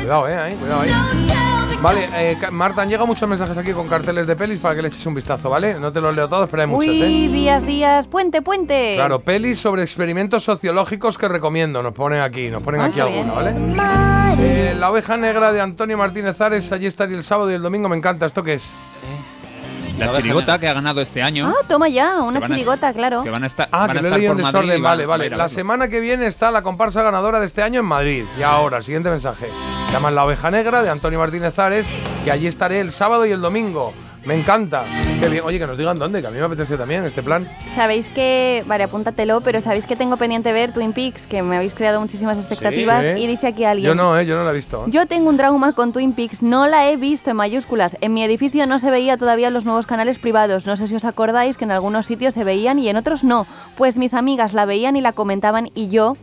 [0.00, 1.57] cuidado, eh, ahí, cuidado ahí.
[1.80, 4.88] Vale, eh, Marta, han llegado muchos mensajes aquí con carteles de pelis para que le
[4.88, 5.74] eches un vistazo, ¿vale?
[5.78, 7.28] No te los leo todos, pero hay muchos, Uy, ¿eh?
[7.32, 8.94] días, días, puente, puente.
[8.96, 11.80] Claro, pelis sobre experimentos sociológicos que recomiendo.
[11.80, 13.54] Nos ponen aquí, nos ponen Ah, aquí qué alguno, ¿vale?
[14.40, 17.88] Eh, la oveja negra de Antonio Martínez Ares, allí estaría el sábado y el domingo,
[17.88, 18.26] me encanta.
[18.26, 18.74] ¿Esto qué es?
[19.98, 21.46] La chirigota que ha ganado este año.
[21.48, 23.22] Ah, toma ya, una chirigota, claro.
[23.22, 24.82] Que van a estar, Ah, van que a estar por Madrid desorden.
[24.82, 25.30] Vale, vale.
[25.30, 28.24] La semana que viene está la comparsa ganadora de este año en Madrid.
[28.38, 29.48] Y ahora, siguiente mensaje.
[29.92, 31.86] Llaman La Oveja Negra de Antonio Martínez Ares,
[32.24, 33.92] que allí estaré el sábado y el domingo.
[34.28, 34.84] Me encanta.
[35.20, 35.42] Qué bien.
[35.42, 37.48] Oye, que nos digan dónde, que a mí me apetece también este plan.
[37.74, 41.72] Sabéis que, vale, apúntatelo, pero sabéis que tengo pendiente ver Twin Peaks, que me habéis
[41.72, 43.06] creado muchísimas expectativas.
[43.06, 43.22] Sí.
[43.22, 43.88] Y dice aquí alguien.
[43.88, 44.26] Yo no, ¿eh?
[44.26, 44.84] Yo no la he visto.
[44.88, 47.96] Yo tengo un trauma con Twin Peaks, no la he visto en mayúsculas.
[48.02, 50.66] En mi edificio no se veía todavía los nuevos canales privados.
[50.66, 53.46] No sé si os acordáis que en algunos sitios se veían y en otros no.
[53.78, 56.18] Pues mis amigas la veían y la comentaban y yo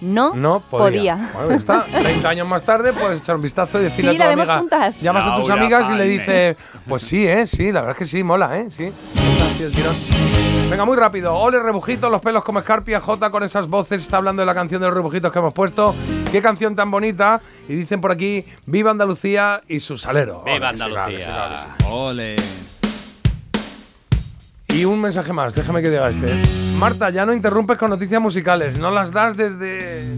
[0.00, 1.30] no, No podía.
[1.34, 1.84] Bueno, ya está.
[1.84, 4.42] 30 años más tarde puedes echar un vistazo y decirle Sí, a la tu vemos
[4.48, 4.58] amiga.
[4.58, 5.00] juntas.
[5.00, 6.56] Llamas a tus amigas y le dices,
[6.88, 7.46] pues sí, ¿eh?
[7.46, 8.66] Sí, la verdad es que sí, mola, ¿eh?
[8.70, 8.90] Sí.
[10.70, 11.34] Venga, muy rápido.
[11.36, 13.00] Ole, rebujitos, los pelos como escarpia.
[13.00, 15.94] J con esas voces está hablando de la canción de los rebujitos que hemos puesto.
[16.32, 17.40] Qué canción tan bonita.
[17.68, 20.42] Y dicen por aquí, viva Andalucía y su salero.
[20.44, 21.34] Viva Ole, sí, claro que sí, Andalucía.
[21.34, 21.88] claro que sí.
[21.90, 22.36] Ole.
[24.74, 26.34] Y un mensaje más, déjame que diga este.
[26.78, 28.76] Marta, ya no interrumpes con noticias musicales.
[28.76, 30.16] No las das desde...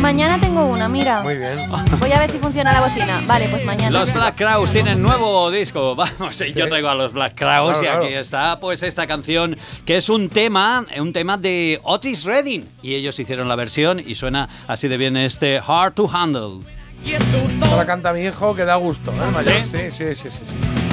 [0.00, 1.20] Mañana tengo una, mira.
[1.20, 1.58] Muy bien.
[2.00, 3.20] Voy a ver si funciona la bocina.
[3.26, 3.90] Vale, pues mañana.
[3.90, 5.94] Los Black Crowes tienen nuevo disco.
[6.18, 8.04] Vamos, y yo traigo a los Black Crowes Claro, y claro.
[8.06, 12.94] aquí está pues esta canción que es un tema, un tema de Otis Redding y
[12.94, 16.64] ellos hicieron la versión y suena así de bien este Hard to Handle.
[17.76, 19.30] La canta mi hijo que da gusto, ¿eh?
[19.34, 19.52] Mayor.
[19.70, 20.30] Sí, sí, sí, sí.
[20.30, 20.87] sí.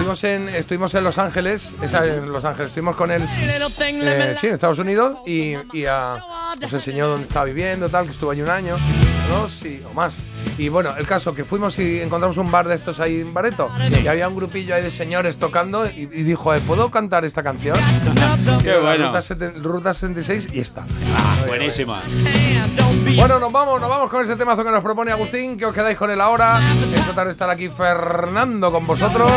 [0.00, 3.22] Estuvimos en, estuvimos en Los Ángeles, esa, en Los Ángeles, estuvimos con él,
[4.08, 8.12] eh, sí, en Estados Unidos y, y ah, nos enseñó dónde estaba viviendo, tal, que
[8.12, 8.76] estuvo allí un año,
[9.28, 9.46] ¿no?
[9.50, 10.20] Sí, o más.
[10.56, 13.68] Y bueno, el caso que fuimos y encontramos un bar de estos ahí en Bareto
[14.02, 17.42] y había un grupillo ahí de señores tocando y, y dijo, "Eh, ¿puedo cantar esta
[17.42, 17.76] canción?
[18.62, 19.12] Qué bueno.
[19.12, 20.86] Ruta, Ruta 66 y está.
[21.46, 22.00] Buenísima.
[23.16, 25.98] Bueno, nos vamos, nos vamos con ese temazo que nos propone Agustín, que os quedáis
[25.98, 26.58] con él ahora.
[26.94, 29.30] Esta tarde estará aquí Fernando con vosotros.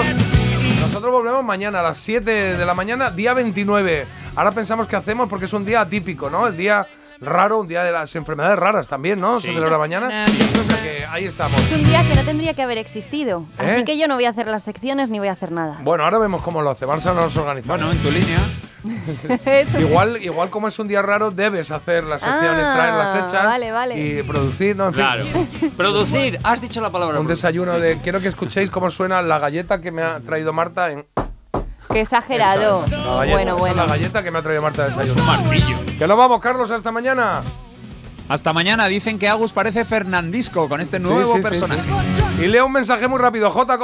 [1.03, 4.05] Nosotros volvemos mañana a las 7 de la mañana, día 29.
[4.37, 6.47] Ahora pensamos qué hacemos porque es un día atípico, ¿no?
[6.47, 6.87] El día
[7.25, 9.39] raro, un día de las enfermedades raras también, ¿no?
[9.39, 9.47] Sí.
[9.47, 10.07] Se celebra mañana.
[10.07, 10.09] O
[10.71, 11.59] sea que ahí estamos.
[11.61, 13.45] Es un día que no tendría que haber existido.
[13.59, 13.71] ¿Eh?
[13.75, 15.77] Así que yo no voy a hacer las secciones ni voy a hacer nada.
[15.81, 16.85] Bueno, ahora vemos cómo lo hace.
[16.85, 17.81] Vamos a nos organizamos.
[17.81, 18.39] Bueno, en tu línea.
[19.79, 23.71] Igual, igual como es un día raro, debes hacer las secciones, Ah, traerlas hechas vale,
[23.71, 23.97] vale.
[23.97, 24.87] y producir, ¿no?
[24.87, 25.03] En fin.
[25.03, 25.23] Claro.
[25.77, 27.19] Producir, has dicho la palabra.
[27.19, 27.97] Un desayuno de.
[27.99, 31.05] Quiero que escuchéis cómo suena la galleta que me ha traído Marta en.
[31.91, 32.85] Qué exagerado.
[32.85, 33.75] Esa es, la galleta, bueno, esa es bueno.
[33.75, 35.23] la galleta que me ha traído Marta de desayuno.
[35.97, 37.41] Que nos vamos, Carlos, hasta mañana.
[38.29, 38.87] Hasta mañana.
[38.87, 41.81] Dicen que Agus parece Fernandisco con este nuevo sí, sí, personaje.
[42.37, 42.45] sí.
[42.45, 43.51] Y leo un mensaje muy rápido.
[43.51, 43.81] J como